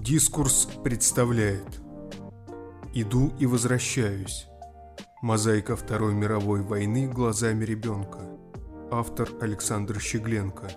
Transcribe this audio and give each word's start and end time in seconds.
Дискурс 0.00 0.68
представляет. 0.82 1.80
«Иду 2.94 3.32
и 3.38 3.46
возвращаюсь» 3.46 4.46
Мозаика 5.22 5.76
Второй 5.76 6.14
мировой 6.14 6.62
войны 6.62 7.08
глазами 7.08 7.64
ребенка. 7.64 8.28
Автор 8.90 9.30
Александр 9.40 10.00
Щегленко. 10.00 10.68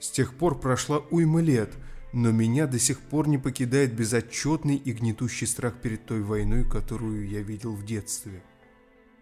с 0.00 0.10
тех 0.10 0.34
пор 0.34 0.58
прошла 0.58 0.98
уйма 1.10 1.40
лет, 1.40 1.70
но 2.12 2.32
меня 2.32 2.66
до 2.66 2.78
сих 2.78 2.98
пор 3.00 3.28
не 3.28 3.38
покидает 3.38 3.94
безотчетный 3.94 4.76
и 4.76 4.92
гнетущий 4.92 5.46
страх 5.46 5.74
перед 5.80 6.06
той 6.06 6.22
войной, 6.22 6.64
которую 6.64 7.28
я 7.28 7.42
видел 7.42 7.74
в 7.74 7.84
детстве. 7.84 8.42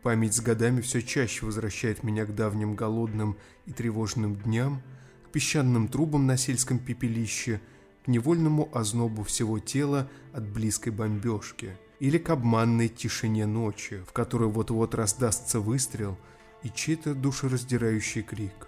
Память 0.03 0.35
с 0.35 0.41
годами 0.41 0.81
все 0.81 1.03
чаще 1.03 1.45
возвращает 1.45 2.05
меня 2.05 2.25
к 2.25 2.35
давним 2.35 2.77
голодным 2.77 3.37
и 3.67 3.73
тревожным 3.73 4.37
дням, 4.37 4.81
к 5.27 5.33
песчаным 5.33 5.89
трубам 5.89 6.27
на 6.27 6.37
сельском 6.37 6.79
пепелище, 6.79 7.61
к 8.05 8.09
невольному 8.09 8.71
ознобу 8.73 9.25
всего 9.25 9.59
тела 9.59 10.09
от 10.33 10.49
близкой 10.49 10.91
бомбежки 10.91 11.77
или 11.99 12.17
к 12.17 12.31
обманной 12.31 12.89
тишине 12.89 13.45
ночи, 13.45 14.01
в 14.07 14.13
которой 14.13 14.49
вот-вот 14.49 14.95
раздастся 14.95 15.59
выстрел 15.59 16.17
и 16.63 16.71
чей-то 16.71 17.15
душераздирающий 17.15 18.23
крик 18.23 18.68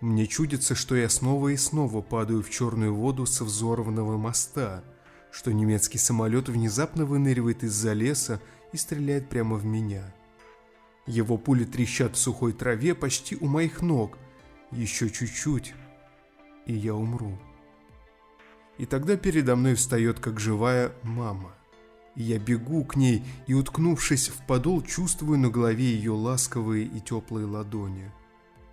мне 0.00 0.26
чудится, 0.26 0.74
что 0.74 0.96
я 0.96 1.08
снова 1.08 1.48
и 1.48 1.56
снова 1.56 2.02
падаю 2.02 2.42
в 2.42 2.50
черную 2.50 2.94
воду 2.94 3.26
со 3.26 3.44
взорванного 3.44 4.16
моста, 4.18 4.84
что 5.30 5.52
немецкий 5.52 5.98
самолет 5.98 6.48
внезапно 6.48 7.06
выныривает 7.06 7.64
из-за 7.64 7.92
леса 7.92 8.40
и 8.72 8.76
стреляет 8.76 9.28
прямо 9.28 9.56
в 9.56 9.64
меня. 9.64 10.14
Его 11.06 11.38
пули 11.38 11.64
трещат 11.64 12.16
в 12.16 12.18
сухой 12.18 12.52
траве 12.52 12.94
почти 12.94 13.36
у 13.36 13.46
моих 13.46 13.82
ног. 13.82 14.18
Еще 14.72 15.08
чуть-чуть, 15.10 15.74
и 16.66 16.72
я 16.74 16.94
умру. 16.94 17.38
И 18.78 18.86
тогда 18.86 19.16
передо 19.16 19.54
мной 19.54 19.74
встает, 19.74 20.18
как 20.18 20.40
живая, 20.40 20.92
мама. 21.02 21.54
И 22.16 22.24
я 22.24 22.38
бегу 22.38 22.84
к 22.84 22.96
ней 22.96 23.24
и, 23.46 23.54
уткнувшись 23.54 24.28
в 24.28 24.44
подол, 24.46 24.82
чувствую 24.82 25.38
на 25.38 25.48
голове 25.48 25.84
ее 25.84 26.12
ласковые 26.12 26.84
и 26.84 27.00
теплые 27.00 27.46
ладони– 27.46 28.10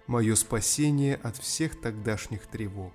мое 0.07 0.35
спасение 0.35 1.15
от 1.15 1.37
всех 1.37 1.79
тогдашних 1.79 2.47
тревог. 2.47 2.93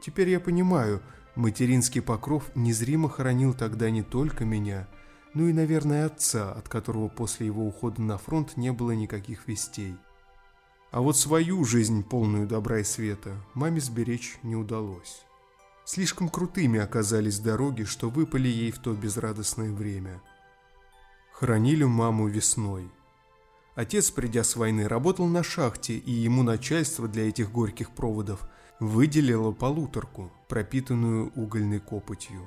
Теперь 0.00 0.28
я 0.28 0.40
понимаю, 0.40 1.02
материнский 1.34 2.02
покров 2.02 2.50
незримо 2.54 3.08
хоронил 3.08 3.54
тогда 3.54 3.90
не 3.90 4.02
только 4.02 4.44
меня, 4.44 4.88
но 5.32 5.48
и, 5.48 5.52
наверное, 5.52 6.06
отца, 6.06 6.52
от 6.52 6.68
которого 6.68 7.08
после 7.08 7.46
его 7.46 7.66
ухода 7.66 8.02
на 8.02 8.18
фронт 8.18 8.56
не 8.56 8.72
было 8.72 8.92
никаких 8.92 9.48
вестей. 9.48 9.96
А 10.90 11.00
вот 11.00 11.16
свою 11.16 11.64
жизнь, 11.64 12.04
полную 12.04 12.46
добра 12.46 12.78
и 12.78 12.84
света, 12.84 13.34
маме 13.54 13.80
сберечь 13.80 14.38
не 14.42 14.54
удалось. 14.54 15.22
Слишком 15.84 16.28
крутыми 16.28 16.78
оказались 16.78 17.40
дороги, 17.40 17.82
что 17.82 18.10
выпали 18.10 18.48
ей 18.48 18.70
в 18.70 18.78
то 18.78 18.92
безрадостное 18.92 19.72
время. 19.72 20.22
Хоронили 21.32 21.84
маму 21.84 22.28
весной– 22.28 22.88
Отец, 23.74 24.12
придя 24.12 24.44
с 24.44 24.54
войны, 24.54 24.86
работал 24.86 25.26
на 25.26 25.42
шахте, 25.42 25.94
и 25.94 26.10
ему 26.12 26.44
начальство 26.44 27.08
для 27.08 27.28
этих 27.28 27.50
горьких 27.50 27.90
проводов 27.90 28.46
выделило 28.78 29.50
полуторку, 29.50 30.32
пропитанную 30.48 31.32
угольной 31.34 31.80
копотью. 31.80 32.40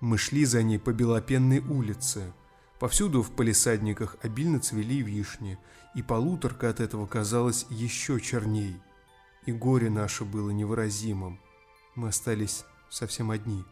Мы 0.00 0.16
шли 0.16 0.44
за 0.46 0.62
ней 0.62 0.78
по 0.78 0.92
Белопенной 0.92 1.58
улице. 1.58 2.32
Повсюду 2.78 3.22
в 3.22 3.32
палисадниках 3.32 4.16
обильно 4.22 4.58
цвели 4.58 5.02
вишни, 5.02 5.58
и 5.94 6.02
полуторка 6.02 6.70
от 6.70 6.80
этого 6.80 7.06
казалась 7.06 7.66
еще 7.68 8.18
черней. 8.18 8.80
И 9.44 9.52
горе 9.52 9.90
наше 9.90 10.24
было 10.24 10.50
невыразимым. 10.50 11.38
Мы 11.94 12.08
остались 12.08 12.64
совсем 12.90 13.30
одни. 13.30 13.64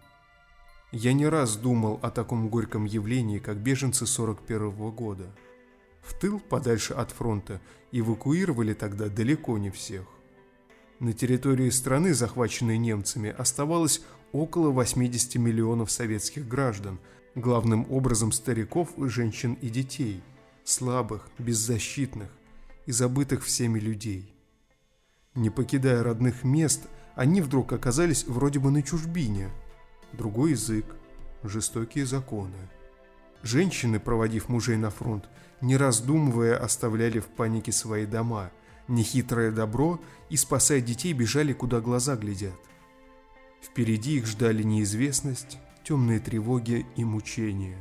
Я 0.92 1.12
не 1.12 1.26
раз 1.26 1.56
думал 1.56 1.98
о 2.02 2.10
таком 2.10 2.48
горьком 2.48 2.84
явлении, 2.84 3.38
как 3.38 3.56
беженцы 3.56 4.06
41 4.06 4.70
-го 4.70 4.92
года– 4.92 5.34
в 6.04 6.14
тыл, 6.14 6.40
подальше 6.40 6.94
от 6.94 7.10
фронта, 7.10 7.60
эвакуировали 7.92 8.74
тогда 8.74 9.08
далеко 9.08 9.58
не 9.58 9.70
всех. 9.70 10.04
На 11.00 11.12
территории 11.12 11.70
страны, 11.70 12.14
захваченной 12.14 12.78
немцами, 12.78 13.34
оставалось 13.36 14.02
около 14.32 14.70
80 14.70 15.36
миллионов 15.36 15.90
советских 15.90 16.46
граждан, 16.46 16.98
главным 17.34 17.86
образом 17.90 18.32
стариков, 18.32 18.90
женщин 18.96 19.54
и 19.60 19.68
детей, 19.68 20.22
слабых, 20.64 21.28
беззащитных 21.38 22.28
и 22.86 22.92
забытых 22.92 23.44
всеми 23.44 23.78
людей. 23.80 24.34
Не 25.34 25.50
покидая 25.50 26.02
родных 26.02 26.44
мест, 26.44 26.82
они 27.16 27.40
вдруг 27.40 27.72
оказались 27.72 28.24
вроде 28.24 28.58
бы 28.58 28.70
на 28.70 28.82
чужбине. 28.82 29.50
Другой 30.12 30.52
язык, 30.52 30.86
жестокие 31.42 32.06
законы. 32.06 32.70
Женщины, 33.44 34.00
проводив 34.00 34.48
мужей 34.48 34.78
на 34.78 34.88
фронт, 34.88 35.28
не 35.60 35.76
раздумывая, 35.76 36.56
оставляли 36.56 37.20
в 37.20 37.26
панике 37.26 37.72
свои 37.72 38.06
дома, 38.06 38.50
нехитрое 38.88 39.52
добро 39.52 40.00
и, 40.30 40.36
спасая 40.38 40.80
детей, 40.80 41.12
бежали, 41.12 41.52
куда 41.52 41.80
глаза 41.80 42.16
глядят. 42.16 42.58
Впереди 43.62 44.16
их 44.16 44.26
ждали 44.26 44.62
неизвестность, 44.62 45.58
темные 45.84 46.20
тревоги 46.20 46.86
и 46.96 47.04
мучения. 47.04 47.76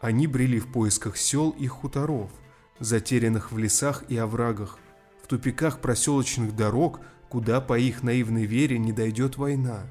Они 0.00 0.26
брели 0.26 0.60
в 0.60 0.70
поисках 0.70 1.16
сел 1.16 1.50
и 1.50 1.66
хуторов, 1.66 2.30
затерянных 2.78 3.52
в 3.52 3.58
лесах 3.58 4.04
и 4.10 4.18
оврагах, 4.18 4.78
в 5.22 5.28
тупиках 5.28 5.80
проселочных 5.80 6.54
дорог, 6.54 7.00
куда 7.30 7.62
по 7.62 7.78
их 7.78 8.02
наивной 8.02 8.44
вере 8.44 8.78
не 8.78 8.92
дойдет 8.92 9.38
война. 9.38 9.84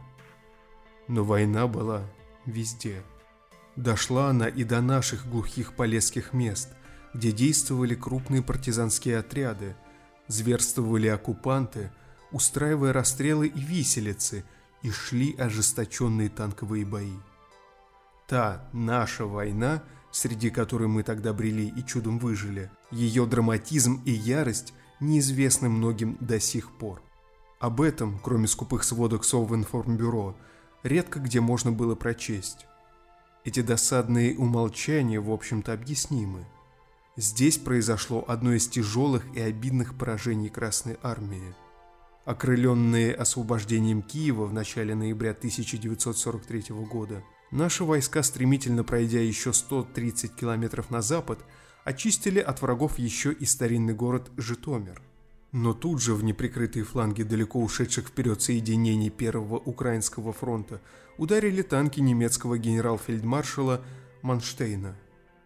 Но 1.08 1.24
война 1.24 1.68
была 1.68 2.04
везде. 2.46 3.02
Дошла 3.76 4.30
она 4.30 4.48
и 4.48 4.64
до 4.64 4.82
наших 4.82 5.28
глухих 5.28 5.74
полесских 5.74 6.34
мест, 6.34 6.70
где 7.14 7.32
действовали 7.32 7.96
крупные 7.96 8.44
партизанские 8.44 9.18
отряды, 9.18 9.76
зверствовали 10.28 11.08
оккупанты, 11.08 11.92
устраивая 12.32 12.94
расстрелы 12.94 13.48
и 13.48 13.60
виселицы, 13.60 14.44
и 14.84 14.92
шли 14.92 15.36
ожесточенные 15.38 16.30
танковые 16.30 16.86
бои. 16.86 17.18
Та 18.28 18.68
наша 18.74 19.26
война, 19.26 19.84
среди 20.12 20.50
которой 20.50 20.88
мы 20.88 21.04
тогда 21.04 21.34
брели 21.34 21.68
и 21.68 21.86
чудом 21.86 22.20
выжили, 22.20 22.70
ее 22.92 23.26
драматизм 23.26 24.02
и 24.06 24.12
ярость 24.12 24.74
неизвестны 25.00 25.70
многим 25.70 26.18
до 26.20 26.40
сих 26.40 26.72
пор. 26.72 27.02
Об 27.60 27.82
этом, 27.82 28.20
кроме 28.20 28.48
скупых 28.48 28.84
сводок 28.84 29.24
Совинформбюро, 29.24 30.36
редко 30.84 31.20
где 31.20 31.40
можно 31.40 31.72
было 31.72 31.96
прочесть. 31.96 32.66
Эти 33.46 33.62
досадные 33.62 34.38
умолчания, 34.38 35.20
в 35.20 35.30
общем-то, 35.30 35.74
объяснимы. 35.74 36.46
Здесь 37.18 37.58
произошло 37.58 38.24
одно 38.28 38.54
из 38.54 38.68
тяжелых 38.68 39.26
и 39.36 39.42
обидных 39.42 39.98
поражений 39.98 40.50
Красной 40.50 40.98
Армии. 41.04 41.54
Окрыленные 42.24 43.14
освобождением 43.14 44.02
Киева 44.02 44.46
в 44.46 44.54
начале 44.54 44.96
ноября 44.96 45.32
1943 45.32 46.68
года, 46.90 47.22
наши 47.52 47.84
войска, 47.84 48.24
стремительно 48.24 48.86
пройдя 48.86 49.20
еще 49.20 49.52
130 49.52 50.34
километров 50.34 50.90
на 50.90 51.02
запад, 51.02 51.40
очистили 51.84 52.40
от 52.40 52.62
врагов 52.62 52.98
еще 52.98 53.34
и 53.34 53.44
старинный 53.44 53.94
город 53.94 54.32
Житомир– 54.38 55.02
но 55.54 55.76
тут 55.76 56.02
же 56.02 56.16
в 56.16 56.24
неприкрытые 56.24 56.84
фланги 56.84 57.22
далеко 57.22 57.62
ушедших 57.62 58.08
вперед 58.08 58.42
соединений 58.42 59.12
Первого 59.12 59.58
Украинского 59.58 60.34
фронта 60.34 60.82
ударили 61.18 61.62
танки 61.62 62.00
немецкого 62.00 62.58
генерал-фельдмаршала 62.58 63.84
Манштейна 64.22 64.96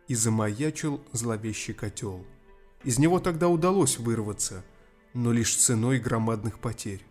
и 0.08 0.16
замаячил 0.16 1.02
зловещий 1.12 1.74
котел. 1.74 2.26
Из 2.84 3.00
него 3.00 3.20
тогда 3.20 3.50
удалось 3.50 3.98
вырваться, 3.98 4.64
но 5.14 5.32
лишь 5.32 5.56
ценой 5.56 6.00
громадных 6.00 6.60
потерь. 6.60 7.04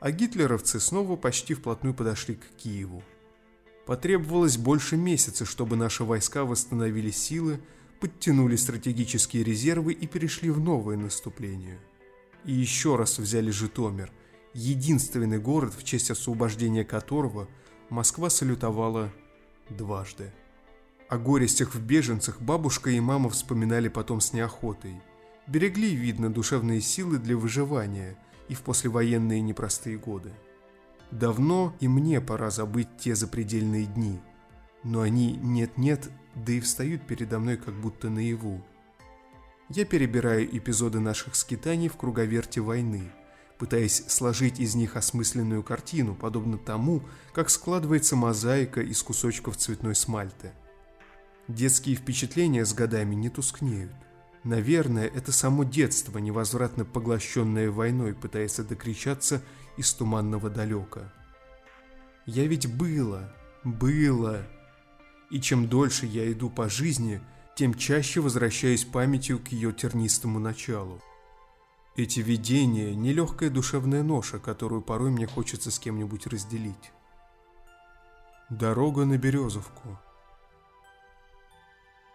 А 0.00 0.10
гитлеровцы 0.10 0.80
снова 0.80 1.16
почти 1.16 1.54
вплотную 1.54 1.94
подошли 1.94 2.34
к 2.34 2.48
Киеву. 2.56 3.02
Потребовалось 3.86 4.56
больше 4.56 4.96
месяца, 4.96 5.44
чтобы 5.44 5.76
наши 5.76 6.02
войска 6.04 6.44
восстановили 6.44 7.10
силы, 7.10 7.60
подтянули 8.00 8.56
стратегические 8.56 9.44
резервы 9.44 9.92
и 9.92 10.06
перешли 10.06 10.50
в 10.50 10.60
новое 10.60 10.96
наступление– 10.96 11.78
и 12.46 12.52
еще 12.52 12.96
раз 12.96 13.18
взяли 13.18 13.50
Житомир, 13.50 14.10
единственный 14.54 15.38
город, 15.38 15.74
в 15.76 15.82
честь 15.82 16.10
освобождения 16.10 16.84
которого 16.84 17.48
Москва 17.90 18.30
салютовала 18.30 19.12
дважды. 19.70 20.32
О 21.08 21.18
горестях 21.18 21.72
в 21.72 21.80
беженцах 21.80 22.40
бабушка 22.40 22.90
и 22.90 22.98
мама 22.98 23.30
вспоминали 23.30 23.86
потом 23.86 24.20
с 24.20 24.32
неохотой. 24.32 25.00
Берегли, 25.46 25.94
видно, 25.94 26.32
душевные 26.32 26.80
силы 26.80 27.18
для 27.18 27.36
выживания 27.36 28.18
и 28.48 28.54
в 28.54 28.62
послевоенные 28.62 29.40
непростые 29.40 29.98
годы. 29.98 30.32
Давно 31.12 31.76
и 31.78 31.86
мне 31.86 32.20
пора 32.20 32.50
забыть 32.50 32.88
те 32.98 33.14
запредельные 33.14 33.86
дни, 33.86 34.20
но 34.82 35.02
они 35.02 35.36
нет-нет, 35.36 36.10
да 36.34 36.54
и 36.54 36.60
встают 36.60 37.06
передо 37.06 37.38
мной 37.38 37.56
как 37.56 37.74
будто 37.74 38.10
наяву. 38.10 38.66
Я 39.68 39.84
перебираю 39.84 40.44
эпизоды 40.56 40.98
наших 40.98 41.36
скитаний 41.36 41.88
в 41.88 41.96
круговерте 41.96 42.60
войны, 42.60 43.12
пытаясь 43.58 44.04
сложить 44.08 44.60
из 44.60 44.74
них 44.74 44.96
осмысленную 44.96 45.62
картину, 45.62 46.14
подобно 46.14 46.58
тому, 46.58 47.02
как 47.32 47.50
складывается 47.50 48.16
мозаика 48.16 48.80
из 48.80 49.02
кусочков 49.02 49.56
цветной 49.56 49.94
смальты. 49.94 50.52
Детские 51.48 51.96
впечатления 51.96 52.64
с 52.64 52.74
годами 52.74 53.14
не 53.14 53.28
тускнеют. 53.28 53.92
Наверное, 54.44 55.06
это 55.06 55.32
само 55.32 55.64
детство, 55.64 56.18
невозвратно 56.18 56.84
поглощенное 56.84 57.70
войной, 57.70 58.14
пытается 58.14 58.64
докричаться 58.64 59.42
из 59.76 59.92
туманного 59.92 60.50
далека. 60.50 61.12
Я 62.26 62.46
ведь 62.46 62.72
было, 62.72 63.32
было. 63.64 64.46
И 65.30 65.40
чем 65.40 65.68
дольше 65.68 66.06
я 66.06 66.30
иду 66.30 66.50
по 66.50 66.68
жизни– 66.68 67.20
тем 67.56 67.72
чаще 67.72 68.20
возвращаюсь 68.20 68.84
памятью 68.84 69.38
к 69.38 69.48
ее 69.48 69.72
тернистому 69.72 70.38
началу. 70.38 71.00
Эти 71.96 72.20
видения– 72.20 72.94
нелегкая 72.94 73.48
душевная 73.48 74.02
ноша, 74.02 74.38
которую 74.38 74.82
порой 74.82 75.10
мне 75.10 75.26
хочется 75.26 75.70
с 75.70 75.78
кем-нибудь 75.78 76.26
разделить. 76.26 76.92
Дорога 78.50 79.06
на 79.06 79.16
Березовку. 79.16 79.98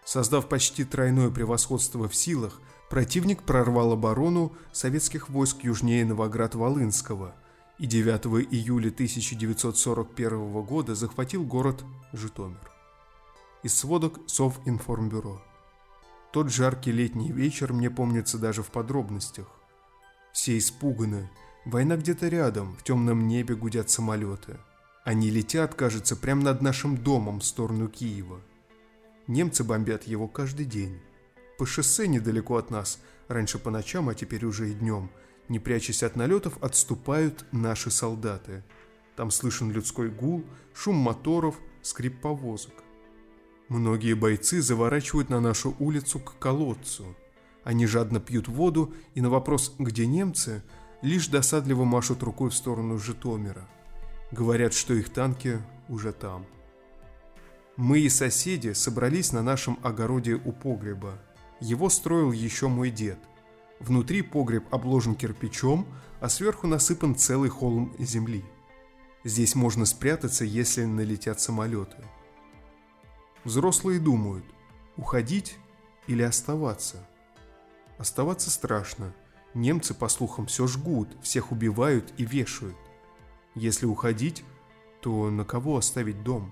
Создав 0.05 0.47
почти 0.47 0.83
тройное 0.83 1.31
превосходство 1.31 2.07
в 2.07 2.15
силах, 2.15 2.61
противник 2.91 3.41
прорвал 3.41 3.93
оборону 3.93 4.53
советских 4.71 5.29
войск 5.29 5.63
южнее 5.63 6.05
Новоград-Волынского 6.05 7.33
и 7.79 7.87
9 7.87 8.47
июля 8.53 8.89
1941 8.89 10.61
года 10.61 10.93
захватил 10.93 11.43
город 11.43 11.83
Житомир 12.13 12.71
из 13.63 13.75
сводок 13.75 14.19
Совинформбюро. 14.27 15.41
Тот 16.31 16.51
жаркий 16.51 16.91
летний 16.91 17.31
вечер 17.31 17.73
мне 17.73 17.89
помнится 17.89 18.37
даже 18.37 18.61
в 18.61 18.67
подробностях. 18.67 19.60
Все 20.33 20.57
испуганы. 20.57 21.29
Война 21.65 21.97
где-то 21.97 22.27
рядом, 22.27 22.75
в 22.75 22.83
темном 22.83 23.27
небе 23.27 23.55
гудят 23.55 23.89
самолеты. 23.89 24.57
Они 25.03 25.29
летят, 25.29 25.75
кажется, 25.75 26.15
прямо 26.15 26.43
над 26.43 26.61
нашим 26.61 26.97
домом 26.97 27.39
в 27.39 27.45
сторону 27.45 27.87
Киева. 27.87 28.39
Немцы 29.27 29.63
бомбят 29.63 30.03
его 30.03 30.27
каждый 30.27 30.65
день. 30.65 30.99
По 31.57 31.65
шоссе 31.65 32.07
недалеко 32.07 32.57
от 32.57 32.71
нас, 32.71 32.99
раньше 33.27 33.59
по 33.59 33.69
ночам, 33.69 34.09
а 34.09 34.15
теперь 34.15 34.45
уже 34.45 34.71
и 34.71 34.73
днем, 34.73 35.11
не 35.49 35.59
прячась 35.59 36.03
от 36.03 36.15
налетов, 36.15 36.57
отступают 36.61 37.45
наши 37.51 37.91
солдаты. 37.91 38.63
Там 39.15 39.31
слышен 39.31 39.71
людской 39.71 40.09
гул, 40.09 40.43
шум 40.73 40.95
моторов, 40.95 41.59
скрип 41.81 42.21
повозок. 42.21 42.73
Многие 43.67 44.13
бойцы 44.13 44.61
заворачивают 44.61 45.29
на 45.29 45.39
нашу 45.39 45.75
улицу 45.79 46.19
к 46.19 46.37
колодцу. 46.39 47.15
Они 47.63 47.85
жадно 47.85 48.19
пьют 48.19 48.47
воду 48.47 48.93
и 49.13 49.21
на 49.21 49.29
вопрос 49.29 49.75
«Где 49.77 50.07
немцы?» 50.07 50.63
лишь 51.01 51.27
досадливо 51.27 51.83
машут 51.83 52.23
рукой 52.23 52.49
в 52.49 52.55
сторону 52.55 52.97
Житомира. 52.97 53.67
Говорят, 54.31 54.73
что 54.73 54.93
их 54.93 55.09
танки 55.09 55.59
уже 55.89 56.11
там. 56.13 56.45
Мы 57.75 57.99
и 57.99 58.09
соседи 58.09 58.73
собрались 58.73 59.31
на 59.31 59.41
нашем 59.41 59.79
огороде 59.81 60.35
у 60.35 60.51
погреба. 60.51 61.19
Его 61.59 61.89
строил 61.89 62.31
еще 62.31 62.67
мой 62.67 62.91
дед. 62.91 63.17
Внутри 63.79 64.21
погреб 64.21 64.63
обложен 64.71 65.15
кирпичом, 65.15 65.87
а 66.19 66.29
сверху 66.29 66.67
насыпан 66.67 67.15
целый 67.15 67.49
холм 67.49 67.95
земли. 67.97 68.43
Здесь 69.23 69.55
можно 69.55 69.85
спрятаться, 69.85 70.45
если 70.45 70.83
налетят 70.83 71.39
самолеты. 71.39 71.97
Взрослые 73.43 73.99
думают, 73.99 74.45
уходить 74.97 75.57
или 76.07 76.21
оставаться. 76.21 77.07
Оставаться 78.01 78.49
страшно. 78.49 79.13
Немцы, 79.53 79.93
по 79.93 80.07
слухам, 80.07 80.47
все 80.47 80.65
жгут, 80.65 81.07
всех 81.21 81.51
убивают 81.51 82.11
и 82.17 82.25
вешают. 82.25 82.75
Если 83.53 83.85
уходить, 83.85 84.43
то 85.01 85.29
на 85.29 85.45
кого 85.45 85.77
оставить 85.77 86.23
дом? 86.23 86.51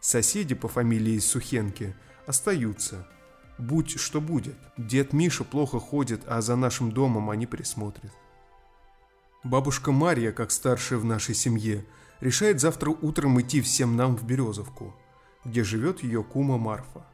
Соседи 0.00 0.54
по 0.54 0.66
фамилии 0.66 1.18
Сухенки 1.18 1.94
остаются. 2.26 3.06
Будь 3.58 4.00
что 4.00 4.22
будет. 4.22 4.56
Дед 4.78 5.12
Миша 5.12 5.44
плохо 5.44 5.78
ходит, 5.78 6.22
а 6.26 6.40
за 6.40 6.56
нашим 6.56 6.90
домом 6.90 7.28
они 7.28 7.46
присмотрят. 7.46 8.14
Бабушка 9.44 9.92
Марья, 9.92 10.32
как 10.32 10.52
старшая 10.52 10.98
в 10.98 11.04
нашей 11.04 11.34
семье, 11.34 11.84
решает 12.20 12.62
завтра 12.62 12.88
утром 12.88 13.38
идти 13.42 13.60
всем 13.60 13.94
нам 13.94 14.16
в 14.16 14.24
Березовку– 14.24 14.96
где 15.44 15.64
живет 15.64 16.02
ее 16.02 16.22
кума 16.22 16.58
Марфа. 16.58 17.06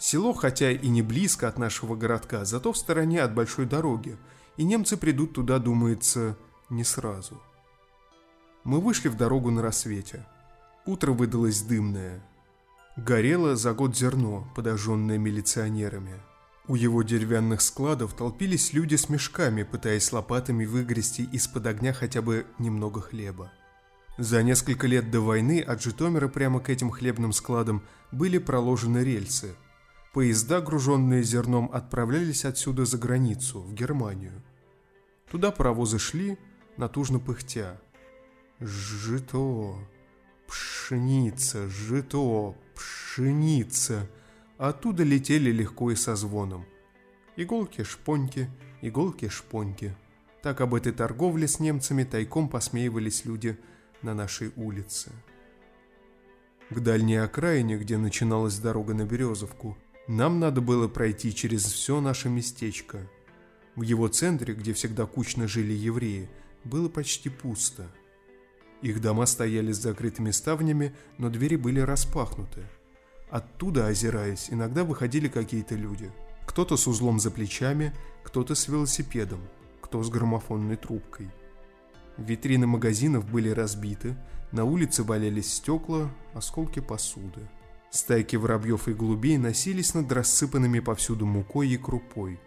Село, 0.00 0.32
хотя 0.32 0.72
и 0.72 0.88
не 0.88 1.02
близко 1.02 1.46
от 1.46 1.58
нашего 1.58 1.94
городка, 1.94 2.46
зато 2.46 2.72
в 2.72 2.78
стороне 2.78 3.22
от 3.22 3.34
большой 3.34 3.66
дороги, 3.66 4.16
и 4.56 4.64
немцы 4.64 4.96
придут 4.96 5.34
туда, 5.34 5.58
думается, 5.58 6.38
не 6.70 6.84
сразу. 6.84 7.40
Мы 8.64 8.80
вышли 8.80 9.08
в 9.08 9.16
дорогу 9.18 9.50
на 9.50 9.60
рассвете. 9.60 10.26
Утро 10.86 11.12
выдалось 11.12 11.60
дымное. 11.60 12.24
Горело 12.96 13.56
за 13.56 13.74
год 13.74 13.94
зерно, 13.94 14.50
подожженное 14.56 15.18
милиционерами. 15.18 16.14
У 16.66 16.76
его 16.76 17.02
деревянных 17.02 17.60
складов 17.60 18.14
толпились 18.14 18.72
люди 18.72 18.94
с 18.94 19.10
мешками, 19.10 19.64
пытаясь 19.64 20.12
лопатами 20.12 20.64
выгрести 20.64 21.28
из-под 21.32 21.66
огня 21.66 21.92
хотя 21.92 22.22
бы 22.22 22.46
немного 22.58 23.02
хлеба. 23.02 23.52
За 24.16 24.42
несколько 24.42 24.86
лет 24.86 25.10
до 25.10 25.20
войны 25.20 25.60
от 25.60 25.82
Житомира 25.82 26.28
прямо 26.28 26.60
к 26.60 26.70
этим 26.70 26.90
хлебным 26.90 27.34
складам 27.34 27.82
были 28.12 28.38
проложены 28.38 29.04
рельсы. 29.04 29.54
Поезда, 30.12 30.60
груженные 30.60 31.22
зерном, 31.22 31.70
отправлялись 31.72 32.44
отсюда 32.44 32.84
за 32.84 32.98
границу, 32.98 33.60
в 33.60 33.72
Германию. 33.74 34.42
Туда 35.30 35.50
паровозы 35.50 35.98
шли, 35.98 36.38
натужно 36.76 37.20
пыхтя. 37.20 37.80
Жито, 38.58 39.74
пшеница, 40.48 41.68
жито, 41.68 42.54
пшеница. 42.74 44.08
оттуда 44.58 45.04
летели 45.04 45.50
легко 45.50 45.90
и 45.92 45.94
со 45.94 46.16
звоном. 46.16 46.66
Иголки-шпоньки, 47.36 48.50
иголки-шпоньки. 48.82 49.94
Так 50.42 50.60
об 50.60 50.74
этой 50.74 50.92
торговле 50.92 51.46
с 51.46 51.60
немцами 51.60 52.04
тайком 52.04 52.48
посмеивались 52.48 53.24
люди– 53.24 53.58
на 54.02 54.14
нашей 54.14 54.52
улице. 54.56 55.10
К 56.70 56.80
дальней 56.80 57.16
окраине, 57.16 57.76
где 57.76 57.98
начиналась 57.98 58.58
дорога 58.58 58.94
на 58.94 59.04
Березовку, 59.04 59.76
нам 60.10 60.40
надо 60.40 60.60
было 60.60 60.88
пройти 60.88 61.34
через 61.34 61.64
все 61.64 62.00
наше 62.00 62.28
местечко. 62.28 62.98
В 63.76 63.82
его 63.82 64.08
центре, 64.08 64.54
где 64.54 64.72
всегда 64.72 65.06
кучно 65.06 65.46
жили 65.46 65.72
евреи, 65.72 66.28
было 66.64 66.88
почти 66.88 67.28
пусто. 67.28 67.86
Их 68.82 69.00
дома 69.00 69.26
стояли 69.26 69.72
с 69.72 69.78
закрытыми 69.78 70.30
ставнями, 70.30 70.94
но 71.18 71.30
двери 71.30 71.56
были 71.56 71.80
распахнуты. 71.80 72.64
Оттуда, 73.30 73.86
озираясь, 73.86 74.48
иногда 74.50 74.84
выходили 74.84 75.28
какие-то 75.28 75.74
люди. 75.74 76.10
Кто-то 76.46 76.76
с 76.76 76.86
узлом 76.86 77.20
за 77.20 77.30
плечами, 77.30 77.94
кто-то 78.24 78.54
с 78.54 78.66
велосипедом, 78.68 79.40
кто 79.80 80.02
с 80.02 80.10
граммофонной 80.10 80.76
трубкой– 80.76 81.30
Витрины 82.20 82.66
магазинов 82.66 83.30
были 83.30 83.48
разбиты, 83.48 84.14
на 84.52 84.64
улице 84.64 85.02
валялись 85.02 85.54
стекла, 85.54 86.10
осколки 86.34 86.80
посуды. 86.80 87.40
Стайки 87.90 88.36
воробьев 88.36 88.86
и 88.86 88.94
голубей 88.94 89.36
носились 89.36 89.94
над 89.94 90.10
рассыпанными 90.12 90.78
повсюду 90.78 91.26
мукой 91.26 91.68
и 91.68 91.76
крупой. 91.76 92.38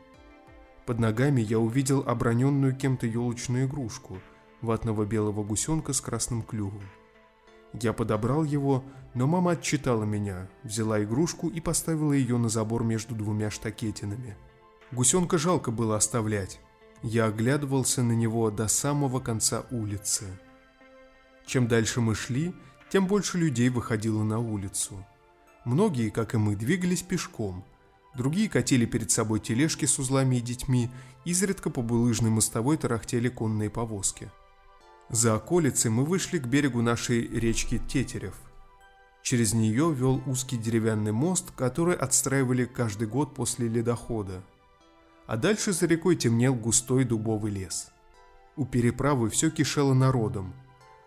Под 0.86 1.00
ногами 1.00 1.42
я 1.42 1.60
увидел 1.60 2.04
оброненную 2.06 2.76
кем-то 2.76 3.08
елочную 3.08 3.68
игрушку, 3.68 4.20
ватного 4.62 5.06
белого 5.06 5.44
гусенка 5.44 5.92
с 5.92 6.00
красным 6.00 6.44
клювом. 6.44 6.84
Я 7.74 7.92
подобрал 7.92 8.44
его, 8.44 8.84
но 9.14 9.28
мама 9.28 9.52
отчитала 9.52 10.04
меня, 10.04 10.48
взяла 10.64 11.04
игрушку 11.04 11.50
и 11.50 11.60
поставила 11.60 12.14
ее 12.14 12.38
на 12.38 12.48
забор 12.48 12.84
между 12.84 13.16
двумя 13.16 13.50
штакетинами. 13.50 14.38
Гусенка 14.92 15.38
жалко 15.38 15.72
было 15.72 15.98
оставлять, 15.98 16.60
я 17.02 17.26
оглядывался 17.26 18.02
на 18.02 18.14
него 18.14 18.50
до 18.50 18.68
самого 18.68 19.20
конца 19.20 19.66
улицы. 19.72 20.26
Чем 21.46 21.68
дальше 21.68 22.00
мы 22.00 22.16
шли, 22.16 22.54
тем 22.90 23.08
больше 23.08 23.38
людей 23.38 23.70
выходило 23.70 24.24
на 24.24 24.40
улицу. 24.40 25.06
Многие, 25.66 26.10
как 26.10 26.34
и 26.34 26.38
мы, 26.38 26.56
двигались 26.56 27.04
пешком. 27.04 27.64
Другие 28.16 28.50
катили 28.50 28.86
перед 28.86 29.12
собой 29.12 29.40
тележки 29.40 29.86
с 29.86 29.98
узлами 29.98 30.36
и 30.36 30.42
детьми, 30.42 30.90
изредка 31.26 31.70
по 31.70 31.82
булыжной 31.82 32.30
мостовой 32.30 32.78
тарахтели 32.78 33.30
конные 33.30 33.70
повозки. 33.70 34.32
За 35.10 35.36
околицей 35.36 35.90
мы 35.90 36.06
вышли 36.06 36.38
к 36.38 36.48
берегу 36.48 36.82
нашей 36.82 37.28
речки 37.28 37.80
Тетерев. 37.88 38.36
Через 39.22 39.54
нее 39.54 39.94
вел 39.94 40.22
узкий 40.26 40.58
деревянный 40.58 41.14
мост, 41.14 41.52
который 41.56 41.96
отстраивали 41.96 42.66
каждый 42.66 43.08
год 43.08 43.34
после 43.34 43.68
ледохода. 43.68 44.44
а 45.26 45.38
дальше 45.38 45.72
за 45.72 45.86
рекой 45.86 46.18
темнел 46.18 46.54
густой 46.54 47.06
дубовый 47.06 47.52
лес. 47.52 47.88
У 48.58 48.66
переправы 48.66 49.30
все 49.30 49.50
кишело 49.50 49.94
народом. 49.94 50.54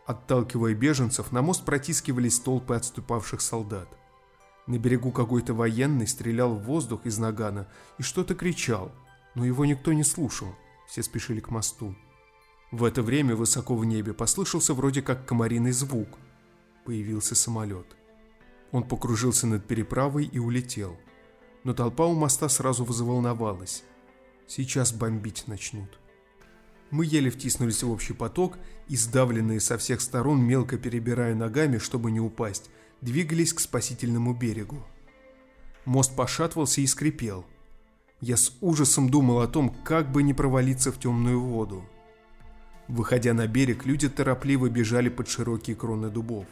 Отталкивая 0.07 0.75
беженцев, 0.75 1.33
на 1.33 1.43
мост 1.43 1.65
протискивались 1.65 2.41
толпы 2.41 2.75
отступавших 2.75 3.41
солдат. 3.41 3.89
На 4.67 4.79
берегу 4.79 5.13
какой-то 5.13 5.55
военный 5.55 6.07
стрелял 6.07 6.55
в 6.55 6.65
воздух 6.65 7.07
из 7.07 7.19
нагана 7.19 7.69
и 7.99 8.03
что-то 8.03 8.35
кричал, 8.35 8.91
но 9.35 9.45
его 9.45 9.65
никто 9.65 9.93
не 9.93 10.03
слушал, 10.03 10.55
все 10.89 11.03
спешили 11.03 11.41
к 11.41 11.51
мосту. 11.51 11.95
В 12.73 12.83
это 12.83 13.03
время 13.03 13.37
высоко 13.37 13.77
в 13.77 13.85
небе 13.85 14.13
послышался 14.13 14.75
вроде 14.75 15.03
как 15.03 15.25
комариный 15.25 15.71
звук. 15.71 16.09
Появился 16.85 17.37
самолет. 17.37 17.87
Он 18.73 18.83
покружился 18.83 19.47
над 19.47 19.67
переправой 19.67 20.25
и 20.25 20.39
улетел. 20.39 20.97
Но 21.63 21.75
толпа 21.75 22.07
у 22.07 22.15
моста 22.15 22.49
сразу 22.49 22.85
заволновалась. 22.93 23.85
Сейчас 24.49 24.93
бомбить 24.93 25.45
начнут. 25.47 25.99
Мы 26.91 27.05
еле 27.05 27.31
втиснулись 27.31 27.83
в 27.83 27.91
общий 27.91 28.13
поток 28.13 28.59
и, 28.89 28.97
сдавленные 28.97 29.61
со 29.61 29.79
всех 29.79 30.01
сторон, 30.01 30.43
мелко 30.43 30.77
перебирая 30.77 31.35
ногами, 31.35 31.79
чтобы 31.79 32.11
не 32.11 32.21
упасть, 32.21 32.71
двигались 33.01 33.53
к 33.53 33.61
спасительному 33.61 34.35
берегу. 34.35 34.85
Мост 35.85 36.15
пошатывался 36.17 36.81
и 36.81 36.87
скрипел. 36.87 37.47
Я 38.21 38.37
с 38.37 38.57
ужасом 38.61 39.09
думал 39.09 39.41
о 39.41 39.47
том, 39.47 39.71
как 39.85 40.11
бы 40.11 40.23
не 40.23 40.35
провалиться 40.35 40.91
в 40.91 40.99
темную 40.99 41.41
воду. 41.41 41.85
Выходя 42.89 43.35
на 43.35 43.47
берег, 43.47 43.85
люди 43.85 44.09
торопливо 44.09 44.69
бежали 44.69 45.09
под 45.09 45.29
широкие 45.29 45.77
кроны 45.77 46.09
дубов. 46.09 46.47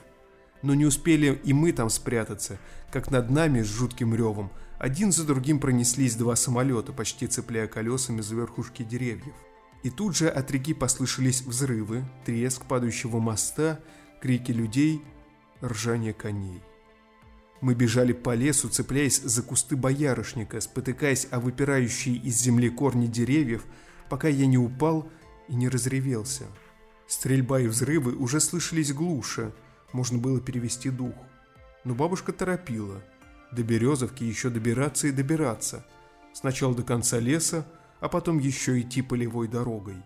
Но 0.62 0.74
не 0.74 0.84
успели 0.84 1.40
и 1.44 1.52
мы 1.52 1.72
там 1.72 1.90
спрятаться, 1.90 2.58
как 2.90 3.10
над 3.10 3.30
нами 3.30 3.62
с 3.62 3.66
жутким 3.66 4.14
ревом 4.14 4.50
один 4.78 5.12
за 5.12 5.24
другим 5.24 5.60
пронеслись 5.60 6.16
два 6.16 6.36
самолета, 6.36 6.92
почти 6.92 7.26
цепляя 7.26 7.66
колесами 7.66 8.20
за 8.20 8.34
верхушки 8.34 8.82
деревьев. 8.82 9.34
И 9.82 9.90
тут 9.90 10.16
же 10.16 10.28
от 10.28 10.50
реки 10.50 10.74
послышались 10.74 11.42
взрывы, 11.42 12.04
треск 12.24 12.64
падающего 12.64 13.18
моста, 13.18 13.80
крики 14.20 14.50
людей, 14.50 15.02
ржание 15.64 16.12
коней. 16.12 16.62
Мы 17.60 17.74
бежали 17.74 18.12
по 18.12 18.34
лесу, 18.34 18.68
цепляясь 18.68 19.20
за 19.22 19.42
кусты 19.42 19.76
боярышника, 19.76 20.60
спотыкаясь 20.60 21.26
о 21.30 21.40
выпирающие 21.40 22.16
из 22.16 22.38
земли 22.38 22.68
корни 22.68 23.06
деревьев, 23.06 23.64
пока 24.10 24.28
я 24.28 24.46
не 24.46 24.58
упал 24.58 25.08
и 25.48 25.54
не 25.54 25.68
разревелся. 25.68 26.44
Стрельба 27.06 27.60
и 27.60 27.66
взрывы 27.66 28.14
уже 28.16 28.40
слышались 28.40 28.92
глуше, 28.92 29.52
можно 29.92 30.18
было 30.18 30.40
перевести 30.40 30.90
дух. 30.90 31.14
Но 31.84 31.94
бабушка 31.94 32.32
торопила. 32.32 33.02
До 33.52 33.62
Березовки 33.62 34.24
еще 34.24 34.50
добираться 34.50 35.06
и 35.06 35.12
добираться. 35.12 35.86
Сначала 36.32 36.74
до 36.74 36.82
конца 36.82 37.18
леса, 37.18 37.66
а 38.00 38.08
потом 38.08 38.38
еще 38.38 38.80
идти 38.80 39.00
полевой 39.02 39.48
дорогой. 39.48 39.96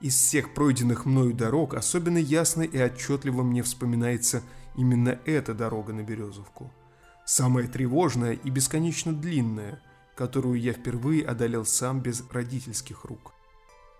Из 0.00 0.14
всех 0.14 0.54
пройденных 0.54 1.06
мною 1.06 1.34
дорог 1.34 1.74
особенно 1.74 2.18
ясно 2.18 2.62
и 2.62 2.78
отчетливо 2.78 3.42
мне 3.42 3.62
вспоминается 3.62 4.42
именно 4.78 5.18
эта 5.26 5.52
дорога 5.52 5.92
на 5.92 6.02
Березовку. 6.02 6.72
Самая 7.26 7.66
тревожная 7.66 8.32
и 8.32 8.48
бесконечно 8.48 9.12
длинная, 9.12 9.82
которую 10.16 10.58
я 10.58 10.72
впервые 10.72 11.26
одолел 11.26 11.66
сам 11.66 12.00
без 12.00 12.24
родительских 12.30 13.04
рук. 13.04 13.34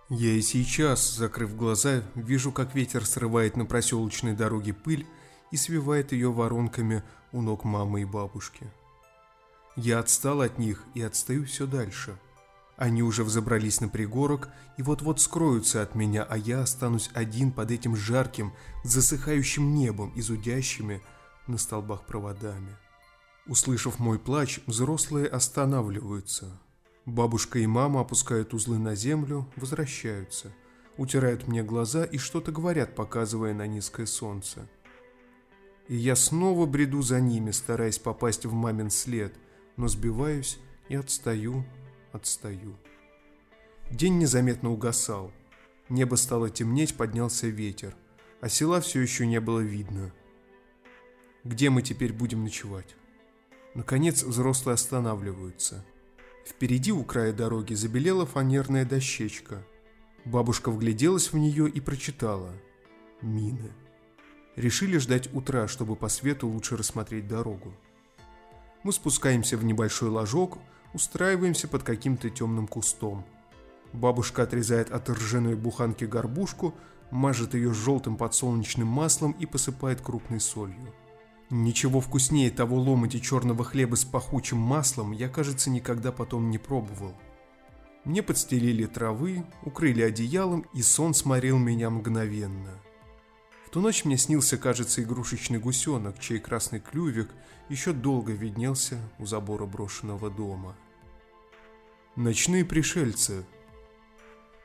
Я 0.09 0.31
и 0.31 0.41
сейчас, 0.41 1.11
закрыв 1.11 1.55
глаза, 1.55 2.01
вижу, 2.15 2.51
как 2.51 2.73
ветер 2.73 3.05
срывает 3.05 3.57
на 3.57 3.65
проселочной 3.65 4.35
дороге 4.35 4.73
пыль 4.73 5.05
и 5.51 5.57
свивает 5.57 6.13
ее 6.13 6.31
воронками 6.31 7.03
у 7.31 7.41
ног 7.41 7.63
мамы 7.65 8.01
и 8.01 8.05
бабушки. 8.05 8.65
Я 9.75 9.99
отстал 9.99 10.41
от 10.41 10.57
них 10.57 10.83
и 10.95 11.01
отстаю 11.01 11.45
все 11.45 11.67
дальше– 11.67 12.17
они 12.79 13.03
уже 13.03 13.25
взобрались 13.25 13.81
на 13.81 13.89
пригорок 13.89 14.47
и 14.77 14.83
вот-вот 14.83 15.19
скроются 15.19 15.81
от 15.81 15.95
меня, 15.95 16.23
а 16.23 16.37
я 16.37 16.61
останусь 16.61 17.09
один 17.13 17.51
под 17.51 17.71
этим 17.71 17.93
жарким, 17.93 18.53
засыхающим 18.85 19.75
небом 19.75 20.13
и 20.15 20.21
зудящими 20.21 21.01
на 21.45 21.57
столбах 21.57 22.05
проводами. 22.05 22.77
Услышав 23.47 23.99
мой 23.99 24.17
плач, 24.17 24.61
взрослые 24.65 25.27
останавливаются. 25.27 26.57
Бабушка 27.05 27.59
и 27.59 27.67
мама 27.67 27.99
опускают 27.99 28.53
узлы 28.53 28.77
на 28.77 28.95
землю, 28.95 29.45
возвращаются, 29.57 30.53
утирают 30.95 31.49
мне 31.49 31.63
глаза 31.63 32.05
и 32.05 32.17
что-то 32.17 32.53
говорят, 32.53 32.95
показывая 32.95 33.53
на 33.53 33.67
низкое 33.67 34.05
солнце. 34.05 34.69
И 35.89 35.97
я 35.97 36.15
снова 36.15 36.65
бреду 36.65 37.01
за 37.01 37.19
ними, 37.19 37.51
стараясь 37.51 37.99
попасть 37.99 38.45
в 38.45 38.53
мамин 38.53 38.89
след, 38.89 39.35
но 39.75 39.89
сбиваюсь 39.89 40.59
и 40.87 40.95
отстаю, 40.95 41.65
отстаю. 42.11 42.75
День 43.91 44.17
незаметно 44.19 44.71
угасал. 44.71 45.31
Небо 45.89 46.15
стало 46.15 46.49
темнеть, 46.49 46.95
поднялся 46.95 47.47
ветер, 47.47 47.95
а 48.41 48.49
села 48.49 48.81
все 48.81 49.01
еще 49.01 49.25
не 49.25 49.39
было 49.39 49.59
видно. 49.59 50.13
Где 51.43 51.69
мы 51.69 51.81
теперь 51.81 52.13
будем 52.13 52.43
ночевать? 52.43 52.95
Наконец 53.73 54.23
взрослые 54.23 54.75
останавливаются. 54.75 55.83
Впереди 56.45 56.91
у 56.91 57.03
края 57.03 57.33
дороги 57.33 57.73
забелела 57.73 58.25
фанерная 58.25 58.85
дощечка. 58.85 59.63
Бабушка 60.25 60.69
вгляделась 60.69 61.31
в 61.31 61.37
нее 61.37 61.69
и 61.69 61.79
прочитала. 61.79 62.53
Мины. 63.21 63.71
Решили 64.55 64.97
ждать 64.97 65.33
утра, 65.33 65.67
чтобы 65.67 65.95
по 65.95 66.09
свету 66.09 66.47
лучше 66.47 66.75
рассмотреть 66.75 67.27
дорогу. 67.27 67.73
Мы 68.83 68.91
спускаемся 68.91 69.57
в 69.57 69.63
небольшой 69.63 70.09
ложок, 70.09 70.57
устраиваемся 70.93 71.67
под 71.67 71.83
каким-то 71.83 72.29
темным 72.29 72.67
кустом. 72.67 73.25
Бабушка 73.93 74.43
отрезает 74.43 74.91
от 74.91 75.09
ржаной 75.09 75.55
буханки 75.55 76.05
горбушку, 76.05 76.73
мажет 77.11 77.53
ее 77.53 77.73
желтым 77.73 78.17
подсолнечным 78.17 78.87
маслом 78.87 79.31
и 79.33 79.45
посыпает 79.45 80.01
крупной 80.01 80.39
солью. 80.39 80.93
Ничего 81.49 81.99
вкуснее 81.99 82.51
того 82.51 82.79
ломоти 82.79 83.19
черного 83.19 83.63
хлеба 83.63 83.95
с 83.95 84.05
пахучим 84.05 84.57
маслом 84.57 85.11
я, 85.11 85.29
кажется, 85.29 85.69
никогда 85.69 86.11
потом 86.11 86.51
не 86.51 86.59
пробовал. 86.59 87.15
Мне 88.05 88.21
подстелили 88.21 88.85
травы, 88.85 89.43
укрыли 89.63 90.03
одеялом, 90.03 90.65
и 90.73 90.81
сон 90.81 91.13
сморил 91.13 91.57
меня 91.57 91.89
мгновенно– 91.89 92.71
в 93.69 93.71
ту 93.71 93.81
ночь 93.81 94.03
мне 94.03 94.17
снился, 94.17 94.57
кажется, 94.57 95.03
игрушечный 95.03 95.59
гусенок, 95.59 96.17
чей 96.17 96.39
красный 96.39 96.79
клювик 96.79 97.29
еще 97.69 97.93
долго 97.93 98.33
виднелся 98.33 98.99
у 99.19 99.25
забора 99.25 99.65
брошенного 99.65 100.29
дома. 100.29 100.75
Ночные 102.15 102.65
пришельцы. 102.65 103.45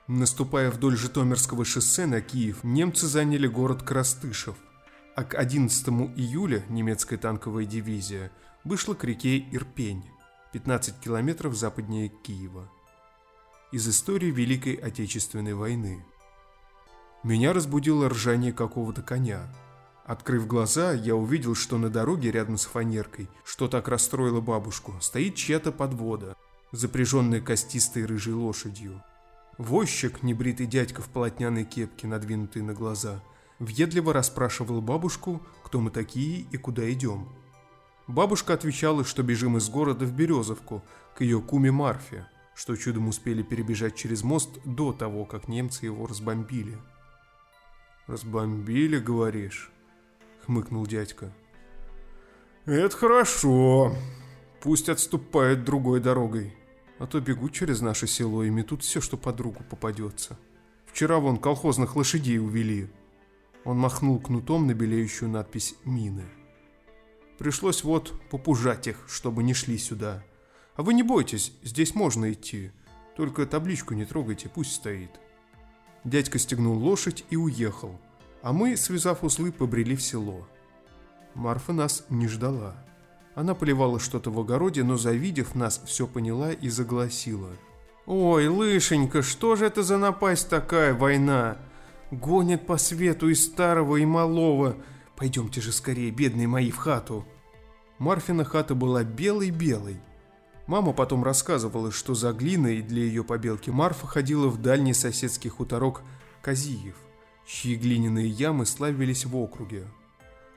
Наступая 0.09 0.71
вдоль 0.71 0.97
Житомирского 0.97 1.65
шоссе 1.65 2.07
на 2.07 2.21
Киев, 2.21 2.65
немцы 2.65 3.07
заняли 3.07 3.47
город 3.47 3.83
Крастышев, 3.83 4.57
а 5.15 5.25
к 5.25 5.35
11 5.35 5.89
июля 6.17 6.63
немецкая 6.69 7.17
танковая 7.17 7.65
дивизия 7.65 8.31
вышла 8.65 8.95
к 8.95 9.05
реке 9.05 9.39
Ирпень, 9.39 10.05
15 10.53 11.01
километров 11.01 11.55
западнее 11.55 12.09
Киева. 12.09 12.71
Из 13.73 13.89
истории 13.89 14.31
Великой 14.31 14.75
Отечественной 14.75 15.55
войны. 15.55 16.05
Меня 17.23 17.53
разбудило 17.53 18.09
ржание 18.09 18.53
какого-то 18.53 19.03
коня. 19.03 19.49
Открыв 20.05 20.47
глаза, 20.47 20.93
я 20.93 21.17
увидел, 21.17 21.55
что 21.55 21.79
на 21.79 21.89
дороге 21.89 22.31
рядом 22.31 22.59
с 22.59 22.67
фанеркой, 22.67 23.29
что 23.43 23.69
так 23.69 23.89
расстроило 23.89 24.43
бабушку, 24.43 24.95
стоит 25.01 25.35
чья-то 25.35 25.73
подвода, 25.73 26.37
запряженная 26.73 27.41
костистой 27.41 28.05
рыжей 28.05 28.35
лошадью. 28.35 29.03
Возчик, 29.57 30.23
небритый 30.23 30.67
дядька 30.67 31.01
в 31.01 31.09
полотняной 31.09 31.65
кепке, 31.65 32.07
надвинутой 32.07 32.61
на 32.61 32.75
глаза, 32.75 33.23
въедливо 33.59 34.13
расспрашивал 34.13 34.83
бабушку, 34.83 35.41
кто 35.65 35.81
мы 35.81 35.91
такие 35.91 36.41
и 36.51 36.57
куда 36.59 36.91
идем. 36.93 37.29
Бабушка 38.07 38.53
отвечала, 38.53 39.05
что 39.05 39.23
бежим 39.23 39.57
из 39.57 39.71
города 39.71 40.05
в 40.05 40.13
Березовку, 40.13 40.83
к 41.17 41.23
ее 41.23 41.41
куме 41.41 41.71
Марфе, 41.71 42.27
что 42.55 42.77
чудом 42.77 43.09
успели 43.09 43.43
перебежать 43.43 43.95
через 43.95 44.23
мост 44.23 44.59
до 44.67 44.93
того, 44.93 45.25
как 45.25 45.49
немцы 45.49 45.87
его 45.87 46.07
разбомбили. 46.07 46.77
«Разбомбили, 48.07 48.99
говоришь?»— 48.99 49.71
хмыкнул 50.45 50.87
дядька. 50.87 51.33
«Это 52.67 52.97
хорошо. 52.97 53.95
Пусть 54.61 54.89
отступают 54.89 55.65
другой 55.65 56.01
дорогой. 56.01 56.55
А 56.99 57.07
то 57.07 57.21
бегут 57.21 57.53
через 57.53 57.81
наше 57.81 58.07
село 58.07 58.45
и 58.45 58.51
метут 58.51 58.83
все, 58.83 59.01
что 59.01 59.17
под 59.17 59.41
руку 59.41 59.65
попадется. 59.69 60.39
Вчера 60.87 61.19
вон 61.19 61.39
колхозных 61.39 61.97
лошадей 61.97 62.39
увели». 62.39 62.89
Он 63.65 63.79
махнул 63.79 64.21
кнутом 64.21 64.67
на 64.67 64.75
белеющую 64.75 65.29
надпись 65.29 65.75
«Мины». 65.85 66.25
Пришлось 67.39 67.83
вот 67.83 68.15
попужать 68.31 68.87
их, 68.87 69.05
чтобы 69.09 69.43
не 69.43 69.55
шли 69.55 69.77
сюда. 69.79 70.23
А 70.77 70.83
вы 70.83 70.95
не 70.95 71.03
бойтесь, 71.03 71.53
здесь 71.63 71.95
можно 71.95 72.33
идти. 72.33 72.71
Только 73.17 73.47
табличку 73.47 73.95
не 73.95 74.05
трогайте, 74.05 74.49
пусть 74.49 74.73
стоит. 74.73 75.11
Дядька 76.05 76.39
стегнул 76.39 76.77
лошадь 76.77 77.25
и 77.31 77.37
уехал, 77.37 77.99
а 78.45 78.53
мы, 78.53 78.77
связав 78.77 79.25
узлы, 79.25 79.51
побрели 79.53 79.97
в 79.97 80.03
село. 80.03 80.47
Марфа 81.35 81.73
нас 81.73 82.05
не 82.11 82.29
ждала. 82.29 82.77
Она 83.35 83.55
поливала 83.55 83.99
что-то 83.99 84.31
в 84.31 84.39
огороде, 84.39 84.85
но, 84.85 84.99
завидев 84.99 85.55
нас, 85.55 85.81
все 85.87 86.07
поняла 86.07 86.53
и 86.53 86.69
загласила. 86.69 87.49
«Ой, 88.05 88.47
Лышенька, 88.49 89.23
что 89.23 89.57
же 89.57 89.65
это 89.65 89.83
за 89.83 89.97
напасть 89.97 90.51
такая, 90.51 90.93
война? 90.93 91.57
Гонят 92.11 92.67
по 92.67 92.77
свету 92.77 93.31
и 93.31 93.35
старого, 93.35 93.97
и 93.97 94.05
малого. 94.05 94.77
Пойдемте 95.17 95.63
же 95.63 95.73
скорее, 95.73 96.11
бедные 96.11 96.47
мои, 96.47 96.71
в 96.71 96.77
хату». 96.77 97.25
Марфина 97.99 98.45
хата 98.45 98.75
была 98.75 99.05
белой-белой. 99.05 100.03
Мама 100.67 100.93
потом 100.93 101.25
рассказывала, 101.25 101.91
что 101.91 102.13
за 102.13 102.35
глиной 102.35 102.83
для 102.83 103.05
ее 103.05 103.25
побелки 103.25 103.71
Марфа 103.71 104.07
ходила 104.07 104.49
в 104.49 104.61
дальний 104.61 104.93
соседский 104.93 105.49
хуторок 105.49 106.03
Казиев, 106.43 106.97
чьи 107.47 107.77
глиняные 107.77 108.29
ямы 108.29 108.67
славились 108.67 109.25
в 109.25 109.37
округе. 109.37 109.87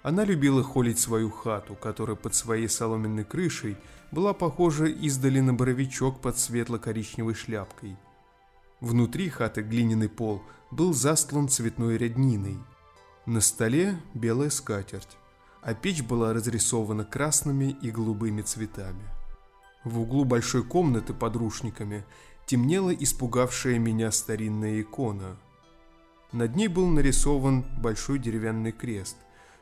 Она 0.03 0.23
любила 0.23 0.63
холить 0.63 0.99
свою 0.99 1.29
хату, 1.29 1.75
которая 1.75 2.15
под 2.15 2.33
своей 2.33 2.69
соломенной 2.69 3.25
крышей 3.25 3.77
была 4.11 4.33
похожа 4.33 4.85
издали 4.85 5.39
на 5.39 5.53
боровичок 5.53 6.21
под 6.21 6.37
светло-коричневой 6.37 7.33
шляпкой. 7.33 7.97
Внутри 8.79 9.29
хаты 9.29 9.61
глиняный 9.61 10.09
пол 10.09 10.41
был 10.71 10.93
застлан 10.93 11.49
цветной 11.49 11.97
рядниной. 11.97 12.57
На 13.25 13.41
столе 13.41 13.99
белая 14.13 14.49
скатерть 14.49 15.17
а 15.67 15.73
печь 15.73 16.01
была 16.01 16.31
разрисована 16.31 17.03
красными 17.03 17.75
и 17.81 17.91
голубыми 17.91 18.41
цветами. 18.41 19.03
В 19.83 19.99
углу 19.99 20.23
большой 20.23 20.63
комнаты 20.63 21.13
под 21.13 21.35
рушниками 21.35 22.05
темнела 22.45 22.93
испугавшая 22.93 23.77
меня 23.77 24.11
старинная 24.11 24.79
икона. 24.79 25.37
Над 26.33 26.55
ней 26.55 26.67
был 26.67 26.87
нарисован 26.87 27.65
большой 27.81 28.19
деревянный 28.19 28.73
крест, 28.73 29.15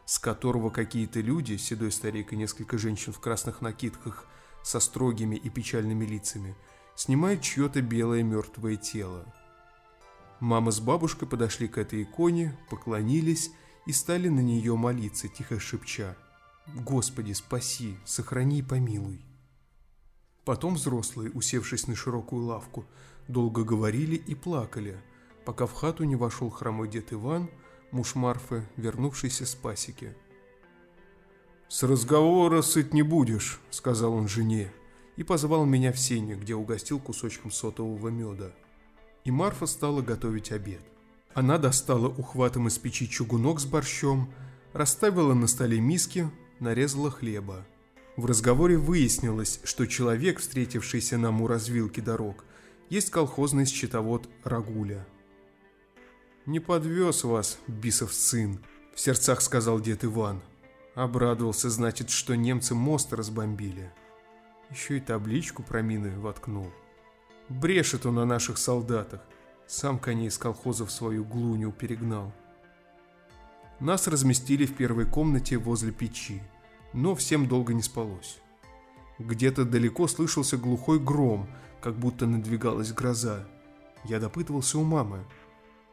с 0.06 0.18
которого 0.18 0.72
какие-то 0.72 1.20
люди, 1.20 1.58
седой 1.58 1.92
старик 1.92 2.34
и 2.34 2.36
несколько 2.36 2.78
женщин 2.78 3.14
в 3.14 3.20
красных 3.20 3.62
накидках 3.62 4.26
со 4.64 4.80
строгими 4.80 5.36
и 5.36 5.50
печальными 5.50 6.06
лицами, 6.06 6.56
снимают 6.96 7.42
чье-то 7.42 7.82
белое 7.82 8.24
мертвое 8.24 8.78
тело. 8.78 9.32
Мама 10.40 10.72
с 10.72 10.80
бабушкой 10.80 11.28
подошли 11.28 11.68
к 11.68 11.78
этой 11.78 12.04
иконе, 12.04 12.58
поклонились 12.70 13.52
и 13.86 13.94
стали 13.94 14.28
на 14.28 14.40
нее 14.40 14.76
молиться, 14.76 15.28
тихо 15.28 15.60
шепча 15.60 16.18
«Господи, 16.74 17.34
спаси, 17.34 17.98
сохрани 18.06 18.60
и 18.60 18.64
помилуй». 18.64 19.24
Потом 20.46 20.76
взрослые, 20.76 21.32
усевшись 21.32 21.88
на 21.88 21.96
широкую 21.96 22.46
лавку, 22.46 22.86
долго 23.28 23.64
говорили 23.64 24.16
и 24.16 24.34
плакали, 24.34 25.00
пока 25.46 25.68
в 25.68 25.74
хату 25.74 26.04
не 26.04 26.16
вошел 26.16 26.50
хромой 26.50 26.90
дед 26.90 27.14
Иван, 27.14 27.50
муж 27.92 28.16
Марфы, 28.16 28.68
вернувшийся 28.76 29.46
с 29.46 29.56
пасеки. 29.56 30.16
«С 31.68 31.84
разговора 31.84 32.62
сыт 32.62 32.94
не 32.94 33.04
будешь»,— 33.04 33.60
сказал 33.70 34.14
он 34.14 34.28
жене, 34.28 34.72
и 35.16 35.24
позвал 35.24 35.66
меня 35.66 35.92
в 35.92 36.00
сене, 36.00 36.36
где 36.36 36.56
угостил 36.56 37.00
кусочком 37.00 37.52
сотового 37.52 38.10
меда. 38.10 38.52
И 39.24 39.32
Марфа 39.32 39.66
стала 39.66 40.02
готовить 40.02 40.52
обед. 40.52 40.82
Она 41.34 41.58
достала 41.58 42.08
ухватом 42.08 42.68
из 42.68 42.78
печи 42.78 43.10
чугунок 43.10 43.60
с 43.60 43.66
борщом, 43.66 44.32
расставила 44.74 45.34
на 45.34 45.48
столе 45.48 45.80
миски, 45.80 46.30
нарезала 46.60 47.12
хлеба. 47.12 47.66
В 48.16 48.26
разговоре 48.26 48.78
выяснилось, 48.78 49.60
что 49.64 49.86
человек, 49.86 50.40
встретившийся 50.40 51.18
нам 51.18 51.42
у 51.42 51.48
развилки 51.48 52.00
дорог, 52.00 52.46
есть 52.90 53.10
колхозный 53.10 53.66
счетовод 53.66 54.30
Рагуля. 54.44 55.06
«Не 56.46 56.60
подвез 56.60 57.24
вас, 57.24 57.58
бисов 57.68 58.14
сын»,— 58.14 58.64
в 58.96 59.00
сердцах 59.00 59.42
сказал 59.42 59.80
дед 59.80 60.06
Иван. 60.06 60.42
Обрадовался, 60.94 61.70
значит, 61.72 62.12
что 62.12 62.36
немцы 62.36 62.76
мост 62.76 63.12
разбомбили. 63.14 63.92
Еще 64.70 64.98
и 64.98 65.02
табличку 65.02 65.64
про 65.64 65.82
мины 65.82 66.18
воткнул. 66.20 66.72
Брешет 67.50 68.06
он 68.06 68.20
о 68.20 68.26
наших 68.26 68.60
солдатах. 68.60 69.22
Сам 69.68 69.98
коней 69.98 70.28
из 70.28 70.38
колхоза 70.38 70.86
в 70.86 70.92
свою 70.92 71.26
глуню 71.26 71.72
перегнал. 71.72 72.32
Нас 73.80 74.08
разместили 74.08 74.66
в 74.66 74.76
первой 74.76 75.06
комнате 75.06 75.58
возле 75.58 75.92
печи, 75.92 76.42
но 76.94 77.16
всем 77.16 77.48
долго 77.48 77.74
не 77.74 77.82
спалось. 77.82 78.38
Где-то 79.18 79.66
далеко 79.66 80.08
слышался 80.08 80.58
глухой 80.58 81.00
гром, 81.00 81.50
как 81.82 81.96
будто 81.96 82.26
надвигалась 82.26 82.94
гроза. 82.94 83.48
Я 84.06 84.20
допытывался 84.20 84.78
у 84.78 84.84
мамы. 84.84 85.26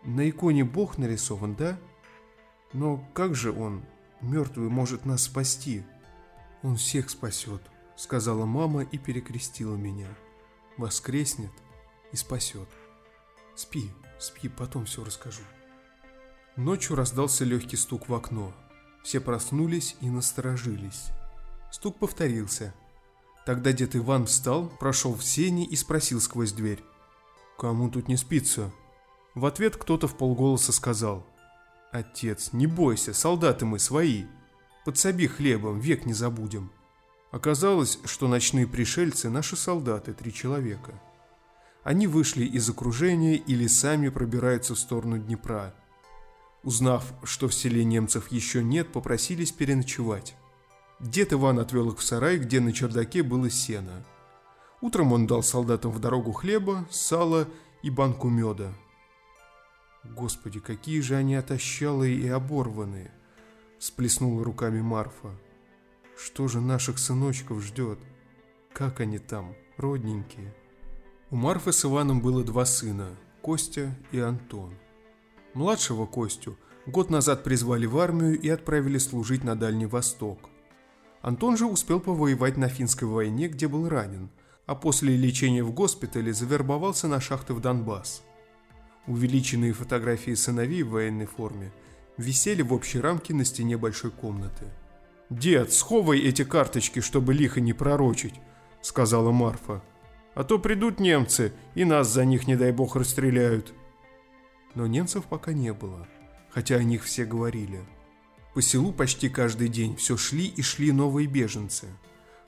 На 0.04 0.28
иконе 0.28 0.64
Бог 0.64 0.98
нарисован, 0.98 1.54
да? 1.54 1.78
Но 2.72 2.98
как 3.14 3.34
же 3.34 3.52
он, 3.52 3.84
мертвый, 4.20 4.68
может 4.68 5.04
нас 5.04 5.24
спасти? 5.24 5.84
Он 6.62 6.76
всех 6.76 7.10
спасет, 7.10 7.62
сказала 7.96 8.44
мама 8.44 8.82
и 8.82 8.98
перекрестила 8.98 9.76
меня. 9.76 10.08
Воскреснет 10.76 11.52
и 12.10 12.16
спасет. 12.16 12.68
Спи, 13.54 13.90
спи, 14.18 14.48
потом 14.48 14.86
все 14.86 15.04
расскажу. 15.04 15.42
Ночью 16.56 16.96
раздался 16.96 17.44
легкий 17.44 17.76
стук 17.76 18.08
в 18.08 18.14
окно. 18.14 18.52
Все 19.04 19.20
проснулись 19.20 19.96
и 20.00 20.08
насторожились. 20.08 21.10
Стук 21.70 21.98
повторился. 21.98 22.74
Тогда 23.46 23.72
дед 23.72 23.96
Иван 23.96 24.26
встал, 24.26 24.68
прошел 24.68 25.14
в 25.14 25.24
сени 25.24 25.64
и 25.64 25.76
спросил 25.76 26.20
сквозь 26.20 26.52
дверь. 26.52 26.82
«Кому 27.58 27.90
тут 27.90 28.08
не 28.08 28.16
спится?» 28.16 28.72
В 29.34 29.46
ответ 29.46 29.76
кто-то 29.76 30.08
в 30.08 30.16
полголоса 30.16 30.72
сказал. 30.72 31.26
«Отец, 31.90 32.52
не 32.52 32.66
бойся, 32.66 33.14
солдаты 33.14 33.64
мы 33.66 33.78
свои. 33.78 34.24
Подсоби 34.84 35.26
хлебом, 35.26 35.78
век 35.78 36.06
не 36.06 36.12
забудем». 36.12 36.70
Оказалось, 37.30 37.98
что 38.04 38.28
ночные 38.28 38.66
пришельцы– 38.66 39.28
наши 39.30 39.56
солдаты, 39.56 40.12
три 40.12 40.32
человека– 40.32 41.00
они 41.84 42.06
вышли 42.06 42.44
из 42.44 42.68
окружения 42.70 43.34
или 43.34 43.66
сами 43.66 44.08
пробираются 44.08 44.74
в 44.74 44.78
сторону 44.78 45.18
Днепра. 45.18 45.74
Узнав, 46.62 47.12
что 47.24 47.48
в 47.48 47.54
селе 47.54 47.84
немцев 47.84 48.30
еще 48.30 48.62
нет, 48.62 48.92
попросились 48.92 49.50
переночевать. 49.50 50.36
Дед 51.00 51.32
Иван 51.32 51.58
отвел 51.58 51.90
их 51.90 51.98
в 51.98 52.04
сарай, 52.04 52.38
где 52.38 52.60
на 52.60 52.72
чердаке 52.72 53.24
было 53.24 53.50
сено. 53.50 54.04
Утром 54.80 55.12
он 55.12 55.26
дал 55.26 55.42
солдатам 55.42 55.90
в 55.90 55.98
дорогу 55.98 56.30
хлеба, 56.30 56.86
сала 56.88 57.48
и 57.82 57.90
банку 57.90 58.28
меда. 58.28 58.72
«Господи, 60.04 60.58
какие 60.58 61.00
же 61.00 61.14
они 61.14 61.36
отощалые 61.36 62.16
и 62.16 62.28
оборванные!»– 62.28 63.12
сплеснула 63.78 64.44
руками 64.44 64.80
Марфа. 64.80 65.30
«Что 66.16 66.48
же 66.48 66.60
наших 66.60 66.98
сыночков 66.98 67.62
ждет? 67.62 67.98
Как 68.72 69.00
они 69.00 69.18
там, 69.18 69.54
родненькие?» 69.76 70.54
У 71.30 71.36
Марфы 71.36 71.72
с 71.72 71.84
Иваном 71.84 72.20
было 72.20 72.42
два 72.42 72.64
сына– 72.64 73.16
Костя 73.42 73.96
и 74.10 74.18
Антон. 74.18 74.74
Младшего 75.54 76.06
Костю 76.06 76.58
год 76.86 77.10
назад 77.10 77.44
призвали 77.44 77.86
в 77.86 77.98
армию 77.98 78.38
и 78.38 78.48
отправили 78.48 78.98
служить 78.98 79.44
на 79.44 79.56
Дальний 79.56 79.86
Восток. 79.86 80.50
Антон 81.20 81.56
же 81.56 81.66
успел 81.66 82.00
повоевать 82.00 82.56
на 82.56 82.68
финской 82.68 83.06
войне, 83.06 83.48
где 83.48 83.68
был 83.68 83.88
ранен, 83.88 84.30
а 84.66 84.74
после 84.74 85.16
лечения 85.16 85.62
в 85.62 85.72
госпитале 85.72 86.32
завербовался 86.32 87.06
на 87.06 87.20
шахты 87.20 87.54
в 87.54 87.60
Донбасс. 87.60 88.22
Увеличенные 89.06 89.72
фотографии 89.72 90.34
сыновей 90.34 90.82
в 90.82 90.90
военной 90.90 91.26
форме 91.26 91.72
висели 92.16 92.62
в 92.62 92.72
общей 92.72 93.00
рамке 93.00 93.34
на 93.34 93.44
стене 93.44 93.76
большой 93.76 94.10
комнаты. 94.10 94.66
«Дед, 95.30 95.72
сховай 95.72 96.20
эти 96.20 96.44
карточки, 96.44 97.00
чтобы 97.00 97.34
лихо 97.34 97.60
не 97.60 97.72
пророчить»,— 97.72 98.34
сказала 98.82 99.32
Марфа. 99.32 99.82
А 100.34 100.44
то 100.44 100.58
придут 100.58 100.98
немцы, 100.98 101.52
и 101.74 101.84
нас 101.84 102.08
за 102.08 102.24
них, 102.24 102.46
не 102.46 102.56
дай 102.56 102.72
бог, 102.72 102.96
расстреляют. 102.96 103.74
Но 104.74 104.86
немцев 104.86 105.24
пока 105.24 105.52
не 105.52 105.72
было, 105.72 106.08
хотя 106.50 106.76
о 106.76 106.82
них 106.82 107.04
все 107.04 107.26
говорили. 107.26 107.80
По 108.54 108.62
селу 108.62 108.92
почти 108.92 109.28
каждый 109.28 109.68
день 109.68 109.96
все 109.96 110.16
шли 110.16 110.46
и 110.46 110.62
шли 110.62 110.92
новые 110.92 111.26
беженцы. 111.26 111.86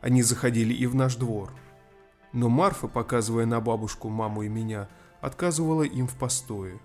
Они 0.01 0.23
заходили 0.23 0.73
и 0.73 0.87
в 0.87 0.95
наш 0.95 1.17
двор. 1.17 1.53
Но 2.33 2.49
Марфа, 2.49 2.89
показывая 2.89 3.47
на 3.47 3.61
бабушку, 3.61 4.09
маму 4.09 4.43
и 4.43 4.49
меня, 4.49 4.89
отказывала 5.25 5.85
им 5.85 6.07
в 6.07 6.15
постое. 6.15 6.79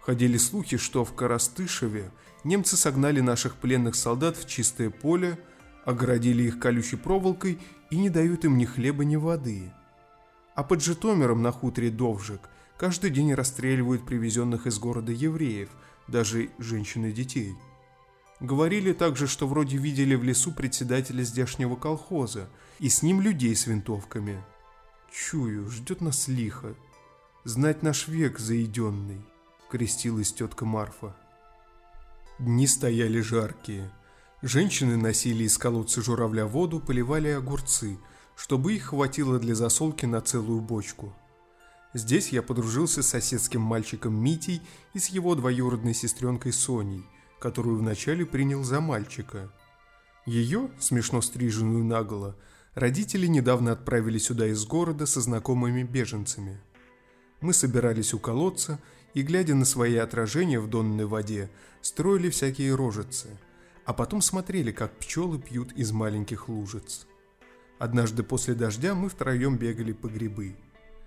Ходили 0.00 0.38
слухи, 0.38 0.78
что 0.78 1.04
в 1.04 1.14
Коростышеве 1.14 2.10
немцы 2.42 2.76
согнали 2.76 3.20
наших 3.20 3.56
пленных 3.56 3.96
солдат 3.96 4.36
в 4.38 4.48
чистое 4.48 4.88
поле, 4.88 5.38
огородили 5.84 6.44
их 6.44 6.58
колючей 6.58 6.96
проволокой 6.96 7.58
и 7.90 7.98
не 7.98 8.08
дают 8.08 8.46
им 8.46 8.56
ни 8.56 8.64
хлеба, 8.64 9.04
ни 9.04 9.16
воды. 9.16 9.70
А 10.54 10.64
под 10.64 10.82
Житомиром 10.82 11.42
на 11.42 11.52
хуторе 11.52 11.90
Довжик 11.90 12.48
каждый 12.78 13.10
день 13.10 13.34
расстреливают 13.34 14.06
привезенных 14.06 14.66
из 14.66 14.78
города 14.78 15.12
евреев, 15.12 15.68
даже 16.06 16.48
женщин 16.58 17.04
и 17.06 17.12
детей. 17.12 17.54
Говорили 18.40 18.94
также, 18.94 19.26
что 19.26 19.46
вроде 19.46 19.76
видели 19.76 20.14
в 20.14 20.24
лесу 20.24 20.52
председателя 20.52 21.22
здешнего 21.24 21.76
колхоза 21.76 22.48
и 22.78 22.88
с 22.88 23.02
ним 23.02 23.20
людей 23.20 23.54
с 23.54 23.66
винтовками. 23.66 24.42
Чую, 25.12 25.68
ждет 25.70 26.00
нас 26.00 26.28
лихо. 26.28 26.74
Знать 27.44 27.82
наш 27.82 28.08
век 28.08 28.38
заеденный, 28.38 29.24
крестилась 29.70 30.32
тетка 30.32 30.64
Марфа. 30.64 31.16
Дни 32.38 32.66
стояли 32.66 33.20
жаркие. 33.20 33.90
Женщины 34.42 34.96
носили 34.96 35.44
из 35.44 35.58
колодца 35.58 36.02
журавля 36.02 36.46
воду, 36.46 36.80
поливали 36.80 37.28
огурцы– 37.28 37.98
чтобы 38.38 38.74
их 38.74 38.84
хватило 38.84 39.40
для 39.40 39.56
засолки 39.56 40.06
на 40.06 40.20
целую 40.20 40.60
бочку. 40.60 41.12
Здесь 41.92 42.28
я 42.28 42.40
подружился 42.40 43.02
с 43.02 43.08
соседским 43.08 43.60
мальчиком 43.60 44.14
Митей 44.14 44.62
и 44.94 45.00
с 45.00 45.08
его 45.08 45.34
двоюродной 45.34 45.92
сестренкой 45.92 46.52
Соней, 46.52 47.04
которую 47.40 47.78
вначале 47.78 48.24
принял 48.24 48.62
за 48.62 48.80
мальчика. 48.80 49.52
Ее, 50.24 50.70
смешно 50.78 51.20
стриженную 51.20 51.84
наголо, 51.84 52.36
родители 52.74 53.26
недавно 53.26 53.72
отправили 53.72 54.18
сюда 54.18 54.46
из 54.46 54.64
города 54.64 55.04
со 55.06 55.20
знакомыми 55.20 55.82
беженцами. 55.82 56.60
Мы 57.40 57.52
собирались 57.52 58.14
у 58.14 58.18
колодца 58.18 58.80
и, 59.14 59.22
глядя 59.22 59.54
на 59.54 59.64
свои 59.64 59.96
отражения 59.96 60.60
в 60.60 60.68
донной 60.68 61.06
воде, 61.06 61.50
строили 61.80 62.30
всякие 62.30 62.74
рожицы, 62.74 63.28
а 63.84 63.92
потом 63.92 64.20
смотрели, 64.20 64.72
как 64.72 64.98
пчелы 64.98 65.38
пьют 65.38 65.72
из 65.72 65.92
маленьких 65.92 66.48
лужиц. 66.48 67.06
Однажды 67.78 68.22
после 68.22 68.54
дождя 68.54 68.94
мы 68.94 69.08
втроем 69.08 69.56
бегали 69.56 69.92
по 69.92 70.08
грибы. 70.08 70.56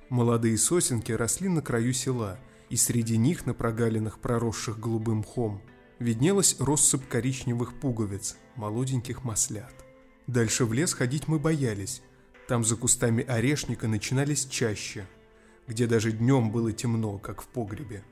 Молодые 0.09 0.57
сосенки 0.57 1.11
росли 1.11 1.49
на 1.49 1.61
краю 1.61 1.93
села, 1.93 2.39
и 2.69 2.77
среди 2.77 3.17
них 3.17 3.45
на 3.45 3.53
прогалинах, 3.53 4.19
проросших 4.19 4.79
голубым 4.79 5.19
мхом, 5.19 5.61
виднелась 5.99 6.55
россыпь 6.59 7.07
коричневых 7.07 7.73
пуговиц, 7.79 8.37
молоденьких 8.55 9.25
маслят. 9.25 9.73
Дальше 10.27 10.65
в 10.65 10.71
лес 10.71 10.93
ходить 10.93 11.27
мы 11.27 11.39
боялись. 11.39 12.01
Там 12.47 12.63
за 12.63 12.77
кустами 12.77 13.23
орешника 13.23 13.87
начинались 13.87 14.45
чаще, 14.45 15.05
где 15.67 15.87
даже 15.87 16.11
днем 16.11 16.51
было 16.51 16.71
темно, 16.71 17.17
как 17.17 17.41
в 17.41 17.47
погребе. 17.47 18.03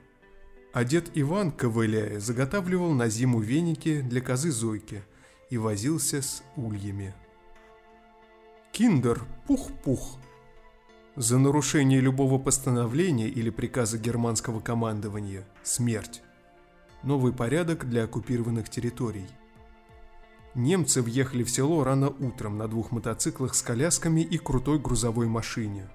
А 0.71 0.83
дед 0.83 1.09
Иван, 1.15 1.51
ковыляя, 1.51 2.19
заготавливал 2.19 2.93
на 2.93 3.09
зиму 3.09 3.39
веники 3.39 4.01
для 4.01 4.21
козы 4.21 4.51
Зойки 4.51 5.03
и 5.49 5.57
возился 5.57 6.21
с 6.21 6.43
ульями. 6.55 7.13
Киндер, 8.71 9.23
пух-пух. 9.47 10.17
За 11.15 11.37
нарушение 11.37 11.99
любого 11.99 12.37
постановления 12.37 13.27
или 13.27 13.49
приказа 13.49 13.97
германского 13.97 14.59
командования– 14.59 15.43
смерть. 15.63 16.21
Новый 17.03 17.33
порядок 17.33 17.89
для 17.89 18.03
оккупированных 18.03 18.69
территорий. 18.69 19.27
Немцы 20.55 21.01
въехали 21.01 21.43
в 21.43 21.49
село 21.49 21.83
рано 21.83 22.09
утром 22.09 22.57
на 22.57 22.67
двух 22.67 22.91
мотоциклах 22.91 23.55
с 23.55 23.61
колясками 23.61 24.21
и 24.21 24.37
крутой 24.37 24.79
грузовой 24.79 25.27
машине. 25.27 25.89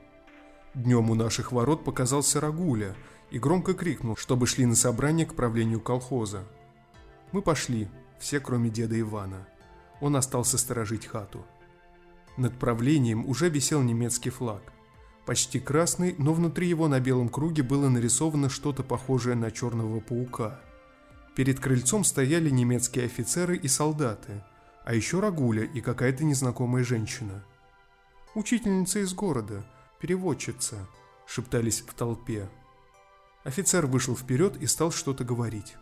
Днем 0.75 1.09
у 1.11 1.15
наших 1.15 1.53
ворот 1.53 1.85
показался 1.85 2.41
Рагуля 2.41 2.97
и 3.31 3.39
громко 3.39 3.75
крикнул, 3.75 4.17
чтобы 4.17 4.49
шли 4.49 4.67
на 4.67 4.75
собрание 4.75 5.25
к 5.25 5.35
правлению 5.35 5.81
колхоза. 5.81 6.43
Мы 7.31 7.43
пошли, 7.43 7.89
все 8.19 8.41
кроме 8.41 8.71
деда 8.71 8.99
Ивана. 8.99 9.47
Он 10.01 10.17
остался 10.17 10.59
сторожить 10.59 11.07
хату. 11.07 11.45
Над 12.37 12.59
правлением 12.59 13.25
уже 13.25 13.49
висел 13.49 13.83
немецкий 13.83 14.31
флаг. 14.31 14.73
Почти 15.27 15.61
красный, 15.61 16.17
но 16.19 16.33
внутри 16.35 16.67
его 16.67 16.89
на 16.89 16.99
белом 16.99 17.29
круге 17.29 17.63
было 17.63 17.89
нарисовано 17.89 18.49
что-то 18.49 18.83
похожее 18.83 19.37
на 19.37 19.53
черного 19.53 20.01
паука. 20.01 20.61
Перед 21.37 21.61
крыльцом 21.61 22.03
стояли 22.03 22.51
немецкие 22.51 23.07
офицеры 23.07 23.57
и 23.57 23.69
солдаты, 23.69 24.43
а 24.85 24.93
еще 24.93 25.21
Рагуля 25.21 25.63
и 25.63 25.81
какая-то 25.81 26.25
незнакомая 26.25 26.83
женщина. 26.83 27.45
«Учительница 28.35 28.99
из 28.99 29.15
города», 29.15 29.65
переводчица»,— 30.05 30.87
шептались 31.27 31.81
в 31.81 31.95
толпе. 31.95 32.51
Офицер 33.43 33.87
вышел 33.87 34.15
вперед 34.15 34.55
и 34.61 34.67
стал 34.67 34.93
что-то 34.93 35.25
говорить. 35.25 35.77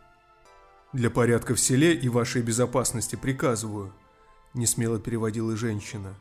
«Для 0.92 1.11
порядка 1.11 1.56
в 1.56 1.61
селе 1.61 1.92
и 1.92 2.08
вашей 2.08 2.40
безопасности 2.40 3.16
приказываю»,— 3.16 3.92
несмело 4.54 5.00
переводила 5.00 5.56
женщина. 5.56 6.14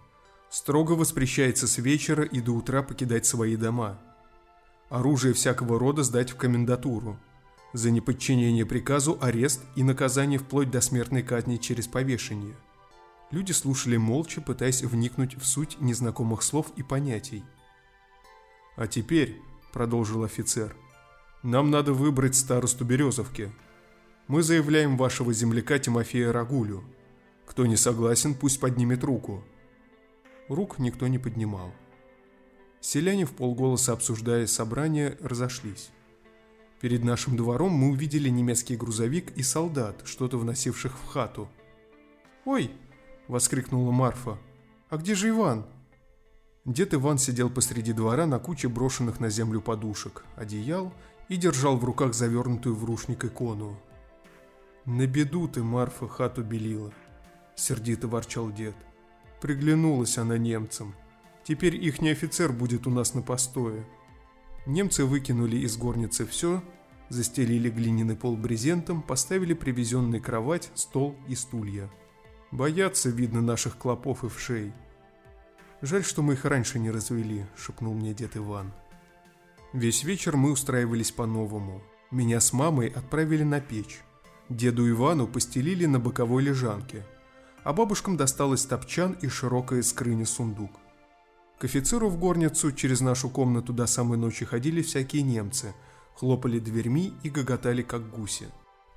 «Строго 0.50 0.94
воспрещается 0.94 1.68
с 1.68 1.78
вечера 1.78 2.24
и 2.24 2.42
до 2.42 2.54
утра 2.54 2.82
покидать 2.82 3.28
свои 3.28 3.56
дома. 3.56 4.00
Оружие 4.90 5.36
всякого 5.36 5.78
рода 5.78 6.02
сдать 6.02 6.32
в 6.32 6.38
комендатуру. 6.38 7.20
За 7.72 7.92
неподчинение 7.92 8.66
приказу 8.66 9.20
арест 9.22 9.62
и 9.76 9.84
наказание 9.84 10.40
вплоть 10.40 10.72
до 10.72 10.82
смертной 10.82 11.22
казни 11.22 11.58
через 11.58 11.86
повешение». 11.86 12.56
Люди 13.30 13.52
слушали 13.52 13.98
молча, 13.98 14.42
пытаясь 14.42 14.82
вникнуть 14.82 15.38
в 15.38 15.46
суть 15.46 15.80
незнакомых 15.80 16.42
слов 16.42 16.66
и 16.76 16.82
понятий. 16.82 17.44
«А 18.82 18.88
теперь»,— 18.88 19.40
продолжил 19.74 20.24
офицер,— 20.24 20.76
«нам 21.44 21.70
надо 21.70 21.94
выбрать 21.94 22.36
старосту 22.36 22.84
Березовки. 22.84 23.52
Мы 24.28 24.42
заявляем 24.42 24.98
вашего 24.98 25.34
земляка 25.34 25.78
Тимофея 25.78 26.34
Рагулю. 26.34 26.84
Кто 27.46 27.68
не 27.68 27.78
согласен, 27.78 28.34
пусть 28.34 28.60
поднимет 28.60 29.04
руку». 29.04 29.44
Рук 30.50 30.80
никто 30.80 31.08
не 31.08 31.20
поднимал. 31.20 31.72
Селяне 32.80 33.26
в 33.28 33.34
полголоса 33.34 33.94
обсуждая 33.94 34.48
собрание 34.48 35.16
разошлись. 35.22 35.92
Перед 36.80 37.04
нашим 37.04 37.38
двором 37.38 37.74
мы 37.74 37.92
увидели 37.92 38.30
немецкий 38.30 38.78
грузовик 38.78 39.32
и 39.38 39.44
солдат, 39.44 40.02
что-то 40.06 40.40
вносивших 40.40 40.98
в 40.98 41.06
хату. 41.06 41.48
«Ой!»– 42.46 42.72
воскликнула 43.28 43.92
Марфа. 43.92 44.40
«А 44.90 44.98
где 44.98 45.14
же 45.14 45.30
Иван?» 45.30 45.68
Дед 46.66 46.94
Иван 46.94 47.18
сидел 47.18 47.50
посреди 47.50 47.92
двора 47.92 48.28
на 48.28 48.38
куче 48.38 48.68
брошенных 48.68 49.20
на 49.20 49.30
землю 49.30 49.62
подушек, 49.62 50.24
одеял 50.36 50.94
и 51.28 51.36
держал 51.36 51.78
в 51.78 51.84
руках 51.84 52.14
завернутую 52.14 52.76
в 52.76 52.86
рушник 52.86 53.26
икону. 53.26 53.80
«На 54.86 55.08
беду 55.08 55.48
ты, 55.48 55.64
Марфа, 55.64 56.08
хату 56.08 56.44
белила»,— 56.44 56.92
сердито 57.56 58.08
ворчал 58.08 58.52
дед. 58.52 58.76
Приглянулась 59.42 60.20
она 60.20 60.38
немцам. 60.38 60.94
Теперь 61.44 61.76
ихний 61.76 62.12
офицер 62.12 62.52
будет 62.52 62.86
у 62.86 62.92
нас 62.92 63.16
на 63.16 63.24
постое. 63.24 63.84
Немцы 64.68 65.06
выкинули 65.06 65.58
из 65.58 65.78
горницы 65.78 66.28
все, 66.28 66.64
застелили 67.10 67.72
глиняный 67.72 68.16
пол 68.16 68.38
брезентом, 68.38 69.02
поставили 69.02 69.56
привезенный 69.56 70.20
кровать, 70.20 70.70
стол 70.76 71.16
и 71.28 71.34
стулья. 71.34 71.90
Боятся, 72.52 73.10
видно, 73.10 73.42
наших 73.42 73.78
клопов 73.78 74.24
и 74.24 74.30
вшей. 74.30 74.74
«Жаль, 75.82 76.04
что 76.04 76.22
мы 76.22 76.34
их 76.34 76.46
раньше 76.46 76.78
не 76.78 76.92
развели»,— 76.92 77.46
шепнул 77.58 77.96
мне 77.96 78.14
дед 78.14 78.38
Иван. 78.38 78.72
Весь 79.74 80.04
вечер 80.04 80.38
мы 80.38 80.52
устраивались 80.52 81.12
по-новому. 81.12 81.82
Меня 82.12 82.40
с 82.40 82.54
мамой 82.54 82.90
отправили 82.90 83.44
на 83.44 83.62
печь. 83.62 84.02
Деду 84.50 84.88
Ивану 84.90 85.28
постелили 85.28 85.86
на 85.86 85.98
боковой 85.98 86.44
лежанке, 86.44 87.06
а 87.64 87.74
бабушкам 87.74 88.18
досталось 88.18 88.66
топчан 88.66 89.14
и 89.22 89.28
широкая 89.28 89.82
скрыня 89.82 90.26
сундук. 90.26 90.72
К 91.58 91.64
офицеру 91.64 92.10
в 92.10 92.18
горницу 92.20 92.72
через 92.74 93.02
нашу 93.02 93.30
комнату 93.30 93.72
до 93.72 93.88
самой 93.88 94.18
ночи 94.18 94.46
ходили 94.46 94.82
всякие 94.82 95.24
немцы, 95.24 95.74
хлопали 96.16 96.60
дверьми 96.60 97.14
и 97.24 97.30
гоготали, 97.30 97.82
как 97.82 98.10
гуси. 98.10 98.50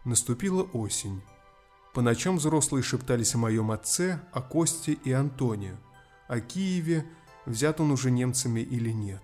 Наступила 0.04 0.64
осень. 0.72 1.22
По 1.94 2.02
ночам 2.02 2.38
взрослые 2.38 2.82
шептались 2.82 3.34
о 3.36 3.38
моем 3.38 3.70
отце, 3.70 4.20
о 4.32 4.42
Косте 4.42 4.92
и 4.92 5.12
Антоне– 5.12 5.76
о 6.28 6.40
Киеве, 6.40 7.04
взят 7.46 7.80
он 7.80 7.90
уже 7.90 8.10
немцами 8.10 8.60
или 8.60 8.90
нет. 8.90 9.22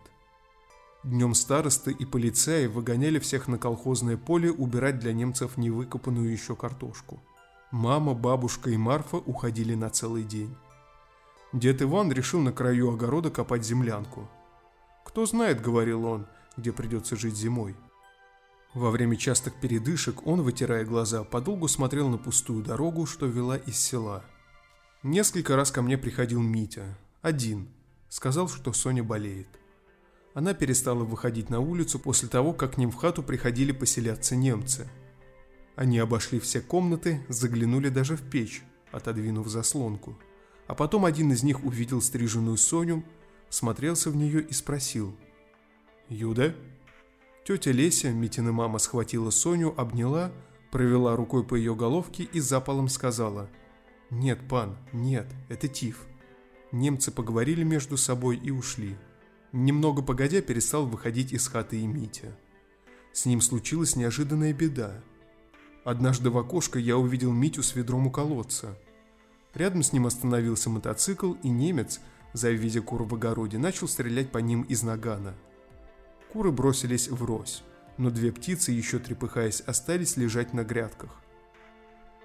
Днем 1.03 1.35
старосты 1.35 1.93
и 1.93 2.05
полицаи 2.05 2.67
выгоняли 2.67 3.19
всех 3.19 3.49
на 3.49 3.57
колхозное 3.57 4.19
поле 4.19 4.53
убирать 4.53 4.99
для 4.99 5.13
немцев 5.13 5.57
невыкопанную 5.57 6.31
еще 6.31 6.55
картошку. 6.55 7.23
Мама, 7.71 8.15
бабушка 8.15 8.71
и 8.71 8.77
Марфа 8.77 9.17
уходили 9.17 9.75
на 9.75 9.89
целый 9.89 10.25
день. 10.25 10.55
Дед 11.53 11.81
Иван 11.83 12.13
решил 12.13 12.41
на 12.41 12.53
краю 12.53 12.93
огорода 12.93 13.31
копать 13.31 13.65
землянку. 13.65 14.29
«Кто 15.05 15.25
знает,— 15.25 15.63
говорил 15.63 16.05
он,— 16.05 16.27
где 16.57 16.73
придется 16.73 17.17
жить 17.17 17.37
зимой». 17.37 17.75
Во 18.75 18.91
время 18.91 19.17
частых 19.17 19.55
передышек 19.55 20.27
он, 20.27 20.43
вытирая 20.43 20.85
глаза, 20.85 21.25
подолгу 21.25 21.67
смотрел 21.67 22.09
на 22.09 22.19
пустую 22.19 22.63
дорогу, 22.63 23.07
что 23.07 23.27
вела 23.27 23.57
из 23.57 23.79
села– 23.79 24.23
Несколько 25.03 25.57
раз 25.57 25.71
ко 25.71 25.81
мне 25.81 25.97
приходил 25.97 26.43
Митя. 26.43 26.99
Один. 27.23 27.71
Сказал, 28.11 28.49
что 28.49 28.75
Соня 28.75 29.03
болеет. 29.03 29.49
Она 30.35 30.53
перестала 30.53 31.05
выходить 31.05 31.49
на 31.49 31.61
улицу 31.61 31.99
после 31.99 32.29
того, 32.29 32.53
как 32.53 32.75
к 32.75 32.77
ним 32.77 32.91
в 32.91 32.97
хату 32.97 33.23
приходили 33.23 33.73
поселяться 33.73 34.37
немцы. 34.37 34.87
Они 35.75 35.99
обошли 35.99 36.39
все 36.39 36.61
комнаты, 36.61 37.25
заглянули 37.29 37.89
даже 37.89 38.15
в 38.15 38.29
печь, 38.29 38.63
отодвинув 38.93 39.49
заслонку. 39.49 40.19
А 40.67 40.75
потом 40.75 41.07
один 41.07 41.33
из 41.33 41.43
них 41.43 41.65
увидел 41.65 42.03
стриженную 42.03 42.59
Соню, 42.59 43.03
смотрелся 43.49 44.11
в 44.11 44.17
нее 44.17 44.43
и 44.43 44.53
спросил. 44.53 45.17
«Юда?» 46.11 46.55
Тетя 47.47 47.73
Леся, 47.73 48.11
Митина 48.11 48.53
мама, 48.53 48.79
схватила 48.79 49.31
Соню, 49.31 49.73
обняла, 49.81 50.31
провела 50.71 51.17
рукой 51.17 51.43
по 51.43 51.55
ее 51.55 51.75
головке 51.75 52.25
и 52.25 52.39
запалом 52.39 52.89
сказала– 52.89 53.49
«Нет, 54.11 54.41
пан, 54.49 54.77
нет, 54.93 55.27
это 55.49 55.69
тиф». 55.69 56.07
Немцы 56.73 57.11
поговорили 57.11 57.63
между 57.63 57.97
собой 57.97 58.37
и 58.37 58.51
ушли. 58.51 58.97
Немного 59.53 60.03
погодя 60.03 60.41
перестал 60.41 60.87
выходить 60.87 61.33
из 61.33 61.47
хаты 61.49 61.81
и 61.81 61.87
Митя. 61.87 62.37
С 63.13 63.27
ним 63.27 63.41
случилась 63.41 63.97
неожиданная 63.97 64.53
беда. 64.53 65.03
Однажды 65.85 66.31
в 66.31 66.39
окошко 66.39 66.79
я 66.79 66.97
увидел 66.97 67.33
Митю 67.33 67.63
с 67.63 67.75
ведром 67.75 68.07
у 68.07 68.11
колодца. 68.11 68.79
Рядом 69.55 69.83
с 69.83 69.93
ним 69.93 70.07
остановился 70.07 70.71
мотоцикл, 70.71 71.33
и 71.43 71.49
немец, 71.49 72.01
завидя 72.33 72.83
кур 72.83 73.03
в 73.03 73.15
огороде, 73.15 73.59
начал 73.59 73.89
стрелять 73.89 74.31
по 74.31 74.39
ним 74.39 74.63
из 74.63 74.83
нагана. 74.83 75.35
Куры 76.33 76.53
бросились 76.53 77.09
в 77.09 77.25
рось, 77.25 77.65
но 77.97 78.11
две 78.11 78.31
птицы, 78.31 78.71
еще 78.71 79.01
трепыхаясь, 79.01 79.61
остались 79.63 80.17
лежать 80.17 80.55
на 80.55 80.63
грядках. 80.63 81.21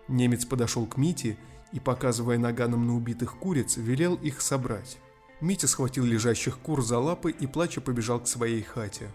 Немец 0.07 0.45
подошел 0.45 0.85
к 0.85 0.97
Мите 0.97 1.37
и, 1.75 1.79
показывая 1.81 2.38
наганом 2.38 2.88
на 2.88 2.95
убитых 2.95 3.38
куриц, 3.38 3.75
велел 3.75 4.15
их 4.15 4.39
собрать. 4.39 4.97
Митя 5.41 5.67
схватил 5.67 6.05
лежащих 6.05 6.57
кур 6.59 6.81
за 6.81 6.99
лапы 6.99 7.31
и, 7.31 7.47
плача, 7.47 7.81
побежал 7.81 8.21
к 8.21 8.29
своей 8.29 8.61
хате. 8.61 9.11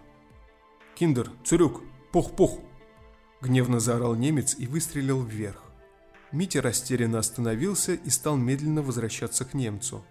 «Киндер, 0.95 1.33
цурюк, 1.43 1.81
пух-пух!» 2.13 2.61
Гневно 3.41 3.81
заорал 3.81 4.15
немец 4.15 4.55
и 4.59 4.67
выстрелил 4.67 5.23
вверх. 5.23 5.63
Митя 6.33 6.61
растерянно 6.61 7.19
остановился 7.19 7.95
и 7.95 8.11
стал 8.11 8.37
медленно 8.37 8.83
возвращаться 8.83 9.47
к 9.47 9.55
немцу. 9.55 10.05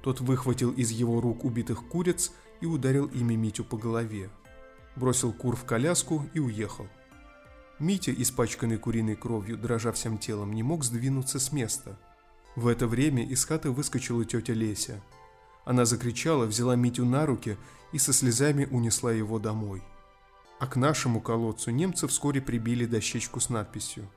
Тот 0.00 0.20
выхватил 0.20 0.70
из 0.70 0.92
его 0.92 1.20
рук 1.20 1.44
убитых 1.44 1.88
куриц 1.88 2.30
и 2.60 2.66
ударил 2.66 3.06
ими 3.06 3.34
Митю 3.34 3.64
по 3.64 3.76
голове. 3.76 4.30
Бросил 4.94 5.32
кур 5.32 5.56
в 5.56 5.64
коляску 5.64 6.24
и 6.34 6.38
уехал. 6.38 6.86
Митя, 7.78 8.12
испачканный 8.12 8.76
куриной 8.76 9.14
кровью, 9.14 9.56
дрожа 9.56 9.92
всем 9.92 10.18
телом, 10.18 10.52
не 10.52 10.62
мог 10.62 10.84
сдвинуться 10.84 11.38
с 11.38 11.52
места. 11.52 11.98
В 12.56 12.66
это 12.66 12.88
время 12.88 13.24
из 13.24 13.44
хаты 13.44 13.70
выскочила 13.70 14.24
тетя 14.24 14.52
Леся. 14.52 15.00
Она 15.64 15.84
закричала, 15.84 16.44
взяла 16.46 16.74
Митю 16.74 17.04
на 17.04 17.24
руки 17.24 17.56
и 17.92 17.98
со 17.98 18.12
слезами 18.12 18.66
унесла 18.70 19.12
его 19.12 19.38
домой. 19.38 19.82
А 20.58 20.66
к 20.66 20.74
нашему 20.74 21.20
колодцу 21.20 21.70
немцы 21.70 22.08
вскоре 22.08 22.40
прибили 22.40 22.84
дощечку 22.84 23.38
с 23.38 23.48
надписью 23.48 24.10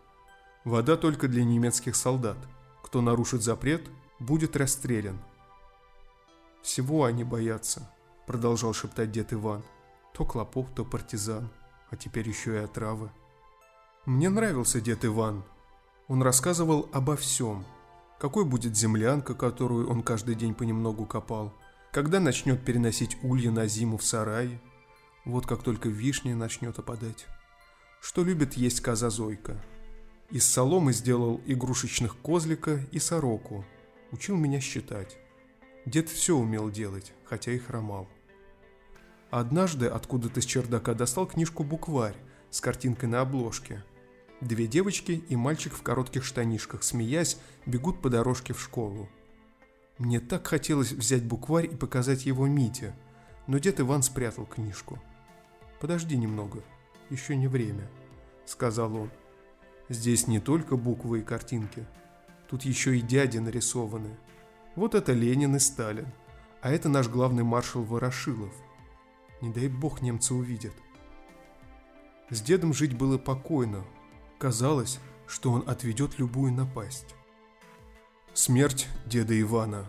Вода 0.64 0.96
только 0.96 1.28
для 1.28 1.44
немецких 1.44 1.96
солдат. 1.96 2.38
Кто 2.84 3.02
нарушит 3.02 3.42
запрет, 3.42 3.90
будет 4.20 4.56
расстрелян. 4.56 5.20
Всего 6.62 7.06
они 7.06 7.24
боятся, 7.24 7.92
продолжал 8.28 8.74
шептать 8.74 9.12
дед 9.12 9.34
Иван. 9.34 9.64
То 10.14 10.24
клопов, 10.24 10.68
то 10.76 10.86
партизан, 10.86 11.50
а 11.90 11.96
теперь 11.96 12.28
еще 12.28 12.54
и 12.54 12.64
отравы. 12.64 13.10
Мне 14.06 14.30
нравился 14.30 14.82
дед 14.82 15.06
Иван. 15.06 15.44
Он 16.08 16.22
рассказывал 16.22 16.90
обо 16.92 17.16
всем. 17.16 17.66
Какой 18.20 18.46
будет 18.46 18.76
землянка, 18.76 19.34
которую 19.34 19.90
он 19.90 20.04
каждый 20.04 20.36
день 20.36 20.54
понемногу 20.54 21.06
копал, 21.06 21.54
когда 21.92 22.20
начнет 22.20 22.64
переносить 22.64 23.18
улья 23.24 23.52
на 23.52 23.68
зиму 23.68 23.98
в 23.98 24.04
сарае, 24.04 24.60
вот 25.26 25.46
как 25.46 25.64
только 25.64 25.90
вишня 25.90 26.36
начнет 26.36 26.78
опадать. 26.80 27.28
Что 28.02 28.24
любит 28.24 28.54
есть 28.54 28.82
коза 28.82 29.10
Зойка– 29.10 29.64
из 30.32 30.46
соломы 30.46 30.94
сделал 30.94 31.42
игрушечных 31.46 32.18
козлика 32.22 32.80
и 32.94 33.00
сороку. 33.00 33.66
Учил 34.12 34.38
меня 34.38 34.62
считать. 34.62 35.18
Дед 35.86 36.08
все 36.08 36.38
умел 36.38 36.72
делать, 36.72 37.12
хотя 37.26 37.52
и 37.52 37.58
хромал. 37.58 38.08
Однажды 39.30 39.88
откуда-то 39.88 40.40
с 40.40 40.46
чердака 40.46 40.94
достал 40.94 41.28
книжку-букварь 41.28 42.16
с 42.50 42.62
картинкой 42.62 43.10
на 43.10 43.20
обложке. 43.20 43.84
Две 44.42 44.68
девочки 44.68 45.24
и 45.30 45.36
мальчик 45.36 45.74
в 45.74 45.84
коротких 45.84 46.26
штанишках, 46.26 46.84
смеясь, 46.84 47.38
бегут 47.66 48.02
по 48.02 48.10
дорожке 48.10 48.54
в 48.54 48.62
школу. 48.62 49.08
Мне 49.98 50.20
так 50.20 50.48
хотелось 50.48 50.92
взять 50.92 51.24
букварь 51.24 51.66
и 51.66 51.76
показать 51.76 52.26
его 52.26 52.48
Мите, 52.48 52.96
но 53.48 53.60
дед 53.60 53.80
Иван 53.80 54.02
спрятал 54.02 54.46
книжку. 54.46 55.00
«Подожди 55.80 56.18
немного, 56.18 56.64
еще 57.10 57.36
не 57.36 57.48
время»,— 57.48 57.88
сказал 58.46 58.96
он. 58.96 59.12
Здесь 59.92 60.26
не 60.26 60.40
только 60.40 60.78
буквы 60.78 61.20
и 61.20 61.22
картинки. 61.24 61.86
Тут 62.50 62.64
еще 62.64 62.98
и 62.98 63.02
дяди 63.02 63.40
нарисованы. 63.40 64.18
Вот 64.78 64.96
это 64.96 65.12
Ленин 65.12 65.58
и 65.58 65.60
Сталин. 65.60 66.08
А 66.62 66.72
это 66.72 66.88
наш 66.88 67.10
главный 67.10 67.44
маршал 67.44 67.84
Ворошилов. 67.84 68.54
Не 69.42 69.52
дай 69.52 69.68
бог 69.68 70.02
немцы 70.02 70.34
увидят. 70.34 70.72
С 72.30 72.42
дедом 72.42 72.74
жить 72.74 72.96
было 72.96 73.18
покойно. 73.18 73.84
Казалось, 74.42 74.98
что 75.28 75.52
он 75.52 75.70
отведет 75.70 76.18
любую 76.18 76.52
напасть. 76.52 77.14
Смерть 78.34 78.88
деда 79.06 79.40
Ивана. 79.40 79.86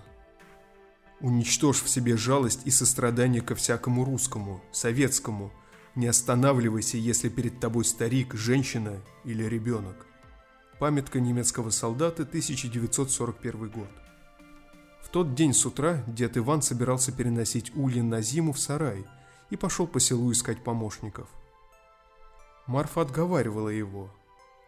Уничтожь 1.21 1.83
в 1.83 1.89
себе 1.89 2.19
жалость 2.19 2.61
и 2.67 2.71
сострадание 2.71 3.41
ко 3.41 3.55
всякому 3.55 4.05
русскому, 4.05 4.61
советскому– 4.71 5.51
не 5.95 6.07
останавливайся, 6.07 6.99
если 6.99 7.31
перед 7.31 7.61
тобой 7.61 7.87
старик, 7.87 8.35
женщина 8.35 9.01
или 9.25 9.45
ребенок. 9.45 10.07
Памятка 10.79 11.19
немецкого 11.19 11.71
солдата, 11.71 12.23
1941 12.23 13.71
год. 13.71 13.89
В 15.03 15.09
тот 15.09 15.35
день 15.35 15.55
с 15.55 15.65
утра 15.65 16.05
дед 16.07 16.37
Иван 16.37 16.61
собирался 16.61 17.11
переносить 17.11 17.75
ульин 17.75 18.11
на 18.11 18.21
зиму 18.21 18.53
в 18.53 18.61
сарай 18.61 19.07
и 19.49 19.57
пошел 19.57 19.87
по 19.87 19.99
селу 19.99 20.31
искать 20.31 20.63
помощников. 20.63 21.29
Марфа 22.67 23.01
отговаривала 23.01 23.71
его. 23.71 24.11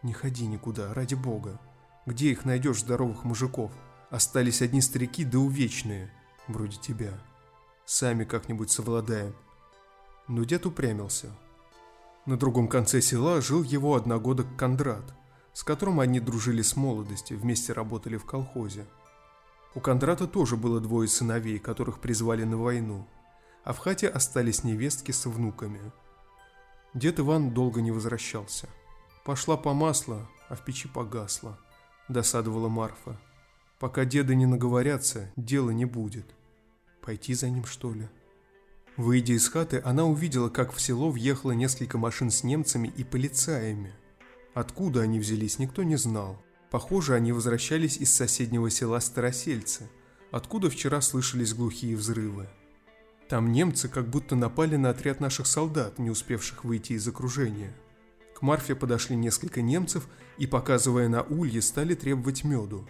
«Не 0.05 0.13
ходи 0.13 0.47
никуда, 0.47 0.93
ради 0.93 1.15
бога. 1.15 1.59
Где 2.05 2.31
их 2.31 2.45
найдешь, 2.45 2.79
здоровых 2.79 3.23
мужиков? 3.25 3.71
Остались 4.09 4.61
одни 4.61 4.79
старики 4.79 5.25
да 5.25 5.39
увечные, 5.39 6.09
вроде 6.47 6.77
тебя. 6.77 7.11
Сами 7.85 8.23
как-нибудь 8.23 8.71
совладаем 8.71 9.35
но 10.27 10.43
дед 10.43 10.65
упрямился. 10.65 11.31
На 12.25 12.37
другом 12.37 12.67
конце 12.67 13.01
села 13.01 13.41
жил 13.41 13.63
его 13.63 13.95
одногодок 13.95 14.47
Кондрат, 14.57 15.13
с 15.53 15.63
которым 15.63 15.99
они 15.99 16.19
дружили 16.19 16.61
с 16.61 16.75
молодости, 16.75 17.33
вместе 17.33 17.73
работали 17.73 18.17
в 18.17 18.25
колхозе. 18.25 18.85
У 19.75 19.79
Кондрата 19.79 20.25
тоже 20.25 20.57
было 20.57 20.79
двое 20.79 21.07
сыновей, 21.07 21.59
которых 21.59 21.99
призвали 21.99 22.43
на 22.43 22.57
войну, 22.57 23.07
а 23.63 23.73
в 23.73 23.79
хате 23.79 24.07
остались 24.07 24.63
невестки 24.63 25.11
с 25.11 25.25
внуками. 25.25 25.91
Дед 26.93 27.19
Иван 27.19 27.51
долго 27.51 27.81
не 27.81 27.91
возвращался. 27.91 28.69
Пошла 29.25 29.57
по 29.57 29.73
маслу, 29.73 30.27
а 30.49 30.55
в 30.55 30.63
печи 30.63 30.87
погасла, 30.87 31.57
досадовала 32.07 32.69
Марфа. 32.69 33.19
Пока 33.79 34.05
деды 34.05 34.35
не 34.35 34.45
наговорятся, 34.45 35.31
дела 35.35 35.71
не 35.71 35.85
будет. 35.85 36.27
Пойти 37.01 37.33
за 37.33 37.49
ним, 37.49 37.65
что 37.65 37.91
ли? 37.91 38.07
Выйдя 38.97 39.33
из 39.33 39.49
хаты, 39.49 39.81
она 39.83 40.05
увидела, 40.05 40.49
как 40.49 40.71
в 40.71 40.79
село 40.79 41.09
въехало 41.09 41.53
несколько 41.53 41.97
машин 41.97 42.29
с 42.29 42.43
немцами 42.43 42.93
и 42.95 43.03
полицаями. 43.03 43.95
Откуда 44.53 45.01
они 45.01 45.19
взялись, 45.19 45.57
никто 45.57 45.81
не 45.81 45.95
знал. 45.95 46.39
Похоже, 46.69 47.15
они 47.15 47.31
возвращались 47.31 47.97
из 47.97 48.13
соседнего 48.13 48.69
села 48.69 48.99
Старосельцы, 48.99 49.89
откуда 50.29 50.69
вчера 50.69 51.01
слышались 51.01 51.55
глухие 51.55 51.97
взрывы. 51.97 52.47
Там 53.27 53.51
немцы 53.51 53.89
как 53.89 54.07
будто 54.07 54.35
напали 54.35 54.75
на 54.75 54.91
отряд 54.91 55.19
наших 55.19 55.47
солдат, 55.47 55.97
не 55.97 56.11
успевших 56.11 56.63
выйти 56.63 56.93
из 56.93 57.07
окружения. 57.07 57.73
К 58.35 58.41
Марфе 58.41 58.75
подошли 58.75 59.15
несколько 59.15 59.61
немцев 59.63 60.07
и, 60.37 60.45
показывая 60.45 61.07
на 61.07 61.23
улье, 61.23 61.61
стали 61.61 61.95
требовать 61.95 62.43
меду. 62.43 62.87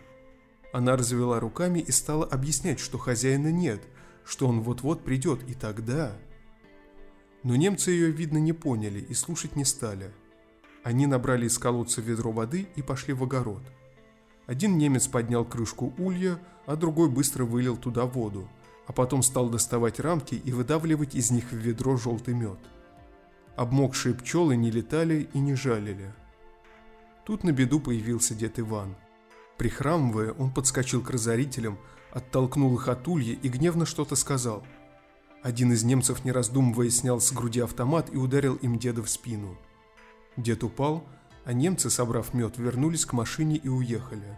Она 0.74 0.98
развела 0.98 1.40
руками 1.40 1.80
и 1.80 1.92
стала 1.92 2.26
объяснять, 2.26 2.80
что 2.80 2.98
хозяина 2.98 3.52
нет– 3.52 3.82
что 4.26 4.48
он 4.48 4.62
вот-вот 4.62 5.04
придет, 5.04 5.48
и 5.48 5.54
тогда... 5.54 6.18
Но 7.44 7.56
немцы 7.56 7.92
ее, 7.92 8.10
видно, 8.10 8.40
не 8.40 8.54
поняли 8.54 9.00
и 9.00 9.14
слушать 9.14 9.56
не 9.56 9.66
стали. 9.66 10.12
Они 10.84 11.06
набрали 11.06 11.46
из 11.46 11.60
колодца 11.60 12.02
ведро 12.02 12.32
воды 12.32 12.68
и 12.76 12.82
пошли 12.82 13.14
в 13.14 13.22
огород. 13.22 13.62
Один 14.48 14.80
немец 14.80 15.08
поднял 15.08 15.46
крышку 15.46 15.94
улья, 16.00 16.40
а 16.66 16.76
другой 16.76 17.08
быстро 17.08 17.46
вылил 17.46 17.78
туда 17.78 18.06
воду, 18.06 18.50
а 18.88 18.94
потом 18.94 19.22
стал 19.22 19.50
доставать 19.50 20.00
рамки 20.00 20.34
и 20.34 20.52
выдавливать 20.52 21.14
из 21.14 21.30
них 21.30 21.52
в 21.52 21.56
ведро 21.56 21.98
желтый 21.98 22.34
мед. 22.34 22.58
Обмокшие 23.56 24.14
пчелы 24.14 24.58
не 24.58 24.70
летали 24.70 25.30
и 25.34 25.40
не 25.40 25.56
жалили. 25.56 26.14
Тут 27.26 27.44
на 27.44 27.52
беду 27.52 27.80
появился 27.80 28.36
дед 28.36 28.60
Иван. 28.60 28.96
Прихрамывая, 29.58 30.34
он 30.34 30.52
подскочил 30.54 31.02
к 31.02 31.10
разорителям, 31.10 31.78
оттолкнул 32.12 32.76
их 32.76 32.88
от 32.90 33.08
улья 33.08 33.34
и 33.42 33.48
гневно 33.48 33.86
что-то 33.86 34.16
сказал. 34.16 34.66
Один 35.42 35.72
из 35.72 35.84
немцев, 35.84 36.26
не 36.26 36.32
раздумывая, 36.32 36.90
снял 36.90 37.22
с 37.22 37.32
груди 37.32 37.62
автомат 37.62 38.14
и 38.14 38.18
ударил 38.18 38.56
им 38.56 38.78
деда 38.78 39.02
в 39.02 39.10
спину. 39.10 39.58
Дед 40.36 40.64
упал, 40.64 41.08
а 41.46 41.54
немцы, 41.54 41.90
собрав 41.90 42.34
мед, 42.34 42.58
вернулись 42.58 43.06
к 43.06 43.14
машине 43.14 43.56
и 43.56 43.70
уехали. 43.70 44.38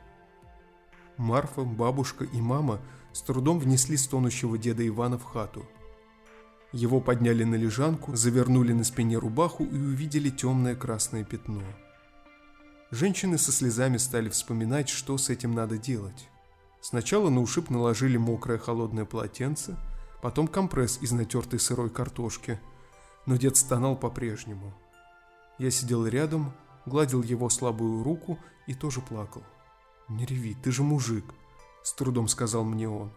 Марфа, 1.17 1.63
бабушка 1.63 2.25
и 2.25 2.39
мама 2.39 2.79
с 3.13 3.21
трудом 3.21 3.57
внесли 3.57 3.97
стонущего 3.97 4.59
деда 4.59 4.87
Ивана 4.87 5.17
в 5.17 5.23
хату. 5.23 5.65
Его 6.77 7.01
подняли 7.01 7.43
на 7.43 7.55
лежанку, 7.55 8.15
завернули 8.15 8.71
на 8.71 8.83
спине 8.83 9.17
рубаху 9.17 9.63
и 9.63 9.79
увидели 9.79 10.29
темное 10.29 10.75
красное 10.75 11.23
пятно. 11.23 11.63
Женщины 12.91 13.39
со 13.39 13.51
слезами 13.51 13.97
стали 13.97 14.29
вспоминать, 14.29 14.87
что 14.87 15.17
с 15.17 15.31
этим 15.31 15.55
надо 15.55 15.79
делать. 15.79 16.29
Сначала 16.79 17.31
на 17.31 17.41
ушиб 17.41 17.71
наложили 17.71 18.17
мокрое 18.17 18.59
холодное 18.59 19.05
полотенце, 19.05 19.75
потом 20.21 20.47
компресс 20.47 20.99
из 21.01 21.11
натертой 21.13 21.59
сырой 21.59 21.89
картошки. 21.89 22.59
Но 23.25 23.37
дед 23.37 23.57
стонал 23.57 23.95
по-прежнему. 23.95 24.71
Я 25.57 25.71
сидел 25.71 26.05
рядом, 26.05 26.53
гладил 26.85 27.23
его 27.23 27.49
слабую 27.49 28.03
руку 28.03 28.37
и 28.67 28.75
тоже 28.75 29.01
плакал. 29.01 29.41
«Не 30.09 30.27
реви, 30.27 30.53
ты 30.53 30.71
же 30.71 30.83
мужик»,— 30.83 31.25
с 31.83 31.91
трудом 31.93 32.27
сказал 32.27 32.63
мне 32.63 32.87
он. 32.87 33.09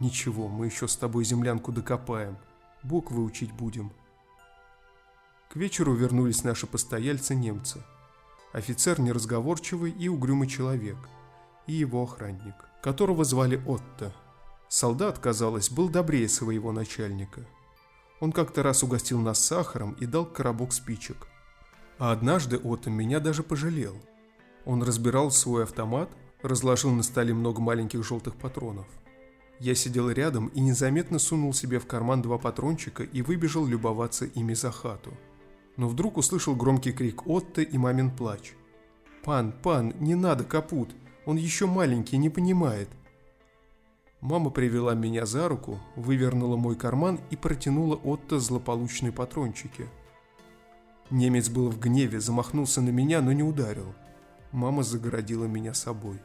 «Ничего, 0.00 0.48
мы 0.48 0.66
еще 0.66 0.88
с 0.88 0.96
тобой 0.96 1.24
землянку 1.24 1.70
докопаем. 1.70 2.36
Буквы 2.82 3.22
учить 3.22 3.52
будем. 3.52 3.92
К 5.50 5.56
вечеру 5.56 5.92
вернулись 5.94 6.44
наши 6.44 6.66
постояльцы-немцы. 6.66 7.82
Офицер 8.52 9.00
неразговорчивый 9.00 9.90
и 9.90 10.08
угрюмый 10.08 10.48
человек. 10.48 10.96
И 11.66 11.72
его 11.72 12.02
охранник, 12.02 12.54
которого 12.82 13.24
звали 13.24 13.62
Отто. 13.66 14.12
Солдат, 14.68 15.18
казалось, 15.18 15.70
был 15.70 15.88
добрее 15.88 16.28
своего 16.28 16.72
начальника. 16.72 17.46
Он 18.20 18.32
как-то 18.32 18.62
раз 18.62 18.82
угостил 18.82 19.20
нас 19.20 19.44
сахаром 19.44 19.92
и 19.94 20.06
дал 20.06 20.24
коробок 20.24 20.72
спичек. 20.72 21.26
А 21.98 22.12
однажды 22.12 22.56
Отто 22.56 22.88
меня 22.88 23.20
даже 23.20 23.42
пожалел. 23.42 23.96
Он 24.64 24.82
разбирал 24.82 25.30
свой 25.30 25.64
автомат, 25.64 26.10
разложил 26.42 26.92
на 26.92 27.02
столе 27.02 27.34
много 27.34 27.60
маленьких 27.60 28.04
желтых 28.04 28.36
патронов. 28.36 28.86
Я 29.60 29.74
сидел 29.74 30.10
рядом 30.10 30.48
и 30.48 30.60
незаметно 30.60 31.18
сунул 31.18 31.54
себе 31.54 31.78
в 31.78 31.86
карман 31.86 32.22
два 32.22 32.38
патрончика 32.38 33.04
и 33.04 33.22
выбежал 33.22 33.66
любоваться 33.66 34.24
ими 34.24 34.54
за 34.54 34.72
хату 34.72 35.12
но 35.80 35.88
вдруг 35.88 36.18
услышал 36.18 36.54
громкий 36.54 36.92
крик 36.92 37.26
Отто 37.26 37.62
и 37.62 37.78
мамин 37.78 38.10
плач. 38.10 38.52
«Пан, 39.24 39.50
пан, 39.50 39.94
не 39.98 40.14
надо, 40.14 40.44
капут, 40.44 40.94
он 41.24 41.36
еще 41.36 41.66
маленький, 41.66 42.18
не 42.18 42.28
понимает». 42.28 42.90
Мама 44.20 44.50
привела 44.50 44.92
меня 44.92 45.24
за 45.24 45.48
руку, 45.48 45.80
вывернула 45.96 46.56
мой 46.56 46.76
карман 46.76 47.18
и 47.30 47.36
протянула 47.36 47.96
Отто 47.96 48.38
злополучные 48.38 49.10
патрончики. 49.10 49.86
Немец 51.08 51.48
был 51.48 51.70
в 51.70 51.80
гневе, 51.80 52.20
замахнулся 52.20 52.82
на 52.82 52.90
меня, 52.90 53.22
но 53.22 53.32
не 53.32 53.42
ударил. 53.42 53.94
Мама 54.52 54.82
загородила 54.82 55.46
меня 55.46 55.72
собой. 55.72 56.20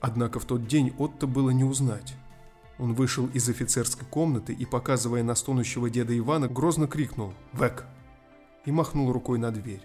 Однако 0.00 0.40
в 0.40 0.46
тот 0.46 0.66
день 0.66 0.94
Отто 0.96 1.26
было 1.26 1.50
не 1.50 1.64
узнать. 1.64 2.14
Он 2.82 2.94
вышел 2.94 3.28
из 3.28 3.48
офицерской 3.48 4.04
комнаты 4.08 4.52
и, 4.52 4.66
показывая 4.66 5.22
на 5.22 5.36
стонущего 5.36 5.88
деда 5.88 6.18
Ивана, 6.18 6.48
грозно 6.48 6.88
крикнул 6.88 7.32
«Век!» 7.52 7.86
и 8.64 8.72
махнул 8.72 9.12
рукой 9.12 9.38
на 9.38 9.52
дверь. 9.52 9.84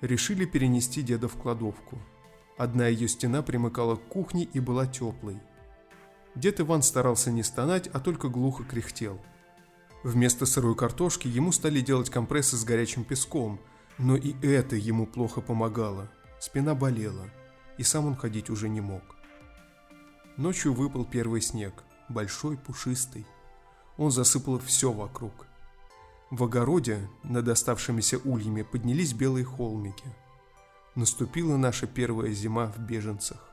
Решили 0.00 0.46
перенести 0.46 1.02
деда 1.02 1.28
в 1.28 1.36
кладовку. 1.36 1.98
Одна 2.56 2.86
ее 2.86 3.08
стена 3.08 3.42
примыкала 3.42 3.96
к 3.96 4.08
кухне 4.08 4.44
и 4.44 4.58
была 4.58 4.86
теплой. 4.86 5.38
Дед 6.34 6.60
Иван 6.60 6.80
старался 6.80 7.30
не 7.30 7.42
стонать, 7.42 7.88
а 7.88 8.00
только 8.00 8.30
глухо 8.30 8.64
кряхтел. 8.64 9.20
Вместо 10.02 10.46
сырой 10.46 10.76
картошки 10.76 11.28
ему 11.28 11.52
стали 11.52 11.82
делать 11.82 12.08
компрессы 12.08 12.56
с 12.56 12.64
горячим 12.64 13.04
песком, 13.04 13.60
но 13.98 14.16
и 14.16 14.34
это 14.40 14.76
ему 14.76 15.06
плохо 15.06 15.42
помогало. 15.42 16.10
Спина 16.40 16.74
болела, 16.74 17.28
и 17.76 17.82
сам 17.82 18.06
он 18.06 18.16
ходить 18.16 18.48
уже 18.48 18.70
не 18.70 18.80
мог. 18.80 19.02
Ночью 20.38 20.72
выпал 20.72 21.04
первый 21.04 21.42
снег, 21.42 21.84
большой, 22.08 22.56
пушистый. 22.56 23.26
Он 23.96 24.10
засыпал 24.10 24.58
все 24.58 24.92
вокруг. 24.92 25.46
В 26.30 26.44
огороде 26.44 27.08
над 27.22 27.48
оставшимися 27.48 28.18
ульями 28.18 28.62
поднялись 28.62 29.14
белые 29.14 29.44
холмики. 29.44 30.04
Наступила 30.94 31.56
наша 31.56 31.86
первая 31.86 32.32
зима 32.32 32.66
в 32.66 32.78
беженцах. 32.80 33.48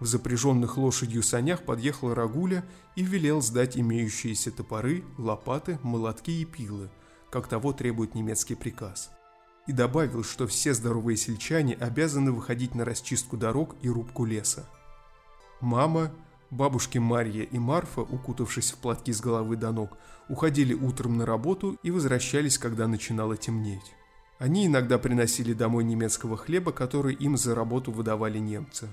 В 0.00 0.06
запряженных 0.06 0.76
лошадью 0.76 1.22
санях 1.22 1.64
подъехал 1.64 2.14
Рагуля 2.14 2.64
и 2.94 3.02
велел 3.02 3.42
сдать 3.42 3.76
имеющиеся 3.76 4.50
топоры, 4.52 5.04
лопаты, 5.18 5.78
молотки 5.82 6.40
и 6.40 6.44
пилы, 6.44 6.88
как 7.30 7.48
того 7.48 7.72
требует 7.72 8.14
немецкий 8.14 8.54
приказ. 8.54 9.10
И 9.66 9.72
добавил, 9.72 10.24
что 10.24 10.46
все 10.46 10.72
здоровые 10.72 11.16
сельчане 11.16 11.74
обязаны 11.74 12.32
выходить 12.32 12.74
на 12.74 12.84
расчистку 12.84 13.36
дорог 13.36 13.74
и 13.82 13.90
рубку 13.90 14.24
леса. 14.24 14.68
Мама, 15.60 16.12
Бабушки 16.50 16.96
Марья 16.96 17.42
и 17.42 17.58
Марфа, 17.58 18.00
укутавшись 18.00 18.72
в 18.72 18.78
платки 18.78 19.12
с 19.12 19.20
головы 19.20 19.56
до 19.56 19.70
ног, 19.70 19.98
уходили 20.28 20.72
утром 20.72 21.18
на 21.18 21.26
работу 21.26 21.78
и 21.82 21.90
возвращались, 21.90 22.56
когда 22.56 22.88
начинало 22.88 23.36
темнеть. 23.36 23.94
Они 24.38 24.66
иногда 24.66 24.98
приносили 24.98 25.52
домой 25.52 25.84
немецкого 25.84 26.36
хлеба, 26.36 26.72
который 26.72 27.14
им 27.14 27.36
за 27.36 27.54
работу 27.54 27.92
выдавали 27.92 28.38
немцы. 28.38 28.88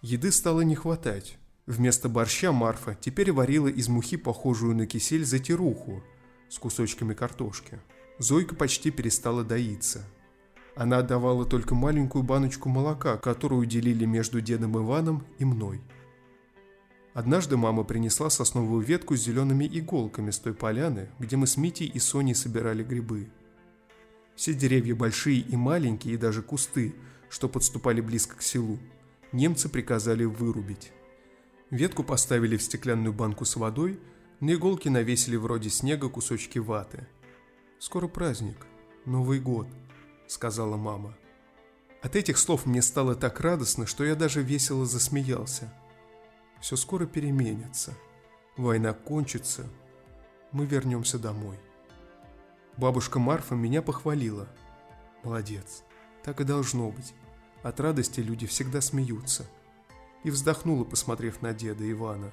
Еды 0.00 0.30
стало 0.30 0.60
не 0.60 0.76
хватать. 0.76 1.38
Вместо 1.66 2.08
борща 2.08 2.52
Марфа 2.52 2.94
теперь 2.94 3.32
варила 3.32 3.68
из 3.68 3.88
мухи 3.88 4.16
похожую 4.16 4.76
на 4.76 4.86
кисель 4.86 5.24
затируху 5.24 6.02
с 6.48 6.58
кусочками 6.58 7.14
картошки. 7.14 7.80
Зойка 8.18 8.54
почти 8.54 8.90
перестала 8.90 9.42
доиться. 9.42 10.04
Она 10.76 10.98
отдавала 10.98 11.44
только 11.46 11.74
маленькую 11.74 12.22
баночку 12.22 12.68
молока, 12.68 13.16
которую 13.16 13.66
делили 13.66 14.04
между 14.04 14.40
дедом 14.40 14.76
Иваном 14.76 15.24
и 15.38 15.44
мной. 15.44 15.80
Однажды 17.14 17.58
мама 17.58 17.84
принесла 17.84 18.30
сосновую 18.30 18.82
ветку 18.82 19.16
с 19.16 19.22
зелеными 19.22 19.68
иголками 19.70 20.30
с 20.30 20.38
той 20.38 20.54
поляны, 20.54 21.10
где 21.18 21.36
мы 21.36 21.46
с 21.46 21.58
Митей 21.58 21.86
и 21.86 21.98
Соней 21.98 22.34
собирали 22.34 22.82
грибы. 22.82 23.28
Все 24.34 24.54
деревья 24.54 24.94
большие 24.94 25.40
и 25.40 25.56
маленькие, 25.56 26.14
и 26.14 26.16
даже 26.16 26.42
кусты, 26.42 26.94
что 27.28 27.50
подступали 27.50 28.00
близко 28.00 28.36
к 28.36 28.42
селу, 28.42 28.78
немцы 29.30 29.68
приказали 29.68 30.24
вырубить. 30.24 30.90
Ветку 31.70 32.02
поставили 32.02 32.56
в 32.56 32.62
стеклянную 32.62 33.12
банку 33.12 33.44
с 33.44 33.56
водой, 33.56 34.00
на 34.40 34.54
иголки 34.54 34.88
навесили 34.88 35.36
вроде 35.36 35.68
снега 35.68 36.08
кусочки 36.08 36.58
ваты. 36.58 37.06
«Скоро 37.78 38.08
праздник, 38.08 38.66
Новый 39.04 39.38
год»,— 39.38 39.68
сказала 40.26 40.76
мама. 40.76 41.14
От 42.00 42.16
этих 42.16 42.38
слов 42.38 42.64
мне 42.64 42.80
стало 42.80 43.14
так 43.14 43.40
радостно, 43.40 43.86
что 43.86 44.02
я 44.02 44.14
даже 44.14 44.42
весело 44.42 44.86
засмеялся— 44.86 45.72
все 46.62 46.76
скоро 46.76 47.06
переменится. 47.06 47.92
Война 48.56 48.92
кончится, 48.92 49.66
мы 50.52 50.64
вернемся 50.64 51.18
домой. 51.18 51.58
Бабушка 52.76 53.18
Марфа 53.18 53.56
меня 53.56 53.82
похвалила. 53.82 54.48
Молодец, 55.24 55.82
так 56.22 56.40
и 56.40 56.44
должно 56.44 56.90
быть. 56.90 57.14
От 57.62 57.80
радости 57.80 58.20
люди 58.20 58.46
всегда 58.46 58.80
смеются. 58.80 59.44
И 60.22 60.30
вздохнула, 60.30 60.84
посмотрев 60.84 61.42
на 61.42 61.52
деда 61.52 61.90
Ивана. 61.90 62.30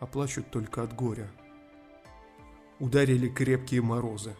А 0.00 0.06
плачут 0.06 0.50
только 0.50 0.82
от 0.82 0.94
горя. 0.94 1.30
Ударили 2.78 3.28
крепкие 3.28 3.82
морозы. 3.82 4.34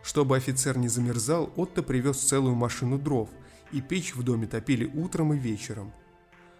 Чтобы 0.00 0.36
офицер 0.36 0.78
не 0.78 0.86
замерзал, 0.86 1.52
Отто 1.56 1.82
привез 1.82 2.18
целую 2.18 2.54
машину 2.54 2.98
дров, 2.98 3.28
и 3.72 3.80
печь 3.80 4.14
в 4.14 4.22
доме 4.22 4.46
топили 4.46 4.86
утром 4.86 5.32
и 5.32 5.36
вечером– 5.36 5.92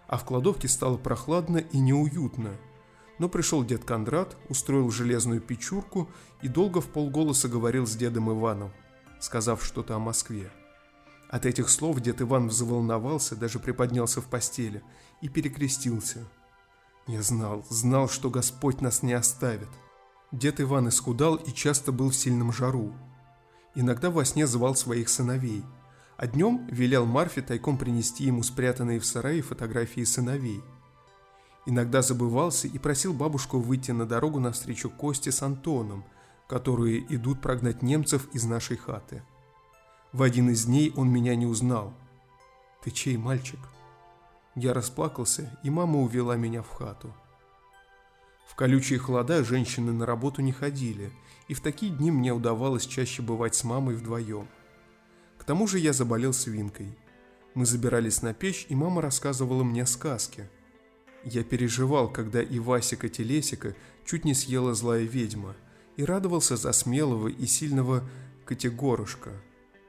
а 0.09 0.17
в 0.17 0.25
кладовке 0.25 0.67
стало 0.67 0.97
прохладно 0.97 1.57
и 1.57 1.77
неуютно. 1.77 2.57
Но 3.19 3.29
пришел 3.29 3.63
дед 3.63 3.83
Кондрат, 3.83 4.35
устроил 4.49 4.89
железную 4.89 5.39
печурку 5.39 6.09
и 6.41 6.47
долго 6.47 6.81
в 6.81 6.87
полголоса 6.87 7.47
говорил 7.47 7.85
с 7.85 7.95
дедом 7.95 8.31
Иваном, 8.31 8.71
сказав 9.19 9.63
что-то 9.63 9.95
о 9.95 9.99
Москве. 9.99 10.51
От 11.29 11.45
этих 11.45 11.69
слов 11.69 11.99
дед 11.99 12.21
Иван 12.23 12.47
взволновался, 12.47 13.35
даже 13.35 13.59
приподнялся 13.59 14.19
в 14.19 14.25
постели 14.25 14.81
и 15.21 15.29
перекрестился. 15.29 16.27
Я 17.05 17.21
знал, 17.21 17.63
знал, 17.69 18.09
что 18.09 18.31
Господь 18.31 18.81
нас 18.81 19.03
не 19.03 19.13
оставит. 19.13 19.69
Дед 20.31 20.59
Иван 20.59 20.89
исхудал 20.89 21.35
и 21.35 21.51
часто 21.51 21.91
был 21.91 22.09
в 22.09 22.15
сильном 22.15 22.51
жару. 22.51 22.93
Иногда 23.75 24.09
во 24.09 24.25
сне 24.25 24.47
звал 24.47 24.75
своих 24.75 25.07
сыновей– 25.07 25.63
а 26.19 26.27
днем 26.27 26.67
велел 26.69 27.05
Марфе 27.05 27.41
тайком 27.41 27.77
принести 27.77 28.25
ему 28.25 28.43
спрятанные 28.43 28.99
в 28.99 29.05
сарае 29.05 29.41
фотографии 29.41 30.03
сыновей. 30.03 30.61
Иногда 31.65 32.01
забывался 32.01 32.67
и 32.67 32.77
просил 32.77 33.13
бабушку 33.13 33.57
выйти 33.57 33.91
на 33.91 34.05
дорогу 34.05 34.41
навстречу 34.41 34.89
Косте 34.89 35.31
с 35.31 35.41
Антоном, 35.41 36.03
которые 36.49 37.05
идут 37.15 37.39
прогнать 37.39 37.81
немцев 37.81 38.27
из 38.33 38.43
нашей 38.43 38.75
хаты. 38.75 39.23
В 40.11 40.21
один 40.21 40.49
из 40.49 40.65
дней 40.65 40.91
он 40.97 41.09
меня 41.09 41.37
не 41.37 41.45
узнал. 41.45 41.93
«Ты 42.83 42.91
чей 42.91 43.15
мальчик?» 43.15 43.59
Я 44.55 44.73
расплакался, 44.73 45.57
и 45.63 45.69
мама 45.69 46.01
увела 46.01 46.35
меня 46.35 46.63
в 46.63 46.69
хату. 46.69 47.13
В 48.45 48.55
колючие 48.55 48.99
холода 48.99 49.41
женщины 49.45 49.93
на 49.93 50.05
работу 50.05 50.41
не 50.41 50.51
ходили, 50.51 51.13
и 51.47 51.53
в 51.53 51.61
такие 51.61 51.93
дни 51.93 52.11
мне 52.11 52.33
удавалось 52.33 52.85
чаще 52.85 53.21
бывать 53.21 53.55
с 53.55 53.63
мамой 53.63 53.95
вдвоем– 53.95 54.49
тому 55.49 55.65
же 55.65 55.79
я 55.79 55.93
заболел 55.93 56.31
свинкой. 56.31 56.95
Мы 57.55 57.65
забирались 57.65 58.21
на 58.21 58.35
печь, 58.35 58.67
и 58.69 58.75
мама 58.75 59.01
рассказывала 59.01 59.63
мне 59.63 59.87
сказки. 59.87 60.47
Я 61.23 61.43
переживал, 61.43 62.07
когда 62.07 62.39
и 62.39 62.59
Васика 62.59 63.09
Телесика 63.09 63.73
чуть 64.05 64.25
не 64.25 64.35
съела 64.35 64.75
злая 64.75 65.05
ведьма, 65.05 65.55
и 65.97 66.05
радовался 66.05 66.55
за 66.55 66.71
смелого 66.71 67.29
и 67.29 67.47
сильного 67.47 68.07
Котегорушка, 68.45 69.31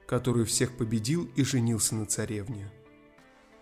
который 0.07 0.47
всех 0.47 0.79
победил 0.79 1.31
и 1.37 1.45
женился 1.45 1.95
на 1.95 2.07
царевне. 2.07 2.73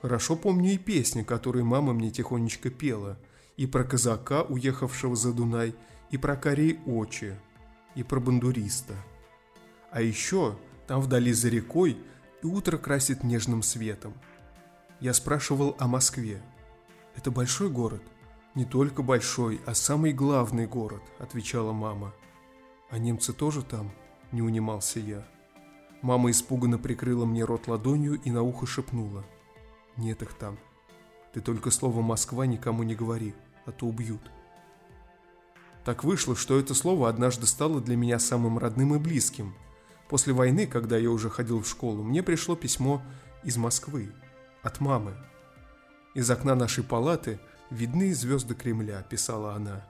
Хорошо 0.00 0.36
помню 0.36 0.74
и 0.74 0.78
песни, 0.78 1.24
которые 1.24 1.64
мама 1.64 1.94
мне 1.94 2.12
тихонечко 2.12 2.70
пела, 2.70 3.18
и 3.56 3.66
про 3.66 3.82
казака, 3.82 4.42
уехавшего 4.42 5.16
за 5.16 5.32
Дунай, 5.32 5.74
и 6.12 6.16
про 6.16 6.36
корей 6.36 6.78
очи, 6.86 7.34
и 7.96 8.04
про 8.04 8.20
бандуриста. 8.20 8.94
А 9.90 10.00
еще 10.00 10.56
там 10.88 11.02
вдали 11.02 11.32
за 11.32 11.50
рекой 11.50 11.98
и 12.42 12.46
утро 12.46 12.78
красит 12.78 13.22
нежным 13.22 13.62
светом. 13.62 14.14
Я 15.00 15.12
спрашивал 15.12 15.76
о 15.78 15.86
Москве. 15.86 16.42
Это 17.14 17.30
большой 17.30 17.68
город? 17.68 18.02
Не 18.54 18.64
только 18.64 19.02
большой, 19.02 19.60
а 19.66 19.74
самый 19.74 20.12
главный 20.12 20.66
город, 20.66 21.02
отвечала 21.18 21.72
мама. 21.72 22.12
«А 22.90 22.96
немцы 22.98 23.34
тоже 23.34 23.62
там?»– 23.62 23.92
не 24.32 24.40
унимался 24.40 24.98
я. 24.98 25.28
Мама 26.00 26.30
испуганно 26.30 26.78
прикрыла 26.78 27.26
мне 27.26 27.44
рот 27.44 27.68
ладонью 27.68 28.18
и 28.24 28.30
на 28.30 28.42
ухо 28.42 28.66
шепнула. 28.66 29.26
«Нет 29.96 30.22
их 30.22 30.32
там. 30.32 30.58
Ты 31.34 31.42
только 31.42 31.70
слово 31.70 32.00
«Москва» 32.00 32.46
никому 32.46 32.82
не 32.82 32.94
говори, 32.94 33.34
а 33.66 33.72
то 33.72 33.86
убьют». 33.86 34.22
Так 35.84 36.02
вышло, 36.02 36.34
что 36.34 36.58
это 36.58 36.74
слово 36.74 37.10
однажды 37.10 37.46
стало 37.46 37.82
для 37.82 37.96
меня 37.96 38.18
самым 38.18 38.56
родным 38.56 38.94
и 38.94 38.98
близким. 38.98 39.54
После 40.08 40.32
войны, 40.32 40.66
когда 40.66 40.96
я 40.96 41.10
уже 41.10 41.28
ходил 41.28 41.60
в 41.60 41.68
школу, 41.68 42.02
мне 42.02 42.22
пришло 42.22 42.56
письмо 42.56 43.02
из 43.44 43.56
Москвы, 43.56 44.10
от 44.62 44.80
мамы. 44.80 45.14
Из 46.14 46.30
окна 46.30 46.54
нашей 46.54 46.82
палаты 46.82 47.38
видны 47.70 48.14
звезды 48.14 48.54
Кремля, 48.54 49.02
писала 49.02 49.54
она. 49.54 49.86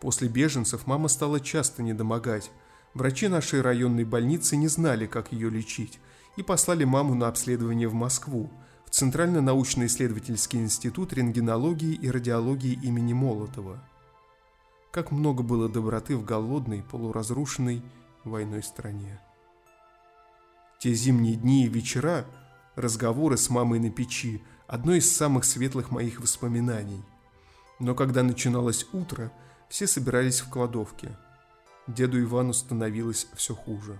После 0.00 0.28
беженцев 0.28 0.86
мама 0.86 1.08
стала 1.08 1.38
часто 1.38 1.82
недомогать. 1.82 2.50
Врачи 2.94 3.28
нашей 3.28 3.60
районной 3.60 4.04
больницы 4.04 4.56
не 4.56 4.68
знали, 4.68 5.06
как 5.06 5.32
ее 5.32 5.50
лечить, 5.50 6.00
и 6.36 6.42
послали 6.42 6.84
маму 6.84 7.14
на 7.14 7.28
обследование 7.28 7.88
в 7.88 7.94
Москву, 7.94 8.50
в 8.86 8.90
Центральный 8.90 9.42
научно-исследовательский 9.42 10.58
институт 10.58 11.12
рентгенологии 11.12 11.94
и 11.94 12.10
радиологии 12.10 12.78
имени 12.82 13.12
Молотова. 13.12 13.78
Как 14.90 15.10
много 15.10 15.42
было 15.42 15.68
доброты 15.68 16.16
в 16.16 16.24
голодной, 16.24 16.82
полуразрушенной 16.82 17.82
войной 18.24 18.62
стране. 18.62 19.20
Те 20.82 20.94
зимние 20.94 21.36
дни 21.36 21.64
и 21.64 21.68
вечера, 21.68 22.26
разговоры 22.74 23.36
с 23.36 23.48
мамой 23.50 23.78
на 23.78 23.88
печи, 23.88 24.42
одно 24.66 24.94
из 24.94 25.14
самых 25.14 25.44
светлых 25.44 25.92
моих 25.92 26.20
воспоминаний. 26.20 27.04
Но 27.78 27.94
когда 27.94 28.24
начиналось 28.24 28.88
утро, 28.92 29.30
все 29.68 29.86
собирались 29.86 30.40
в 30.40 30.50
кладовке. 30.50 31.16
Деду 31.86 32.20
Ивану 32.20 32.52
становилось 32.52 33.28
все 33.36 33.54
хуже. 33.54 33.96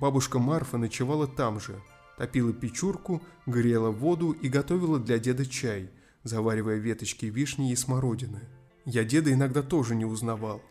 Бабушка 0.00 0.40
Марфа 0.40 0.76
ночевала 0.76 1.28
там 1.28 1.60
же, 1.60 1.80
топила 2.18 2.52
печурку, 2.52 3.22
грела 3.46 3.90
воду 3.92 4.32
и 4.32 4.48
готовила 4.48 4.98
для 4.98 5.20
деда 5.20 5.46
чай, 5.46 5.88
заваривая 6.24 6.78
веточки 6.78 7.26
вишни 7.26 7.70
и 7.70 7.76
смородины. 7.76 8.40
Я 8.86 9.04
деда 9.04 9.32
иногда 9.32 9.62
тоже 9.62 9.94
не 9.94 10.04
узнавал. 10.04 10.62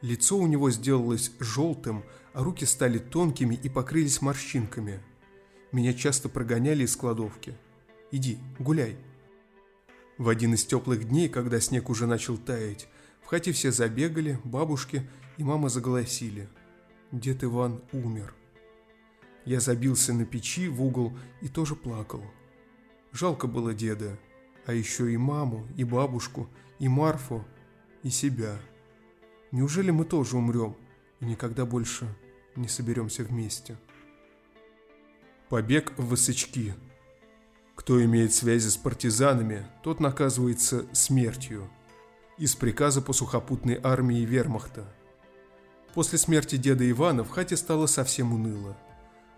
Лицо 0.00 0.38
у 0.38 0.46
него 0.46 0.70
сделалось 0.70 1.30
желтым, 1.40 2.04
руки 2.42 2.66
стали 2.66 2.98
тонкими 2.98 3.54
и 3.54 3.68
покрылись 3.68 4.20
морщинками. 4.20 5.00
Меня 5.72 5.94
часто 5.94 6.28
прогоняли 6.28 6.84
из 6.84 6.94
кладовки. 6.94 7.54
«Иди, 8.12 8.38
гуляй». 8.58 8.98
В 10.18 10.28
один 10.28 10.54
из 10.54 10.64
теплых 10.64 11.08
дней, 11.08 11.28
когда 11.28 11.60
снег 11.60 11.88
уже 11.88 12.06
начал 12.06 12.36
таять, 12.36 12.88
в 13.22 13.26
хате 13.26 13.52
все 13.52 13.72
забегали, 13.72 14.38
бабушки 14.44 15.08
и 15.38 15.44
мама 15.44 15.68
заголосили. 15.68 16.48
Дед 17.10 17.42
Иван 17.42 17.80
умер. 17.92 18.34
Я 19.44 19.60
забился 19.60 20.12
на 20.12 20.26
печи 20.26 20.68
в 20.68 20.82
угол 20.82 21.16
и 21.40 21.48
тоже 21.48 21.74
плакал. 21.74 22.22
Жалко 23.12 23.46
было 23.46 23.72
деда, 23.72 24.18
а 24.66 24.74
еще 24.74 25.12
и 25.12 25.16
маму, 25.16 25.66
и 25.76 25.84
бабушку, 25.84 26.48
и 26.78 26.88
Марфу, 26.88 27.44
и 28.02 28.10
себя. 28.10 28.58
Неужели 29.52 29.90
мы 29.90 30.04
тоже 30.04 30.36
умрем 30.36 30.76
и 31.20 31.24
никогда 31.24 31.64
больше 31.64 32.14
не 32.56 32.68
соберемся 32.68 33.22
вместе? 33.24 33.76
Побег 35.48 35.92
в 35.96 36.06
Высочки. 36.06 36.74
Кто 37.74 38.02
имеет 38.04 38.32
связи 38.32 38.68
с 38.68 38.76
партизанами, 38.76 39.66
тот 39.82 40.00
наказывается 40.00 40.86
смертью. 40.92 41.70
Из 42.38 42.54
приказа 42.54 43.02
по 43.02 43.12
сухопутной 43.12 43.80
армии 43.82 44.24
вермахта. 44.24 44.92
После 45.94 46.18
смерти 46.18 46.56
деда 46.56 46.88
Ивана 46.90 47.24
в 47.24 47.30
хате 47.30 47.56
стало 47.56 47.86
совсем 47.86 48.32
уныло. 48.34 48.76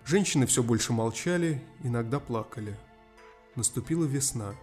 Женщины 0.05 0.47
все 0.47 0.63
больше 0.63 0.93
молчали, 0.93 1.63
иногда 1.83 2.19
плакали. 2.19 2.77
Наступила 3.55 4.05
весна. 4.05 4.55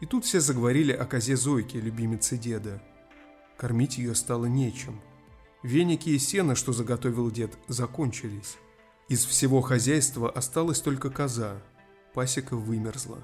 И 0.00 0.06
тут 0.06 0.24
все 0.24 0.40
заговорили 0.40 0.92
о 0.92 1.06
козе 1.06 1.36
Зойке, 1.36 1.80
любимице 1.80 2.36
деда– 2.36 2.82
Кормить 3.58 3.98
ее 3.98 4.14
стало 4.14 4.46
нечем. 4.46 5.00
Веники 5.62 6.10
и 6.10 6.18
сено, 6.18 6.54
что 6.54 6.72
заготовил 6.72 7.30
дед, 7.30 7.58
закончились. 7.68 8.56
Из 9.08 9.24
всего 9.24 9.60
хозяйства 9.60 10.30
осталась 10.30 10.80
только 10.80 11.10
коза. 11.10 11.60
Пасека 12.14 12.56
вымерзла. 12.56 13.18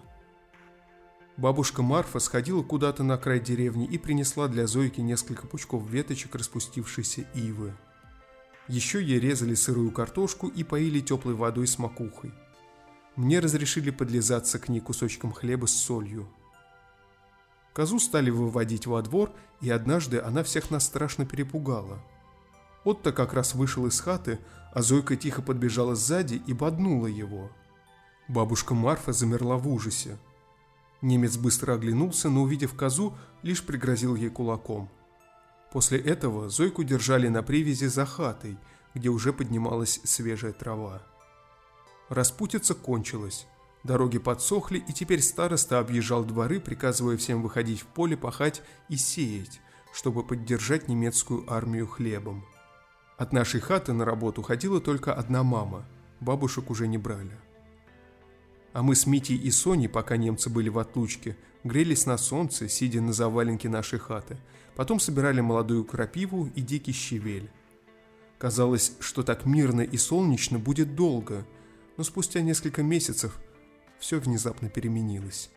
Бабушка 1.37 1.83
Марфа 1.83 2.21
сходила 2.21 2.63
куда-то 2.63 3.03
на 3.03 3.19
край 3.19 3.41
деревни 3.41 3.87
и 3.87 3.99
принесла 3.99 4.49
для 4.49 4.67
Зойки 4.67 5.01
несколько 5.01 5.47
пучков 5.47 5.89
веточек 5.89 6.35
распустившейся 6.35 7.23
ивы. 7.35 7.75
Еще 8.69 9.03
ей 9.03 9.21
резали 9.21 9.55
сырую 9.55 9.91
картошку 9.91 10.49
и 10.49 10.65
поили 10.65 11.01
теплой 11.01 11.35
водой 11.35 11.67
с 11.67 11.79
макухой. 11.79 12.33
Мне 13.17 13.41
разрешили 13.41 13.91
подлизаться 13.91 14.59
к 14.59 14.69
ней 14.69 14.81
кусочком 14.81 15.33
хлеба 15.33 15.67
с 15.67 15.75
солью– 15.75 16.29
Козу 17.75 17.99
стали 17.99 18.31
выводить 18.31 18.87
во 18.87 19.03
двор, 19.03 19.33
и 19.61 19.69
однажды 19.69 20.21
она 20.21 20.45
всех 20.45 20.71
нас 20.71 20.85
страшно 20.85 21.27
перепугала. 21.27 21.99
Отто 22.85 23.13
как 23.13 23.33
раз 23.33 23.55
вышел 23.55 23.87
из 23.87 23.99
хаты, 23.99 24.39
а 24.73 24.83
Зойка 24.83 25.17
тихо 25.17 25.43
подбежала 25.43 25.95
сзади 25.95 26.43
и 26.47 26.53
боднула 26.53 27.07
его. 27.07 27.51
Бабушка 28.29 28.75
Марфа 28.75 29.13
замерла 29.13 29.57
в 29.57 29.69
ужасе. 29.69 30.19
Немец 31.01 31.37
быстро 31.37 31.75
оглянулся, 31.75 32.31
но, 32.31 32.43
увидев 32.43 32.75
козу, 32.75 33.17
лишь 33.43 33.65
пригрозил 33.65 34.15
ей 34.15 34.31
кулаком. 34.31 34.91
После 35.73 35.99
этого 35.99 36.49
Зойку 36.49 36.85
держали 36.85 37.29
на 37.29 37.43
привязи 37.43 37.87
за 37.87 38.07
хатой, 38.07 38.57
где 38.95 39.09
уже 39.09 39.33
поднималась 39.33 40.01
свежая 40.05 40.53
трава. 40.53 41.03
Распутица 42.09 42.75
кончилась. 42.75 43.47
Дороги 43.83 44.19
подсохли, 44.19 44.79
и 44.79 44.93
теперь 44.93 45.21
староста 45.21 45.79
объезжал 45.79 46.25
дворы, 46.25 46.59
приказывая 46.59 47.17
всем 47.17 47.43
выходить 47.43 47.81
в 47.81 47.87
поле, 47.87 48.17
пахать 48.17 48.63
и 48.89 48.97
сеять, 48.97 49.61
чтобы 49.93 50.23
поддержать 50.23 50.89
немецкую 50.89 51.53
армию 51.53 51.87
хлебом. 51.87 52.45
От 53.17 53.33
нашей 53.33 53.61
хаты 53.61 53.93
на 53.93 54.05
работу 54.05 54.43
ходила 54.43 54.81
только 54.81 55.15
одна 55.15 55.43
мама, 55.43 55.85
бабушек 56.21 56.71
уже 56.71 56.87
не 56.89 56.99
брали. 56.99 57.37
А 58.73 58.83
мы 58.83 58.97
с 58.97 59.07
Митей 59.07 59.37
и 59.37 59.51
Соней, 59.51 59.89
пока 59.89 60.17
немцы 60.17 60.51
были 60.51 60.69
в 60.69 60.79
отлучке, 60.79 61.37
грелись 61.63 62.07
на 62.07 62.19
солнце, 62.19 62.69
сидя 62.69 63.01
на 63.01 63.13
заваленке 63.13 63.69
нашей 63.69 63.99
хаты. 63.99 64.37
Потом 64.75 64.99
собирали 64.99 65.41
молодую 65.41 65.85
крапиву 65.85 66.51
и 66.55 66.61
дикий 66.61 66.93
щавель. 66.93 67.51
Казалось, 68.39 68.95
что 68.99 69.23
так 69.23 69.47
мирно 69.47 69.83
и 69.83 69.97
солнечно 69.97 70.59
будет 70.59 70.97
долго, 70.97 71.47
но 71.97 72.03
спустя 72.05 72.41
несколько 72.41 72.83
месяцев– 72.83 73.39
все 74.05 74.21
внезапно 74.21 74.69
переменилось. 74.69 75.49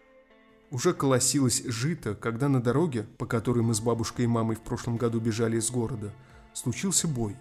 Уже 0.72 0.94
колосилось 0.94 1.64
жито, 1.66 2.16
когда 2.16 2.48
на 2.48 2.62
дороге, 2.62 3.04
по 3.18 3.26
которой 3.26 3.62
мы 3.62 3.74
с 3.74 3.82
бабушкой 3.82 4.24
и 4.24 4.30
мамой 4.30 4.56
в 4.56 4.62
прошлом 4.62 4.96
году 4.96 5.20
бежали 5.20 5.58
из 5.58 5.70
города, 5.70 6.14
случился 6.54 7.10
бой. 7.10 7.36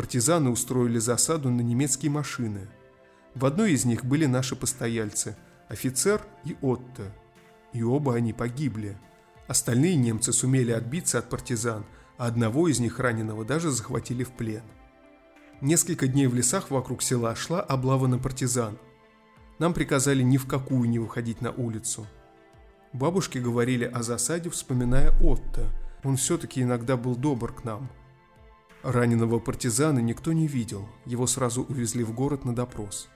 Партизаны 0.00 0.48
устроили 0.48 0.98
засаду 0.98 1.50
на 1.50 1.60
немецкие 1.60 2.10
машины. 2.10 2.68
В 3.34 3.44
одной 3.44 3.72
из 3.72 3.84
них 3.84 4.02
были 4.02 4.24
наши 4.24 4.56
постояльцы– 4.56 5.36
офицер 5.68 6.22
и 6.42 6.56
Отто. 6.62 7.12
И 7.74 7.82
оба 7.82 8.14
они 8.14 8.32
погибли. 8.32 8.96
Остальные 9.46 9.96
немцы 9.96 10.32
сумели 10.32 10.72
отбиться 10.72 11.18
от 11.18 11.28
партизан, 11.28 11.84
а 12.16 12.28
одного 12.28 12.68
из 12.68 12.80
них 12.80 12.98
раненого 12.98 13.44
даже 13.44 13.70
захватили 13.70 14.24
в 14.24 14.30
плен. 14.30 14.62
Несколько 15.60 16.08
дней 16.08 16.28
в 16.28 16.34
лесах 16.34 16.70
вокруг 16.70 17.02
села 17.02 17.36
шла 17.36 17.60
облава 17.60 18.06
на 18.06 18.18
партизан– 18.18 18.78
нам 19.58 19.74
приказали 19.74 20.22
ни 20.22 20.38
в 20.38 20.46
какую 20.46 20.88
не 20.88 20.98
выходить 20.98 21.42
на 21.42 21.50
улицу. 21.50 22.06
Бабушки 22.94 23.36
говорили 23.36 23.84
о 23.84 24.02
засаде, 24.02 24.48
вспоминая 24.48 25.12
Отто. 25.20 25.68
Он 26.02 26.16
все-таки 26.16 26.62
иногда 26.62 26.96
был 26.96 27.14
добр 27.14 27.52
к 27.52 27.64
нам. 27.64 27.90
Раненого 28.82 29.38
партизана 29.38 29.98
никто 29.98 30.32
не 30.32 30.46
видел, 30.46 30.88
его 31.04 31.26
сразу 31.26 31.62
увезли 31.62 32.04
в 32.04 32.14
город 32.14 32.44
на 32.44 32.54
допрос. 32.54 33.08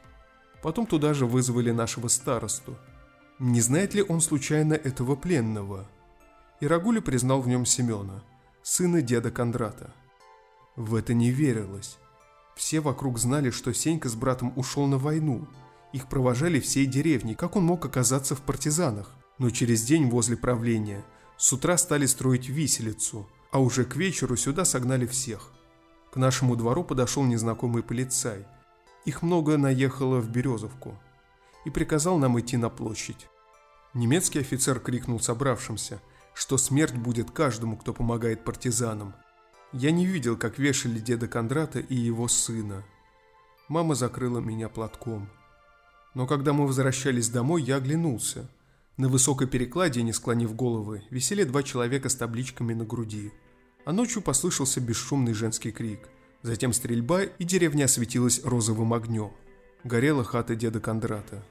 Потом 0.63 0.87
туда 0.87 1.15
же 1.15 1.27
вызвали 1.27 1.71
нашего 1.71 2.09
старосту. 2.09 2.77
Не 3.39 3.61
знает 3.61 3.95
ли 3.95 4.03
он 4.03 4.21
случайно 4.21 4.75
этого 4.75 5.17
пленного? 5.17 5.89
И 6.61 6.67
Рагуля 6.67 7.01
признал 7.01 7.41
в 7.41 7.49
нем 7.49 7.67
Семена, 7.67 8.23
сына 8.63 9.03
деда 9.03 9.31
Кондрата. 9.31 9.93
В 10.77 10.95
это 10.95 11.15
не 11.15 11.31
верилось. 11.31 11.99
Все 12.55 12.81
вокруг 12.81 13.19
знали, 13.19 13.51
что 13.51 13.73
Сенька 13.73 14.09
с 14.09 14.15
братом 14.15 14.53
ушел 14.57 14.87
на 14.87 14.99
войну– 14.99 15.47
их 15.95 16.09
провожали 16.09 16.59
всей 16.59 16.87
деревни, 16.87 17.35
как 17.35 17.55
он 17.55 17.63
мог 17.63 17.85
оказаться 17.85 18.35
в 18.35 18.41
партизанах? 18.41 19.15
Но 19.39 19.51
через 19.51 19.85
день 19.85 20.11
возле 20.11 20.37
правления 20.37 21.05
с 21.37 21.53
утра 21.53 21.79
стали 21.79 22.05
строить 22.07 22.49
виселицу, 22.49 23.29
а 23.55 23.61
уже 23.61 23.85
к 23.85 23.95
вечеру 23.95 24.37
сюда 24.37 24.65
согнали 24.65 25.07
всех. 25.07 25.53
К 26.13 26.17
нашему 26.17 26.57
двору 26.57 26.83
подошел 26.83 27.23
незнакомый 27.23 27.85
полицай. 27.85 28.49
Их 29.05 29.23
много 29.23 29.57
наехало 29.57 30.19
в 30.19 30.29
Березовку. 30.29 30.99
И 31.65 31.71
приказал 31.71 32.19
нам 32.19 32.39
идти 32.41 32.57
на 32.57 32.69
площадь. 32.69 33.29
Немецкий 33.95 34.41
офицер 34.41 34.81
крикнул 34.81 35.21
собравшимся, 35.21 36.03
что 36.35 36.59
смерть 36.59 36.97
будет 36.97 37.31
каждому, 37.31 37.77
кто 37.77 37.95
помогает 37.95 38.43
партизанам. 38.43 39.15
Я 39.73 39.93
не 39.93 40.05
видел, 40.05 40.37
как 40.37 40.59
вешали 40.59 40.99
деда 40.99 41.29
Кондрата 41.29 41.79
и 41.79 41.95
его 41.95 42.27
сына. 42.27 42.83
Мама 43.69 43.95
закрыла 43.95 44.41
меня 44.41 44.69
платком. 44.69 45.31
Но 46.15 46.27
когда 46.27 46.53
мы 46.53 46.67
возвращались 46.67 47.29
домой, 47.29 47.63
я 47.63 47.77
оглянулся. 47.77 48.51
На 48.97 49.09
высокой 49.09 49.47
перекладине, 49.47 50.13
склонив 50.13 50.57
головы, 50.57 51.05
висели 51.11 51.45
два 51.45 51.63
человека 51.63 52.09
с 52.09 52.17
табличками 52.17 52.75
на 52.75 52.85
груди. 52.85 53.31
А 53.85 53.93
ночью 53.93 54.23
послышался 54.23 54.81
бесшумный 54.81 55.35
женский 55.35 55.71
крик. 55.71 56.09
Затем 56.43 56.73
стрельба, 56.73 57.23
и 57.25 57.45
деревня 57.45 57.85
осветилась 57.85 58.43
розовым 58.45 58.95
огнем. 58.95 59.33
Горела 59.83 60.25
хата 60.25 60.55
деда 60.55 60.81
Кондрата. 60.81 61.43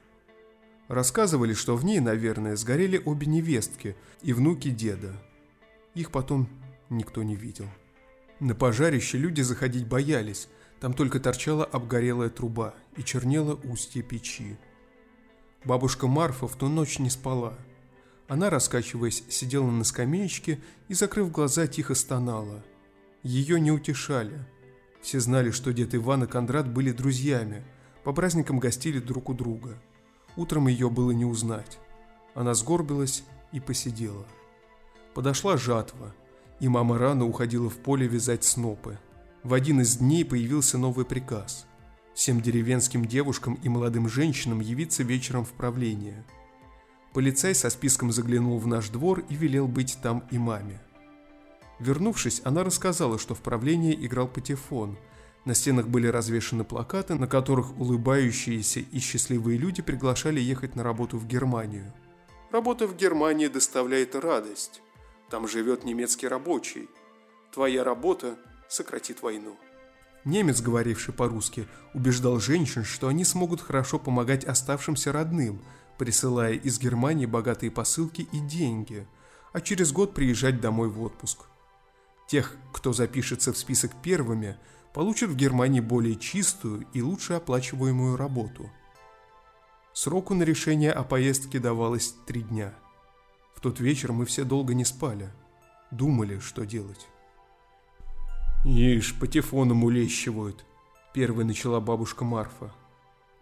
Рассказывали, 0.88 1.54
что 1.54 1.76
в 1.76 1.86
ней, 1.86 2.00
наверное, 2.00 2.56
сгорели 2.56 3.02
обе 3.04 3.28
невестки 3.28 3.96
и 4.22 4.34
внуки 4.34 4.70
деда. 4.70 5.14
Их 5.96 6.12
потом 6.12 6.50
никто 6.90 7.24
не 7.24 7.36
видел. 7.36 7.68
На 8.40 8.56
пожарище 8.56 9.18
люди 9.18 9.42
заходить 9.42 9.88
боялись, 9.88 10.50
там 10.80 10.94
только 10.94 11.20
торчала 11.20 11.64
обгорелая 11.64 12.30
труба 12.30 12.74
и 12.98 13.04
чернело 13.04 13.60
устье 13.64 14.02
печи. 14.02 14.58
Бабушка 15.64 16.08
Марфа 16.08 16.48
в 16.48 16.56
ту 16.58 16.68
ночь 16.68 17.00
не 17.00 17.10
спала. 17.10 17.58
Она, 18.28 18.50
раскачиваясь, 18.50 19.24
сидела 19.30 19.70
на 19.70 19.84
скамеечке 19.84 20.60
и, 20.88 20.94
закрыв 20.94 21.32
глаза, 21.32 21.68
тихо 21.68 21.96
стонала. 21.96 22.64
Ее 23.22 23.60
не 23.60 23.72
утешали. 23.72 24.40
Все 25.02 25.20
знали, 25.20 25.52
что 25.52 25.74
дед 25.74 25.94
Иван 25.96 26.24
и 26.24 26.28
Кондрат 26.28 26.68
были 26.68 26.92
друзьями, 26.92 27.64
по 28.04 28.14
праздникам 28.14 28.60
гостили 28.60 29.00
друг 29.00 29.30
у 29.30 29.34
друга. 29.34 29.82
Утром 30.36 30.68
ее 30.68 30.90
было 30.90 31.12
не 31.12 31.26
узнать. 31.26 31.80
Она 32.34 32.54
сгорбилась 32.54 33.24
и 33.52 33.60
посидела. 33.60 34.26
Подошла 35.14 35.58
жатва– 35.58 36.14
и 36.64 36.68
мама 36.70 36.98
рано 36.98 37.26
уходила 37.26 37.70
в 37.70 37.76
поле 37.76 38.08
вязать 38.08 38.46
снопы. 38.46 38.98
В 39.44 39.54
один 39.54 39.82
из 39.82 39.98
дней 39.98 40.24
появился 40.24 40.78
новый 40.78 41.04
приказ. 41.04 41.66
Всем 42.14 42.42
деревенским 42.42 43.04
девушкам 43.06 43.56
и 43.56 43.68
молодым 43.68 44.08
женщинам 44.08 44.62
явиться 44.62 45.04
вечером 45.04 45.44
в 45.44 45.50
правление. 45.50 46.24
Полицай 47.14 47.54
со 47.54 47.70
списком 47.70 48.12
заглянул 48.12 48.58
в 48.58 48.66
наш 48.66 48.90
двор 48.90 49.24
и 49.30 49.36
велел 49.36 49.68
быть 49.68 49.98
там 50.02 50.24
и 50.32 50.38
маме. 50.38 50.82
Вернувшись, 51.80 52.42
она 52.44 52.64
рассказала, 52.64 53.20
что 53.20 53.36
в 53.36 53.42
правлении 53.42 53.94
играл 53.94 54.28
патефон. 54.28 54.98
На 55.46 55.54
стенах 55.54 55.88
были 55.88 56.08
развешаны 56.08 56.64
плакаты, 56.64 57.16
на 57.16 57.28
которых 57.28 57.78
улыбающиеся 57.80 58.80
и 58.80 59.00
счастливые 59.00 59.58
люди 59.58 59.82
приглашали 59.82 60.40
ехать 60.40 60.76
на 60.76 60.84
работу 60.84 61.18
в 61.18 61.28
Германию. 61.28 61.94
Работа 62.52 62.88
в 62.88 62.96
Германии 62.96 63.48
доставляет 63.48 64.16
радость. 64.16 64.82
Там 65.30 65.48
живет 65.48 65.84
немецкий 65.84 66.28
рабочий. 66.28 66.90
Твоя 67.52 67.84
работа 67.84 68.38
сократит 68.70 69.22
войну. 69.22 69.56
Немец, 70.26 70.62
говоривший 70.62 71.14
по-русски, 71.14 71.68
убеждал 71.94 72.40
женщин, 72.40 72.84
что 72.86 73.08
они 73.08 73.26
смогут 73.26 73.60
хорошо 73.60 74.00
помогать 74.00 74.46
оставшимся 74.46 75.12
родным, 75.12 75.62
присылая 75.98 76.54
из 76.54 76.80
Германии 76.80 77.26
богатые 77.26 77.72
посылки 77.72 78.28
и 78.32 78.40
деньги, 78.40 79.08
а 79.52 79.62
через 79.62 79.92
год 79.92 80.14
приезжать 80.14 80.62
домой 80.62 80.90
в 80.90 81.02
отпуск. 81.02 81.46
Тех, 82.28 82.56
кто 82.72 82.94
запишется 82.94 83.54
в 83.54 83.58
список 83.58 83.92
первыми, 84.02 84.58
получат 84.94 85.30
в 85.30 85.36
Германии 85.36 85.80
более 85.80 86.16
чистую 86.16 86.86
и 86.94 87.02
лучше 87.02 87.34
оплачиваемую 87.34 88.18
работу. 88.18 88.70
Сроку 89.94 90.34
на 90.34 90.44
решение 90.44 90.92
о 90.92 91.04
поездке 91.04 91.60
давалось 91.60 92.16
три 92.26 92.42
дня– 92.42 92.74
тот 93.64 93.80
вечер 93.80 94.12
мы 94.12 94.26
все 94.26 94.44
долго 94.44 94.74
не 94.74 94.84
спали. 94.84 95.30
Думали, 95.90 96.40
что 96.40 96.66
делать. 96.66 97.08
«Ишь, 98.66 99.18
патефоном 99.18 99.86
улещивают»,— 99.86 100.66
первой 101.14 101.46
начала 101.46 101.80
бабушка 101.80 102.26
Марфа. 102.26 102.74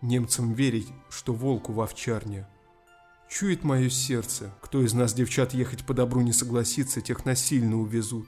«Немцам 0.01 0.53
верить, 0.53 0.87
что 1.09 1.33
волку 1.33 1.73
в 1.73 1.81
овчарне. 1.81 2.47
Чует 3.29 3.63
мое 3.63 3.89
сердце, 3.89 4.51
кто 4.61 4.81
из 4.83 4.93
нас, 4.93 5.13
девчат, 5.13 5.53
ехать 5.53 5.85
по 5.85 5.93
добру 5.93 6.21
не 6.21 6.33
согласится, 6.33 7.01
тех 7.01 7.23
насильно 7.23 7.79
увезут. 7.79 8.27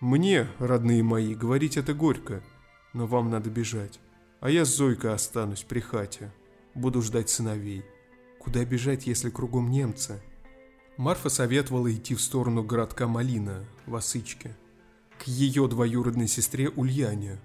Мне, 0.00 0.48
родные 0.58 1.02
мои, 1.02 1.34
говорить 1.34 1.76
это 1.76 1.94
горько, 1.94 2.42
но 2.92 3.06
вам 3.06 3.30
надо 3.30 3.50
бежать. 3.50 4.00
А 4.40 4.50
я 4.50 4.64
с 4.64 4.76
Зойкой 4.76 5.14
останусь 5.14 5.62
при 5.62 5.80
хате. 5.80 6.32
Буду 6.74 7.02
ждать 7.02 7.30
сыновей. 7.30 7.84
Куда 8.38 8.64
бежать, 8.64 9.06
если 9.06 9.30
кругом 9.30 9.70
немцы?» 9.70 10.20
Марфа 10.96 11.28
советовала 11.28 11.92
идти 11.92 12.14
в 12.14 12.20
сторону 12.20 12.62
городка 12.62 13.06
Малина, 13.06 13.64
в 13.86 13.94
Осычке, 13.94 14.56
к 15.18 15.26
ее 15.26 15.66
двоюродной 15.68 16.28
сестре 16.28 16.68
Ульяне. 16.68 17.40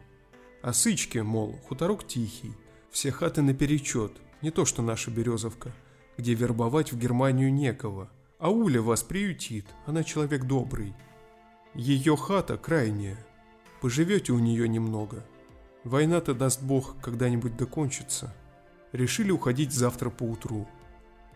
Осычке, 0.62 1.24
мол, 1.24 1.58
хуторок 1.68 2.08
тихий, 2.08 2.54
все 2.92 3.12
хаты 3.12 3.42
наперечет, 3.42 4.14
не 4.42 4.52
то 4.52 4.66
что 4.66 4.82
наша 4.82 5.12
Березовка, 5.12 5.72
где 6.18 6.34
вербовать 6.34 6.92
в 6.92 6.98
Германию 6.98 7.54
некого, 7.54 8.10
а 8.40 8.50
Уля 8.50 8.82
вас 8.82 9.04
приютит, 9.04 9.66
она 9.86 10.04
человек 10.04 10.46
добрый. 10.46 10.94
Ее 11.74 12.16
хата 12.16 12.58
крайняя, 12.58 13.18
поживете 13.82 14.34
у 14.34 14.40
нее 14.40 14.68
немного. 14.68 15.24
Война-то, 15.84 16.34
даст 16.34 16.62
бог, 16.62 16.96
когда-нибудь 17.02 17.56
докончится. 17.58 18.34
Решили 18.92 19.32
уходить 19.32 19.74
завтра 19.74 20.10
поутру. 20.10 20.68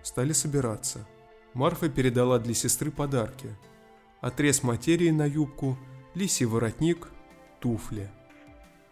Стали 0.04 0.34
собираться– 0.34 1.08
Марфа 1.54 1.89
передала 1.89 2.39
для 2.39 2.54
сестры 2.54 2.91
подарки. 2.91 3.49
Отрез 4.22 4.64
материи 4.64 5.10
на 5.10 5.26
юбку, 5.26 5.78
лисий 6.16 6.45
воротник, 6.45 7.10
туфли. 7.60 8.10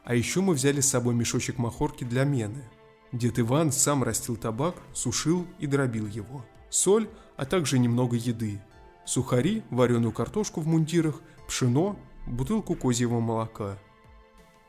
А 0.10 0.16
еще 0.16 0.42
мы 0.42 0.56
взяли 0.56 0.82
с 0.82 0.90
собой 0.90 1.14
мешочек 1.14 1.60
махорки 1.60 2.04
для 2.04 2.24
мены. 2.24 2.64
Дед 3.12 3.38
Иван 3.38 3.72
сам 3.72 4.04
растил 4.04 4.38
табак, 4.38 4.74
сушил 4.92 5.46
и 5.60 5.68
дробил 5.68 6.08
его. 6.08 6.44
Соль, 6.72 7.08
а 7.38 7.46
также 7.46 7.78
немного 7.78 8.16
еды. 8.16 8.60
Сухари, 9.06 9.62
вареную 9.70 10.12
картошку 10.12 10.62
в 10.62 10.68
мундирах, 10.68 11.22
пшено, 11.48 11.96
бутылку 12.26 12.74
козьего 12.74 13.20
молока. 13.20 13.78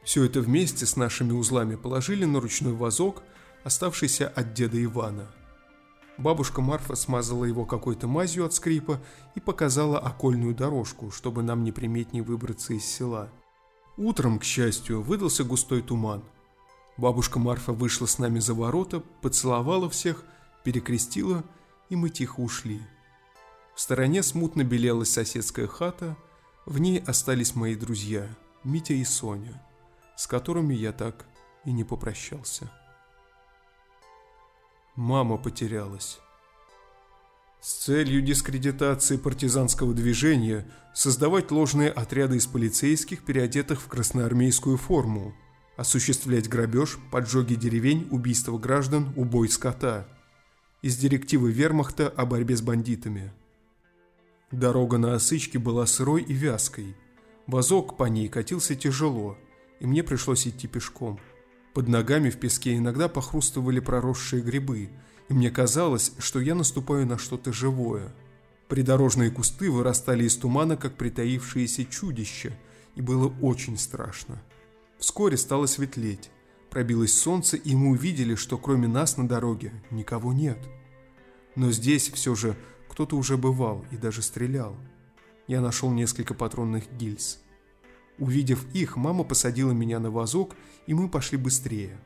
Все 0.03 0.25
это 0.25 0.43
вместе 0.43 0.85
с 0.85 0.97
нашими 0.97 1.33
узлами 1.33 1.77
положили 1.77 2.27
на 2.27 2.39
ручной 2.39 2.75
вазок, 2.75 3.23
оставшийся 3.65 4.29
от 4.29 4.53
деда 4.53 4.85
Ивана– 4.85 5.31
Бабушка 6.19 6.61
Марфа 6.61 6.97
смазала 6.97 7.47
его 7.47 7.65
какой-то 7.65 8.07
мазью 8.07 8.45
от 8.45 8.53
скрипа 8.53 9.01
и 9.35 9.41
показала 9.41 9.99
окольную 9.99 10.55
дорожку, 10.55 11.11
чтобы 11.11 11.43
нам 11.43 11.65
неприметнее 11.65 12.23
выбраться 12.23 12.75
из 12.75 12.85
села. 12.85 13.31
Утром, 14.01 14.39
к 14.39 14.45
счастью, 14.45 15.03
выдался 15.03 15.45
густой 15.45 15.83
туман. 15.83 16.23
Бабушка 16.97 17.39
Марфа 17.39 17.73
вышла 17.75 18.07
с 18.07 18.19
нами 18.19 18.39
за 18.39 18.55
ворота, 18.55 19.01
поцеловала 19.21 19.91
всех, 19.91 20.25
перекрестила, 20.65 21.45
и 21.91 21.97
мы 21.97 22.09
тихо 22.09 22.41
ушли. 22.41 22.81
В 23.75 23.81
стороне 23.83 24.23
смутно 24.23 24.65
белелась 24.65 25.13
соседская 25.13 25.67
хата, 25.67 26.17
в 26.65 26.79
ней 26.79 26.99
остались 26.99 27.55
мои 27.55 27.75
друзья, 27.75 28.27
Митя 28.65 28.95
и 28.95 29.05
Соня, 29.05 29.63
с 30.17 30.27
которыми 30.27 30.73
я 30.73 30.93
так 30.93 31.27
и 31.67 31.71
не 31.71 31.85
попрощался. 31.85 32.73
Мама 34.97 35.37
потерялась. 35.37 36.21
С 37.61 37.85
целью 37.85 38.23
дискредитации 38.23 39.19
партизанского 39.19 39.93
движения 39.93 40.67
создавать 40.95 41.51
ложные 41.51 41.91
отряды 41.91 42.37
из 42.37 42.47
полицейских, 42.47 43.23
переодетых 43.23 43.83
в 43.83 43.87
красноармейскую 43.87 44.79
форму, 44.79 45.35
осуществлять 45.77 46.49
грабеж, 46.49 46.99
поджоги 47.11 47.55
деревень, 47.55 48.09
убийство 48.11 48.57
граждан, 48.57 49.13
убой 49.15 49.51
скота. 49.51 50.09
Из 50.81 50.97
директивы 50.97 51.53
вермахта 51.53 52.09
о 52.09 52.25
борьбе 52.25 52.57
с 52.57 52.63
бандитами. 52.63 53.31
Дорога 54.51 54.97
на 54.97 55.15
Осычке 55.15 55.59
была 55.59 55.87
сырой 55.87 56.23
и 56.23 56.33
вязкой. 56.33 56.97
Вазок 57.47 57.99
по 57.99 58.05
ней 58.05 58.29
катился 58.29 58.75
тяжело, 58.75 59.37
и 59.81 59.87
мне 59.87 60.03
пришлось 60.03 60.47
идти 60.47 60.67
пешком– 60.67 61.21
под 61.73 61.87
ногами 61.87 62.31
в 62.31 62.39
песке 62.39 62.77
иногда 62.77 63.09
похрустывали 63.09 63.79
проросшие 63.79 64.43
грибы, 64.43 64.91
и 65.31 65.33
мне 65.33 65.49
казалось, 65.49 66.13
что 66.19 66.41
я 66.41 66.57
наступаю 66.57 67.07
на 67.07 67.17
что-то 67.17 67.53
живое. 67.53 68.13
Придорожные 68.67 69.31
кусты 69.31 69.71
вырастали 69.71 70.25
из 70.25 70.37
тумана, 70.37 70.77
как 70.77 70.97
притаившиеся 70.97 71.85
чудища, 71.85 72.53
и 72.97 73.01
было 73.01 73.33
очень 73.41 73.79
страшно. 73.79 74.43
Вскоре 74.99 75.37
стало 75.37 75.67
светлеть. 75.67 76.31
Пробилось 76.69 77.15
солнце, 77.15 77.57
и 77.57 77.77
мы 77.77 77.91
увидели, 77.91 78.35
что 78.35 78.59
кроме 78.59 78.89
нас 78.89 79.17
на 79.17 79.29
дороге 79.29 79.73
никого 79.93 80.33
нет. 80.33 80.59
Но 81.55 81.71
здесь 81.71 82.11
все 82.11 82.35
же 82.35 82.57
кто-то 82.89 83.17
уже 83.17 83.37
бывал 83.37 83.85
и 83.93 83.97
даже 83.97 84.23
стрелял. 84.23 84.77
Я 85.47 85.61
нашел 85.61 85.93
несколько 85.93 86.35
патронных 86.35 86.93
гильз. 86.93 87.41
Увидев 88.19 88.67
их, 88.75 88.97
мама 88.97 89.23
посадила 89.23 89.71
меня 89.71 90.01
на 90.01 90.11
вазок, 90.11 90.57
и 90.89 90.95
мы 90.95 91.09
пошли 91.09 91.39
быстрее. 91.39 92.01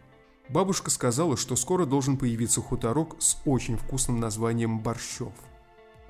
Бабушка 0.48 0.90
сказала, 0.90 1.36
что 1.36 1.56
скоро 1.56 1.86
должен 1.86 2.16
появиться 2.16 2.60
хуторок 2.60 3.16
с 3.18 3.38
очень 3.44 3.78
вкусным 3.78 4.20
названием 4.20 4.80
борщев. 4.80 5.32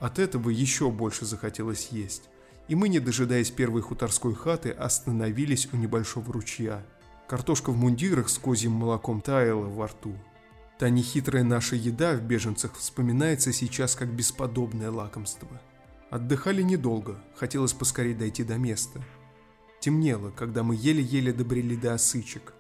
От 0.01 0.19
этого 0.19 0.51
еще 0.51 0.91
больше 0.91 1.25
захотелось 1.25 1.89
есть, 1.91 2.29
и 2.67 2.75
мы, 2.75 2.89
не 2.89 2.99
дожидаясь 2.99 3.51
первой 3.51 3.83
хуторской 3.83 4.35
хаты, 4.35 4.71
остановились 4.71 5.69
у 5.73 5.77
небольшого 5.77 6.33
ручья. 6.33 6.85
Картошка 7.29 7.71
в 7.71 7.77
мундирах 7.77 8.29
с 8.29 8.39
козьим 8.39 8.73
молоком 8.73 9.21
таяла 9.21 9.67
во 9.67 9.87
рту. 9.87 10.15
Та 10.79 10.89
нехитрая 10.89 11.45
наша 11.45 11.77
еда 11.77 12.15
в 12.15 12.23
беженцах 12.23 12.75
вспоминается 12.77 13.53
сейчас 13.53 13.95
как 13.95 14.13
бесподобное 14.13 14.91
лакомство. 14.91 15.49
Отдыхали 16.11 16.63
недолго, 16.63 17.19
хотелось 17.37 17.73
поскорее 17.73 18.15
дойти 18.15 18.43
до 18.43 18.57
места. 18.57 19.01
Темнело, 19.81 20.31
когда 20.31 20.63
мы 20.63 20.75
еле-еле 20.75 21.33
добрели 21.33 21.77
до 21.77 21.95
осычек. 21.95 22.54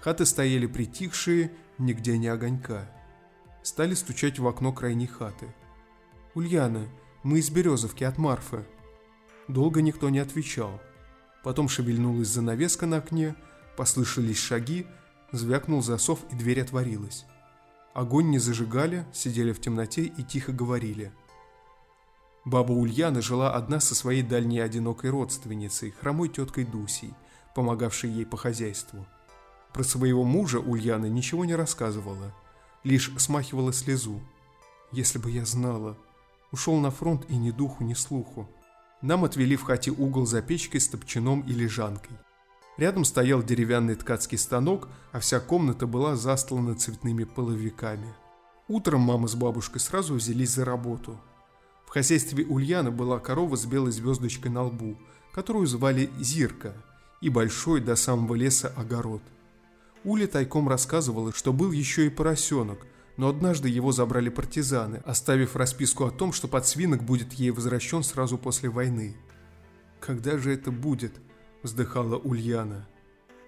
Хаты 0.00 0.26
стояли 0.26 0.66
притихшие, 0.66 1.52
нигде 1.78 2.18
не 2.18 2.28
огонька. 2.28 2.90
Стали 3.62 3.94
стучать 3.94 4.38
в 4.38 4.46
окно 4.46 4.72
крайней 4.72 5.06
хаты. 5.06 5.54
«Ульяна, 6.34 6.88
мы 7.22 7.38
из 7.38 7.50
Березовки 7.50 8.04
от 8.04 8.18
Марфы», 8.18 8.64
Долго 9.48 9.80
никто 9.80 10.10
не 10.10 10.18
отвечал. 10.18 10.78
Потом 11.42 11.68
шевельнулась 11.68 12.28
занавеска 12.28 12.86
на 12.86 12.98
окне, 12.98 13.34
послышались 13.76 14.38
шаги, 14.38 14.86
звякнул 15.32 15.82
засов 15.82 16.20
и 16.30 16.36
дверь 16.36 16.60
отворилась. 16.60 17.24
Огонь 17.94 18.28
не 18.28 18.38
зажигали, 18.38 19.06
сидели 19.12 19.52
в 19.52 19.60
темноте 19.60 20.02
и 20.02 20.22
тихо 20.22 20.52
говорили. 20.52 21.12
Баба 22.44 22.72
Ульяна 22.72 23.22
жила 23.22 23.54
одна 23.54 23.80
со 23.80 23.94
своей 23.94 24.22
дальней 24.22 24.60
одинокой 24.60 25.10
родственницей, 25.10 25.94
хромой 25.98 26.28
теткой 26.28 26.64
Дусей, 26.64 27.14
помогавшей 27.54 28.10
ей 28.10 28.26
по 28.26 28.36
хозяйству. 28.36 29.06
Про 29.72 29.84
своего 29.84 30.24
мужа 30.24 30.60
Ульяна 30.60 31.06
ничего 31.06 31.44
не 31.44 31.54
рассказывала, 31.54 32.34
лишь 32.84 33.12
смахивала 33.18 33.72
слезу. 33.72 34.20
«Если 34.92 35.18
бы 35.18 35.30
я 35.30 35.44
знала, 35.44 35.96
ушел 36.50 36.76
на 36.78 36.90
фронт 36.90 37.26
и 37.28 37.36
ни 37.36 37.50
духу, 37.50 37.84
ни 37.84 37.94
слуху». 37.94 38.48
Нам 39.00 39.24
отвели 39.24 39.54
в 39.54 39.62
хате 39.62 39.92
угол 39.92 40.26
за 40.26 40.42
печкой 40.42 40.80
с 40.80 40.88
топчаном 40.88 41.42
и 41.42 41.52
лежанкой. 41.52 42.18
Рядом 42.78 43.04
стоял 43.04 43.42
деревянный 43.42 43.94
ткацкий 43.94 44.38
станок, 44.38 44.88
а 45.12 45.20
вся 45.20 45.38
комната 45.38 45.86
была 45.86 46.16
застлана 46.16 46.74
цветными 46.74 47.24
половиками. 47.24 48.12
Утром 48.66 49.02
мама 49.02 49.28
с 49.28 49.34
бабушкой 49.34 49.80
сразу 49.80 50.14
взялись 50.14 50.50
за 50.50 50.64
работу. 50.64 51.18
В 51.86 51.90
хозяйстве 51.90 52.44
Ульяны 52.44 52.90
была 52.90 53.18
корова 53.18 53.56
с 53.56 53.66
белой 53.66 53.92
звездочкой 53.92 54.50
на 54.50 54.64
лбу, 54.64 54.96
которую 55.32 55.66
звали 55.66 56.10
Зирка, 56.18 56.74
и 57.20 57.28
большой 57.30 57.80
до 57.80 57.96
самого 57.96 58.34
леса 58.34 58.72
огород. 58.76 59.22
Уля 60.04 60.26
тайком 60.26 60.68
рассказывала, 60.68 61.32
что 61.32 61.52
был 61.52 61.72
еще 61.72 62.06
и 62.06 62.10
поросенок– 62.10 62.86
но 63.18 63.28
однажды 63.28 63.68
его 63.68 63.90
забрали 63.90 64.28
партизаны, 64.28 65.02
оставив 65.04 65.56
расписку 65.56 66.04
о 66.04 66.10
том, 66.12 66.32
что 66.32 66.46
подсвинок 66.46 67.02
будет 67.02 67.32
ей 67.32 67.50
возвращен 67.50 68.04
сразу 68.04 68.38
после 68.38 68.70
войны. 68.70 69.16
«Когда 70.00 70.38
же 70.38 70.54
это 70.54 70.70
будет?»– 70.70 71.12
вздыхала 71.64 72.16
Ульяна. 72.16 72.88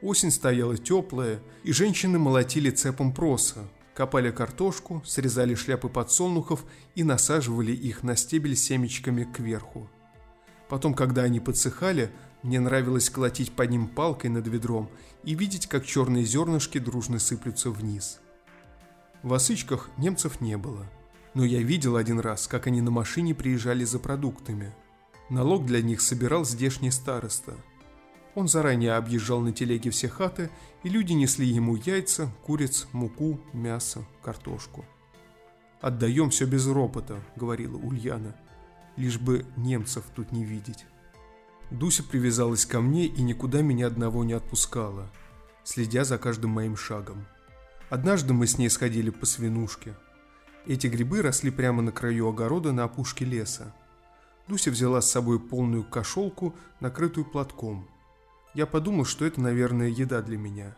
Осень 0.03 0.32
стояла 0.32 0.76
теплая, 0.76 1.40
и 1.62 1.70
женщины 1.70 2.18
молотили 2.18 2.70
цепом 2.70 3.14
проса, 3.14 3.61
копали 3.94 4.32
картошку, 4.32 5.05
срезали 5.07 5.55
шляпы 5.55 5.88
подсолнухов 5.88 6.64
и 6.96 7.05
насаживали 7.05 7.70
их 7.70 8.03
на 8.03 8.16
стебель 8.16 8.57
семечками 8.57 9.22
кверху. 9.22 9.88
Потом, 10.68 10.94
когда 10.94 11.22
они 11.22 11.38
подсыхали, 11.38 12.11
мне 12.43 12.61
нравилось 12.61 13.11
колотить 13.11 13.53
по 13.53 13.62
ним 13.62 13.88
палкой 13.88 14.30
над 14.30 14.47
ведром 14.47 14.91
и 15.24 15.34
видеть, 15.34 15.66
как 15.66 15.84
черные 15.84 16.24
зернышки 16.24 16.78
дружно 16.78 17.18
сыплются 17.18 17.70
вниз– 17.70 18.20
в 19.22 19.34
Осычках 19.34 19.91
немцев 19.99 20.41
не 20.41 20.57
было, 20.57 20.86
но 21.34 21.45
я 21.45 21.61
видел 21.61 21.97
один 21.97 22.20
раз, 22.20 22.47
как 22.47 22.66
они 22.66 22.80
на 22.80 22.91
машине 22.91 23.34
приезжали 23.34 23.84
за 23.84 23.99
продуктами. 23.99 24.72
Налог 25.28 25.66
для 25.66 25.82
них 25.82 26.01
собирал 26.01 26.47
здешний 26.47 26.91
староста. 26.91 27.55
Он 28.34 28.49
заранее 28.49 28.95
объезжал 28.95 29.41
на 29.41 29.53
телеге 29.53 29.91
все 29.91 30.09
хаты, 30.09 30.51
и 30.84 30.88
люди 30.88 31.12
несли 31.12 31.47
ему 31.47 31.76
яйца, 31.76 32.32
куриц, 32.47 32.86
муку, 32.93 33.38
мясо, 33.53 34.05
картошку. 34.22 34.86
«Отдаем 35.82 36.30
все 36.30 36.47
без 36.47 36.66
ропота»,— 36.66 37.20
говорила 37.36 37.76
Ульяна,— 37.76 38.34
«лишь 38.97 39.18
бы 39.18 39.45
немцев 39.57 40.05
тут 40.14 40.32
не 40.32 40.45
видеть». 40.45 40.86
Дуся 41.70 42.02
привязалась 42.02 42.66
ко 42.66 42.80
мне 42.80 43.06
и 43.06 43.22
никуда 43.22 43.62
меня 43.62 43.86
одного 43.86 44.24
не 44.24 44.32
отпускала, 44.32 45.08
следя 45.62 46.04
за 46.04 46.18
каждым 46.18 46.50
моим 46.50 46.76
шагом. 46.76 47.26
Однажды 47.90 48.34
мы 48.34 48.46
с 48.46 48.58
ней 48.58 48.68
сходили 48.68 49.10
по 49.10 49.24
свинушке. 49.24 49.94
Эти 50.66 50.88
грибы 50.88 51.22
росли 51.22 51.50
прямо 51.50 51.80
на 51.80 51.92
краю 51.92 52.28
огорода 52.28 52.72
на 52.72 52.84
опушке 52.84 53.24
леса. 53.24 53.72
Дуся 54.48 54.70
взяла 54.70 55.00
с 55.00 55.10
собой 55.10 55.38
полную 55.38 55.84
кошелку, 55.84 56.56
накрытую 56.80 57.24
платком. 57.24 57.88
Я 58.52 58.66
подумал, 58.66 59.04
что 59.04 59.24
это, 59.24 59.40
наверное, 59.40 59.88
еда 59.88 60.22
для 60.22 60.38
меня. 60.38 60.76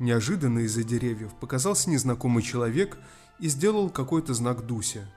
Неожиданно 0.00 0.60
из-за 0.60 0.82
деревьев 0.82 1.32
показался 1.40 1.90
незнакомый 1.90 2.42
человек 2.42 2.98
и 3.38 3.48
сделал 3.48 3.88
какой-то 3.88 4.34
знак 4.34 4.66
Дуся. 4.66 5.08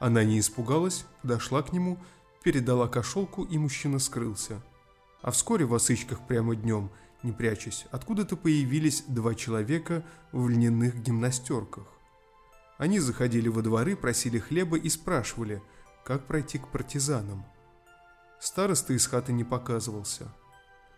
Она 0.00 0.24
не 0.24 0.40
испугалась, 0.40 1.06
подошла 1.22 1.62
к 1.62 1.72
нему, 1.72 1.98
передала 2.42 2.88
кошелку, 2.88 3.44
и 3.44 3.58
мужчина 3.58 3.98
скрылся. 3.98 4.62
А 5.22 5.30
вскоре 5.30 5.64
в 5.64 5.74
осычках 5.74 6.26
прямо 6.26 6.56
днем– 6.56 6.90
не 7.22 7.32
прячась, 7.32 7.86
откуда-то 7.90 8.36
появились 8.36 9.04
два 9.06 9.34
человека 9.34 10.04
в 10.32 10.48
льняных 10.48 11.00
гимнастерках. 11.02 11.86
Они 12.78 12.98
заходили 12.98 13.48
во 13.48 13.62
дворы, 13.62 13.96
просили 13.96 14.38
хлеба 14.38 14.76
и 14.76 14.88
спрашивали, 14.88 15.62
как 16.04 16.26
пройти 16.26 16.58
к 16.58 16.68
партизанам. 16.68 17.44
Староста 18.40 18.92
из 18.92 19.06
хаты 19.06 19.32
не 19.32 19.44
показывался. 19.44 20.32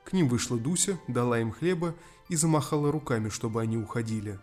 К 0.05 0.12
ним 0.12 0.28
вышла 0.28 0.59
Дуся, 0.59 0.99
дала 1.09 1.40
им 1.40 1.53
хлеба 1.53 1.95
и 2.28 2.36
замахала 2.36 2.90
руками, 2.90 3.28
чтобы 3.28 3.61
они 3.61 3.76
уходили. 3.76 4.38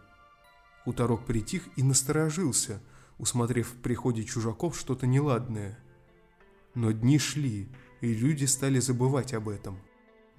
Хуторок 0.84 1.26
притих 1.26 1.64
и 1.78 1.84
насторожился, 1.84 2.80
усмотрев 3.18 3.70
в 3.70 3.82
приходе 3.82 4.24
чужаков 4.24 4.78
что-то 4.78 5.08
неладное. 5.08 5.80
Но 6.74 6.92
дни 6.92 7.20
шли, 7.20 7.68
и 8.02 8.14
люди 8.14 8.46
стали 8.46 8.80
забывать 8.80 9.34
об 9.34 9.50
этом– 9.50 9.78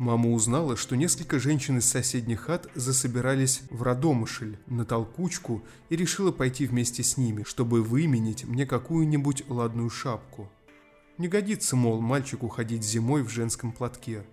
Мама 0.02 0.30
узнала, 0.30 0.76
что 0.76 0.96
несколько 0.96 1.38
женщин 1.38 1.78
из 1.78 1.88
соседних 1.88 2.40
хат 2.40 2.68
засобирались 2.74 3.62
в 3.70 3.82
Радомышль 3.84 4.56
на 4.66 4.84
толкучку 4.84 5.62
и 5.90 5.96
решила 5.96 6.32
пойти 6.32 6.66
вместе 6.66 7.04
с 7.04 7.16
ними, 7.16 7.44
чтобы 7.44 7.82
выменить 7.82 8.44
мне 8.44 8.66
какую-нибудь 8.66 9.44
ладную 9.48 9.90
шапку. 9.90 10.50
Не 11.18 11.28
годится, 11.28 11.76
мол, 11.76 12.00
мальчику 12.00 12.48
ходить 12.48 12.82
зимой 12.82 13.22
в 13.22 13.28
женском 13.28 13.70
платке. 13.70 14.24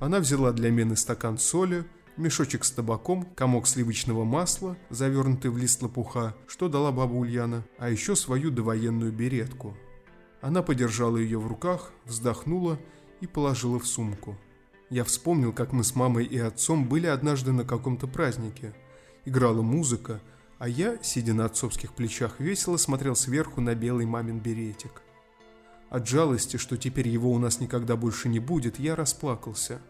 Она 0.00 0.18
взяла 0.18 0.50
для 0.50 0.72
мены 0.72 0.96
стакан 0.96 1.38
соли, 1.38 1.84
мешочек 2.16 2.64
с 2.64 2.72
табаком, 2.72 3.26
комок 3.36 3.68
сливочного 3.68 4.24
масла, 4.24 4.76
завернутый 4.90 5.52
в 5.52 5.56
лист 5.56 5.82
лопуха, 5.82 6.34
что 6.48 6.68
дала 6.68 6.90
баба 6.90 7.12
Ульяна, 7.12 7.64
а 7.78 7.90
еще 7.90 8.16
свою 8.16 8.50
довоенную 8.50 9.12
беретку. 9.12 9.76
Она 10.44 10.62
подержала 10.62 11.16
ее 11.16 11.38
в 11.38 11.46
руках, 11.46 11.90
вздохнула 12.04 12.78
и 13.22 13.26
положила 13.26 13.78
в 13.78 13.86
сумку. 13.86 14.36
Я 14.90 15.02
вспомнил, 15.02 15.54
как 15.54 15.72
мы 15.72 15.84
с 15.84 15.94
мамой 15.94 16.26
и 16.26 16.36
отцом 16.36 16.86
были 16.86 17.06
однажды 17.06 17.50
на 17.50 17.64
каком-то 17.64 18.06
празднике. 18.06 18.74
Играла 19.24 19.62
музыка, 19.62 20.20
а 20.58 20.68
я, 20.68 20.98
сидя 21.02 21.32
на 21.32 21.46
отцовских 21.46 21.94
плечах, 21.94 22.40
весело 22.40 22.76
смотрел 22.76 23.16
сверху 23.16 23.62
на 23.62 23.74
белый 23.74 24.04
мамин 24.04 24.38
беретик. 24.38 25.00
От 25.88 26.06
жалости, 26.06 26.58
что 26.58 26.76
теперь 26.76 27.08
его 27.08 27.32
у 27.32 27.38
нас 27.38 27.60
никогда 27.60 27.96
больше 27.96 28.28
не 28.28 28.38
будет, 28.38 28.78
я 28.78 28.94
расплакался. 28.94 29.80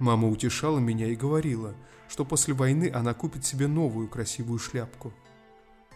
Мама 0.00 0.26
утешала 0.26 0.80
меня 0.80 1.06
и 1.06 1.14
говорила, 1.14 1.76
что 2.08 2.24
после 2.24 2.52
войны 2.52 2.90
она 2.92 3.14
купит 3.14 3.44
себе 3.44 3.68
новую 3.68 4.08
красивую 4.08 4.58
шляпку. 4.58 5.12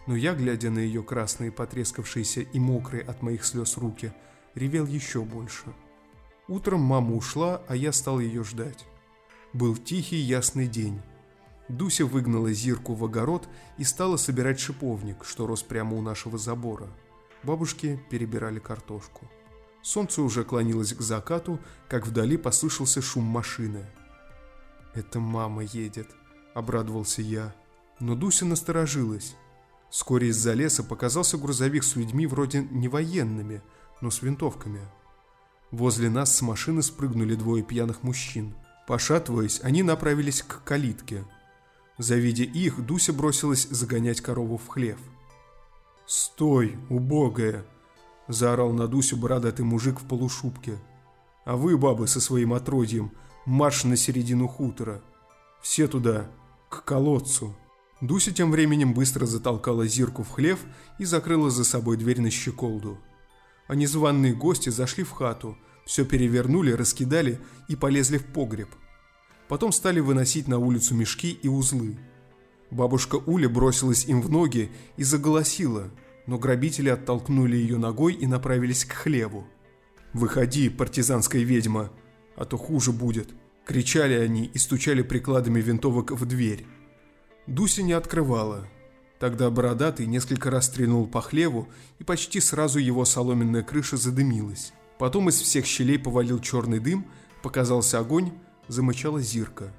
Но 0.07 0.15
я, 0.15 0.33
глядя 0.33 0.71
на 0.71 0.79
ее 0.79 1.03
красные, 1.03 1.51
потрескавшиеся 1.51 2.41
и 2.41 2.59
мокрые 2.59 3.03
от 3.03 3.21
моих 3.21 3.45
слез 3.45 3.77
руки, 3.77 4.13
ревел 4.55 4.85
еще 4.85 5.21
больше. 5.21 5.73
Утром 6.47 6.79
мама 6.79 7.13
ушла, 7.13 7.61
а 7.67 7.75
я 7.75 7.91
стал 7.91 8.19
ее 8.19 8.43
ждать. 8.45 8.85
Был 9.51 9.75
тихий 9.75 10.17
ясный 10.17 10.67
день. 10.67 11.01
Дуся 11.67 12.05
выгнала 12.05 12.53
Зирку 12.53 12.93
в 12.93 13.03
огород 13.03 13.49
и 13.77 13.83
стала 13.83 14.15
собирать 14.15 14.59
шиповник, 14.59 15.25
что 15.25 15.45
рос 15.45 15.61
прямо 15.61 15.97
у 15.97 16.01
нашего 16.01 16.37
забора. 16.37 16.87
Бабушки 17.43 17.99
перебирали 18.09 18.59
картошку. 18.59 19.29
Солнце 19.81 20.21
уже 20.21 20.45
клонилось 20.45 20.93
к 20.93 21.01
закату, 21.01 21.59
как 21.89 22.07
вдали 22.07 22.37
послышался 22.37 23.01
шум 23.01 23.25
машины. 23.25 23.85
«Это 24.93 25.19
мама 25.19 25.63
едет»,— 25.63 26.07
обрадовался 26.53 27.21
я. 27.21 27.53
Но 27.99 28.15
Дуся 28.15 28.45
насторожилась. 28.45 29.35
Вскоре 29.89 30.29
из-за 30.29 30.53
леса 30.53 30.83
показался 30.83 31.37
грузовик 31.37 31.83
с 31.83 31.95
людьми 31.95 32.27
вроде 32.27 32.61
не 32.61 32.87
военными, 32.87 33.61
но 34.01 34.11
с 34.11 34.21
винтовками— 34.21 34.81
Возле 35.71 36.09
нас 36.09 36.33
с 36.35 36.41
машины 36.41 36.81
спрыгнули 36.81 37.35
двое 37.35 37.61
пьяных 37.61 38.03
мужчин. 38.03 38.55
Пошатываясь, 38.87 39.59
они 39.63 39.83
направились 39.83 40.41
к 40.41 40.63
калитке. 40.63 41.25
Завидя 41.97 42.43
их, 42.43 42.85
Дуся 42.85 43.11
бросилась 43.11 43.67
загонять 43.67 44.21
корову 44.21 44.57
в 44.57 44.67
хлев. 44.67 44.97
«Стой, 46.05 46.77
убогая!»– 46.89 47.65
заорал 48.29 48.71
на 48.71 48.87
Дусю 48.87 49.17
бородатый 49.17 49.63
мужик 49.63 49.99
в 49.99 50.07
полушубке– 50.07 50.77
А 51.45 51.57
вы, 51.57 51.77
бабы, 51.77 52.07
со 52.07 52.21
своим 52.21 52.53
отродьем, 52.53 53.11
марш 53.45 53.83
на 53.83 53.97
середину 53.97 54.47
хутора. 54.47 55.01
Все 55.61 55.87
туда, 55.87 56.29
к 56.69 56.83
колодцу. 56.83 57.55
Дуся 58.01 58.31
тем 58.31 58.51
временем 58.51 58.93
быстро 58.93 59.25
затолкала 59.25 59.87
Зирку 59.87 60.23
в 60.23 60.29
хлев 60.29 60.59
и 60.99 61.05
закрыла 61.05 61.49
за 61.49 61.63
собой 61.63 61.97
дверь 61.97 62.21
на 62.21 62.29
щеколду. 62.29 62.99
А 63.67 63.75
незваные 63.75 64.35
гости 64.35 64.69
зашли 64.69 65.03
в 65.03 65.11
хату, 65.11 65.57
все 65.85 66.05
перевернули, 66.05 66.71
раскидали 66.71 67.39
и 67.67 67.75
полезли 67.75 68.17
в 68.17 68.25
погреб. 68.25 68.69
Потом 69.47 69.71
стали 69.71 69.99
выносить 69.99 70.47
на 70.47 70.59
улицу 70.59 70.93
мешки 70.93 71.31
и 71.31 71.47
узлы. 71.47 71.97
Бабушка 72.69 73.15
Уля 73.15 73.49
бросилась 73.49 74.05
им 74.05 74.21
в 74.21 74.29
ноги 74.29 74.69
и 74.97 75.03
заголосила, 75.03 75.89
но 76.27 76.37
грабители 76.37 76.89
оттолкнули 76.89 77.55
ее 77.55 77.77
ногой 77.77 78.13
и 78.13 78.27
направились 78.27 78.85
к 78.85 78.91
хлеву. 78.91 79.47
«Выходи, 80.13 80.69
партизанская 80.69 81.41
ведьма, 81.41 81.91
а 82.35 82.45
то 82.45 82.57
хуже 82.57 82.91
будет!» 82.91 83.29
Кричали 83.65 84.13
они 84.13 84.45
и 84.45 84.57
стучали 84.57 85.01
прикладами 85.01 85.59
винтовок 85.59 86.11
в 86.11 86.25
дверь. 86.25 86.65
Дуся 87.47 87.81
не 87.81 87.93
открывала. 87.93 88.67
Тогда 89.19 89.49
бородатый 89.49 90.05
несколько 90.05 90.51
раз 90.51 90.65
стрельнул 90.65 91.07
по 91.07 91.21
хлеву, 91.21 91.69
и 91.97 92.03
почти 92.03 92.41
сразу 92.41 92.77
его 92.77 93.05
соломенная 93.05 93.63
крыша 93.63 93.95
задымилась. 93.95 94.73
Потом 94.99 95.29
из 95.29 95.39
всех 95.39 95.65
щелей 95.65 95.97
повалил 95.97 96.39
черный 96.39 96.79
дым, 96.79 97.07
показался 97.41 97.99
огонь, 97.99 98.33
замычала 98.67 99.21
зирка. 99.21 99.73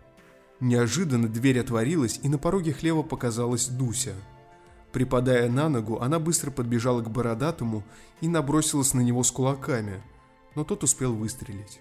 Неожиданно 0.61 1.29
дверь 1.29 1.61
отворилась, 1.61 2.19
и 2.23 2.29
на 2.29 2.39
пороге 2.39 2.73
хлева 2.73 3.03
показалась 3.03 3.69
Дуся. 3.69 4.15
Припадая 4.91 5.51
на 5.51 5.69
ногу, 5.69 6.01
она 6.01 6.19
быстро 6.19 6.51
подбежала 6.51 7.03
к 7.03 7.11
бородатому 7.11 7.85
и 8.23 8.29
набросилась 8.29 8.95
на 8.95 9.03
него 9.03 9.23
с 9.23 9.31
кулаками, 9.31 10.03
но 10.55 10.65
тот 10.65 10.83
успел 10.83 11.15
выстрелить. 11.15 11.81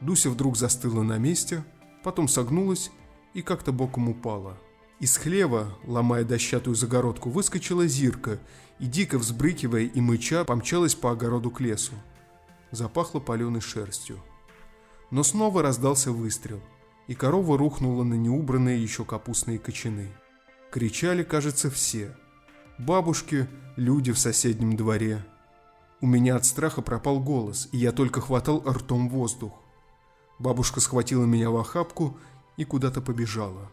Дуся 0.00 0.28
вдруг 0.28 0.56
застыла 0.58 1.02
на 1.02 1.16
месте, 1.16 1.64
потом 2.04 2.28
согнулась 2.28 2.90
и 3.32 3.40
как-то 3.40 3.72
боком 3.72 4.10
упала. 4.10 4.58
Из 5.02 5.16
хлева, 5.16 5.66
ломая 5.84 6.22
дощатую 6.22 6.76
загородку, 6.76 7.28
выскочила 7.28 7.88
зирка 7.88 8.38
и, 8.78 8.86
дико 8.86 9.18
взбрыкивая 9.18 9.82
и 9.82 10.00
мыча, 10.00 10.44
помчалась 10.44 10.94
по 10.94 11.10
огороду 11.10 11.50
к 11.50 11.60
лесу. 11.60 11.94
Запахло 12.70 13.18
паленой 13.18 13.60
шерстью. 13.60 14.20
Но 15.10 15.24
снова 15.24 15.60
раздался 15.60 16.12
выстрел, 16.12 16.60
и 17.08 17.16
корова 17.16 17.58
рухнула 17.58 18.04
на 18.04 18.14
неубранные 18.14 18.80
еще 18.80 19.04
капустные 19.04 19.58
кочаны. 19.58 20.08
Кричали, 20.70 21.24
кажется, 21.24 21.68
все. 21.68 22.16
Бабушки, 22.78 23.48
люди 23.74 24.12
в 24.12 24.20
соседнем 24.20 24.76
дворе. 24.76 25.26
У 26.00 26.06
меня 26.06 26.36
от 26.36 26.44
страха 26.44 26.80
пропал 26.80 27.18
голос, 27.18 27.68
и 27.72 27.76
я 27.76 27.90
только 27.90 28.20
хватал 28.20 28.62
ртом 28.64 29.08
воздух. 29.08 29.52
Бабушка 30.38 30.78
схватила 30.78 31.24
меня 31.24 31.50
в 31.50 31.56
охапку 31.56 32.16
и 32.56 32.64
куда-то 32.64 33.00
побежала. 33.00 33.68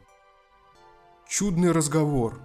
Чудный 1.30 1.72
разговор. 1.72 2.40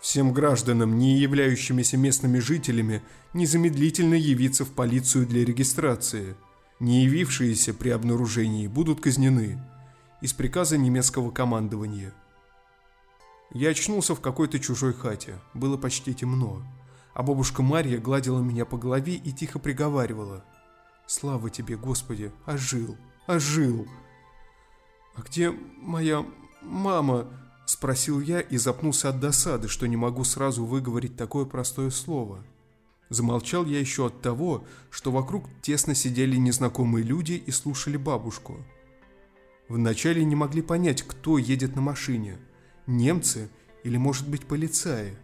Всем 0.00 0.32
гражданам, 0.32 0.96
не 0.98 1.18
являющимися 1.18 1.96
местными 1.96 2.38
жителями, 2.38 3.02
незамедлительно 3.32 4.14
явиться 4.14 4.64
в 4.64 4.70
полицию 4.70 5.26
для 5.26 5.44
регистрации. 5.44 6.36
Не 6.80 7.04
явившиеся 7.04 7.74
при 7.74 7.90
обнаружении 7.90 8.66
будут 8.68 9.00
казнены. 9.00 9.60
Из 10.22 10.32
приказа 10.32 10.78
немецкого 10.78 11.30
командования. 11.30 12.14
Я 13.52 13.70
очнулся 13.70 14.14
в 14.14 14.20
какой-то 14.20 14.58
чужой 14.58 14.94
хате. 14.94 15.38
Было 15.52 15.76
почти 15.76 16.14
темно. 16.14 16.62
А 17.12 17.22
бабушка 17.22 17.62
Марья 17.62 17.98
гладила 17.98 18.40
меня 18.40 18.64
по 18.64 18.76
голове 18.76 19.14
и 19.14 19.32
тихо 19.32 19.58
приговаривала– 19.58 20.44
Слава 21.06 21.50
тебе, 21.50 21.76
Господи, 21.76 22.32
ожил, 22.46 22.96
ожил. 23.26 23.86
А 25.14 25.22
где 25.22 25.50
моя 25.50 26.24
мама? 26.62 27.26
Спросил 27.66 28.20
я 28.20 28.40
и 28.40 28.56
запнулся 28.56 29.08
от 29.08 29.20
досады, 29.20 29.68
что 29.68 29.86
не 29.86 29.96
могу 29.96 30.24
сразу 30.24 30.64
выговорить 30.64 31.16
такое 31.16 31.44
простое 31.44 31.90
слово. 31.90 32.44
Замолчал 33.08 33.64
я 33.64 33.80
еще 33.80 34.06
от 34.06 34.20
того, 34.20 34.64
что 34.90 35.10
вокруг 35.10 35.44
тесно 35.62 35.94
сидели 35.94 36.36
незнакомые 36.36 37.04
люди 37.04 37.32
и 37.32 37.50
слушали 37.50 37.96
бабушку. 37.96 38.58
Вначале 39.68 40.24
не 40.24 40.36
могли 40.36 40.62
понять, 40.62 41.02
кто 41.02 41.38
едет 41.38 41.74
на 41.74 41.82
машине– 41.82 42.38
немцы 42.86 43.48
или, 43.82 43.96
может 43.96 44.28
быть, 44.28 44.44
полицаи. 44.44 45.16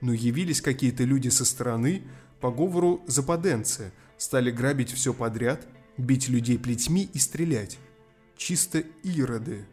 Но 0.00 0.12
явились 0.12 0.60
какие-то 0.60 1.04
люди 1.04 1.28
со 1.28 1.44
стороны, 1.44 2.02
по 2.40 2.50
говору 2.50 3.02
западенцы– 3.06 3.92
стали 4.20 4.50
грабить 4.50 4.92
все 4.92 5.14
подряд, 5.14 5.66
бить 5.96 6.28
людей 6.28 6.58
плетьми 6.58 7.08
и 7.12 7.18
стрелять. 7.18 7.78
Чисто 8.36 8.84
ироды. 9.02 9.64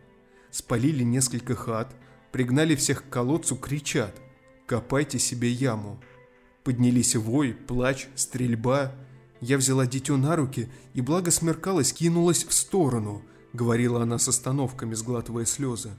Спалили 0.52 1.04
несколько 1.04 1.56
хат, 1.56 1.96
пригнали 2.32 2.76
всех 2.76 3.04
к 3.04 3.10
колодцу, 3.10 3.56
кричат 3.56 4.16
«Копайте 4.66 5.20
себе 5.20 5.50
яму». 5.50 6.00
Поднялись 6.64 7.16
вой, 7.16 7.54
плач, 7.54 8.08
стрельба. 8.16 8.94
Я 9.40 9.58
взяла 9.58 9.86
дитё 9.86 10.18
на 10.18 10.36
руки 10.36 10.70
и, 10.94 11.02
благо 11.02 11.32
смеркалась, 11.32 11.94
кинулась 11.94 12.44
в 12.44 12.54
сторону, 12.54 13.24
говорила 13.54 14.02
она 14.02 14.18
с 14.18 14.28
остановками, 14.28 14.94
сглатывая 14.94 15.46
слезы. 15.46 15.92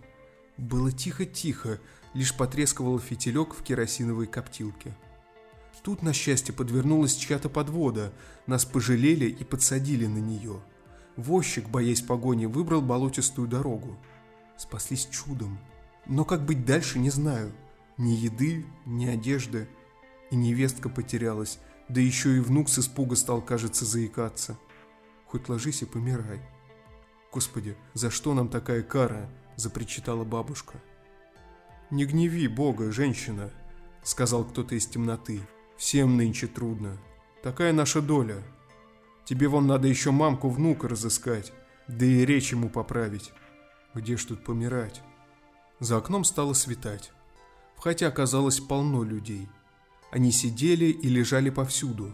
Было 0.59 0.93
тихо-тихо, 0.93 1.81
лишь 2.15 2.37
потрескивал 2.37 2.99
фитилек 2.99 3.55
в 3.55 3.63
керосиновой 3.63 4.27
коптилке. 4.27 4.95
Тут, 5.89 6.03
на 6.03 6.13
счастье, 6.13 6.53
подвернулась 6.53 7.15
чья-то 7.15 7.49
подвода, 7.49 8.13
нас 8.47 8.67
пожалели 8.67 9.25
и 9.25 9.43
подсадили 9.43 10.05
на 10.05 10.19
нее. 10.19 10.61
Возчик, 11.17 11.67
боясь 11.71 12.03
погони, 12.03 12.45
выбрал 12.45 12.83
болотистую 12.83 13.49
дорогу. 13.49 13.97
Спаслись 14.59 15.07
чудом. 15.07 15.59
Но 16.07 16.25
как 16.25 16.45
быть 16.45 16.67
дальше, 16.67 16.99
не 16.99 17.11
знаю. 17.11 17.53
Ни 17.97 18.11
еды, 18.11 18.67
ни 18.85 19.07
одежды. 19.07 19.69
И 20.31 20.37
невестка 20.37 20.89
потерялась, 20.89 21.59
да 21.89 22.01
еще 22.01 22.37
и 22.37 22.41
внук 22.41 22.69
с 22.69 22.81
испуга 22.81 23.17
стал, 23.17 23.41
кажется, 23.41 23.87
заикаться. 23.87 24.59
Хоть 25.27 25.49
ложись 25.49 25.83
и 25.83 25.87
помирай. 25.87 26.41
Господи, 27.33 27.77
за 27.95 28.11
что 28.11 28.35
нам 28.35 28.49
такая 28.49 28.83
кара? 28.83 29.31
Запричитала 29.57 30.25
бабушка. 30.25 30.81
Не 31.91 32.05
гневи 32.05 32.49
Бога, 32.49 32.93
женщина, 32.93 33.51
сказал 34.03 34.45
кто-то 34.45 34.75
из 34.75 34.87
темноты. 34.87 35.41
Всем 35.77 36.17
нынче 36.17 36.49
трудно. 36.49 36.99
Такая 37.43 37.73
наша 37.73 38.03
доля. 38.03 38.43
Тебе 39.25 39.47
вон 39.49 39.67
надо 39.67 39.87
еще 39.87 40.11
мамку 40.11 40.49
внука 40.49 40.89
разыскать, 40.89 41.53
да 41.87 42.05
и 42.05 42.25
речь 42.27 42.53
ему 42.53 42.69
поправить. 42.69 43.33
Где 43.99 44.17
ж 44.17 44.27
тут 44.27 44.45
помирать? 44.45 45.03
За 45.81 45.97
окном 45.97 46.23
стало 46.23 46.53
светать. 46.53 47.11
В 47.77 47.81
хате 47.81 48.07
оказалось 48.07 48.61
полно 48.61 49.03
людей. 49.03 49.49
Они 50.13 50.31
сидели 50.31 50.85
и 50.85 51.09
лежали 51.09 51.51
повсюду. 51.51 52.13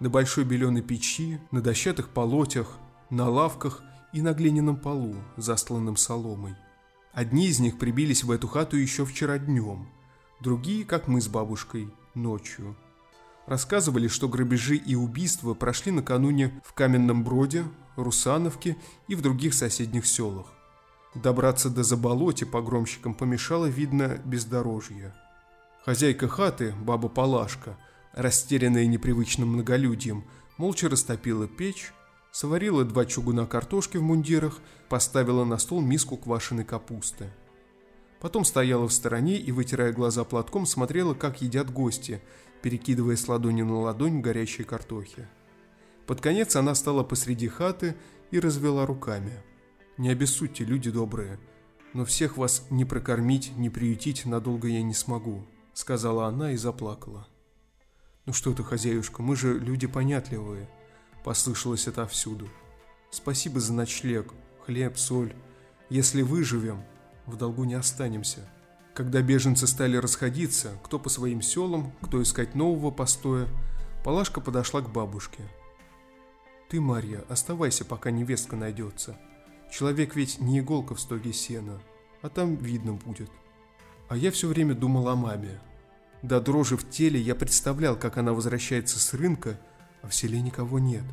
На 0.00 0.10
большой 0.10 0.44
беленой 0.44 0.82
печи, 0.82 1.40
на 1.50 1.62
дощатых 1.62 2.10
полотях, 2.10 2.76
на 3.08 3.26
лавках 3.30 3.82
и 4.12 4.20
на 4.20 4.34
глиняном 4.34 4.76
полу, 4.76 5.16
застланном 5.38 5.96
соломой. 5.96 6.54
Одни 7.14 7.46
из 7.46 7.58
них 7.58 7.78
прибились 7.78 8.22
в 8.22 8.30
эту 8.30 8.46
хату 8.46 8.76
еще 8.76 9.06
вчера 9.06 9.38
днем, 9.38 9.88
другие, 10.40 10.84
как 10.84 11.08
мы 11.08 11.22
с 11.22 11.28
бабушкой, 11.28 11.88
ночью. 12.14 12.76
Рассказывали, 13.46 14.08
что 14.08 14.28
грабежи 14.28 14.76
и 14.76 14.94
убийства 14.94 15.54
прошли 15.54 15.90
накануне 15.90 16.60
в 16.66 16.74
Каменном 16.74 17.24
Броде, 17.24 17.64
Русановке 17.96 18.76
и 19.08 19.14
в 19.14 19.22
других 19.22 19.54
соседних 19.54 20.06
селах. 20.06 20.57
Добраться 21.14 21.70
до 21.70 21.82
Заболоти 21.84 22.44
погромщикам 22.44 23.14
помешало, 23.14 23.66
видно, 23.66 24.20
бездорожье. 24.24 25.14
Хозяйка 25.84 26.28
хаты, 26.28 26.74
баба 26.82 27.08
Палашка, 27.08 27.78
растерянная 28.12 28.86
непривычным 28.86 29.48
многолюдием, 29.48 30.24
молча 30.58 30.88
растопила 30.88 31.48
печь, 31.48 31.92
сварила 32.30 32.84
два 32.84 33.06
чугуна 33.06 33.46
картошки 33.46 33.96
в 33.96 34.02
мундирах, 34.02 34.60
поставила 34.90 35.44
на 35.44 35.56
стол 35.56 35.80
миску 35.80 36.18
квашеной 36.18 36.64
капусты. 36.64 37.32
Потом 38.20 38.44
стояла 38.44 38.86
в 38.86 38.92
стороне 38.92 39.38
и, 39.38 39.50
вытирая 39.50 39.92
глаза 39.92 40.24
платком, 40.24 40.66
смотрела, 40.66 41.14
как 41.14 41.40
едят 41.40 41.72
гости, 41.72 42.20
перекидывая 42.60 43.16
с 43.16 43.28
ладони 43.28 43.62
на 43.62 43.80
ладонь 43.80 44.20
горящие 44.20 44.66
картохи. 44.66 45.26
Под 46.06 46.20
конец 46.20 46.54
она 46.56 46.74
стала 46.74 47.02
посреди 47.02 47.48
хаты 47.48 47.96
и 48.30 48.40
развела 48.40 48.86
руками. 48.86 49.32
«Не 49.98 50.10
обессудьте, 50.10 50.64
люди 50.64 50.90
добрые, 50.90 51.38
но 51.92 52.04
всех 52.04 52.36
вас 52.36 52.64
не 52.70 52.84
прокормить, 52.84 53.56
не 53.56 53.68
приютить 53.68 54.24
надолго 54.24 54.68
я 54.68 54.82
не 54.82 54.94
смогу»,— 54.94 55.44
сказала 55.74 56.26
она 56.26 56.52
и 56.52 56.56
заплакала. 56.56 57.28
«Ну 58.24 58.32
что 58.32 58.54
ты, 58.54 58.62
хозяюшка, 58.62 59.22
мы 59.22 59.36
же 59.36 59.58
люди 59.58 59.86
понятливые»,— 59.86 60.70
послышалось 61.24 61.88
это 61.88 62.02
отовсюду. 62.02 62.48
«Спасибо 63.10 63.58
за 63.58 63.72
ночлег, 63.74 64.32
хлеб, 64.64 64.96
соль. 64.96 65.34
Если 65.90 66.22
выживем, 66.22 66.82
в 67.26 67.36
долгу 67.36 67.64
не 67.64 67.74
останемся». 67.74 68.48
Когда 68.94 69.22
беженцы 69.22 69.68
стали 69.68 69.96
расходиться, 69.96 70.72
кто 70.82 70.98
по 70.98 71.08
своим 71.08 71.40
селам, 71.40 71.92
кто 72.02 72.20
искать 72.20 72.56
нового 72.56 72.90
постоя, 72.90 73.46
Палашка 74.02 74.40
подошла 74.40 74.80
к 74.80 74.90
бабушке. 74.90 75.42
Ты, 76.68 76.80
Марья, 76.80 77.24
оставайся, 77.28 77.84
пока 77.84 78.10
невестка 78.10 78.56
найдется. 78.56 79.16
Человек 79.70 80.16
ведь 80.16 80.40
не 80.40 80.60
иголка 80.60 80.94
в 80.94 81.00
стоге 81.00 81.32
сена, 81.32 81.80
а 82.22 82.28
там 82.28 82.56
видно 82.56 82.94
будет. 82.94 83.30
А 84.08 84.16
я 84.16 84.30
все 84.30 84.48
время 84.48 84.74
думал 84.74 85.08
о 85.08 85.16
маме. 85.16 85.60
До 86.22 86.40
дрожи 86.40 86.76
в 86.76 86.88
теле 86.88 87.20
я 87.20 87.34
представлял, 87.34 87.96
как 87.96 88.16
она 88.16 88.32
возвращается 88.32 88.98
с 88.98 89.14
рынка, 89.14 89.60
а 90.02 90.08
в 90.08 90.14
селе 90.14 90.40
никого 90.40 90.78
нет. 90.78 91.04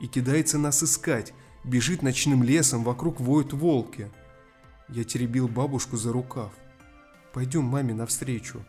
И 0.00 0.08
кидается 0.08 0.58
нас 0.58 0.82
искать, 0.82 1.32
бежит 1.64 2.02
ночным 2.02 2.42
лесом, 2.42 2.84
вокруг 2.84 3.20
воют 3.20 3.52
волки. 3.52 4.10
Я 4.88 5.04
теребил 5.04 5.48
бабушку 5.48 5.96
за 5.96 6.12
рукав. 6.12 6.52
Пойдем 7.32 7.64
маме 7.64 7.94
навстречу. 7.94 8.64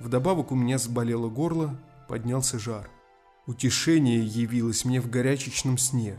Вдобавок 0.00 0.50
у 0.50 0.56
меня 0.56 0.78
заболело 0.78 1.28
горло, 1.28 1.78
поднялся 2.08 2.58
жар. 2.58 2.90
Утешение 3.46 4.24
явилось 4.24 4.84
мне 4.84 5.00
в 5.00 5.08
горячечном 5.08 5.78
сне. 5.78 6.16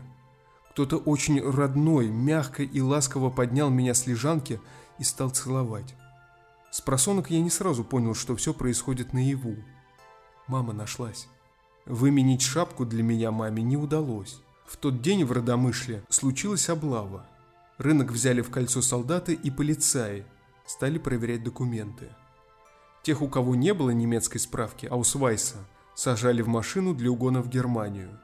Кто-то 0.74 0.96
очень 0.96 1.40
родной, 1.40 2.08
мягко 2.08 2.64
и 2.64 2.80
ласково 2.80 3.30
поднял 3.30 3.70
меня 3.70 3.94
с 3.94 4.08
лежанки 4.08 4.60
и 4.98 5.04
стал 5.04 5.30
целовать. 5.30 5.94
С 6.72 6.80
просонок 6.80 7.30
я 7.30 7.40
не 7.40 7.48
сразу 7.48 7.84
понял, 7.84 8.16
что 8.16 8.34
все 8.34 8.52
происходит 8.52 9.12
наяву. 9.12 9.54
Мама 10.48 10.72
нашлась. 10.72 11.28
Выменить 11.86 12.42
шапку 12.42 12.84
для 12.84 13.04
меня 13.04 13.30
маме 13.30 13.62
не 13.62 13.76
удалось. 13.76 14.40
В 14.66 14.76
тот 14.76 15.00
день 15.00 15.24
в 15.24 15.30
Родомышле 15.30 16.02
случилась 16.08 16.68
облава. 16.68 17.24
Рынок 17.78 18.10
взяли 18.10 18.40
в 18.40 18.50
кольцо 18.50 18.82
солдаты 18.82 19.32
и 19.32 19.52
полицаи, 19.52 20.26
стали 20.66 20.98
проверять 20.98 21.44
документы. 21.44 22.08
Тех, 23.04 23.22
у 23.22 23.28
кого 23.28 23.54
не 23.54 23.72
было 23.74 23.90
немецкой 23.90 24.38
справки, 24.38 24.86
а 24.90 24.96
у 24.96 25.04
Свайса, 25.04 25.58
сажали 25.94 26.42
в 26.42 26.48
машину 26.48 26.94
для 26.94 27.12
угона 27.12 27.42
в 27.42 27.48
Германию. 27.48 28.18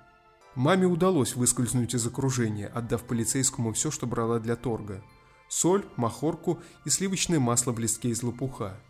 Маме 0.54 0.86
удалось 0.86 1.36
выскользнуть 1.36 1.94
из 1.94 2.06
окружения, 2.06 2.66
отдав 2.66 3.04
полицейскому 3.04 3.72
все, 3.72 3.90
что 3.90 4.06
брала 4.06 4.40
для 4.40 4.56
торга– 4.56 5.02
соль, 5.50 5.84
махорку 5.96 6.60
и 6.84 6.90
сливочное 6.90 7.40
масло 7.40 7.72
в 7.72 7.78
листке 7.78 8.08
из 8.08 8.22
лопуха. 8.22 8.80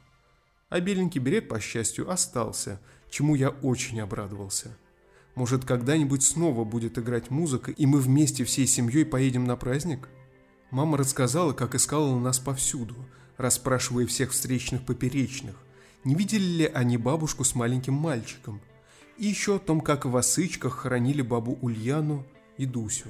А 0.68 0.78
беленький 0.78 1.20
берет, 1.20 1.48
по 1.48 1.58
счастью, 1.58 2.10
остался, 2.10 2.80
чему 3.08 3.34
я 3.34 3.48
очень 3.48 4.00
обрадовался. 4.00 4.76
Может, 5.34 5.64
когда-нибудь 5.64 6.22
снова 6.22 6.64
будет 6.64 6.98
играть 6.98 7.30
музыка, 7.30 7.72
и 7.72 7.86
мы 7.86 7.98
вместе 7.98 8.44
всей 8.44 8.66
семьей 8.66 9.04
поедем 9.04 9.44
на 9.44 9.56
праздник? 9.56 10.08
Мама 10.70 10.98
рассказала, 10.98 11.52
как 11.52 11.74
искала 11.74 12.16
нас 12.18 12.38
повсюду, 12.38 12.94
расспрашивая 13.36 14.06
всех 14.06 14.30
встречных 14.32 14.84
поперечных, 14.84 15.56
не 16.04 16.14
видели 16.14 16.44
ли 16.44 16.66
они 16.66 16.96
бабушку 16.98 17.42
с 17.42 17.54
маленьким 17.54 17.94
мальчиком, 17.94 18.60
и 19.18 19.26
еще 19.26 19.56
о 19.56 19.58
том, 19.58 19.80
как 19.80 20.04
в 20.04 20.16
Осычках 20.16 20.74
хоронили 20.78 21.22
бабу 21.22 21.58
Ульяну 21.60 22.26
и 22.56 22.66
Дусю. 22.66 23.08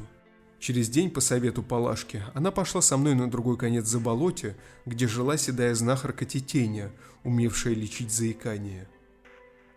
Через 0.61 0.90
день 0.90 1.11
по 1.11 1.20
совету 1.20 1.62
Палашки 1.62 2.22
она 2.34 2.51
пошла 2.51 2.82
со 2.82 2.98
мной 2.98 3.14
на 3.14 3.30
другой 3.30 3.57
конец 3.57 3.86
заболоте, 3.86 4.57
где 4.84 5.09
жила 5.09 5.38
седая 5.38 5.74
знахарка 5.74 6.26
Тетеня, 6.26 6.92
умевшая 7.24 7.74
лечить 7.74 8.12
заикание. 8.12 8.86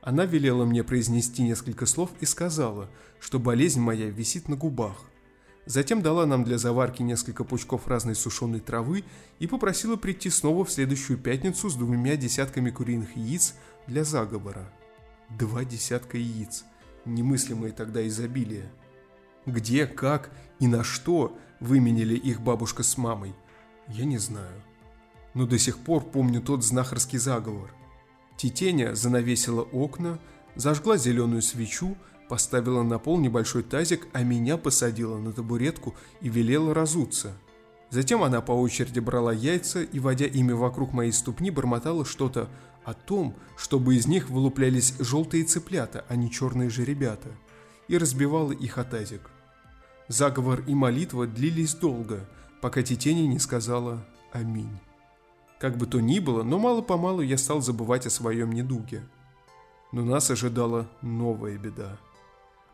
Она 0.02 0.26
велела 0.26 0.66
мне 0.66 0.84
произнести 0.84 1.42
несколько 1.42 1.86
слов 1.86 2.12
и 2.20 2.26
сказала, 2.26 2.90
что 3.22 3.40
болезнь 3.40 3.80
моя 3.80 4.10
висит 4.10 4.50
на 4.50 4.58
губах. 4.58 4.98
Затем 5.66 6.02
дала 6.02 6.26
нам 6.26 6.44
для 6.44 6.58
заварки 6.58 7.02
несколько 7.02 7.46
пучков 7.46 7.88
разной 7.88 8.16
сушеной 8.16 8.60
травы 8.60 9.06
и 9.40 9.48
попросила 9.48 9.96
прийти 9.96 10.30
снова 10.30 10.66
в 10.66 10.72
следующую 10.72 11.18
пятницу 11.18 11.70
с 11.70 11.76
двумя 11.76 12.18
десятками 12.18 12.70
куриных 12.70 13.16
яиц 13.16 13.56
для 13.88 14.04
заговора. 14.04 14.70
Два 15.30 15.66
десятка 15.66 16.18
яиц. 16.18 16.66
Немыслимое 17.06 17.72
тогда 17.72 18.06
изобилие. 18.08 18.70
Где, 19.46 19.86
как 19.86 20.32
и 20.60 20.68
на 20.68 20.84
что 20.84 21.38
выменили 21.60 22.16
их 22.16 22.42
бабушка 22.42 22.84
с 22.84 22.98
мамой, 22.98 23.34
я 23.88 24.06
не 24.06 24.18
знаю. 24.18 24.62
Но 25.34 25.46
до 25.46 25.58
сих 25.58 25.80
пор 25.80 26.04
помню 26.04 26.42
тот 26.42 26.64
знахарский 26.64 27.20
заговор. 27.20 27.74
Тетеня 28.38 28.96
занавесила 28.96 29.62
окна, 29.62 30.20
зажгла 30.56 30.98
зеленую 30.98 31.42
свечу, 31.42 31.98
поставила 32.30 32.84
на 32.84 33.00
пол 33.00 33.20
небольшой 33.20 33.64
тазик, 33.64 34.08
а 34.14 34.24
меня 34.24 34.58
посадила 34.58 35.18
на 35.18 35.34
табуретку 35.34 35.96
и 36.22 36.30
велела 36.30 36.74
разуться. 36.74 37.34
Затем 37.90 38.24
она 38.24 38.42
по 38.42 38.54
очереди 38.54 39.00
брала 39.00 39.32
яйца 39.32 39.84
и, 39.84 40.00
водя 40.00 40.26
ими 40.26 40.52
вокруг 40.52 40.94
моей 40.94 41.12
ступни, 41.12 41.52
бормотала 41.52 42.06
что-то 42.06 42.50
о 42.86 42.94
том, 42.94 43.36
чтобы 43.58 43.96
из 43.96 44.08
них 44.08 44.30
вылуплялись 44.30 44.96
желтые 45.00 45.44
цыплята, 45.44 46.06
а 46.10 46.16
не 46.16 46.32
черные 46.32 46.70
же 46.70 46.86
ребята, 46.86 47.30
и 47.88 47.98
разбивала 47.98 48.52
их 48.52 48.78
о 48.78 48.84
тазик. 48.84 49.30
Заговор 50.08 50.62
и 50.68 50.74
молитва 50.74 51.28
длились 51.28 51.76
долго, 51.76 52.30
пока 52.62 52.84
Тетени 52.84 53.28
не 53.28 53.40
сказала 53.40 54.06
«Аминь». 54.32 54.80
Как 55.60 55.78
бы 55.78 55.86
то 55.86 56.02
ни 56.02 56.20
было, 56.20 56.44
но 56.44 56.60
мало-помалу 56.60 57.22
я 57.22 57.38
стал 57.38 57.62
забывать 57.62 58.06
о 58.06 58.10
своем 58.10 58.52
недуге. 58.52 59.08
Но 59.94 60.04
нас 60.04 60.30
ожидала 60.30 60.90
новая 61.02 61.58
беда. 61.58 61.98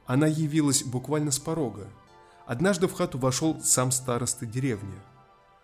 Она 0.07 0.25
явилась 0.25 0.83
буквально 0.83 1.29
с 1.29 1.37
порога. 1.37 1.87
Однажды 2.47 2.87
в 2.87 2.93
хату 2.93 3.19
вошел 3.19 3.61
сам 3.61 3.91
староста 3.91 4.47
деревни. 4.47 4.95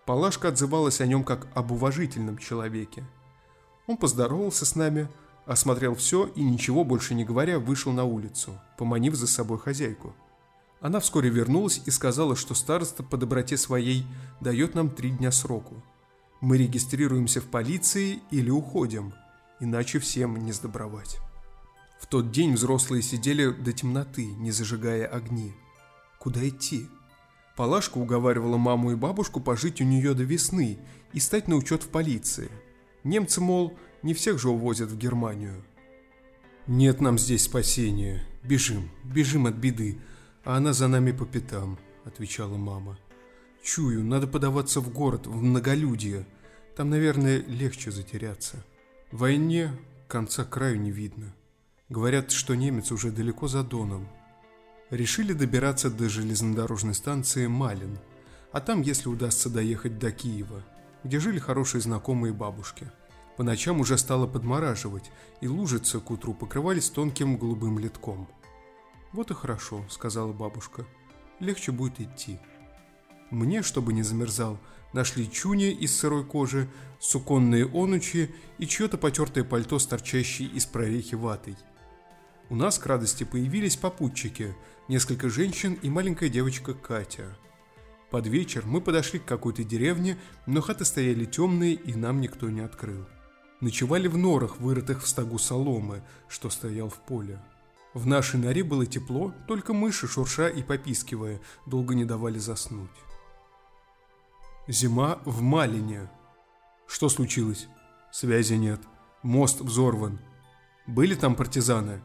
Палашка 0.05 0.49
отзывалась 0.49 1.01
о 1.01 1.07
нем 1.07 1.23
как 1.23 1.47
об 1.55 1.71
уважительном 1.71 2.37
человеке. 2.37 3.03
Он 3.87 3.97
поздоровался 3.97 4.65
с 4.65 4.75
нами, 4.75 5.07
осмотрел 5.45 5.95
все 5.95 6.25
и, 6.27 6.41
ничего 6.41 6.83
больше 6.83 7.13
не 7.13 7.23
говоря, 7.23 7.59
вышел 7.59 7.91
на 7.91 8.03
улицу, 8.03 8.59
поманив 8.77 9.15
за 9.15 9.27
собой 9.27 9.59
хозяйку– 9.59 10.15
она 10.85 10.99
вскоре 10.99 11.29
вернулась 11.31 11.81
и 11.87 11.89
сказала, 11.89 12.35
что 12.35 12.53
староста 12.53 13.01
по 13.01 13.17
доброте 13.17 13.57
своей 13.57 14.05
дает 14.39 14.75
нам 14.75 14.91
три 14.91 15.09
дня 15.09 15.31
сроку. 15.31 15.83
Мы 16.41 16.59
регистрируемся 16.59 17.41
в 17.41 17.45
полиции 17.45 18.19
или 18.29 18.51
уходим, 18.51 19.13
иначе 19.59 19.97
всем 19.97 20.37
не 20.37 20.51
сдобровать. 20.51 21.17
В 21.99 22.05
тот 22.05 22.29
день 22.29 22.53
взрослые 22.53 23.01
сидели 23.01 23.49
до 23.49 23.73
темноты, 23.73 24.25
не 24.25 24.51
зажигая 24.51 25.07
огни. 25.07 25.53
Куда 26.19 26.47
идти? 26.47 26.87
Палашка 27.55 27.97
уговаривала 27.97 28.57
маму 28.57 28.91
и 28.91 28.95
бабушку 28.95 29.39
пожить 29.39 29.81
у 29.81 29.85
нее 29.85 30.13
до 30.13 30.21
весны 30.21 30.77
и 31.13 31.19
стать 31.19 31.47
на 31.47 31.55
учет 31.55 31.81
в 31.81 31.87
полиции. 31.87 32.51
Немцы, 33.05 33.39
мол, 33.39 33.77
не 34.03 34.13
всех 34.13 34.39
же 34.39 34.49
увозят 34.49 34.89
в 34.89 34.97
Германию. 34.97 35.63
«Нет 36.67 36.99
нам 36.99 37.17
здесь 37.17 37.43
спасения. 37.43 38.27
Бежим, 38.43 38.89
бежим 39.03 39.45
от 39.45 39.55
беды 39.55 39.99
а 40.45 40.57
она 40.57 40.73
за 40.73 40.87
нами 40.87 41.11
по 41.11 41.25
пятам»,— 41.25 41.77
отвечала 42.05 42.55
мама. 42.55 42.97
«Чую, 43.63 44.03
надо 44.03 44.27
подаваться 44.27 44.79
в 44.79 44.93
город, 44.93 45.27
в 45.27 45.41
многолюдие. 45.41 46.25
Там, 46.75 46.91
наверное, 46.91 47.43
легче 47.47 47.91
затеряться. 47.91 48.63
В 49.11 49.19
войне 49.19 49.71
конца 50.07 50.45
краю 50.45 50.79
не 50.79 50.91
видно. 50.91 51.33
Говорят, 51.89 52.31
что 52.31 52.55
немец 52.55 52.91
уже 52.91 53.11
далеко 53.11 53.47
за 53.47 53.63
Доном. 53.63 54.07
Решили 54.91 55.33
добираться 55.33 55.89
до 55.89 56.09
железнодорожной 56.09 56.93
станции 56.93 57.47
Малин, 57.47 57.97
а 58.51 58.61
там, 58.61 58.81
если 58.81 59.09
удастся 59.09 59.49
доехать 59.49 59.97
до 59.97 60.11
Киева, 60.11 60.63
где 61.05 61.21
жили 61.21 61.39
хорошие 61.39 61.79
знакомые 61.79 62.33
бабушки. 62.33 62.91
По 63.37 63.43
ночам 63.43 63.79
уже 63.79 63.97
стало 63.97 64.27
подмораживать, 64.27 65.09
и 65.39 65.47
лужицы 65.47 66.01
к 66.01 66.11
утру 66.11 66.33
покрывались 66.33 66.89
тонким 66.89 67.37
голубым 67.37 67.79
литком– 67.79 68.27
«Вот 69.15 69.31
и 69.31 69.33
хорошо»,— 69.33 69.85
сказала 69.89 70.33
бабушка. 70.33 70.85
«Легче 71.39 71.71
будет 71.71 72.01
идти». 72.01 72.37
Мне, 73.31 73.63
чтобы 73.63 73.93
не 73.93 74.03
замерзал, 74.03 74.59
нашли 74.91 75.31
чуни 75.31 75.71
из 75.71 75.97
сырой 75.97 76.25
кожи, 76.25 76.69
суконные 76.99 77.65
онучи 77.65 78.35
и 78.57 78.67
чье-то 78.67 78.97
потертое 78.97 79.45
пальто 79.45 79.79
с 79.79 79.87
торчащей 79.87 80.47
из 80.47 80.65
прорехи 80.65 81.15
ватой. 81.15 81.55
У 82.49 82.57
нас 82.57 82.77
к 82.77 82.85
радости 82.85 83.23
появились 83.23 83.77
попутчики, 83.77 84.53
несколько 84.89 85.29
женщин 85.29 85.79
и 85.81 85.89
маленькая 85.89 86.27
девочка 86.27 86.73
Катя. 86.73 87.37
Под 88.15 88.27
вечер 88.27 88.63
мы 88.65 88.79
подошли 88.79 89.19
к 89.19 89.25
какой-то 89.25 89.65
деревне, 89.65 90.17
но 90.45 90.61
хаты 90.61 90.85
стояли 90.85 91.25
темные 91.25 91.73
и 91.73 91.95
нам 91.95 92.21
никто 92.21 92.49
не 92.49 92.61
открыл. 92.61 93.05
Ночевали 93.59 94.07
в 94.07 94.17
норах, 94.17 94.57
вырытых 94.57 95.03
в 95.03 95.07
стогу 95.09 95.37
соломы, 95.37 96.01
что 96.29 96.49
стоял 96.49 96.87
в 96.87 96.95
поле. 96.95 97.41
В 97.93 98.07
нашей 98.07 98.39
норе 98.39 98.63
было 98.63 98.85
тепло, 98.85 99.33
только 99.49 99.73
мыши, 99.73 100.07
шурша 100.07 100.47
и 100.47 100.63
попискивая, 100.63 101.41
долго 101.65 101.93
не 101.93 102.05
давали 102.05 102.39
заснуть. 102.39 102.89
Зима 104.69 105.19
в 105.25 105.41
Малине. 105.41 106.09
Что 106.87 107.09
случилось? 107.09 107.67
Связи 108.13 108.53
нет. 108.53 108.79
Мост 109.23 109.59
взорван. 109.59 110.21
Были 110.87 111.15
там 111.15 111.35
партизаны? 111.35 111.99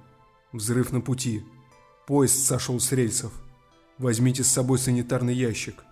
Взрыв 0.53 0.91
на 0.91 1.03
пути. 1.03 1.45
Поезд 2.09 2.45
сошел 2.45 2.81
с 2.81 2.91
рельсов. 2.91 3.33
Возьмите 3.97 4.43
с 4.43 4.49
собой 4.49 4.81
санитарный 4.81 5.35
ящик. 5.35 5.85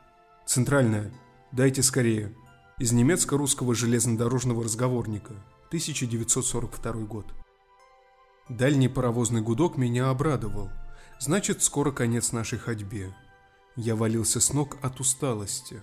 Центральная. 0.49 1.13
Дайте 1.53 1.83
скорее. 1.83 2.33
Из 2.79 2.93
немецко-русского 2.93 3.75
железнодорожного 3.75 4.65
разговорника. 4.65 5.35
1942 5.67 6.93
год. 7.03 7.27
Дальний 8.49 8.89
паровозный 8.89 9.43
гудок 9.43 9.77
меня 9.77 10.09
обрадовал. 10.09 10.71
Значит, 11.21 11.63
скоро 11.63 11.91
конец 11.91 12.33
нашей 12.33 12.59
ходьбе. 12.59 13.15
Я 13.77 13.95
валился 13.95 14.41
с 14.41 14.55
ног 14.55 14.79
от 14.81 15.01
усталости. 15.01 15.83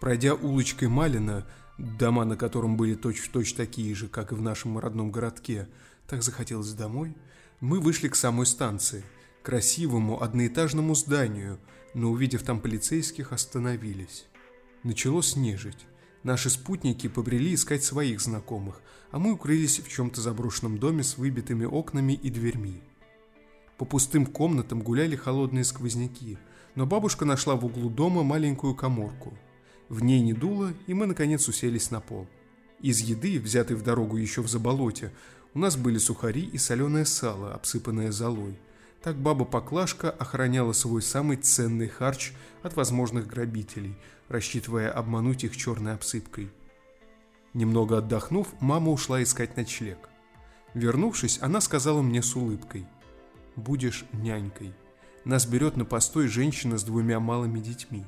Пройдя 0.00 0.34
улочкой 0.34 0.88
Малина, 0.88 1.46
дома 1.78 2.26
на 2.26 2.36
котором 2.36 2.76
были 2.76 2.94
точь-в-точь 2.94 3.52
точь 3.52 3.56
такие 3.56 3.94
же, 3.94 4.06
как 4.06 4.32
и 4.32 4.34
в 4.34 4.42
нашем 4.42 4.78
родном 4.78 5.10
городке, 5.10 5.66
так 6.06 6.22
захотелось 6.22 6.74
домой, 6.74 7.16
мы 7.60 7.80
вышли 7.80 8.08
к 8.08 8.16
самой 8.16 8.44
станции, 8.44 9.02
красивому 9.42 10.22
одноэтажному 10.22 10.94
зданию, 10.94 11.58
но 11.98 12.12
увидев 12.12 12.44
там 12.44 12.60
полицейских, 12.60 13.32
остановились. 13.32 14.26
Начало 14.84 15.20
снежить. 15.20 15.86
Наши 16.22 16.48
спутники 16.48 17.08
побрели 17.08 17.54
искать 17.54 17.82
своих 17.82 18.20
знакомых, 18.20 18.80
а 19.10 19.18
мы 19.18 19.32
укрылись 19.32 19.80
в 19.80 19.88
чем-то 19.88 20.20
заброшенном 20.20 20.78
доме 20.78 21.02
с 21.02 21.18
выбитыми 21.18 21.64
окнами 21.64 22.12
и 22.12 22.30
дверьми. 22.30 22.82
По 23.78 23.84
пустым 23.84 24.26
комнатам 24.26 24.80
гуляли 24.80 25.16
холодные 25.16 25.64
сквозняки, 25.64 26.38
но 26.76 26.86
бабушка 26.86 27.24
нашла 27.24 27.56
в 27.56 27.64
углу 27.64 27.90
дома 27.90 28.22
маленькую 28.22 28.76
коморку. 28.76 29.36
В 29.88 30.00
ней 30.02 30.20
не 30.20 30.34
дуло, 30.34 30.72
и 30.86 30.94
мы, 30.94 31.06
наконец, 31.06 31.48
уселись 31.48 31.90
на 31.90 32.00
пол. 32.00 32.28
Из 32.80 33.00
еды, 33.00 33.40
взятой 33.40 33.76
в 33.76 33.82
дорогу 33.82 34.18
еще 34.18 34.42
в 34.42 34.48
заболоте, 34.48 35.12
у 35.52 35.58
нас 35.58 35.76
были 35.76 35.98
сухари 35.98 36.42
и 36.42 36.58
соленое 36.58 37.04
сало, 37.04 37.54
обсыпанное 37.54 38.12
золой. 38.12 38.56
Так 39.02 39.16
баба 39.16 39.44
Поклашка 39.44 40.10
охраняла 40.10 40.72
свой 40.72 41.02
самый 41.02 41.36
ценный 41.36 41.88
харч 41.88 42.32
от 42.62 42.74
возможных 42.76 43.26
грабителей, 43.26 43.96
рассчитывая 44.28 44.90
обмануть 44.90 45.44
их 45.44 45.56
черной 45.56 45.94
обсыпкой. 45.94 46.50
Немного 47.54 47.98
отдохнув, 47.98 48.48
мама 48.60 48.90
ушла 48.90 49.22
искать 49.22 49.56
ночлег. 49.56 50.08
Вернувшись, 50.74 51.38
она 51.40 51.60
сказала 51.60 52.02
мне 52.02 52.22
с 52.22 52.36
улыбкой– 52.36 52.86
будешь 53.58 54.04
нянькой. 54.12 54.72
Нас 55.24 55.46
берет 55.46 55.76
на 55.76 55.84
постой 55.84 56.28
женщина 56.28 56.78
с 56.78 56.84
двумя 56.84 57.20
малыми 57.20 57.60
детьми. 57.60 58.06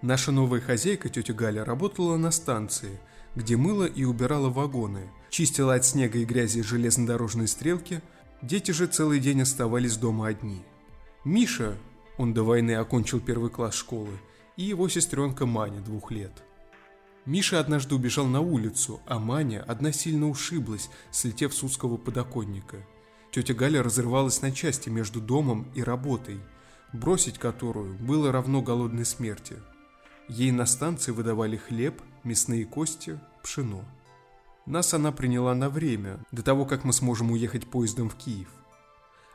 Наша 0.00 0.32
новая 0.32 0.60
хозяйка, 0.60 1.08
тетя 1.08 1.34
Галя, 1.34 1.64
работала 1.64 2.16
на 2.16 2.30
станции, 2.30 2.98
где 3.34 3.56
мыла 3.56 3.84
и 3.84 4.04
убирала 4.04 4.48
вагоны, 4.48 5.10
чистила 5.30 5.74
от 5.74 5.84
снега 5.84 6.18
и 6.18 6.24
грязи 6.24 6.62
железнодорожные 6.62 7.46
стрелки, 7.46 8.00
дети 8.42 8.70
же 8.72 8.86
целый 8.86 9.20
день 9.20 9.42
оставались 9.42 9.96
дома 9.96 10.28
одни. 10.28 10.62
Миша, 11.24 11.76
он 12.18 12.34
до 12.34 12.42
войны 12.42 12.74
окончил 12.74 13.20
первый 13.20 13.50
класс 13.50 13.74
школы, 13.74 14.18
и 14.56 14.64
его 14.64 14.88
сестренка 14.88 15.46
Маня, 15.46 15.80
двух 15.80 16.10
лет. 16.10 16.42
Миша 17.24 17.60
однажды 17.60 17.94
убежал 17.94 18.26
на 18.26 18.40
улицу, 18.40 19.00
а 19.06 19.18
Маня 19.18 19.64
одна 19.66 19.92
сильно 19.92 20.28
ушиблась, 20.28 20.90
слетев 21.10 21.54
с 21.54 21.62
узкого 21.62 21.96
подоконника– 21.96 22.76
Тетя 23.32 23.54
Галя 23.54 23.82
разрывалась 23.82 24.42
на 24.42 24.52
части 24.52 24.90
между 24.90 25.18
домом 25.18 25.66
и 25.74 25.82
работой, 25.82 26.38
бросить 26.92 27.38
которую 27.38 27.94
было 27.94 28.30
равно 28.30 28.60
голодной 28.60 29.06
смерти. 29.06 29.56
Ей 30.28 30.52
на 30.52 30.66
станции 30.66 31.12
выдавали 31.12 31.56
хлеб, 31.56 32.02
мясные 32.24 32.66
кости, 32.66 33.18
пшено. 33.42 33.86
Нас 34.66 34.94
она 34.94 35.12
приняла 35.12 35.54
на 35.54 35.68
время, 35.68 36.20
до 36.30 36.42
того, 36.42 36.64
как 36.64 36.84
мы 36.84 36.92
сможем 36.92 37.30
уехать 37.30 37.68
поездом 37.68 38.08
в 38.08 38.14
Киев. 38.14 38.48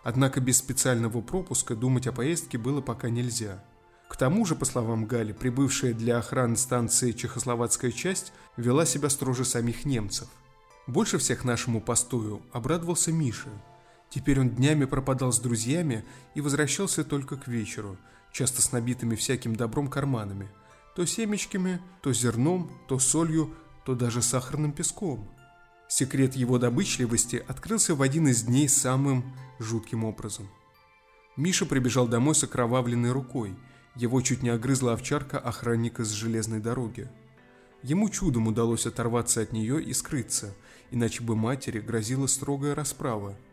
Однако 0.04 0.40
без 0.40 0.58
специального 0.58 1.22
пропуска 1.22 1.76
думать 1.76 2.08
о 2.08 2.14
поездке 2.14 2.58
было 2.58 2.82
пока 2.82 3.10
нельзя. 3.10 3.64
К 4.08 4.16
тому 4.16 4.46
же, 4.46 4.56
по 4.56 4.64
словам 4.64 5.06
Гали, 5.06 5.34
прибывшая 5.34 5.94
для 5.94 6.18
охраны 6.18 6.56
станции 6.56 7.12
чехословацкая 7.12 7.92
часть 7.92 8.32
вела 8.56 8.86
себя 8.86 9.10
строже 9.10 9.44
самих 9.44 9.84
немцев. 9.84 10.30
Больше 10.88 11.18
всех 11.18 11.44
нашему 11.44 11.82
постою 11.82 12.42
обрадовался 12.54 13.12
Миша– 13.12 13.50
Теперь 14.10 14.40
он 14.40 14.50
днями 14.50 14.86
пропадал 14.86 15.32
с 15.32 15.40
друзьями 15.40 16.06
и 16.34 16.42
возвращался 16.42 17.04
только 17.04 17.36
к 17.36 17.48
вечеру, 17.48 17.98
часто 18.32 18.62
с 18.62 18.72
набитыми 18.72 19.16
всяким 19.16 19.56
добром 19.56 19.90
карманами. 19.90 20.50
То 20.96 21.06
семечками, 21.06 21.82
то 22.02 22.14
зерном, 22.14 22.72
то 22.88 23.00
солью, 23.00 23.54
то 23.88 23.96
даже 23.96 24.22
сахарным 24.22 24.74
песком. 24.74 25.26
Секрет 25.88 26.36
его 26.36 26.60
добычливости 26.60 27.42
открылся 27.48 27.96
в 27.96 28.02
один 28.02 28.28
из 28.28 28.44
дней 28.44 28.68
самым 28.68 29.34
жутким 29.60 30.04
образом. 30.04 30.50
Миша 31.38 31.66
прибежал 31.66 32.06
домой 32.06 32.36
с 32.36 32.44
окровавленной 32.44 33.14
рукой. 33.14 33.56
Его 33.96 34.20
чуть 34.20 34.44
не 34.44 34.50
огрызла 34.50 34.92
овчарка 34.92 35.40
охранника 35.40 36.04
с 36.04 36.10
железной 36.10 36.60
дороги. 36.60 37.10
Ему 37.82 38.10
чудом 38.10 38.48
удалось 38.48 38.86
оторваться 38.86 39.40
от 39.40 39.54
нее 39.54 39.82
и 39.82 39.94
скрыться, 39.94 40.54
иначе 40.92 41.24
бы 41.24 41.38
матери 41.38 41.80
грозила 41.80 42.28
строгая 42.28 42.76
расправа– 42.76 43.38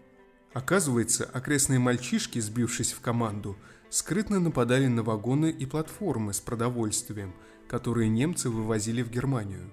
Оказывается, 0.55 1.25
окрестные 1.25 1.81
мальчишки, 1.81 2.39
сбившись 2.39 2.93
в 2.93 3.01
команду, 3.01 3.57
скрытно 3.91 4.39
нападали 4.39 4.87
на 4.87 5.03
вагоны 5.03 5.51
и 5.51 5.67
платформы 5.67 6.33
с 6.33 6.39
продовольствием, 6.39 7.35
которые 7.67 8.09
немцы 8.09 8.49
вывозили 8.49 9.03
в 9.03 9.11
Германию. 9.11 9.73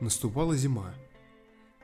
Наступала 0.00 0.56
зима. 0.56 0.94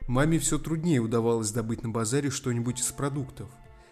Маме 0.07 0.39
все 0.39 0.57
труднее 0.57 0.99
удавалось 0.99 1.51
добыть 1.51 1.83
на 1.83 1.89
базаре 1.89 2.29
что-нибудь 2.29 2.79
из 2.79 2.91
продуктов. 2.91 3.49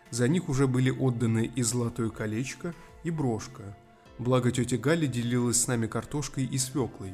За 0.09 0.27
них 0.27 0.49
уже 0.49 0.67
были 0.67 0.89
отданы 0.89 1.51
и 1.55 1.61
золотое 1.61 2.09
колечко, 2.09 2.73
и 3.03 3.11
брошка. 3.11 3.77
Благо 4.17 4.51
тетя 4.51 4.77
Галя 4.77 5.07
делилась 5.07 5.61
с 5.61 5.67
нами 5.67 5.87
картошкой 5.87 6.45
и 6.45 6.57
свеклой. 6.57 7.13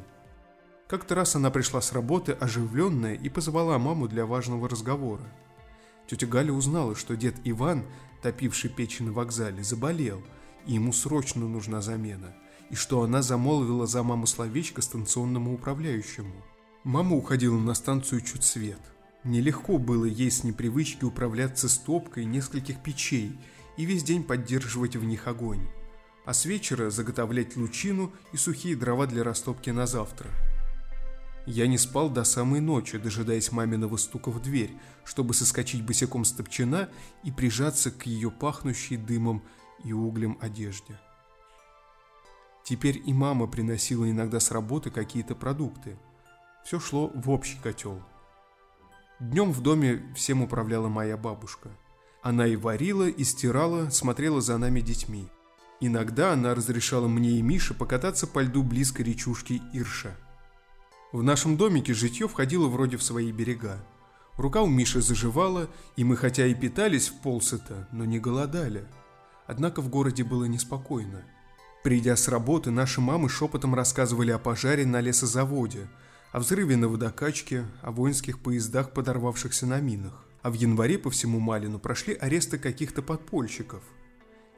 Как-то 0.87 1.15
раз 1.15 1.35
она 1.35 1.51
пришла 1.51 1.81
с 1.81 1.93
работы 1.93 2.31
оживленная 2.31 3.15
и 3.15 3.29
позвала 3.29 3.77
маму 3.77 4.07
для 4.07 4.25
важного 4.25 4.69
разговора– 4.69 5.23
Тетя 6.07 6.27
Галя 6.27 6.53
узнала, 6.53 6.95
что 6.95 7.15
дед 7.15 7.35
Иван, 7.43 7.83
топивший 8.21 8.69
печи 8.69 9.01
на 9.01 9.11
вокзале, 9.11 9.63
заболел, 9.63 10.21
и 10.67 10.73
ему 10.73 10.93
срочно 10.93 11.47
нужна 11.47 11.81
замена, 11.81 12.35
и 12.69 12.75
что 12.75 13.01
она 13.01 13.21
замолвила 13.21 13.87
за 13.87 14.03
маму 14.03 14.27
словечко 14.27 14.81
станционному 14.81 15.53
управляющему. 15.53 16.33
Мама 16.85 17.17
уходила 17.17 17.59
на 17.59 17.73
станцию 17.73 18.21
чуть 18.21 18.45
свет. 18.45 18.79
Нелегко 19.25 19.77
было 19.77 20.05
ей 20.05 20.31
с 20.31 20.45
непривычки 20.45 21.03
управляться 21.03 21.67
стопкой 21.67 22.23
нескольких 22.23 22.81
печей 22.81 23.37
и 23.75 23.83
весь 23.83 24.03
день 24.03 24.23
поддерживать 24.23 24.95
в 24.95 25.03
них 25.03 25.27
огонь, 25.27 25.67
а 26.25 26.33
с 26.33 26.45
вечера 26.45 26.89
заготовлять 26.89 27.57
лучину 27.57 28.13
и 28.31 28.37
сухие 28.37 28.77
дрова 28.77 29.05
для 29.05 29.25
растопки 29.25 29.71
на 29.71 29.85
завтра– 29.85 30.29
я 31.45 31.67
не 31.67 31.77
спал 31.77 32.09
до 32.09 32.23
самой 32.23 32.59
ночи, 32.59 32.97
дожидаясь 32.97 33.51
маминого 33.51 33.97
стука 33.97 34.31
в 34.31 34.41
дверь, 34.41 34.75
чтобы 35.03 35.35
соскочить 35.35 35.85
босиком 35.85 36.25
с 36.25 36.31
топчина 36.31 36.89
и 37.23 37.31
прижаться 37.31 37.91
к 37.91 38.07
ее 38.07 38.31
пахнущей 38.31 38.97
дымом 38.97 39.43
и 39.83 39.93
углем 39.93 40.39
одежде. 40.41 40.99
Теперь 42.63 42.99
и 43.05 43.13
мама 43.13 43.45
приносила 43.45 44.09
иногда 44.09 44.39
с 44.39 44.49
работы 44.49 44.89
какие-то 44.89 45.35
продукты. 45.35 45.97
Все 46.65 46.79
шло 46.79 47.11
в 47.15 47.29
общий 47.29 47.57
котел. 47.63 48.01
Днем 49.21 49.53
в 49.53 49.61
доме 49.61 50.03
всем 50.15 50.41
управляла 50.41 50.89
моя 50.89 51.15
бабушка. 51.15 51.69
Она 52.21 52.47
и 52.47 52.57
варила, 52.57 53.07
и 53.07 53.23
стирала, 53.23 53.89
смотрела 53.91 54.41
за 54.41 54.57
нами 54.57 54.81
детьми. 54.81 55.29
Иногда 55.79 56.33
она 56.33 56.53
разрешала 56.53 57.07
мне 57.07 57.31
и 57.31 57.41
Мише 57.41 57.73
покататься 57.73 58.27
по 58.27 58.41
льду 58.41 58.63
близко 58.63 59.03
речушки 59.03 59.61
Ирша– 59.73 60.17
в 61.15 61.23
нашем 61.23 61.55
домике 61.55 61.93
житье 61.93 62.27
входило 62.27 62.67
вроде 62.67 62.97
в 62.97 63.03
свои 63.03 63.31
берега. 63.31 63.77
Рука 64.35 64.61
у 64.61 64.67
Миши 64.67 64.99
заживала, 64.99 65.69
и 65.95 66.03
мы 66.03 66.17
хотя 66.17 66.45
и 66.45 66.53
питались 66.53 67.07
в 67.07 67.21
полсыта, 67.21 67.87
но 67.93 68.03
не 68.03 68.19
голодали. 68.19 68.85
Однако 69.47 69.81
в 69.81 69.87
городе 69.87 70.25
было 70.25 70.43
неспокойно. 70.43 71.23
Придя 71.85 72.17
с 72.17 72.27
работы, 72.27 72.69
наши 72.69 72.99
мамы 72.99 73.29
шепотом 73.29 73.75
рассказывали 73.75 74.31
о 74.31 74.37
пожаре 74.37 74.85
на 74.85 74.99
лесозаводе, 74.99 75.87
о 76.31 76.39
взрыве 76.39 76.75
на 76.77 76.87
водокачке, 76.87 77.65
о 77.81 77.91
воинских 77.91 78.39
поездах, 78.39 78.91
подорвавшихся 78.91 79.65
на 79.65 79.79
минах. 79.79 80.25
А 80.41 80.51
в 80.51 80.53
январе 80.53 80.97
по 80.97 81.09
всему 81.09 81.39
Малину 81.39 81.79
прошли 81.79 82.13
аресты 82.13 82.57
каких-то 82.57 83.01
подпольщиков. 83.01 83.81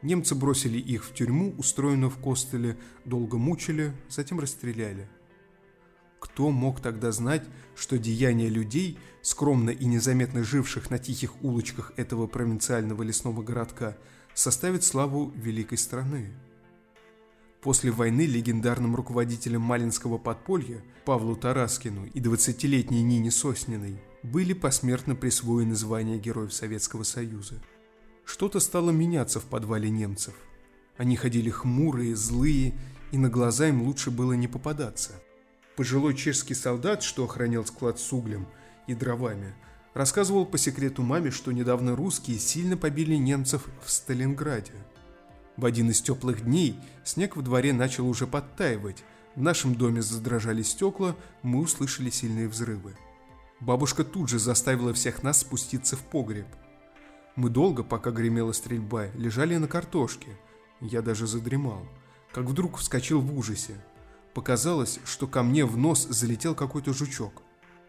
Немцы 0.01 0.35
бросили 0.35 0.77
их 0.77 1.05
в 1.05 1.13
тюрьму, 1.13 1.55
устроенную 1.57 2.09
в 2.09 2.17
Костеле, 2.17 2.77
долго 3.05 3.37
мучили, 3.37 3.93
затем 4.09 4.39
расстреляли. 4.39 5.07
Кто 6.19 6.49
мог 6.51 6.81
тогда 6.81 7.11
знать, 7.11 7.43
что 7.75 7.97
деяния 7.97 8.49
людей, 8.49 8.99
скромно 9.21 9.69
и 9.69 9.85
незаметно 9.85 10.43
живших 10.43 10.89
на 10.89 10.99
тихих 10.99 11.43
улочках 11.43 11.93
этого 11.95 12.27
провинциального 12.27 13.03
лесного 13.03 13.41
городка, 13.41 13.97
составят 14.33 14.83
славу 14.83 15.31
великой 15.35 15.77
страны? 15.77 16.31
После 17.61 17.91
войны 17.91 18.25
легендарным 18.25 18.95
руководителем 18.95 19.61
Малинского 19.61 20.17
подполья 20.17 20.81
Павлу 21.05 21.35
Тараскину 21.35 22.05
и 22.05 22.19
20-летней 22.19 23.03
Нине 23.03 23.31
Сосниной 23.31 23.99
были 24.23 24.53
посмертно 24.53 25.15
присвоены 25.15 25.75
звания 25.75 26.17
Героев 26.17 26.53
Советского 26.53 27.03
Союза. 27.03 27.61
Что-то 28.25 28.59
стало 28.59 28.91
меняться 28.91 29.39
в 29.39 29.45
подвале 29.45 29.89
немцев. 29.89 30.33
Они 30.97 31.15
ходили 31.15 31.49
хмурые, 31.49 32.15
злые, 32.15 32.73
и 33.11 33.17
на 33.17 33.29
глаза 33.29 33.69
им 33.69 33.83
лучше 33.83 34.11
было 34.11 34.33
не 34.33 34.47
попадаться– 34.47 35.13
Пожилой 35.77 36.15
чешский 36.15 36.55
солдат, 36.55 37.03
что 37.03 37.23
охранял 37.23 37.63
склад 37.63 37.99
с 37.99 38.11
углем 38.11 38.47
и 38.87 38.95
дровами, 38.95 39.53
Рассказывал 39.93 40.45
по 40.45 40.57
секрету 40.57 41.03
маме, 41.03 41.29
что 41.29 41.51
недавно 41.51 41.95
русские 41.95 42.39
сильно 42.39 42.77
побили 42.77 43.15
немцев 43.15 43.67
в 43.83 43.91
Сталинграде. 43.91 44.73
В 45.57 45.65
один 45.65 45.89
из 45.89 46.01
теплых 46.01 46.45
дней 46.45 46.79
снег 47.03 47.35
в 47.35 47.41
дворе 47.41 47.73
начал 47.73 48.07
уже 48.07 48.27
подтаивать, 48.27 49.03
в 49.35 49.41
нашем 49.41 49.75
доме 49.75 50.01
задрожали 50.01 50.61
стекла, 50.61 51.15
мы 51.41 51.59
услышали 51.59 52.11
сильные 52.11 52.47
взрывы. 52.47 52.95
Бабушка 53.59 54.03
тут 54.03 54.29
же 54.29 54.37
заставила 54.37 54.93
всех 54.93 55.23
нас 55.23 55.39
спуститься 55.39 55.95
в 55.95 56.01
погреб. 56.01 56.47
Мы 57.35 57.49
долго, 57.49 57.83
пока 57.83 58.11
гремела 58.11 58.51
стрельба, 58.51 59.07
лежали 59.15 59.57
на 59.57 59.67
картошке. 59.67 60.29
Я 60.79 61.01
даже 61.01 61.25
задремал. 61.25 61.87
Как 62.31 62.45
вдруг 62.45 62.77
вскочил 62.77 63.19
в 63.19 63.35
ужасе. 63.37 63.75
Показалось, 64.35 64.99
что 65.05 65.27
ко 65.27 65.41
мне 65.41 65.65
в 65.65 65.75
нос 65.75 66.07
залетел 66.07 66.53
какой-то 66.53 66.93
жучок. 66.93 67.41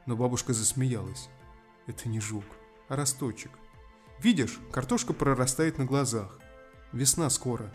Но 0.07 0.17
бабушка 0.17 0.55
засмеялась. 0.55 1.29
Это 1.87 2.09
не 2.09 2.21
жук, 2.21 2.45
а 2.89 2.97
росточек. 2.97 3.53
Видишь, 4.23 4.59
картошка 4.73 5.13
прорастает 5.13 5.77
на 5.77 5.85
глазах. 5.85 6.39
Весна 6.93 7.31
скоро. 7.31 7.71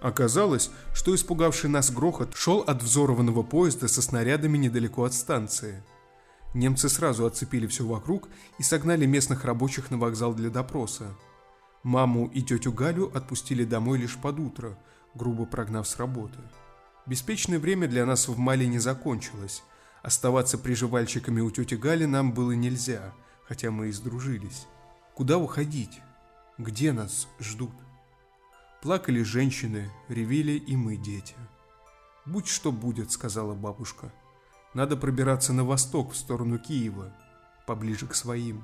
Оказалось, 0.00 0.70
что 0.92 1.14
испугавший 1.14 1.70
нас 1.70 1.90
грохот 1.90 2.34
шел 2.36 2.60
от 2.60 2.82
взорванного 2.82 3.42
поезда 3.42 3.88
со 3.88 4.02
снарядами 4.02 4.58
недалеко 4.58 5.04
от 5.04 5.14
станции. 5.14 5.82
Немцы 6.52 6.88
сразу 6.88 7.26
оцепили 7.26 7.66
все 7.66 7.86
вокруг 7.86 8.28
и 8.58 8.62
согнали 8.62 9.06
местных 9.06 9.44
рабочих 9.44 9.90
на 9.90 9.98
вокзал 9.98 10.34
для 10.34 10.50
допроса. 10.50 11.14
Маму 11.82 12.30
и 12.32 12.42
тетю 12.42 12.72
Галю 12.72 13.10
отпустили 13.14 13.64
домой 13.64 13.98
лишь 13.98 14.16
под 14.16 14.38
утро, 14.38 14.78
грубо 15.14 15.46
прогнав 15.46 15.88
с 15.88 15.96
работы. 15.96 16.38
Беспечное 17.06 17.58
время 17.58 17.88
для 17.88 18.06
нас 18.06 18.28
в 18.28 18.38
Мали 18.38 18.64
не 18.64 18.78
закончилось. 18.78 19.62
Оставаться 20.02 20.58
приживальщиками 20.58 21.40
у 21.40 21.50
тети 21.50 21.74
Гали 21.74 22.04
нам 22.04 22.32
было 22.32 22.52
нельзя, 22.52 23.14
хотя 23.46 23.70
мы 23.70 23.88
и 23.88 23.92
сдружились. 23.92 24.66
Куда 25.14 25.38
уходить? 25.38 26.00
Где 26.58 26.92
нас 26.92 27.26
ждут? 27.40 27.72
Плакали 28.84 29.22
женщины, 29.22 29.90
ревели 30.10 30.58
и 30.58 30.76
мы, 30.76 30.98
дети. 30.98 31.34
«Будь 32.26 32.46
что 32.46 32.70
будет»,— 32.70 33.10
сказала 33.12 33.54
бабушка. 33.54 34.12
«Надо 34.74 34.94
пробираться 34.94 35.54
на 35.54 35.64
восток, 35.64 36.12
в 36.12 36.16
сторону 36.18 36.58
Киева, 36.58 37.10
поближе 37.66 38.06
к 38.06 38.14
своим». 38.14 38.62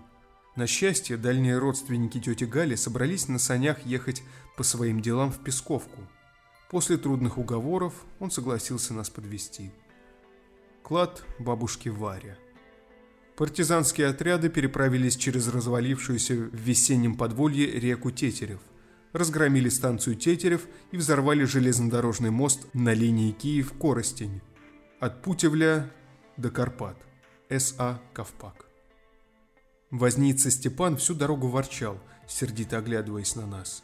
На 0.57 0.67
счастье, 0.67 1.17
дальние 1.17 1.57
родственники 1.57 2.21
тети 2.21 2.45
Гали 2.45 2.75
собрались 2.75 3.29
на 3.29 3.39
санях 3.39 3.87
ехать 3.87 4.23
по 4.59 4.63
своим 4.63 5.01
делам 5.01 5.33
в 5.33 5.39
Песковку. 5.39 6.03
После 6.71 6.99
трудных 6.99 7.39
уговоров 7.39 7.95
он 8.19 8.31
согласился 8.31 8.93
нас 8.93 9.09
подвести. 9.09 9.73
Клад 10.83 11.25
бабушки 11.39 11.89
Варя. 11.89 12.37
Партизанские 13.37 14.09
отряды 14.09 14.51
переправились 14.51 15.17
через 15.17 15.49
развалившуюся 15.49 16.35
в 16.35 16.55
весеннем 16.55 17.15
подволье 17.17 17.81
реку 17.81 18.11
Тетерев– 18.11 18.61
разгромили 19.13 19.69
станцию 19.69 20.17
Тетерев 20.17 20.67
и 20.93 20.97
взорвали 20.97 21.45
железнодорожный 21.45 22.31
мост 22.31 22.67
на 22.73 22.93
линии 22.95 23.33
Киев-Коростень 23.33 24.41
от 25.01 25.23
Путевля 25.23 25.91
до 26.37 26.51
Карпат. 26.51 26.97
С.А. 27.49 28.01
Ковпак. 28.13 28.67
Возница 29.91 30.51
Степан 30.51 30.97
всю 30.97 31.15
дорогу 31.15 31.49
ворчал, 31.49 31.99
сердито 32.29 32.79
оглядываясь 32.79 33.35
на 33.35 33.47
нас. 33.47 33.83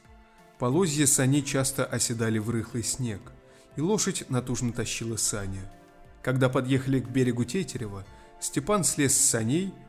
Полозья 0.59 1.07
сани 1.07 1.41
часто 1.41 1.85
оседали 1.85 2.39
в 2.39 2.49
рыхлый 2.51 2.85
снег, 2.85 3.21
и 3.75 3.81
лошадь 3.81 4.31
натужно 4.31 4.73
тащила 4.73 5.17
сани. 5.17 5.61
Когда 6.23 6.49
подъехали 6.49 7.01
к 7.01 7.09
берегу 7.09 7.45
Тетерева, 7.45 8.07
Степан 8.41 8.85
слез 8.85 9.17
с 9.17 9.31
саней– 9.31 9.75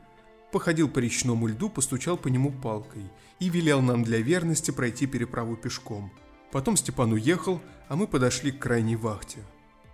походил 0.50 0.88
по 0.88 0.98
речному 0.98 1.46
льду, 1.46 1.68
постучал 1.68 2.16
по 2.16 2.28
нему 2.28 2.50
палкой 2.50 3.04
и 3.38 3.48
велел 3.48 3.82
нам 3.82 4.02
для 4.04 4.18
верности 4.20 4.70
пройти 4.70 5.06
переправу 5.06 5.56
пешком. 5.56 6.10
Потом 6.50 6.76
Степан 6.76 7.12
уехал, 7.12 7.60
а 7.88 7.96
мы 7.96 8.06
подошли 8.06 8.50
к 8.50 8.58
крайней 8.58 8.96
вахте. 8.96 9.40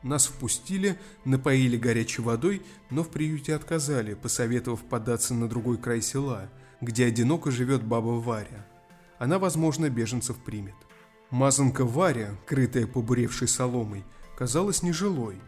Нас 0.03 0.27
впустили, 0.27 0.99
напоили 1.25 1.77
горячей 1.77 2.23
водой, 2.23 2.63
но 2.91 3.03
в 3.03 3.09
приюте 3.09 3.55
отказали, 3.55 4.15
посоветовав 4.15 4.83
податься 4.83 5.35
на 5.35 5.49
другой 5.49 5.79
край 5.79 6.03
села, 6.03 6.51
где 6.81 7.07
одиноко 7.07 7.51
живет 7.51 7.83
баба 7.83 8.21
Варя. 8.21 8.67
Она, 9.19 9.39
возможно, 9.39 9.89
беженцев 9.89 10.37
примет. 10.37 10.75
Мазанка 11.31 11.85
Варя, 11.85 12.37
крытая 12.47 12.87
побуревшей 12.87 13.49
соломой, 13.49 14.05
казалась 14.37 14.83
нежилой. 14.83 15.41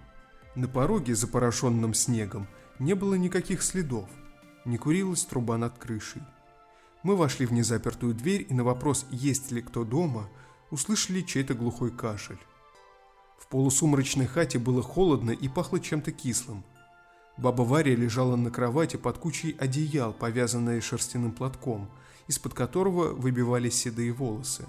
На 0.54 0.68
пороге, 0.68 1.14
запорошенном 1.14 1.92
снегом, 1.92 2.48
не 2.78 2.94
было 2.94 3.14
никаких 3.14 3.62
следов– 3.62 4.08
не 4.66 4.78
курилась 4.78 5.24
труба 5.24 5.56
над 5.58 5.78
крышей. 5.78 6.22
Мы 7.02 7.16
вошли 7.16 7.46
в 7.46 7.52
незапертую 7.52 8.14
дверь 8.14 8.46
и 8.48 8.54
на 8.54 8.64
вопрос, 8.64 9.06
есть 9.10 9.50
ли 9.52 9.62
кто 9.62 9.84
дома, 9.84 10.28
услышали 10.70 11.22
чей-то 11.22 11.54
глухой 11.54 11.90
кашель. 11.90 12.38
В 13.38 13.46
полусумрачной 13.48 14.26
хате 14.26 14.58
было 14.58 14.82
холодно 14.82 15.30
и 15.30 15.48
пахло 15.48 15.78
чем-то 15.78 16.10
кислым. 16.10 16.64
Баба 17.36 17.62
Варя 17.62 17.94
лежала 17.94 18.34
на 18.36 18.50
кровати 18.50 18.96
под 18.96 19.18
кучей 19.18 19.56
одеял, 19.58 20.12
повязанные 20.12 20.80
шерстяным 20.80 21.32
платком, 21.32 21.88
из-под 22.26 22.54
которого 22.54 23.12
выбивались 23.12 23.74
седые 23.74 24.12
волосы. 24.12 24.64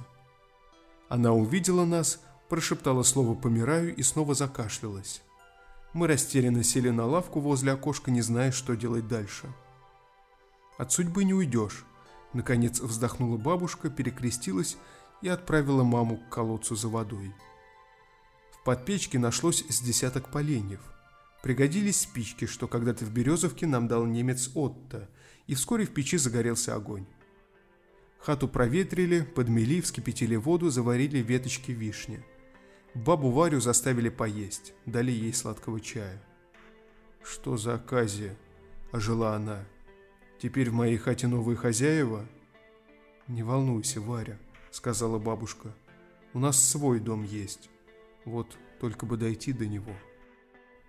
Она 1.09 1.33
увидела 1.33 1.85
нас, 1.85 2.19
прошептала 2.49 3.03
слово 3.03 3.35
«помираю» 3.35 3.95
и 3.95 4.03
снова 4.03 4.33
закашлялась. 4.33 5.21
Мы 5.93 6.07
растерянно 6.07 6.63
сели 6.63 6.89
на 6.89 7.05
лавку 7.05 7.39
возле 7.39 7.71
окошка, 7.71 8.11
не 8.11 8.21
зная, 8.21 8.51
что 8.51 8.75
делать 8.75 9.07
дальше. 9.07 9.47
От 10.77 10.91
судьбы 10.91 11.23
не 11.23 11.33
уйдешь. 11.33 11.85
Наконец 12.33 12.79
вздохнула 12.79 13.37
бабушка, 13.37 13.89
перекрестилась 13.89 14.77
и 15.21 15.27
отправила 15.27 15.83
маму 15.83 16.17
к 16.17 16.29
колодцу 16.29 16.75
за 16.75 16.87
водой. 16.87 17.33
В 18.51 18.63
подпечке 18.63 19.17
нашлось 19.17 19.63
с 19.67 19.81
десяток 19.81 20.31
поленьев. 20.31 20.81
Пригодились 21.41 22.01
спички, 22.01 22.45
что 22.45 22.67
когда-то 22.67 23.05
в 23.05 23.11
Березовке 23.11 23.65
нам 23.65 23.87
дал 23.87 24.05
немец 24.05 24.51
Отто, 24.53 25.09
и 25.47 25.55
вскоре 25.55 25.85
в 25.85 25.91
печи 25.91 26.17
загорелся 26.17 26.75
огонь. 26.75 27.05
Хату 28.19 28.47
проветрили, 28.47 29.21
подмели, 29.21 29.79
вскипятили 29.81 30.35
воду, 30.35 30.69
заварили 30.69 31.19
веточки 31.19 31.71
вишни. 31.71 32.23
Бабу 32.93 33.29
Варю 33.29 33.61
заставили 33.61 34.09
поесть, 34.09 34.73
дали 34.85 35.11
ей 35.11 35.33
сладкого 35.33 35.79
чая. 35.79 36.21
«Что 37.23 37.57
за 37.57 37.75
оказия?»– 37.75 38.35
ожила 38.91 39.35
она. 39.35 39.65
Теперь 40.39 40.69
в 40.69 40.73
моей 40.73 40.97
хате 40.97 41.27
новые 41.27 41.55
хозяева?» 41.55 42.25
«Не 43.27 43.43
волнуйся, 43.43 43.99
Варя»,— 43.99 44.37
сказала 44.71 45.17
бабушка. 45.17 45.73
«У 46.33 46.39
нас 46.39 46.63
свой 46.63 46.99
дом 46.99 47.23
есть. 47.23 47.69
Вот 48.23 48.57
только 48.79 49.05
бы 49.05 49.17
дойти 49.17 49.51
до 49.51 49.65
него». 49.65 49.91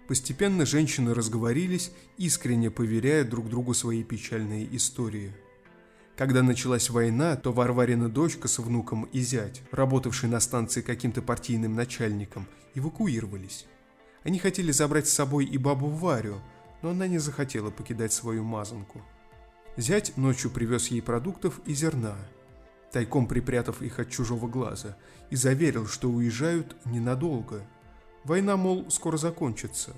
Постепенно 0.07 0.65
женщины 0.65 1.15
разговорились, 1.15 1.93
искренне 2.17 2.71
поверяя 2.71 3.25
друг 3.25 3.49
другу 3.49 3.75
свои 3.75 4.03
печальные 4.03 4.75
истории. 4.77 5.35
Когда 6.17 6.43
началась 6.43 6.91
война, 6.91 7.37
то 7.37 7.53
Варварина 7.53 8.09
дочка 8.09 8.49
с 8.49 8.59
внуком 8.59 9.05
и 9.13 9.21
зять, 9.21 9.63
работавший 9.71 10.29
на 10.29 10.41
станции 10.41 10.81
каким-то 10.81 11.23
партийным 11.23 11.75
начальником, 11.75 12.47
эвакуировались. 12.75 13.67
Они 14.25 14.39
хотели 14.39 14.73
забрать 14.73 15.09
с 15.09 15.13
собой 15.13 15.45
и 15.45 15.59
бабу 15.59 15.89
Варю, 15.89 16.41
но 16.83 16.91
она 16.91 17.07
не 17.07 17.19
захотела 17.19 17.71
покидать 17.71 18.13
свою 18.13 18.45
мазанку– 18.45 19.03
Зять 19.79 20.17
ночью 20.17 20.51
привез 20.51 20.89
ей 20.89 21.01
продуктов 21.01 21.61
и 21.65 21.73
зерна, 21.73 22.17
тайком 22.91 23.29
припрятав 23.29 23.81
их 23.81 24.01
от 24.01 24.11
чужого 24.11 24.49
глаза, 24.49 24.97
и 25.31 25.37
заверил, 25.37 25.87
что 25.87 26.11
уезжают 26.11 26.77
ненадолго. 26.85 27.65
Война, 28.25 28.57
мол, 28.57 28.91
скоро 28.91 29.17
закончится. 29.17 29.95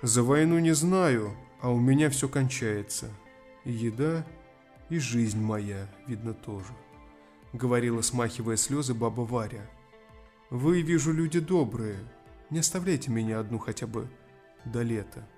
«За 0.00 0.22
войну 0.22 0.58
не 0.58 0.72
знаю, 0.72 1.36
а 1.60 1.70
у 1.70 1.78
меня 1.78 2.08
все 2.08 2.30
кончается. 2.30 3.10
И 3.66 3.72
еда, 3.72 4.24
и 4.88 4.98
жизнь 4.98 5.38
моя, 5.38 5.86
видно, 6.06 6.32
тоже»,— 6.32 6.72
говорила, 7.52 8.00
смахивая 8.00 8.56
слезы 8.56 8.94
баба 8.94 9.20
Варя. 9.20 9.68
«Вы, 10.48 10.80
вижу, 10.80 11.12
люди 11.12 11.40
добрые. 11.40 11.98
Не 12.48 12.60
оставляйте 12.60 13.10
меня 13.10 13.38
одну 13.38 13.58
хотя 13.58 13.86
бы 13.86 14.08
до 14.64 14.80
лета». 14.80 15.28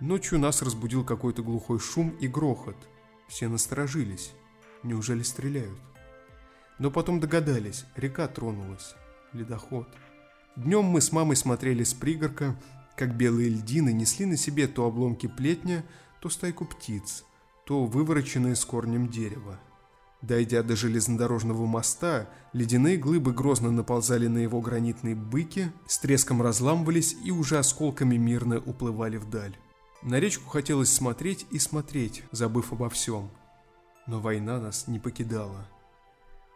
Ночью 0.00 0.38
нас 0.38 0.62
разбудил 0.62 1.04
какой-то 1.04 1.42
глухой 1.42 1.80
шум 1.80 2.10
и 2.20 2.28
грохот. 2.28 2.76
Все 3.26 3.48
насторожились. 3.48 4.32
Неужели 4.84 5.22
стреляют? 5.22 5.78
Но 6.78 6.92
потом 6.92 7.18
догадались, 7.18 7.84
река 7.96 8.28
тронулась. 8.28 8.94
Ледоход. 9.32 9.88
Днем 10.54 10.84
мы 10.84 11.00
с 11.00 11.10
мамой 11.10 11.34
смотрели 11.34 11.82
с 11.82 11.94
пригорка, 11.94 12.56
как 12.96 13.16
белые 13.16 13.48
льдины 13.48 13.92
несли 13.92 14.24
на 14.24 14.36
себе 14.36 14.68
то 14.68 14.86
обломки 14.86 15.26
плетня, 15.26 15.84
то 16.20 16.28
стайку 16.28 16.64
птиц, 16.64 17.24
то 17.64 17.84
вывороченные 17.84 18.54
с 18.54 18.64
корнем 18.64 19.08
дерева. 19.08 19.58
Дойдя 20.22 20.62
до 20.62 20.76
железнодорожного 20.76 21.66
моста, 21.66 22.28
ледяные 22.52 22.96
глыбы 22.96 23.32
грозно 23.32 23.72
наползали 23.72 24.28
на 24.28 24.38
его 24.38 24.60
гранитные 24.60 25.16
быки, 25.16 25.72
с 25.86 25.98
треском 25.98 26.40
разламывались 26.40 27.16
и 27.24 27.32
уже 27.32 27.58
осколками 27.58 28.16
мирно 28.16 28.58
уплывали 28.58 29.16
вдаль. 29.16 29.56
На 30.02 30.20
речку 30.20 30.48
хотелось 30.48 30.92
смотреть 30.92 31.46
и 31.50 31.58
смотреть, 31.58 32.22
забыв 32.30 32.72
обо 32.72 32.88
всем. 32.88 33.30
Но 34.06 34.20
война 34.20 34.60
нас 34.60 34.86
не 34.86 34.98
покидала. 34.98 35.68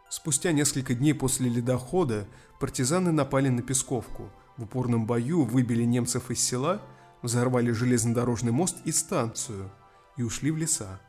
Спустя 0.08 0.52
несколько 0.52 0.94
дней 0.94 1.14
после 1.14 1.48
ледохода 1.48 2.28
партизаны 2.60 3.12
напали 3.12 3.48
на 3.48 3.62
Песковку, 3.62 4.30
в 4.56 4.64
упорном 4.64 5.06
бою 5.06 5.44
выбили 5.44 5.82
немцев 5.84 6.30
из 6.30 6.40
села, 6.40 6.82
взорвали 7.22 7.72
железнодорожный 7.72 8.52
мост 8.52 8.76
и 8.84 8.92
станцию 8.92 9.70
и 10.16 10.22
ушли 10.22 10.50
в 10.50 10.56
леса. 10.56 11.00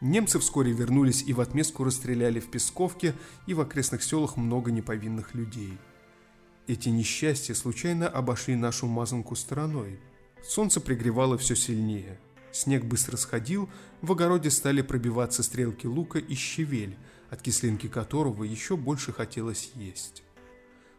Немцы 0.00 0.40
вскоре 0.40 0.72
вернулись 0.72 1.22
и 1.22 1.32
в 1.32 1.40
отместку 1.40 1.84
расстреляли 1.84 2.40
в 2.40 2.50
Песковке 2.50 3.14
и 3.46 3.54
в 3.54 3.60
окрестных 3.60 4.02
селах 4.02 4.36
много 4.36 4.72
неповинных 4.72 5.34
людей. 5.34 5.78
Эти 6.66 6.88
несчастья 6.88 7.54
случайно 7.54 8.08
обошли 8.08 8.56
нашу 8.56 8.88
мазанку 8.88 9.36
стороной. 9.36 10.00
Солнце 10.44 10.80
пригревало 10.80 11.38
все 11.38 11.54
сильнее. 11.54 12.18
Снег 12.50 12.84
быстро 12.84 13.16
сходил, 13.16 13.70
в 14.02 14.12
огороде 14.12 14.50
стали 14.50 14.82
пробиваться 14.82 15.42
стрелки 15.42 15.86
лука 15.86 16.18
и 16.18 16.34
щавель, 16.34 16.96
от 17.30 17.40
кислинки 17.40 17.88
которого 17.88 18.44
еще 18.44 18.76
больше 18.76 19.12
хотелось 19.12 19.72
есть. 19.74 20.22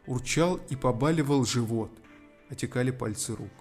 Урчал 0.08 0.60
и 0.70 0.76
побаливал 0.76 1.46
живот, 1.46 1.92
отекали 2.50 2.92
пальцы 2.92 3.36
рук. 3.36 3.52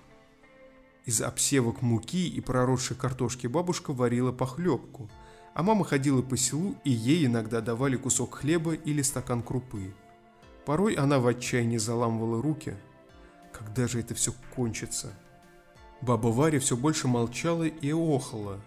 Из 1.05 1.21
обсевок 1.21 1.83
муки 1.83 2.29
и 2.29 2.41
проросшей 2.41 2.97
картошки 2.97 3.47
бабушка 3.47 3.93
варила 3.93 4.33
похлебку– 4.33 5.11
а 5.55 5.63
мама 5.63 5.85
ходила 5.85 6.23
по 6.23 6.37
селу, 6.37 6.77
и 6.85 6.91
ей 6.91 7.27
иногда 7.27 7.61
давали 7.61 7.97
кусок 7.97 8.37
хлеба 8.37 8.75
или 8.75 9.03
стакан 9.03 9.43
крупы. 9.43 9.95
Порой 10.65 10.95
она 10.95 11.19
в 11.19 11.27
отчаянии 11.27 11.77
заламывала 11.77 12.41
руки. 12.41 12.75
Когда 13.53 13.87
же 13.87 14.01
это 14.01 14.15
все 14.15 14.33
кончится? 14.55 15.13
Баба 16.03 16.29
Варя 16.29 16.61
все 16.61 16.77
больше 16.77 17.09
молчала 17.09 17.65
и 17.65 17.93
охала. 17.93 18.61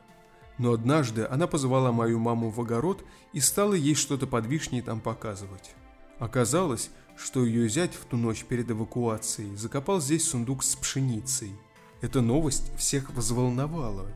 Но 0.57 0.71
однажды 0.71 1.27
она 1.29 1.47
позвала 1.47 1.91
мою 1.91 2.17
маму 2.17 2.49
в 2.49 2.59
огород 2.61 3.03
и 3.33 3.39
стала 3.39 3.73
ей 3.73 3.93
что-то 3.93 4.25
под 4.25 4.45
вишней 4.47 4.81
там 4.81 5.01
показывать. 5.01 5.75
Оказалось, 6.17 6.89
что 7.17 7.45
ее 7.45 7.67
зять 7.67 7.93
в 7.93 8.05
ту 8.05 8.15
ночь 8.15 8.45
перед 8.45 8.71
эвакуацией 8.71 9.55
закопал 9.55 9.99
здесь 9.99 10.27
сундук 10.27 10.63
с 10.63 10.75
пшеницей. 10.75 11.51
Эта 12.01 12.21
новость 12.21 12.73
всех 12.77 13.09
взволновала. 13.11 14.07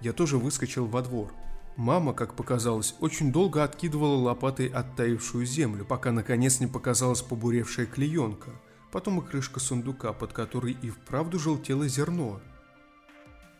Я 0.00 0.12
тоже 0.12 0.38
выскочил 0.38 0.86
во 0.86 1.02
двор– 1.02 1.32
Мама, 1.78 2.12
как 2.12 2.34
показалось, 2.34 2.96
очень 2.98 3.30
долго 3.30 3.62
откидывала 3.62 4.16
лопатой 4.16 4.66
оттаившую 4.66 5.46
землю, 5.46 5.84
пока 5.84 6.10
наконец 6.10 6.58
не 6.58 6.66
показалась 6.66 7.22
побуревшая 7.22 7.86
клеенка, 7.86 8.50
потом 8.90 9.20
и 9.20 9.24
крышка 9.24 9.60
сундука, 9.60 10.12
под 10.12 10.32
которой 10.32 10.72
и 10.72 10.90
вправду 10.90 11.38
желтело 11.38 11.86
зерно. 11.86 12.40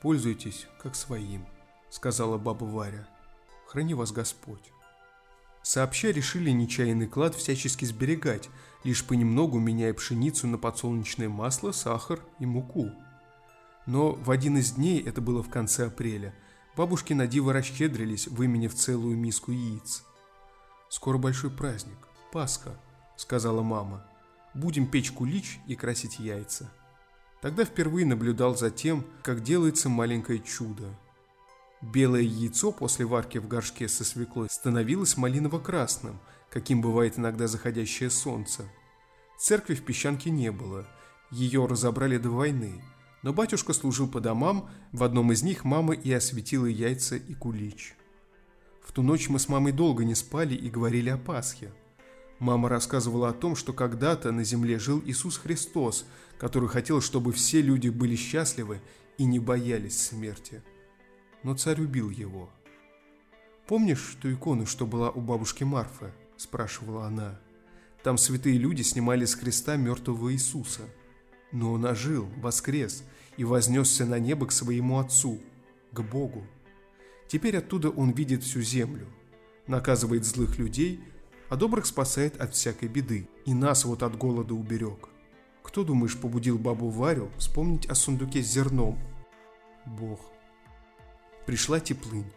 «Пользуйтесь, 0.02 0.66
как 0.80 0.94
своим»,— 0.94 1.46
сказала 1.90 2.38
баба 2.38 2.64
Варя. 2.64 3.08
«Храни 3.66 3.94
вас 3.94 4.12
Господь». 4.12 4.72
Сообща 5.62 6.10
решили 6.10 6.50
нечаянный 6.50 7.06
клад 7.06 7.34
всячески 7.34 7.84
сберегать, 7.84 8.48
лишь 8.84 9.04
понемногу 9.04 9.58
меняя 9.58 9.92
пшеницу 9.92 10.46
на 10.46 10.56
подсолнечное 10.56 11.28
масло, 11.28 11.72
сахар 11.72 12.20
и 12.38 12.46
муку. 12.46 12.90
Но 13.86 14.12
в 14.12 14.30
один 14.30 14.56
из 14.56 14.72
дней, 14.72 15.02
это 15.02 15.20
было 15.20 15.42
в 15.42 15.50
конце 15.50 15.86
апреля,— 15.86 16.34
Бабушки 16.78 17.12
на 17.12 17.26
диво 17.26 17.52
расщедрились, 17.52 18.28
выменив 18.28 18.72
целую 18.72 19.16
миску 19.16 19.50
яиц. 19.50 20.04
«Скоро 20.88 21.18
большой 21.18 21.50
праздник. 21.50 21.98
Пасха»,— 22.30 22.78
сказала 23.16 23.62
мама. 23.62 24.06
«Будем 24.54 24.86
печь 24.86 25.10
кулич 25.10 25.58
и 25.66 25.74
красить 25.74 26.20
яйца». 26.20 26.70
Тогда 27.40 27.64
впервые 27.64 28.06
наблюдал 28.06 28.56
за 28.56 28.70
тем, 28.70 29.04
как 29.22 29.42
делается 29.42 29.88
маленькое 29.88 30.40
чудо. 30.40 30.84
Белое 31.80 32.22
яйцо 32.22 32.72
после 32.72 33.04
варки 33.04 33.38
в 33.38 33.46
горшке 33.46 33.88
со 33.88 34.04
свеклой 34.04 34.48
становилось 34.50 35.16
малиново-красным, 35.16 36.18
каким 36.50 36.80
бывает 36.80 37.18
иногда 37.18 37.46
заходящее 37.46 38.10
солнце. 38.10 38.64
Церкви 39.38 39.74
в 39.74 39.84
песчанке 39.84 40.30
не 40.30 40.50
было, 40.50 40.86
ее 41.30 41.66
разобрали 41.66 42.18
до 42.18 42.30
войны– 42.30 42.82
но 43.22 43.32
батюшка 43.32 43.72
служил 43.72 44.08
по 44.08 44.20
домам, 44.20 44.70
в 44.92 45.02
одном 45.02 45.32
из 45.32 45.42
них 45.42 45.64
мама 45.64 45.94
и 45.94 46.12
осветила 46.12 46.66
яйца 46.66 47.16
и 47.16 47.34
кулич. 47.34 47.94
В 48.82 48.92
ту 48.92 49.02
ночь 49.02 49.28
мы 49.28 49.38
с 49.38 49.48
мамой 49.48 49.72
долго 49.72 50.04
не 50.04 50.14
спали 50.14 50.54
и 50.54 50.70
говорили 50.70 51.10
о 51.10 51.18
Пасхе. 51.18 51.72
Мама 52.38 52.68
рассказывала 52.68 53.30
о 53.30 53.32
том, 53.32 53.56
что 53.56 53.72
когда-то 53.72 54.30
на 54.30 54.44
земле 54.44 54.78
жил 54.78 55.02
Иисус 55.04 55.38
Христос, 55.38 56.06
который 56.38 56.68
хотел, 56.68 57.00
чтобы 57.00 57.32
все 57.32 57.60
люди 57.60 57.88
были 57.88 58.14
счастливы 58.14 58.80
и 59.16 59.24
не 59.24 59.40
боялись 59.40 60.00
смерти. 60.00 60.62
Но 61.42 61.56
царь 61.56 61.80
убил 61.80 62.10
его. 62.10 62.48
«Помнишь 63.66 64.16
ту 64.22 64.32
икону, 64.32 64.66
что 64.66 64.86
была 64.86 65.10
у 65.10 65.20
бабушки 65.20 65.64
Марфы?»– 65.64 66.12
спрашивала 66.36 67.06
она. 67.06 67.38
«Там 68.02 68.16
святые 68.16 68.56
люди 68.56 68.82
снимали 68.82 69.24
с 69.24 69.34
креста 69.34 69.76
мертвого 69.76 70.32
Иисуса». 70.32 70.82
Но 71.50 71.72
он 71.72 71.84
ожил, 71.86 72.28
воскрес 72.36 73.02
и 73.36 73.44
вознесся 73.44 74.04
на 74.04 74.18
небо 74.18 74.46
к 74.46 74.52
своему 74.52 74.98
Отцу, 74.98 75.40
к 75.92 76.00
Богу. 76.02 76.46
Теперь 77.26 77.56
оттуда 77.56 77.90
он 77.90 78.10
видит 78.10 78.42
всю 78.42 78.60
землю, 78.60 79.06
наказывает 79.66 80.24
злых 80.24 80.58
людей, 80.58 81.00
а 81.48 81.56
добрых 81.56 81.86
спасает 81.86 82.40
от 82.40 82.54
всякой 82.54 82.88
беды. 82.88 83.28
И 83.44 83.54
нас 83.54 83.84
вот 83.84 84.02
от 84.02 84.16
голода 84.16 84.54
уберег. 84.54 85.08
Кто, 85.62 85.84
думаешь, 85.84 86.16
побудил 86.16 86.58
бабу 86.58 86.88
Варю 86.88 87.30
вспомнить 87.38 87.86
о 87.86 87.94
сундуке 87.94 88.42
с 88.42 88.46
зерном? 88.46 88.98
Бог. 89.84 90.20
Пришла 91.46 91.80
теплынь. 91.80 92.30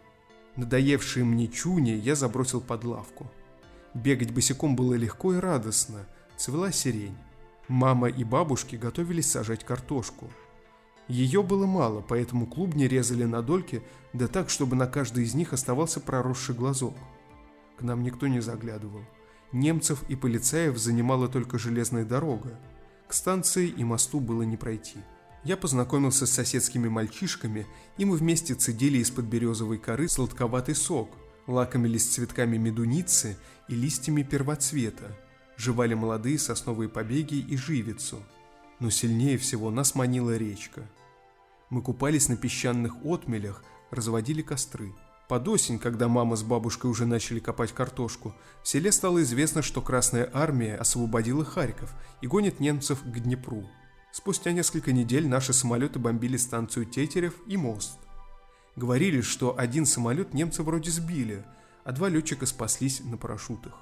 Надоевшие 0.56 1.24
мне 1.24 1.48
чуни 1.48 1.90
я 1.90 2.14
забросил 2.14 2.60
под 2.60 2.84
лавку. 2.84 3.30
Бегать 3.94 4.32
босиком 4.32 4.76
было 4.76 4.94
легко 4.94 5.34
и 5.34 5.38
радостно, 5.38 6.06
цвела 6.36 6.72
сирень. 6.72 7.16
Мама 7.68 8.08
и 8.08 8.24
бабушки 8.24 8.76
готовились 8.76 9.30
сажать 9.30 9.64
картошку. 9.64 10.30
Ее 11.08 11.42
было 11.42 11.66
мало, 11.66 12.00
поэтому 12.06 12.46
клубни 12.46 12.84
резали 12.84 13.24
на 13.24 13.42
дольки, 13.42 13.82
да 14.12 14.28
так, 14.28 14.50
чтобы 14.50 14.76
на 14.76 14.86
каждой 14.86 15.24
из 15.24 15.34
них 15.34 15.52
оставался 15.52 16.00
проросший 16.00 16.54
глазок. 16.54 16.94
К 17.76 17.82
нам 17.82 18.02
никто 18.02 18.26
не 18.26 18.40
заглядывал. 18.40 19.02
Немцев 19.52 20.02
и 20.08 20.16
полицаев 20.16 20.78
занимала 20.78 21.28
только 21.28 21.58
железная 21.58 22.04
дорога. 22.04 22.58
К 23.08 23.12
станции 23.12 23.68
и 23.68 23.84
мосту 23.84 24.20
было 24.20 24.42
не 24.42 24.56
пройти. 24.56 24.98
Я 25.44 25.56
познакомился 25.56 26.26
с 26.26 26.30
соседскими 26.30 26.88
мальчишками, 26.88 27.66
и 27.98 28.04
мы 28.04 28.16
вместе 28.16 28.54
цедили 28.54 28.98
из-под 28.98 29.24
березовой 29.24 29.78
коры 29.78 30.08
сладковатый 30.08 30.74
сок, 30.74 31.10
лакомились 31.46 32.06
цветками 32.06 32.56
медуницы 32.56 33.36
и 33.68 33.74
листьями 33.74 34.22
первоцвета, 34.22 35.18
жевали 35.56 35.94
молодые 35.94 36.38
сосновые 36.38 36.88
побеги 36.88 37.34
и 37.34 37.56
живицу. 37.56 38.22
Но 38.78 38.90
сильнее 38.90 39.36
всего 39.36 39.70
нас 39.70 39.94
манила 39.94 40.36
речка. 40.36 40.88
Мы 41.70 41.82
купались 41.82 42.28
на 42.28 42.36
песчаных 42.36 43.04
отмелях, 43.04 43.64
разводили 43.90 44.42
костры. 44.42 44.92
Под 45.32 45.48
осень, 45.48 45.78
когда 45.78 46.08
мама 46.08 46.36
с 46.36 46.42
бабушкой 46.42 46.90
уже 46.90 47.06
начали 47.06 47.40
копать 47.40 47.72
картошку, 47.72 48.34
в 48.62 48.68
селе 48.68 48.92
стало 48.92 49.22
известно, 49.22 49.62
что 49.62 49.80
Красная 49.80 50.28
Армия 50.30 50.76
освободила 50.76 51.42
Харьков 51.42 51.94
и 52.20 52.26
гонит 52.26 52.60
немцев 52.60 53.00
к 53.00 53.18
Днепру. 53.18 53.66
Спустя 54.12 54.52
несколько 54.52 54.92
недель 54.92 55.26
наши 55.26 55.54
самолеты 55.54 55.98
бомбили 55.98 56.36
станцию 56.36 56.84
Тетерев 56.84 57.32
и 57.46 57.56
мост. 57.56 57.98
Говорили, 58.76 59.22
что 59.22 59.58
один 59.58 59.86
самолет 59.86 60.34
немцы 60.34 60.62
вроде 60.62 60.90
сбили, 60.90 61.46
а 61.84 61.92
два 61.92 62.10
летчика 62.10 62.44
спаслись 62.44 63.00
на 63.00 63.16
парашютах. 63.16 63.72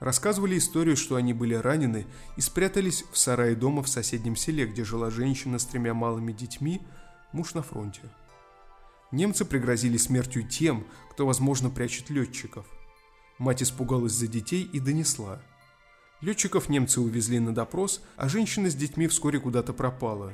Рассказывали 0.00 0.56
историю, 0.56 0.96
что 0.96 1.16
они 1.16 1.34
были 1.34 1.52
ранены 1.52 2.06
и 2.38 2.40
спрятались 2.40 3.04
в 3.12 3.18
сарае 3.18 3.54
дома 3.54 3.82
в 3.82 3.88
соседнем 3.90 4.34
селе, 4.34 4.64
где 4.64 4.82
жила 4.82 5.10
женщина 5.10 5.58
с 5.58 5.66
тремя 5.66 5.92
малыми 5.92 6.32
детьми, 6.32 6.80
муж 7.32 7.52
на 7.52 7.62
фронте. 7.62 8.00
Немцы 9.12 9.44
пригрозили 9.44 9.96
смертью 9.96 10.46
тем, 10.48 10.86
кто, 11.10 11.26
возможно, 11.26 11.70
прячет 11.70 12.10
летчиков. 12.10 12.66
Мать 13.38 13.62
испугалась 13.62 14.12
за 14.12 14.26
детей 14.26 14.68
и 14.72 14.80
донесла. 14.80 15.42
Летчиков 16.20 16.68
немцы 16.68 17.00
увезли 17.00 17.38
на 17.38 17.54
допрос, 17.54 18.02
а 18.16 18.28
женщина 18.28 18.70
с 18.70 18.74
детьми 18.74 19.06
вскоре 19.08 19.38
куда-то 19.38 19.72
пропала. 19.72 20.32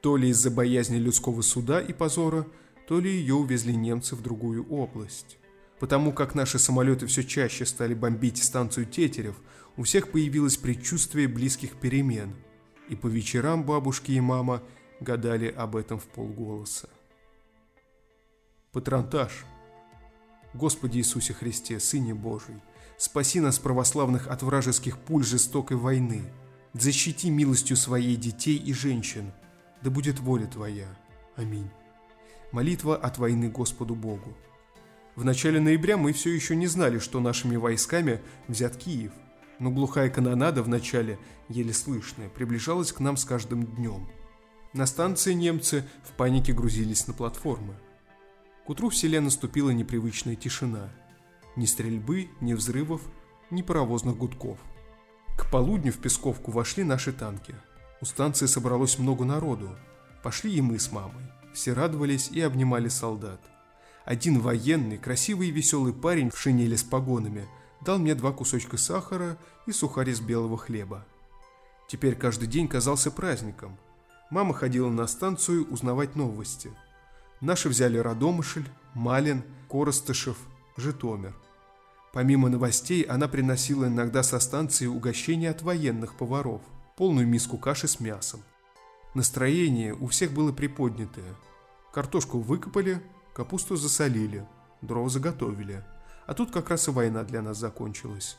То 0.00 0.16
ли 0.16 0.30
из-за 0.30 0.50
боязни 0.50 0.96
людского 0.96 1.42
суда 1.42 1.80
и 1.80 1.92
позора, 1.92 2.46
то 2.88 3.00
ли 3.00 3.10
ее 3.10 3.34
увезли 3.34 3.76
немцы 3.76 4.16
в 4.16 4.22
другую 4.22 4.66
область. 4.68 5.38
Потому 5.78 6.12
как 6.12 6.34
наши 6.34 6.58
самолеты 6.58 7.06
все 7.06 7.22
чаще 7.22 7.66
стали 7.66 7.94
бомбить 7.94 8.42
станцию 8.42 8.86
Тетерев, 8.86 9.36
у 9.76 9.84
всех 9.84 10.10
появилось 10.10 10.56
предчувствие 10.56 11.28
близких 11.28 11.76
перемен. 11.76 12.34
И 12.88 12.96
по 12.96 13.06
вечерам 13.06 13.64
бабушки 13.64 14.12
и 14.12 14.20
мама 14.20 14.62
гадали 15.00 15.46
об 15.46 15.76
этом 15.76 16.00
в 16.00 16.06
полголоса. 16.06 16.88
Патронтаж. 18.72 19.46
Господи 20.52 20.98
Иисусе 20.98 21.32
Христе, 21.32 21.80
Сыне 21.80 22.12
Божий, 22.12 22.56
спаси 22.98 23.40
нас, 23.40 23.58
православных, 23.58 24.28
от 24.28 24.42
вражеских 24.42 24.98
пуль 24.98 25.24
жестокой 25.24 25.78
войны. 25.78 26.22
Защити 26.74 27.30
милостью 27.30 27.78
своей 27.78 28.16
детей 28.16 28.56
и 28.56 28.74
женщин. 28.74 29.32
Да 29.82 29.90
будет 29.90 30.20
воля 30.20 30.46
Твоя. 30.46 30.86
Аминь. 31.34 31.70
Молитва 32.52 32.94
от 32.94 33.16
войны 33.16 33.48
Господу 33.48 33.94
Богу. 33.94 34.36
В 35.16 35.24
начале 35.24 35.60
ноября 35.60 35.96
мы 35.96 36.12
все 36.12 36.30
еще 36.30 36.54
не 36.54 36.66
знали, 36.66 36.98
что 36.98 37.20
нашими 37.20 37.56
войсками 37.56 38.20
взят 38.48 38.76
Киев, 38.76 39.12
но 39.58 39.70
глухая 39.70 40.10
канонада 40.10 40.62
в 40.62 40.68
начале, 40.68 41.18
еле 41.48 41.72
слышная, 41.72 42.28
приближалась 42.28 42.92
к 42.92 43.00
нам 43.00 43.16
с 43.16 43.24
каждым 43.24 43.64
днем. 43.64 44.08
На 44.74 44.84
станции 44.84 45.32
немцы 45.32 45.84
в 46.04 46.12
панике 46.12 46.52
грузились 46.52 47.06
на 47.06 47.14
платформы. 47.14 47.74
Утру 48.68 48.90
в 48.90 48.96
селе 48.96 49.20
наступила 49.20 49.70
непривычная 49.70 50.36
тишина. 50.36 50.90
Ни 51.56 51.64
стрельбы, 51.64 52.28
ни 52.42 52.52
взрывов, 52.52 53.00
ни 53.50 53.62
паровозных 53.62 54.18
гудков. 54.18 54.58
К 55.38 55.50
полудню 55.50 55.90
в 55.90 55.96
Песковку 55.96 56.50
вошли 56.50 56.84
наши 56.84 57.12
танки. 57.12 57.54
У 58.02 58.04
станции 58.04 58.44
собралось 58.44 58.98
много 58.98 59.24
народу. 59.24 59.74
Пошли 60.22 60.54
и 60.54 60.60
мы 60.60 60.78
с 60.78 60.92
мамой. 60.92 61.24
Все 61.54 61.72
радовались 61.72 62.28
и 62.28 62.42
обнимали 62.42 62.88
солдат. 62.88 63.40
Один 64.04 64.38
военный, 64.38 64.98
красивый 64.98 65.48
и 65.48 65.52
веселый 65.52 65.94
парень 65.94 66.30
в 66.30 66.38
шинели 66.38 66.76
с 66.76 66.82
погонами 66.82 67.48
дал 67.80 67.98
мне 67.98 68.14
два 68.14 68.32
кусочка 68.32 68.76
сахара 68.76 69.38
и 69.66 69.72
сухарь 69.72 70.10
из 70.10 70.20
белого 70.20 70.58
хлеба. 70.58 71.06
Теперь 71.88 72.16
каждый 72.16 72.48
день 72.48 72.68
казался 72.68 73.10
праздником. 73.10 73.78
Мама 74.30 74.52
ходила 74.52 74.90
на 74.90 75.06
станцию 75.06 75.66
узнавать 75.72 76.16
новости. 76.16 76.70
Наши 77.40 77.68
взяли 77.68 77.98
Радомышль, 77.98 78.68
Малин, 78.94 79.44
Коростышев, 79.68 80.36
Житомир. 80.76 81.36
Помимо 82.12 82.48
новостей, 82.48 83.02
она 83.02 83.28
приносила 83.28 83.86
иногда 83.86 84.24
со 84.24 84.40
станции 84.40 84.86
угощения 84.86 85.50
от 85.50 85.62
военных 85.62 86.16
поваров, 86.16 86.62
полную 86.96 87.28
миску 87.28 87.56
каши 87.56 87.86
с 87.86 88.00
мясом. 88.00 88.40
Настроение 89.14 89.94
у 89.94 90.08
всех 90.08 90.32
было 90.32 90.52
приподнятое. 90.52 91.34
Картошку 91.92 92.40
выкопали, 92.40 93.00
капусту 93.32 93.76
засолили, 93.76 94.44
дрова 94.82 95.08
заготовили. 95.08 95.84
А 96.26 96.34
тут 96.34 96.50
как 96.50 96.70
раз 96.70 96.88
и 96.88 96.90
война 96.90 97.22
для 97.22 97.40
нас 97.40 97.56
закончилась. 97.56 98.36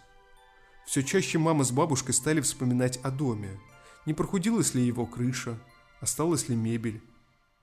Все 0.85 1.03
чаще 1.03 1.37
мама 1.37 1.63
с 1.63 1.71
бабушкой 1.71 2.13
стали 2.13 2.41
вспоминать 2.41 2.97
о 2.97 3.11
доме. 3.11 3.59
Не 4.05 4.13
прохудилась 4.13 4.73
ли 4.73 4.85
его 4.85 5.05
крыша, 5.05 5.57
осталась 6.01 6.49
ли 6.49 6.55
мебель, 6.55 7.01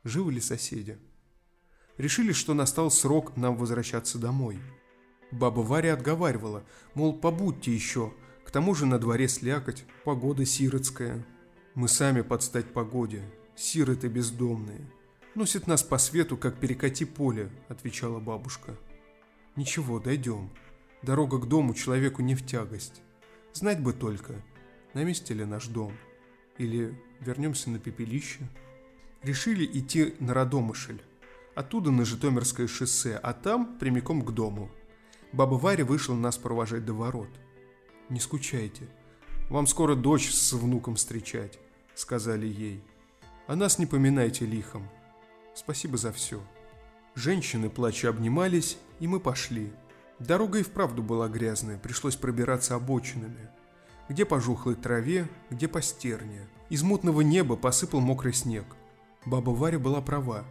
живы 0.03 0.33
ли 0.33 0.41
соседи. 0.41 0.99
Решили, 1.99 2.33
что 2.33 2.55
настал 2.55 2.91
срок 2.91 3.37
нам 3.37 3.57
возвращаться 3.57 4.19
домой. 4.19 4.59
Баба 5.31 5.61
Варя 5.61 5.95
отговаривала, 5.95 6.65
мол, 6.95 7.19
побудьте 7.19 7.73
еще, 7.73 8.13
к 8.45 8.51
тому 8.51 8.75
же 8.75 8.87
на 8.87 8.99
дворе 8.99 9.29
слякоть, 9.29 9.85
погода 10.05 10.45
сиротская– 10.45 11.27
мы 11.77 11.89
сами 11.89 12.23
подстать 12.23 12.73
погоде, 12.73 13.23
сироты 13.55 14.09
бездомные. 14.09 14.81
Носит 15.35 15.67
нас 15.67 15.83
по 15.83 15.99
свету, 15.99 16.39
как 16.39 16.59
перекати 16.59 17.05
поле, 17.05 17.51
отвечала 17.69 18.19
бабушка. 18.19 18.75
Ничего, 19.57 20.01
дойдем. 20.01 20.49
Дорога 21.03 21.39
к 21.39 21.47
дому 21.47 21.75
человеку 21.75 22.23
не 22.23 22.35
в 22.35 22.47
тягость. 22.47 23.03
Знать 23.53 23.83
бы 23.83 23.93
только, 23.93 24.43
на 24.95 25.05
месте 25.05 25.35
ли 25.35 25.45
наш 25.45 25.67
дом. 25.67 25.93
Или 26.57 26.99
вернемся 27.21 27.69
на 27.69 27.79
пепелище. 27.79 28.49
Решили 29.23 29.67
идти 29.67 30.15
на 30.19 30.33
Радомышль. 30.33 31.03
Оттуда 31.57 31.91
на 31.91 32.05
Житомирское 32.05 32.69
шоссе, 32.69 33.17
а 33.17 33.33
там 33.33 33.77
прямиком 33.79 34.23
к 34.23 34.31
дому. 34.31 34.71
Баба 35.33 35.55
Варя 35.55 35.85
вышла 35.85 36.15
нас 36.15 36.39
провожать 36.39 36.85
до 36.85 36.95
ворот. 36.95 37.31
Не 38.09 38.21
скучайте. 38.21 38.89
Вам 39.51 39.67
скоро 39.67 39.97
дочь 39.97 40.33
с 40.33 40.53
внуком 40.53 40.95
встречать 40.95 41.59
сказали 41.97 42.47
ей. 42.47 42.85
«А 43.47 43.57
нас 43.57 43.79
не 43.79 43.87
поминайте 43.87 44.45
лихом. 44.45 44.89
Спасибо 45.55 45.97
за 45.97 46.13
все». 46.13 46.41
Женщины, 47.15 47.71
плача, 47.71 48.11
обнимались, 48.11 48.77
и 49.01 49.09
мы 49.09 49.21
пошли. 49.21 49.73
Дорога 50.19 50.59
и 50.59 50.63
вправду 50.63 51.03
была 51.03 51.29
грязная, 51.29 51.79
пришлось 51.79 52.17
пробираться 52.17 52.75
обочинами. 52.75 53.49
Где 54.09 54.25
по 54.25 54.41
жухлой 54.41 54.75
траве, 54.75 55.29
где 55.51 55.67
по 55.67 55.81
стерне. 55.81 56.47
Из 56.69 56.83
мутного 56.83 57.23
неба 57.23 57.57
посыпал 57.57 58.01
мокрый 58.01 58.35
снег. 58.35 58.67
Баба 59.25 59.51
Варя 59.51 59.79
была 59.79 60.01
права. 60.03 60.45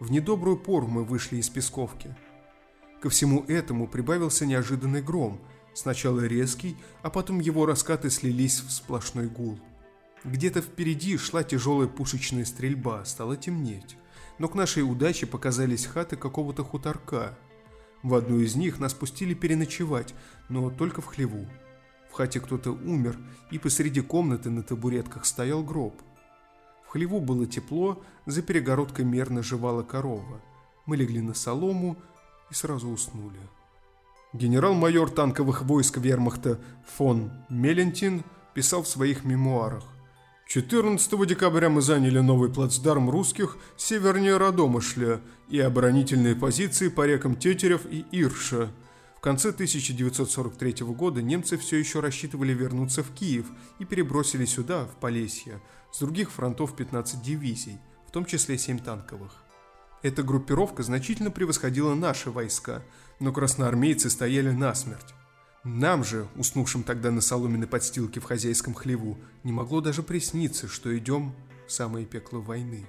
В 0.00 0.10
недобрую 0.10 0.56
пору 0.56 0.86
мы 0.86 1.04
вышли 1.04 1.36
из 1.36 1.50
Песковки. 1.50 2.16
Ко 3.02 3.10
всему 3.10 3.44
этому 3.48 3.86
прибавился 3.86 4.46
неожиданный 4.46 5.02
гром, 5.02 5.38
сначала 5.74 6.20
резкий, 6.26 6.76
а 7.02 7.10
потом 7.10 7.38
его 7.38 7.66
раскаты 7.66 8.08
слились 8.08 8.60
в 8.60 8.70
сплошной 8.70 9.28
гул. 9.28 9.60
Где-то 10.24 10.62
впереди 10.62 11.18
шла 11.18 11.42
тяжелая 11.42 11.86
пушечная 11.86 12.46
стрельба, 12.46 13.04
стало 13.04 13.36
темнеть. 13.36 13.98
Но 14.38 14.48
к 14.48 14.54
нашей 14.54 14.82
удаче 14.82 15.26
показались 15.26 15.84
хаты 15.84 16.16
какого-то 16.16 16.64
хуторка. 16.64 17.38
В 18.02 18.14
одну 18.14 18.40
из 18.40 18.56
них 18.56 18.78
нас 18.78 18.94
пустили 18.94 19.34
переночевать, 19.34 20.14
но 20.48 20.70
только 20.70 21.02
в 21.02 21.06
хлеву. 21.06 21.46
В 22.10 22.14
хате 22.14 22.40
кто-то 22.40 22.70
умер, 22.70 23.18
и 23.50 23.58
посреди 23.58 24.00
комнаты 24.00 24.48
на 24.48 24.62
табуретках 24.62 25.26
стоял 25.26 25.62
гроб. 25.62 26.00
Хлеву 26.90 27.20
было 27.20 27.46
тепло, 27.46 28.02
за 28.26 28.42
перегородкой 28.42 29.04
мерно 29.04 29.44
жевала 29.44 29.84
корова. 29.84 30.40
Мы 30.86 30.96
легли 30.96 31.20
на 31.20 31.34
солому 31.34 31.96
и 32.50 32.54
сразу 32.54 32.88
уснули. 32.88 33.38
Генерал-майор 34.32 35.08
танковых 35.08 35.62
войск 35.62 35.98
вермахта 35.98 36.58
фон 36.96 37.30
Мелентин 37.48 38.24
писал 38.54 38.82
в 38.82 38.88
своих 38.88 39.24
мемуарах. 39.24 39.84
14 40.48 41.28
декабря 41.28 41.68
мы 41.70 41.80
заняли 41.80 42.18
новый 42.18 42.50
плацдарм 42.50 43.08
русских 43.08 43.56
севернее 43.76 44.36
Радомышля 44.36 45.20
и 45.48 45.60
оборонительные 45.60 46.34
позиции 46.34 46.88
по 46.88 47.06
рекам 47.06 47.36
Тетерев 47.36 47.86
и 47.86 48.04
Ирша. 48.10 48.68
В 49.20 49.22
конце 49.22 49.50
1943 49.50 50.86
года 50.94 51.20
немцы 51.20 51.58
все 51.58 51.76
еще 51.76 52.00
рассчитывали 52.00 52.54
вернуться 52.54 53.02
в 53.02 53.12
Киев 53.12 53.44
и 53.78 53.84
перебросили 53.84 54.46
сюда, 54.46 54.86
в 54.86 54.96
Полесье, 54.96 55.60
с 55.92 55.98
других 55.98 56.30
фронтов 56.30 56.74
15 56.74 57.20
дивизий, 57.20 57.78
в 58.08 58.12
том 58.12 58.24
числе 58.24 58.56
7 58.56 58.78
танковых. 58.78 59.44
Эта 60.00 60.22
группировка 60.22 60.82
значительно 60.82 61.30
превосходила 61.30 61.94
наши 61.94 62.30
войска, 62.30 62.82
но 63.18 63.30
красноармейцы 63.30 64.08
стояли 64.08 64.52
насмерть. 64.52 65.14
Нам 65.64 66.02
же, 66.02 66.26
уснувшим 66.36 66.82
тогда 66.82 67.10
на 67.10 67.20
соломенной 67.20 67.66
подстилке 67.66 68.20
в 68.20 68.24
хозяйском 68.24 68.72
хлеву, 68.72 69.18
не 69.44 69.52
могло 69.52 69.82
даже 69.82 70.02
присниться, 70.02 70.66
что 70.66 70.96
идем 70.96 71.34
в 71.66 71.72
самое 71.72 72.06
пекло 72.06 72.40
войны. 72.40 72.86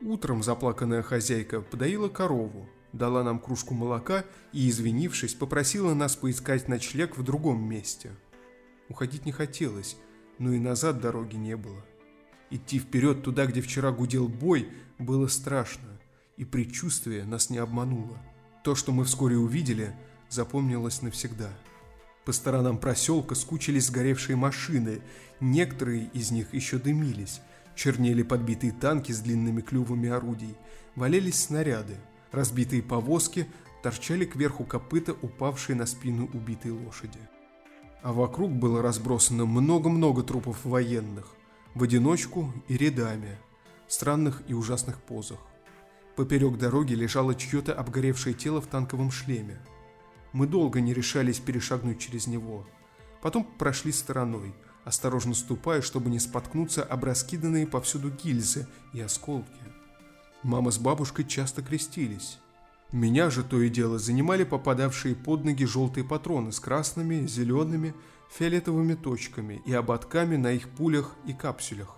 Утром 0.00 0.42
заплаканная 0.42 1.02
хозяйка 1.02 1.60
подоила 1.60 2.08
корову, 2.08 2.70
дала 2.96 3.22
нам 3.22 3.38
кружку 3.38 3.74
молока 3.74 4.24
и, 4.52 4.68
извинившись, 4.68 5.34
попросила 5.34 5.94
нас 5.94 6.16
поискать 6.16 6.68
ночлег 6.68 7.16
в 7.16 7.22
другом 7.22 7.62
месте. 7.62 8.12
Уходить 8.88 9.26
не 9.26 9.32
хотелось, 9.32 9.96
но 10.38 10.52
и 10.52 10.58
назад 10.58 11.00
дороги 11.00 11.36
не 11.36 11.56
было. 11.56 11.84
Идти 12.50 12.78
вперед 12.78 13.22
туда, 13.22 13.46
где 13.46 13.60
вчера 13.60 13.90
гудел 13.90 14.28
бой, 14.28 14.68
было 14.98 15.26
страшно, 15.26 16.00
и 16.36 16.44
предчувствие 16.44 17.24
нас 17.24 17.50
не 17.50 17.58
обмануло. 17.58 18.18
То, 18.62 18.74
что 18.74 18.92
мы 18.92 19.04
вскоре 19.04 19.36
увидели, 19.36 19.94
запомнилось 20.28 21.02
навсегда– 21.02 21.50
по 22.26 22.32
сторонам 22.32 22.78
проселка 22.78 23.36
скучились 23.36 23.86
сгоревшие 23.86 24.34
машины, 24.34 25.00
некоторые 25.38 26.10
из 26.12 26.32
них 26.32 26.52
еще 26.52 26.76
дымились. 26.78 27.40
Чернели 27.76 28.24
подбитые 28.24 28.72
танки 28.72 29.12
с 29.12 29.20
длинными 29.20 29.60
клювами 29.60 30.08
орудий, 30.08 30.56
валялись 30.96 31.38
снаряды, 31.38 31.94
разбитые 32.32 32.82
повозки, 32.82 33.46
торчали 33.82 34.24
кверху 34.24 34.64
копыта, 34.64 35.14
упавшие 35.22 35.76
на 35.76 35.86
спину 35.86 36.28
убитой 36.32 36.72
лошади. 36.72 37.20
А 38.02 38.12
вокруг 38.12 38.52
было 38.52 38.82
разбросано 38.82 39.46
много-много 39.46 40.22
трупов 40.22 40.64
военных, 40.64 41.34
в 41.74 41.82
одиночку 41.82 42.52
и 42.68 42.76
рядами, 42.76 43.38
в 43.86 43.92
странных 43.92 44.42
и 44.48 44.54
ужасных 44.54 45.00
позах. 45.00 45.38
Поперек 46.16 46.56
дороги 46.56 46.94
лежало 46.94 47.34
чье-то 47.34 47.74
обгоревшее 47.74 48.34
тело 48.34 48.60
в 48.60 48.66
танковом 48.66 49.10
шлеме. 49.10 49.60
Мы 50.32 50.46
долго 50.46 50.80
не 50.80 50.94
решались 50.94 51.38
перешагнуть 51.38 52.00
через 52.00 52.26
него. 52.26 52.66
Потом 53.20 53.44
прошли 53.44 53.92
стороной, 53.92 54.54
осторожно 54.84 55.34
ступая, 55.34 55.82
чтобы 55.82 56.10
не 56.10 56.18
споткнуться 56.18 56.82
об 56.82 57.04
раскиданные 57.04 57.66
повсюду 57.66 58.10
гильзы 58.10 58.66
и 58.92 59.00
осколки. 59.00 59.75
Мама 60.46 60.70
с 60.70 60.78
бабушкой 60.78 61.24
часто 61.24 61.60
крестились. 61.60 62.38
Меня 62.92 63.30
же 63.30 63.42
то 63.42 63.60
и 63.60 63.68
дело 63.68 63.98
занимали 63.98 64.44
попадавшие 64.44 65.16
под 65.16 65.44
ноги 65.44 65.64
желтые 65.64 66.04
патроны 66.04 66.52
с 66.52 66.60
красными, 66.60 67.26
зелеными, 67.26 67.94
фиолетовыми 68.30 68.94
точками 68.94 69.60
и 69.66 69.72
ободками 69.72 70.36
на 70.36 70.52
их 70.52 70.68
пулях 70.68 71.16
и 71.26 71.32
капсулях. 71.32 71.96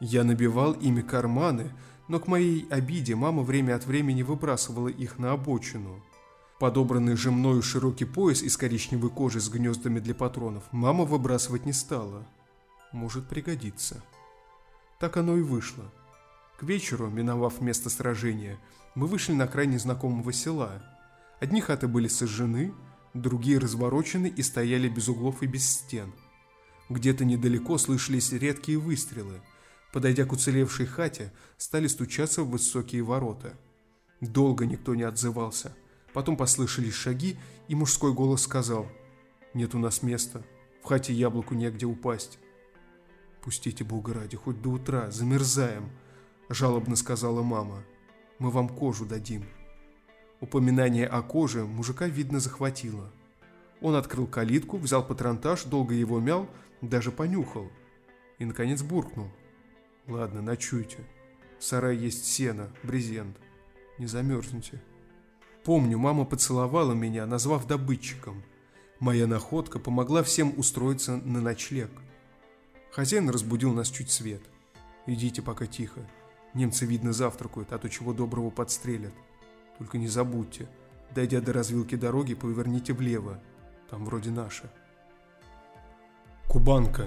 Я 0.00 0.24
набивал 0.24 0.72
ими 0.72 1.02
карманы, 1.02 1.70
но 2.08 2.18
к 2.18 2.28
моей 2.28 2.66
обиде 2.70 3.14
мама 3.14 3.42
время 3.42 3.76
от 3.76 3.84
времени 3.84 4.22
выбрасывала 4.22 4.88
их 4.88 5.18
на 5.18 5.32
обочину– 5.32 6.02
Подобранный 6.58 7.16
же 7.16 7.30
мною 7.30 7.62
широкий 7.62 8.04
пояс 8.04 8.42
из 8.42 8.58
коричневой 8.58 9.08
кожи 9.08 9.40
с 9.40 9.48
гнездами 9.48 9.98
для 9.98 10.14
патронов 10.14 10.64
мама 10.72 11.06
выбрасывать 11.06 11.64
не 11.64 11.72
стала. 11.72 12.26
Может 12.92 13.30
пригодиться. 13.30 14.02
Так 14.98 15.16
оно 15.16 15.38
и 15.38 15.40
вышло. 15.40 15.90
К 16.60 16.64
вечеру, 16.64 17.08
миновав 17.08 17.62
место 17.62 17.88
сражения, 17.88 18.58
мы 18.94 19.06
вышли 19.06 19.32
на 19.32 19.46
край 19.46 19.66
незнакомого 19.66 20.30
села. 20.30 20.82
Одни 21.40 21.62
хаты 21.62 21.88
были 21.88 22.06
сожжены, 22.06 22.74
другие 23.14 23.56
разворочены 23.56 24.26
и 24.26 24.42
стояли 24.42 24.90
без 24.90 25.08
углов 25.08 25.42
и 25.42 25.46
без 25.46 25.66
стен. 25.66 26.12
Где-то 26.90 27.24
недалеко 27.24 27.78
слышались 27.78 28.32
редкие 28.32 28.76
выстрелы. 28.76 29.40
Подойдя 29.90 30.26
к 30.26 30.32
уцелевшей 30.32 30.84
хате, 30.84 31.32
стали 31.56 31.86
стучаться 31.86 32.42
в 32.42 32.50
высокие 32.50 33.02
ворота. 33.02 33.54
Долго 34.20 34.66
никто 34.66 34.94
не 34.94 35.04
отзывался. 35.04 35.74
Потом 36.12 36.36
послышались 36.36 36.92
шаги, 36.92 37.38
и 37.68 37.74
мужской 37.74 38.12
голос 38.12 38.42
сказал 38.42 38.86
«Нет 39.54 39.74
у 39.74 39.78
нас 39.78 40.02
места, 40.02 40.44
в 40.82 40.88
хате 40.88 41.14
яблоку 41.14 41.54
негде 41.54 41.86
упасть». 41.86 42.38
«Пустите 43.40 43.82
Бога 43.82 44.12
ради, 44.12 44.36
хоть 44.36 44.60
до 44.60 44.68
утра, 44.68 45.10
замерзаем»,– 45.10 45.88
жалобно 46.50 46.96
сказала 46.96 47.42
мама. 47.42 47.82
«Мы 48.38 48.50
вам 48.50 48.68
кожу 48.68 49.06
дадим». 49.06 49.44
Упоминание 50.40 51.06
о 51.06 51.22
коже 51.22 51.64
мужика, 51.64 52.06
видно, 52.06 52.40
захватило. 52.40 53.10
Он 53.80 53.94
открыл 53.94 54.26
калитку, 54.26 54.78
взял 54.78 55.06
патронтаж, 55.06 55.64
долго 55.64 55.94
его 55.94 56.18
мял, 56.18 56.48
даже 56.80 57.12
понюхал. 57.12 57.70
И, 58.38 58.44
наконец, 58.44 58.82
буркнул. 58.82 59.28
«Ладно, 60.06 60.42
ночуйте. 60.42 60.98
В 61.58 61.64
сарае 61.64 61.98
есть 61.98 62.24
сено, 62.24 62.68
брезент. 62.82 63.36
Не 63.98 64.06
замерзнете». 64.06 64.82
Помню, 65.62 65.98
мама 65.98 66.24
поцеловала 66.24 66.94
меня, 66.94 67.26
назвав 67.26 67.66
добытчиком. 67.66 68.42
Моя 68.98 69.26
находка 69.26 69.78
помогла 69.78 70.22
всем 70.22 70.54
устроиться 70.56 71.18
на 71.18 71.40
ночлег. 71.40 71.90
Хозяин 72.92 73.28
разбудил 73.28 73.72
нас 73.72 73.90
чуть 73.90 74.10
свет. 74.10 74.42
«Идите 75.06 75.42
пока 75.42 75.66
тихо. 75.66 76.00
Немцы, 76.54 76.86
видно, 76.86 77.12
завтракают, 77.12 77.72
а 77.72 77.78
то 77.78 77.88
чего 77.88 78.12
доброго 78.12 78.50
подстрелят». 78.50 79.12
Только 79.80 79.96
не 79.96 80.08
забудьте, 80.08 80.68
дойдя 81.14 81.40
до 81.40 81.54
развилки 81.54 81.94
дороги, 81.94 82.34
поверните 82.34 82.92
влево. 82.92 83.40
Там 83.88 84.04
вроде 84.04 84.30
наши. 84.30 84.70
Кубанка. 86.48 87.06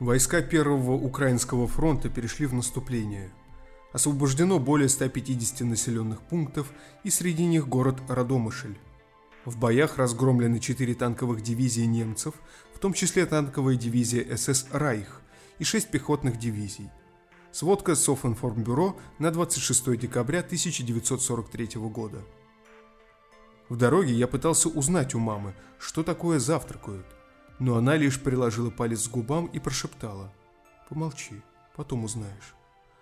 Войска 0.00 0.42
Первого 0.42 0.94
Украинского 0.94 1.68
фронта 1.68 2.08
перешли 2.08 2.46
в 2.46 2.54
наступление. 2.54 3.30
Освобождено 3.92 4.58
более 4.58 4.88
150 4.88 5.60
населенных 5.60 6.22
пунктов 6.22 6.72
и 7.04 7.10
среди 7.10 7.46
них 7.46 7.68
город 7.68 8.02
Радомышль. 8.08 8.76
В 9.44 9.56
боях 9.56 9.96
разгромлены 9.96 10.58
4 10.58 10.94
танковых 10.94 11.40
дивизии 11.40 11.84
немцев, 11.84 12.34
в 12.74 12.80
том 12.80 12.92
числе 12.94 13.26
танковая 13.26 13.76
дивизия 13.76 14.36
СС 14.36 14.66
«Райх» 14.72 15.22
и 15.60 15.64
6 15.64 15.88
пехотных 15.88 16.36
дивизий. 16.36 16.90
Сводка 17.52 17.96
Софинформбюро 17.96 18.96
на 19.18 19.32
26 19.32 19.98
декабря 19.98 20.38
1943 20.38 21.80
года. 21.80 22.22
В 23.68 23.76
дороге 23.76 24.14
я 24.14 24.28
пытался 24.28 24.68
узнать 24.68 25.16
у 25.16 25.18
мамы, 25.18 25.56
что 25.80 26.04
такое 26.04 26.38
завтракают, 26.38 27.06
но 27.58 27.76
она 27.76 27.96
лишь 27.96 28.20
приложила 28.20 28.70
палец 28.70 29.08
к 29.08 29.10
губам 29.10 29.46
и 29.46 29.58
прошептала 29.58 30.32
«Помолчи, 30.88 31.42
потом 31.74 32.04
узнаешь». 32.04 32.54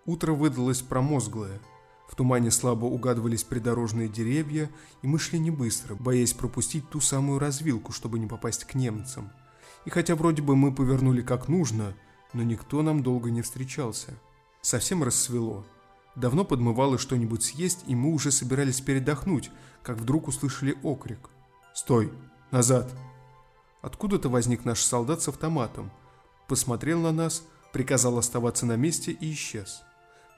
Утро 0.06 0.32
выдалось 0.32 0.80
промозглое. 0.80 1.60
В 2.08 2.14
тумане 2.14 2.50
слабо 2.50 2.86
угадывались 2.86 3.44
придорожные 3.44 4.08
деревья, 4.08 4.70
и 5.02 5.06
мы 5.06 5.18
шли 5.18 5.38
не 5.38 5.50
быстро, 5.50 5.94
боясь 5.94 6.32
пропустить 6.32 6.88
ту 6.88 7.02
самую 7.02 7.38
развилку, 7.38 7.92
чтобы 7.92 8.18
не 8.18 8.26
попасть 8.26 8.64
к 8.64 8.74
немцам. 8.74 9.30
И 9.84 9.90
хотя 9.90 10.16
вроде 10.16 10.40
бы 10.40 10.56
мы 10.56 10.74
повернули 10.74 11.20
как 11.20 11.48
нужно, 11.48 11.94
но 12.32 12.42
никто 12.42 12.80
нам 12.80 13.02
долго 13.02 13.30
не 13.30 13.42
встречался– 13.42 14.14
Совсем 14.68 15.02
рассвело. 15.02 15.64
Давно 16.14 16.44
подмывало 16.44 16.98
что-нибудь 16.98 17.42
съесть, 17.42 17.84
и 17.86 17.94
мы 17.94 18.12
уже 18.12 18.30
собирались 18.30 18.82
передохнуть, 18.82 19.50
как 19.82 19.96
вдруг 19.96 20.28
услышали 20.28 20.76
окрик. 20.82 21.30
«Стой! 21.72 22.12
Назад!» 22.50 22.94
Откуда-то 23.80 24.28
возник 24.28 24.66
наш 24.66 24.82
солдат 24.82 25.22
с 25.22 25.28
автоматом. 25.28 25.90
Посмотрел 26.48 27.00
на 27.00 27.12
нас, 27.12 27.44
приказал 27.72 28.18
оставаться 28.18 28.66
на 28.66 28.76
месте 28.76 29.10
и 29.10 29.32
исчез. 29.32 29.80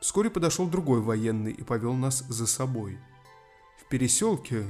Вскоре 0.01 0.31
подошел 0.31 0.69
другой 0.69 1.01
военный 1.01 1.51
и 1.51 1.65
повел 1.65 1.95
нас 1.95 2.21
за 2.29 2.47
собой. 2.47 3.01
В 3.81 3.89
переселке, 3.89 4.65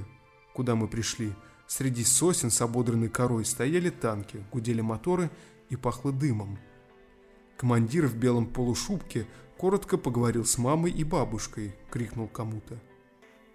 куда 0.55 0.75
мы 0.75 0.89
пришли, 0.89 1.35
среди 1.67 2.03
сосен 2.03 2.51
с 2.51 2.63
ободранной 2.63 3.11
корой 3.11 3.45
стояли 3.45 3.91
танки, 3.91 4.43
гудели 4.51 4.81
моторы 4.81 5.31
и 5.69 5.77
пахло 5.77 6.13
дымом. 6.13 6.59
Командир 7.59 8.07
в 8.07 8.17
белом 8.17 8.47
полушубке 8.47 9.27
коротко 9.61 9.99
поговорил 9.99 10.47
с 10.47 10.57
мамой 10.57 10.91
и 10.91 11.05
бабушкой, 11.05 11.77
крикнул 11.91 12.29
кому-то. 12.29 12.81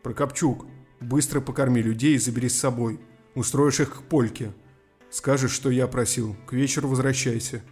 «Прокопчук, 0.03 0.67
быстро 1.01 1.41
покорми 1.41 1.81
людей 1.81 2.13
и 2.13 2.19
забери 2.19 2.47
с 2.47 2.59
собой. 2.59 2.99
Устроишь 3.33 3.79
их 3.79 3.91
к 3.91 4.01
польке. 4.03 4.53
Скажешь, 5.09 5.51
что 5.51 5.71
я 5.71 5.87
просил, 5.87 6.35
к 6.45 6.53
вечеру 6.53 6.89
возвращайся». 6.89 7.63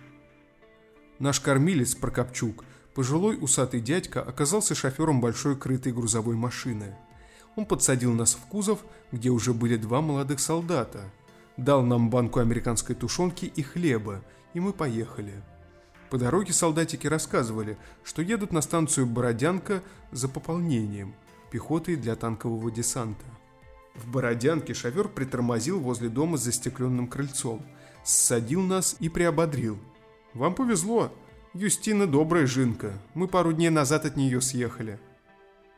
Наш 1.20 1.42
кормилец 1.42 1.94
Прокопчук, 1.94 2.66
пожилой 2.96 3.38
усатый 3.40 3.82
дядька, 3.82 4.24
оказался 4.24 4.74
шофером 4.74 5.22
большой 5.22 5.56
крытой 5.56 5.94
грузовой 5.94 6.36
машины. 6.36 6.96
Он 7.56 7.68
подсадил 7.68 8.14
нас 8.14 8.34
в 8.34 8.48
кузов, 8.48 8.84
где 9.12 9.30
уже 9.30 9.54
были 9.54 9.78
два 9.78 10.02
молодых 10.02 10.40
солдата. 10.40 11.04
Дал 11.58 11.84
нам 11.84 12.10
банку 12.10 12.40
американской 12.40 12.96
тушенки 12.96 13.46
и 13.46 13.62
хлеба, 13.62 14.24
и 14.56 14.60
мы 14.60 14.74
поехали. 14.74 15.44
По 16.10 16.18
дороге 16.18 16.54
солдатики 16.54 17.08
рассказывали, 17.08 17.78
что 18.04 18.22
едут 18.22 18.52
на 18.52 18.62
станцию 18.62 19.08
Бородянка 19.08 19.82
за 20.12 20.30
пополнением, 20.30 21.16
пехотой 21.52 21.96
для 21.96 22.16
танкового 22.16 22.70
десанта. 22.72 23.26
В 23.96 24.10
Бородянке 24.10 24.74
шофер 24.74 25.08
притормозил 25.08 25.80
возле 25.80 26.10
дома 26.10 26.38
с 26.38 26.44
застекленным 26.44 27.08
крыльцом, 27.08 27.66
ссадил 28.04 28.62
нас 28.62 28.96
и 29.00 29.10
приободрил. 29.10 29.78
«Вам 30.34 30.56
повезло, 30.56 31.12
Юстина 31.54 32.08
добрая 32.08 32.48
жинка, 32.48 32.94
мы 33.14 33.28
пару 33.28 33.54
дней 33.54 33.70
назад 33.70 34.06
от 34.06 34.16
нее 34.16 34.42
съехали». 34.42 35.00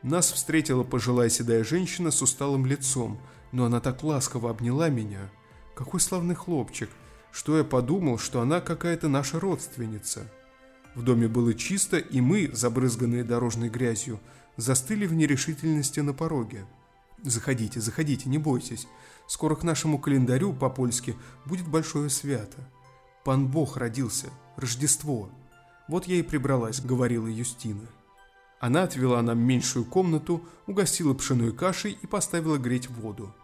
Нас 0.02 0.32
встретила 0.32 0.84
пожилая 0.84 1.28
седая 1.28 1.64
женщина 1.64 2.10
с 2.10 2.22
усталым 2.22 2.64
лицом, 2.64 3.18
но 3.52 3.64
она 3.64 3.80
так 3.80 4.02
ласково 4.02 4.50
обняла 4.50 4.88
меня. 4.88 5.30
Какой 5.74 6.00
славный 6.00 6.34
хлопчик– 6.34 6.90
что 7.36 7.58
я 7.58 7.64
подумал, 7.64 8.16
что 8.16 8.40
она 8.40 8.62
какая-то 8.62 9.08
наша 9.08 9.38
родственница. 9.38 10.26
В 10.94 11.02
доме 11.02 11.28
было 11.28 11.52
чисто, 11.52 11.98
и 11.98 12.22
мы, 12.22 12.48
забрызганные 12.50 13.24
дорожной 13.24 13.68
грязью, 13.68 14.20
застыли 14.56 15.06
в 15.06 15.12
нерешительности 15.12 16.00
на 16.00 16.14
пороге. 16.14 16.64
«Заходите, 17.22 17.78
заходите, 17.78 18.30
не 18.30 18.38
бойтесь. 18.38 18.88
Скоро 19.26 19.54
к 19.54 19.64
нашему 19.64 19.98
календарю 19.98 20.54
по-польски 20.54 21.14
будет 21.44 21.68
большое 21.68 22.08
свято. 22.08 22.56
Пан 23.22 23.48
Бог 23.48 23.76
родился, 23.76 24.28
Рождество. 24.56 25.28
Вот 25.88 26.06
я 26.06 26.16
и 26.16 26.22
прибралась»,— 26.22 26.80
говорила 26.82 27.26
Юстина. 27.26 27.86
Она 28.60 28.84
отвела 28.84 29.20
нам 29.20 29.40
меньшую 29.40 29.84
комнату, 29.84 30.42
угостила 30.66 31.12
пшеной 31.12 31.52
кашей 31.52 31.98
и 32.00 32.06
поставила 32.06 32.56
греть 32.56 32.88
воду. 32.88 33.34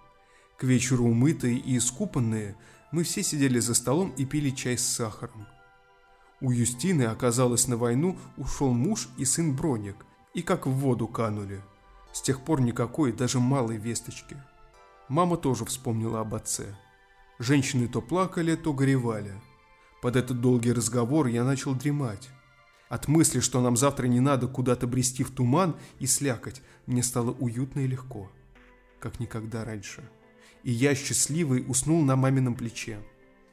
К 0.57 0.65
вечеру 0.65 1.05
умытые 1.05 1.59
и 1.59 1.77
искупанные, 1.77 2.57
мы 2.93 3.05
все 3.05 3.23
сидели 3.23 3.59
за 3.59 3.75
столом 3.75 4.13
и 4.17 4.25
пили 4.25 4.51
чай 4.51 4.77
с 4.77 4.87
сахаром. 4.87 5.47
У 6.41 6.51
Юстины, 6.51 7.05
оказалось, 7.05 7.67
на 7.67 7.77
войну 7.77 8.19
ушел 8.37 8.73
муж 8.73 9.09
и 9.17 9.25
сын 9.25 9.57
Броник, 9.57 9.97
и 10.35 10.43
как 10.43 10.67
в 10.67 10.71
воду 10.71 11.09
канули. 11.09 11.63
С 12.13 12.21
тех 12.21 12.43
пор 12.45 12.61
никакой, 12.61 13.13
даже 13.13 13.41
малой 13.41 13.79
весточки. 13.79 14.37
Мама 15.09 15.37
тоже 15.37 15.65
вспомнила 15.65 16.21
об 16.21 16.35
отце. 16.35 16.77
Женщины 17.39 17.89
то 17.89 18.03
плакали, 18.03 18.55
то 18.55 18.73
горевали. 18.73 19.33
Под 20.03 20.17
этот 20.17 20.41
долгий 20.41 20.73
разговор 20.73 21.27
я 21.29 21.45
начал 21.45 21.75
дремать. 21.75 22.29
От 22.91 23.09
мысли, 23.09 23.41
что 23.41 23.63
нам 23.63 23.77
завтра 23.77 24.07
не 24.07 24.21
надо 24.21 24.49
куда-то 24.49 24.87
брести 24.87 25.25
в 25.25 25.31
туман 25.31 25.77
и 25.99 26.07
слякоть, 26.07 26.61
мне 26.87 27.03
стало 27.03 27.31
уютно 27.31 27.81
и 27.81 27.87
легко, 27.87 28.31
как 29.01 29.19
никогда 29.19 29.65
раньше 29.65 30.03
и 30.63 30.71
я, 30.71 30.95
счастливый, 30.95 31.65
уснул 31.67 32.03
на 32.03 32.17
мамином 32.17 32.55
плече. 32.55 32.99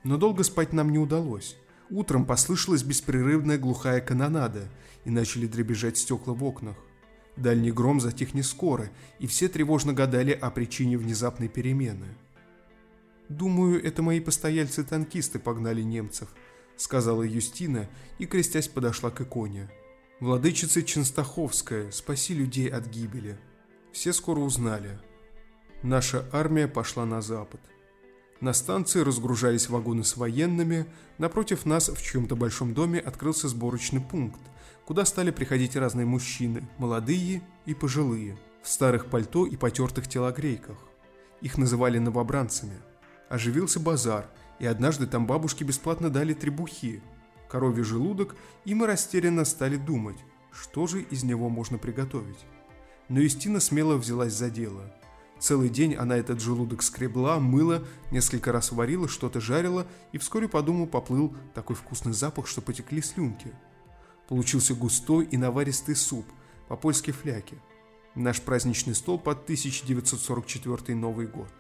Но 0.03 0.17
долго 0.17 0.43
спать 0.43 0.73
нам 0.73 0.91
не 0.91 0.99
удалось. 0.99 1.57
Утром 1.89 2.25
послышалась 2.25 2.83
беспрерывная 2.83 3.57
глухая 3.57 3.99
канонада, 4.01 4.69
и 5.05 5.09
начали 5.09 5.47
дребезжать 5.47 5.97
стекла 5.97 6.33
в 6.33 6.43
окнах. 6.43 6.75
Дальний 7.35 7.71
гром 7.71 7.99
затих 8.01 8.33
не 8.33 8.43
скоро, 8.43 8.89
и 9.17 9.27
все 9.27 9.47
тревожно 9.47 9.93
гадали 9.93 10.31
о 10.31 10.51
причине 10.51 10.97
внезапной 10.97 11.47
перемены. 11.47 12.07
«Думаю, 13.29 13.83
это 13.83 14.01
мои 14.01 14.19
постояльцы-танкисты 14.19 15.39
погнали 15.39 15.81
немцев»,— 15.81 16.29
сказала 16.75 17.23
Юстина 17.23 17.87
и, 18.17 18.25
крестясь, 18.25 18.67
подошла 18.67 19.09
к 19.09 19.21
иконе. 19.21 19.69
«Владычица 20.19 20.83
Ченстаховская, 20.83 21.91
спаси 21.91 22.33
людей 22.33 22.67
от 22.67 22.87
гибели». 22.87 23.37
Все 23.93 24.13
скоро 24.13 24.39
узнали— 24.41 24.99
Наша 25.83 26.25
армия 26.33 26.67
пошла 26.67 27.05
на 27.05 27.21
запад. 27.21 27.61
На 28.41 28.51
станции 28.51 28.99
разгружались 28.99 29.69
вагоны 29.69 30.03
с 30.03 30.17
военными, 30.17 30.85
напротив 31.17 31.65
нас 31.65 31.87
в 31.87 32.01
чьем-то 32.01 32.35
большом 32.35 32.73
доме 32.73 32.99
открылся 32.99 33.47
сборочный 33.47 34.01
пункт, 34.01 34.41
куда 34.85 35.05
стали 35.05 35.31
приходить 35.31 35.77
разные 35.77 36.05
мужчины, 36.05 36.67
молодые 36.77 37.41
и 37.65 37.73
пожилые, 37.73 38.37
в 38.61 38.67
старых 38.67 39.05
пальто 39.05 39.45
и 39.45 39.55
потертых 39.55 40.09
телогрейках. 40.09 40.77
Их 41.39 41.57
называли 41.57 41.97
новобранцами. 41.97 42.77
Оживился 43.29 43.79
базар, 43.79 44.29
и 44.59 44.65
однажды 44.65 45.07
там 45.07 45.27
бабушки 45.27 45.63
бесплатно 45.63 46.09
дали 46.09 46.33
требухи, 46.33 47.01
коровий 47.49 47.83
желудок, 47.83 48.35
и 48.65 48.73
мы 48.75 48.85
растерянно 48.85 49.45
стали 49.45 49.77
думать, 49.77 50.17
что 50.51 50.87
же 50.87 51.01
из 51.03 51.23
него 51.23 51.47
можно 51.47 51.77
приготовить. 51.77 52.45
Но 53.07 53.21
Юстина 53.21 53.61
смело 53.61 53.95
взялась 53.95 54.33
за 54.33 54.49
дело. 54.49 54.93
Целый 55.39 55.69
день 55.69 55.95
она 55.95 56.17
этот 56.17 56.41
желудок 56.41 56.83
скребла, 56.83 57.39
мыла, 57.39 57.81
несколько 58.11 58.51
раз 58.51 58.71
варила, 58.71 59.07
что-то 59.07 59.39
жарила, 59.39 59.87
и 60.11 60.17
вскоре 60.17 60.49
по 60.49 60.61
дому 60.61 60.85
поплыл 60.85 61.33
такой 61.53 61.75
вкусный 61.77 62.13
запах, 62.13 62.45
что 62.45 62.61
потекли 62.61 63.01
слюнки. 63.01 63.53
Получился 64.27 64.75
густой 64.75 65.25
и 65.25 65.37
наваристый 65.37 65.95
суп, 65.95 66.25
по-польски 66.67 67.11
фляки. 67.11 67.57
Наш 68.15 68.41
праздничный 68.41 68.95
стол 68.95 69.17
под 69.17 69.43
1944 69.43 70.95
Новый 70.95 71.27
год. 71.27 71.51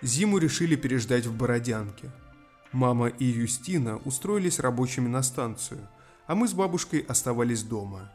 Зиму 0.00 0.38
решили 0.38 0.76
переждать 0.76 1.26
в 1.26 1.36
Бородянке. 1.36 2.10
Мама 2.70 3.08
и 3.08 3.24
Юстина 3.24 3.98
устроились 3.98 4.60
рабочими 4.60 5.08
на 5.08 5.22
станцию, 5.22 5.88
а 6.26 6.34
мы 6.34 6.46
с 6.46 6.54
бабушкой 6.54 7.00
оставались 7.00 7.62
дома. 7.62 8.12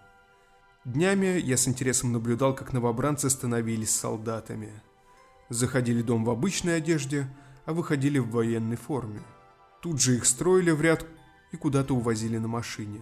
Днями 0.86 1.40
я 1.40 1.58
с 1.58 1.68
интересом 1.68 2.12
наблюдал, 2.14 2.56
как 2.56 2.74
новобранцы 2.74 3.30
становились 3.30 3.96
солдатами. 3.96 4.72
Заходили 5.50 6.02
дом 6.02 6.24
в 6.24 6.30
обычной 6.30 6.78
одежде, 6.78 7.28
а 7.66 7.74
выходили 7.74 8.20
в 8.20 8.30
военной 8.30 8.78
форме. 8.78 9.22
Тут 9.82 10.00
же 10.00 10.16
их 10.16 10.26
строили 10.26 10.72
в 10.72 10.82
ряд 10.82 11.06
и 11.52 11.58
куда-то 11.58 11.96
увозили 11.96 12.38
на 12.38 12.48
машине. 12.48 13.02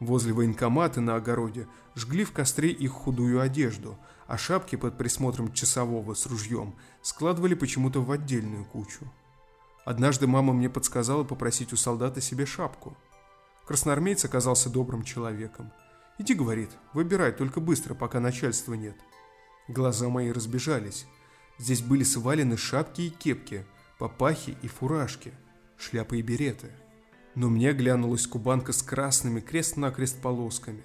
Возле 0.00 0.32
военкомата 0.32 1.00
на 1.00 1.14
огороде 1.14 1.68
жгли 1.94 2.24
в 2.24 2.32
костре 2.32 2.70
их 2.70 2.90
худую 2.90 3.40
одежду, 3.40 3.96
а 4.26 4.36
шапки 4.36 4.74
под 4.74 4.98
присмотром 4.98 5.52
часового 5.52 6.14
с 6.14 6.26
ружьем 6.26 6.74
складывали 7.02 7.54
почему-то 7.54 8.02
в 8.02 8.10
отдельную 8.10 8.64
кучу. 8.64 9.08
Однажды 9.84 10.26
мама 10.26 10.52
мне 10.52 10.68
подсказала 10.68 11.22
попросить 11.22 11.72
у 11.72 11.76
солдата 11.76 12.20
себе 12.20 12.46
шапку. 12.46 12.96
Красноармейц 13.66 14.24
оказался 14.24 14.70
добрым 14.70 15.04
человеком. 15.04 15.72
«Иди,— 16.22 16.34
говорит,— 16.42 16.70
выбирай, 16.92 17.32
только 17.32 17.60
быстро, 17.60 17.94
пока 17.94 18.20
начальства 18.20 18.74
нет». 18.74 18.96
Глаза 19.66 20.08
мои 20.08 20.30
разбежались. 20.30 21.06
Здесь 21.58 21.82
были 21.82 22.04
свалены 22.04 22.56
шапки 22.56 23.02
и 23.02 23.10
кепки, 23.10 23.66
папахи 23.98 24.56
и 24.62 24.68
фуражки, 24.68 25.32
шляпы 25.76 26.18
и 26.18 26.22
береты 26.22 26.70
но 27.34 27.48
мне 27.48 27.72
глянулась 27.72 28.26
кубанка 28.26 28.72
с 28.72 28.82
красными 28.82 29.40
крест-накрест 29.40 30.20
полосками. 30.20 30.82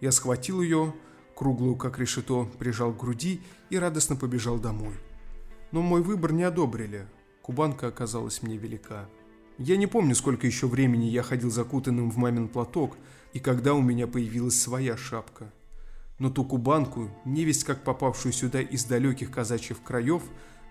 Я 0.00 0.12
схватил 0.12 0.60
ее, 0.62 0.94
круглую 1.34 1.76
как 1.76 1.98
решето, 1.98 2.44
прижал 2.58 2.92
к 2.92 2.98
груди 2.98 3.42
и 3.68 3.78
радостно 3.78 4.16
побежал 4.16 4.58
домой. 4.58 4.94
Но 5.72 5.82
мой 5.82 6.02
выбор 6.02 6.32
не 6.32 6.42
одобрили. 6.42 7.06
Кубанка 7.42 7.88
оказалась 7.88 8.42
мне 8.42 8.56
велика. 8.56 9.08
Я 9.58 9.76
не 9.76 9.86
помню, 9.86 10.14
сколько 10.14 10.46
еще 10.46 10.66
времени 10.66 11.04
я 11.04 11.22
ходил 11.22 11.50
закутанным 11.50 12.10
в 12.10 12.16
мамин 12.16 12.48
платок 12.48 12.96
и 13.32 13.40
когда 13.40 13.74
у 13.74 13.80
меня 13.80 14.06
появилась 14.06 14.60
своя 14.60 14.96
шапка. 14.96 15.52
Но 16.18 16.30
ту 16.30 16.44
кубанку, 16.44 17.10
невесть 17.24 17.64
как 17.64 17.82
попавшую 17.82 18.32
сюда 18.32 18.60
из 18.60 18.84
далеких 18.84 19.30
казачьих 19.30 19.82
краев, 19.82 20.22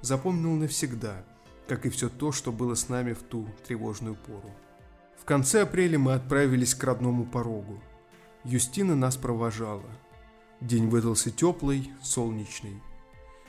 запомнил 0.01 0.51
навсегда, 0.53 1.25
как 1.67 1.85
и 1.85 1.89
все 1.89 2.09
то, 2.09 2.31
что 2.31 2.51
было 2.51 2.75
с 2.75 2.89
нами 2.89 3.13
в 3.13 3.23
ту 3.23 3.47
тревожную 3.67 4.15
пору 4.15 4.53
конце 5.29 5.61
апреля 5.61 5.99
мы 5.99 6.13
отправились 6.13 6.73
к 6.73 6.83
родному 6.83 7.23
порогу. 7.23 7.79
Юстина 8.43 8.95
нас 8.95 9.15
провожала. 9.15 9.85
День 10.59 10.87
выдался 10.87 11.29
теплый, 11.29 11.91
солнечный. 12.01 12.81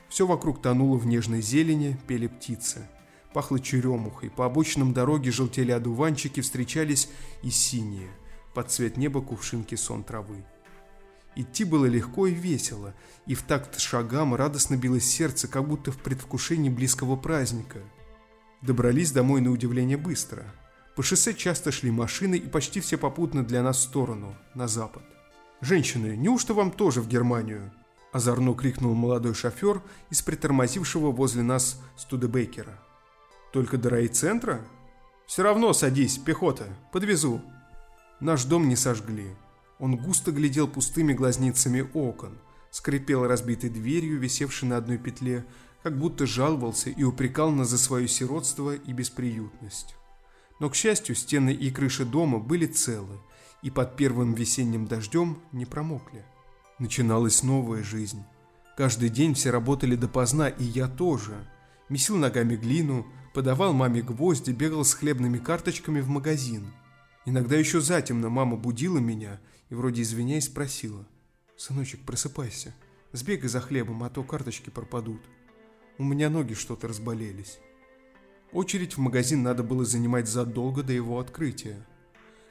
Все 0.07 0.27
вокруг 0.27 0.61
тонуло 0.61 0.97
в 0.97 1.07
нежной 1.07 1.41
зелени, 1.41 1.97
пели 2.05 2.27
птицы. 2.27 2.87
Пахло 3.33 3.59
черемухой, 3.59 4.29
по 4.29 4.45
обочинам 4.45 4.93
дороги 4.93 5.29
желтели 5.29 5.71
одуванчики, 5.71 6.41
встречались 6.41 7.09
и 7.41 7.49
синие, 7.49 8.11
под 8.53 8.71
цвет 8.71 8.97
неба 8.97 9.21
кувшинки 9.21 9.75
сон 9.75 10.03
травы. 10.03 10.43
Идти 11.35 11.63
было 11.63 11.85
легко 11.85 12.27
и 12.27 12.33
весело, 12.33 12.93
и 13.25 13.35
в 13.35 13.43
такт 13.43 13.79
шагам 13.79 14.35
радостно 14.35 14.75
билось 14.75 15.05
сердце, 15.05 15.47
как 15.47 15.67
будто 15.67 15.91
в 15.91 15.97
предвкушении 15.97 16.69
близкого 16.69 17.15
праздника. 17.15 17.79
Добрались 18.61 19.11
домой 19.11 19.41
на 19.41 19.51
удивление 19.51 19.97
быстро– 19.97 20.45
по 20.95 21.03
шоссе 21.03 21.33
часто 21.33 21.71
шли 21.71 21.89
машины 21.89 22.35
и 22.35 22.47
почти 22.47 22.81
все 22.81 22.97
попутно 22.97 23.43
для 23.45 23.63
нас 23.63 23.77
в 23.77 23.81
сторону, 23.81 24.35
на 24.53 24.67
запад. 24.67 25.03
«Женщины, 25.61 26.17
неужто 26.17 26.53
вам 26.53 26.71
тоже 26.71 27.01
в 27.01 27.07
Германию?» 27.07 27.71
Озорно 28.11 28.53
крикнул 28.53 28.93
молодой 28.93 29.33
шофер 29.33 29.81
из 30.09 30.21
притормозившего 30.21 31.11
возле 31.11 31.43
нас 31.43 31.81
Студебекера. 31.95 32.77
«Только 33.53 33.77
до 33.77 33.89
райцентра?» 33.89 34.61
«Все 35.25 35.43
равно 35.43 35.71
садись, 35.71 36.17
пехота, 36.17 36.65
подвезу». 36.91 37.41
Наш 38.21 38.43
дом 38.45 38.69
не 38.69 38.75
сожгли. 38.75 39.35
Он 39.79 39.97
густо 39.97 40.31
глядел 40.31 40.67
пустыми 40.67 41.11
глазницами 41.11 41.89
окон, 41.95 42.37
скрипел 42.69 43.25
разбитой 43.25 43.71
дверью, 43.71 44.19
висевшей 44.19 44.69
на 44.69 44.77
одной 44.77 44.99
петле, 44.99 45.43
как 45.81 45.97
будто 45.97 46.27
жаловался 46.27 46.91
и 46.91 47.03
упрекал 47.03 47.49
нас 47.49 47.69
за 47.69 47.79
свое 47.79 48.07
сиротство 48.07 48.75
и 48.75 48.93
бесприютность. 48.93 49.95
Но, 50.59 50.69
к 50.69 50.75
счастью, 50.75 51.15
стены 51.15 51.51
и 51.51 51.71
крыши 51.71 52.05
дома 52.05 52.37
были 52.37 52.67
целы, 52.67 53.19
и 53.63 53.71
под 53.71 53.95
первым 53.95 54.35
весенним 54.35 54.85
дождем 54.85 55.39
не 55.51 55.65
промокли. 55.65 56.23
Начиналась 56.77 57.41
новая 57.41 57.81
жизнь. 57.81 58.23
Каждый 58.77 59.09
день 59.09 59.33
все 59.33 59.49
работали 59.49 59.95
допоздна, 59.95 60.47
и 60.47 60.63
я 60.63 60.87
тоже. 60.87 61.49
Месил 61.89 62.17
ногами 62.17 62.55
глину, 62.55 63.07
подавал 63.33 63.73
маме 63.73 64.03
гвозди, 64.03 64.51
бегал 64.51 64.85
с 64.85 64.93
хлебными 64.93 65.39
карточками 65.39 66.01
в 66.01 66.09
магазин. 66.09 66.71
Иногда 67.25 67.55
еще 67.55 67.81
затемно 67.81 68.29
мама 68.29 68.57
будила 68.57 68.97
меня 68.97 69.39
и, 69.69 69.75
вроде 69.75 70.01
извиняясь, 70.01 70.45
спросила. 70.45 71.07
«Сыночек, 71.55 72.01
просыпайся, 72.01 72.73
сбегай 73.11 73.47
за 73.47 73.61
хлебом, 73.61 74.03
а 74.03 74.09
то 74.09 74.23
карточки 74.23 74.71
пропадут. 74.71 75.21
У 75.99 76.03
меня 76.03 76.29
ноги 76.29 76.53
что-то 76.53 76.87
разболелись». 76.87 77.59
Очередь 78.51 78.97
в 78.97 78.99
магазин 78.99 79.43
надо 79.43 79.63
было 79.63 79.85
занимать 79.85 80.27
задолго 80.27 80.83
до 80.83 80.91
его 80.91 81.19
открытия. 81.19 81.85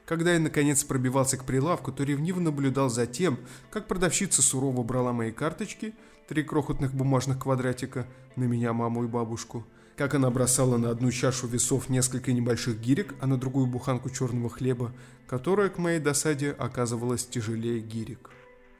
Когда 0.07 0.33
я 0.33 0.41
наконец 0.41 0.83
пробивался 0.83 1.37
к 1.37 1.45
прилавку, 1.45 1.93
то 1.93 2.05
ревниво 2.05 2.41
наблюдал 2.41 2.89
за 2.89 3.07
тем, 3.07 3.39
как 3.71 3.87
продавщица 3.87 4.41
сурово 4.41 4.83
брала 4.83 5.13
мои 5.13 5.31
карточки, 5.31 5.95
три 6.27 6.43
крохотных 6.43 6.95
бумажных 6.95 7.39
квадратика, 7.41 8.07
на 8.35 8.45
меня, 8.45 8.73
маму 8.73 9.05
и 9.05 9.09
бабушку, 9.09 9.67
как 10.01 10.15
она 10.15 10.31
бросала 10.31 10.79
на 10.79 10.89
одну 10.89 11.11
чашу 11.11 11.47
весов 11.47 11.91
несколько 11.91 12.33
небольших 12.33 12.81
гирек, 12.81 13.15
а 13.21 13.27
на 13.27 13.37
другую 13.37 13.67
буханку 13.67 14.09
черного 14.09 14.49
хлеба, 14.49 14.95
которая, 15.27 15.69
к 15.69 15.77
моей 15.77 16.01
досаде, 16.01 16.53
оказывалась 16.53 17.27
тяжелее 17.27 17.81
гирек. 17.81 18.31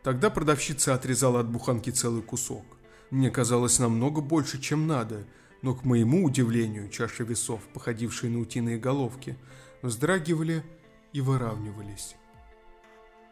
Тогда 0.03 0.31
продавщица 0.31 0.95
отрезала 0.95 1.41
от 1.41 1.51
буханки 1.51 1.91
целый 1.91 2.23
кусок. 2.23 2.65
Мне 3.11 3.31
казалось 3.31 3.79
намного 3.79 4.23
больше, 4.23 4.59
чем 4.59 4.87
надо– 4.87 5.27
но, 5.63 5.75
к 5.75 5.85
моему 5.85 6.25
удивлению, 6.25 6.89
чаши 6.89 7.23
весов, 7.23 7.61
походившие 7.75 8.33
на 8.33 8.41
утиные 8.41 8.79
головки, 8.79 9.37
вздрагивали 9.83 10.65
и 11.13 11.21
выравнивались. 11.21 12.17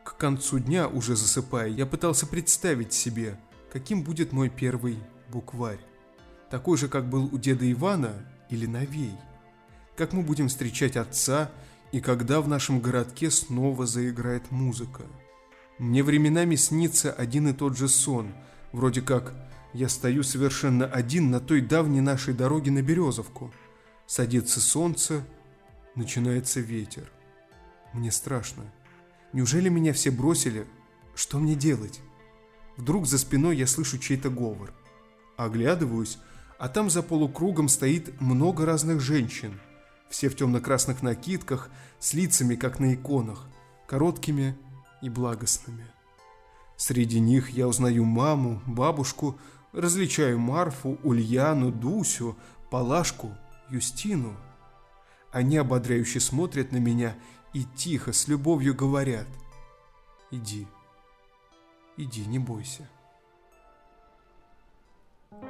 К 0.05 0.15
концу 0.19 0.59
дня, 0.59 0.89
уже 0.89 1.16
засыпая, 1.16 1.69
я 1.69 1.86
пытался 1.86 2.27
представить 2.27 2.93
себе, 2.93 3.40
каким 3.73 4.02
будет 4.02 4.32
мой 4.32 4.51
первый 4.51 4.98
букварь. 5.31 5.81
Такой 6.51 6.79
же, 6.79 6.89
как 6.89 7.09
был 7.09 7.29
у 7.33 7.39
деда 7.39 7.70
Ивана 7.70 8.15
или 8.49 8.66
новей. 8.66 9.15
Как 9.97 10.12
мы 10.12 10.23
будем 10.23 10.49
встречать 10.49 10.97
отца 10.97 11.51
и 11.93 12.01
когда 12.01 12.41
в 12.41 12.49
нашем 12.49 12.81
городке 12.81 13.31
снова 13.31 13.87
заиграет 13.87 14.51
музыка. 14.51 15.03
Мне 15.79 16.03
временами 16.03 16.57
снится 16.57 17.12
один 17.12 17.49
и 17.49 17.53
тот 17.53 17.77
же 17.77 17.89
сон, 17.89 18.33
вроде 18.73 19.01
как 19.01 19.33
я 19.75 19.89
стою 19.89 20.23
совершенно 20.23 20.87
один 20.87 21.31
на 21.31 21.41
той 21.41 21.61
давней 21.61 22.01
нашей 22.01 22.35
дороге 22.35 22.70
на 22.70 22.83
Березовку. 22.83 23.53
Садится 24.07 24.61
солнце, 24.61 25.23
начинается 25.95 26.61
ветер. 26.61 27.11
Мне 27.93 28.11
страшно. 28.11 28.65
Неужели 29.33 29.69
меня 29.69 29.93
все 29.93 30.11
бросили? 30.11 30.66
Что 31.15 31.39
мне 31.39 31.55
делать? 31.55 32.01
Вдруг 32.77 33.07
за 33.07 33.19
спиной 33.19 33.57
я 33.57 33.66
слышу 33.66 33.99
чей-то 33.99 34.31
говор. 34.31 34.73
Оглядываюсь, 35.37 36.19
а 36.59 36.68
там 36.68 36.90
за 36.90 37.02
полукругом 37.02 37.68
стоит 37.68 38.20
много 38.20 38.66
разных 38.66 39.01
женщин. 39.01 39.60
Все 40.09 40.28
в 40.28 40.36
темно-красных 40.36 41.02
накидках, 41.02 41.70
с 41.98 42.14
лицами, 42.14 42.56
как 42.56 42.80
на 42.80 42.94
иконах, 42.94 43.47
короткими 43.86 44.56
и 45.02 45.09
благостными. 45.09 45.86
Среди 46.76 47.20
них 47.20 47.51
я 47.51 47.68
узнаю 47.68 48.05
маму, 48.05 48.62
бабушку, 48.66 49.39
Различаю 49.72 50.39
Марфу, 50.39 50.98
Ульяну, 51.05 51.70
Дусю, 51.70 52.36
Палашку, 52.70 53.36
Юстину. 53.68 54.35
Они 55.30 55.59
ободряюще 55.59 56.20
смотрят 56.20 56.72
на 56.72 56.78
меня 56.78 57.14
и 57.52 57.64
тихо, 57.76 58.12
с 58.12 58.28
любовью 58.28 58.74
говорят. 58.74 59.28
Иди. 60.30 60.66
Иди, 61.97 62.24
не 62.24 62.39
бойся. 62.39 62.89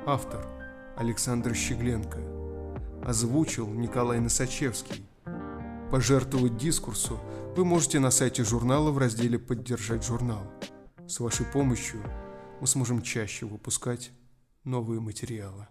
Автор 0.05 0.58
Александр 0.99 1.55
Щегленко. 1.55 2.19
Озвучил 3.05 3.69
Николай 3.69 4.19
Носачевский. 4.19 5.07
Пожертвовать 5.93 6.57
дискурсу 6.57 7.21
вы 7.57 7.65
можете 7.65 8.01
на 8.01 8.11
сайте 8.11 8.43
журнала 8.43 8.91
в 8.91 8.99
разделе 8.99 9.39
«Поддержать 9.39 10.05
журнал». 10.05 10.43
С 11.07 11.21
вашей 11.21 11.47
помощью 11.47 12.03
мы 12.61 12.67
сможем 12.67 13.03
чаще 13.03 13.47
выпускать 13.47 14.11
новые 14.65 15.01
материалы. 15.01 15.69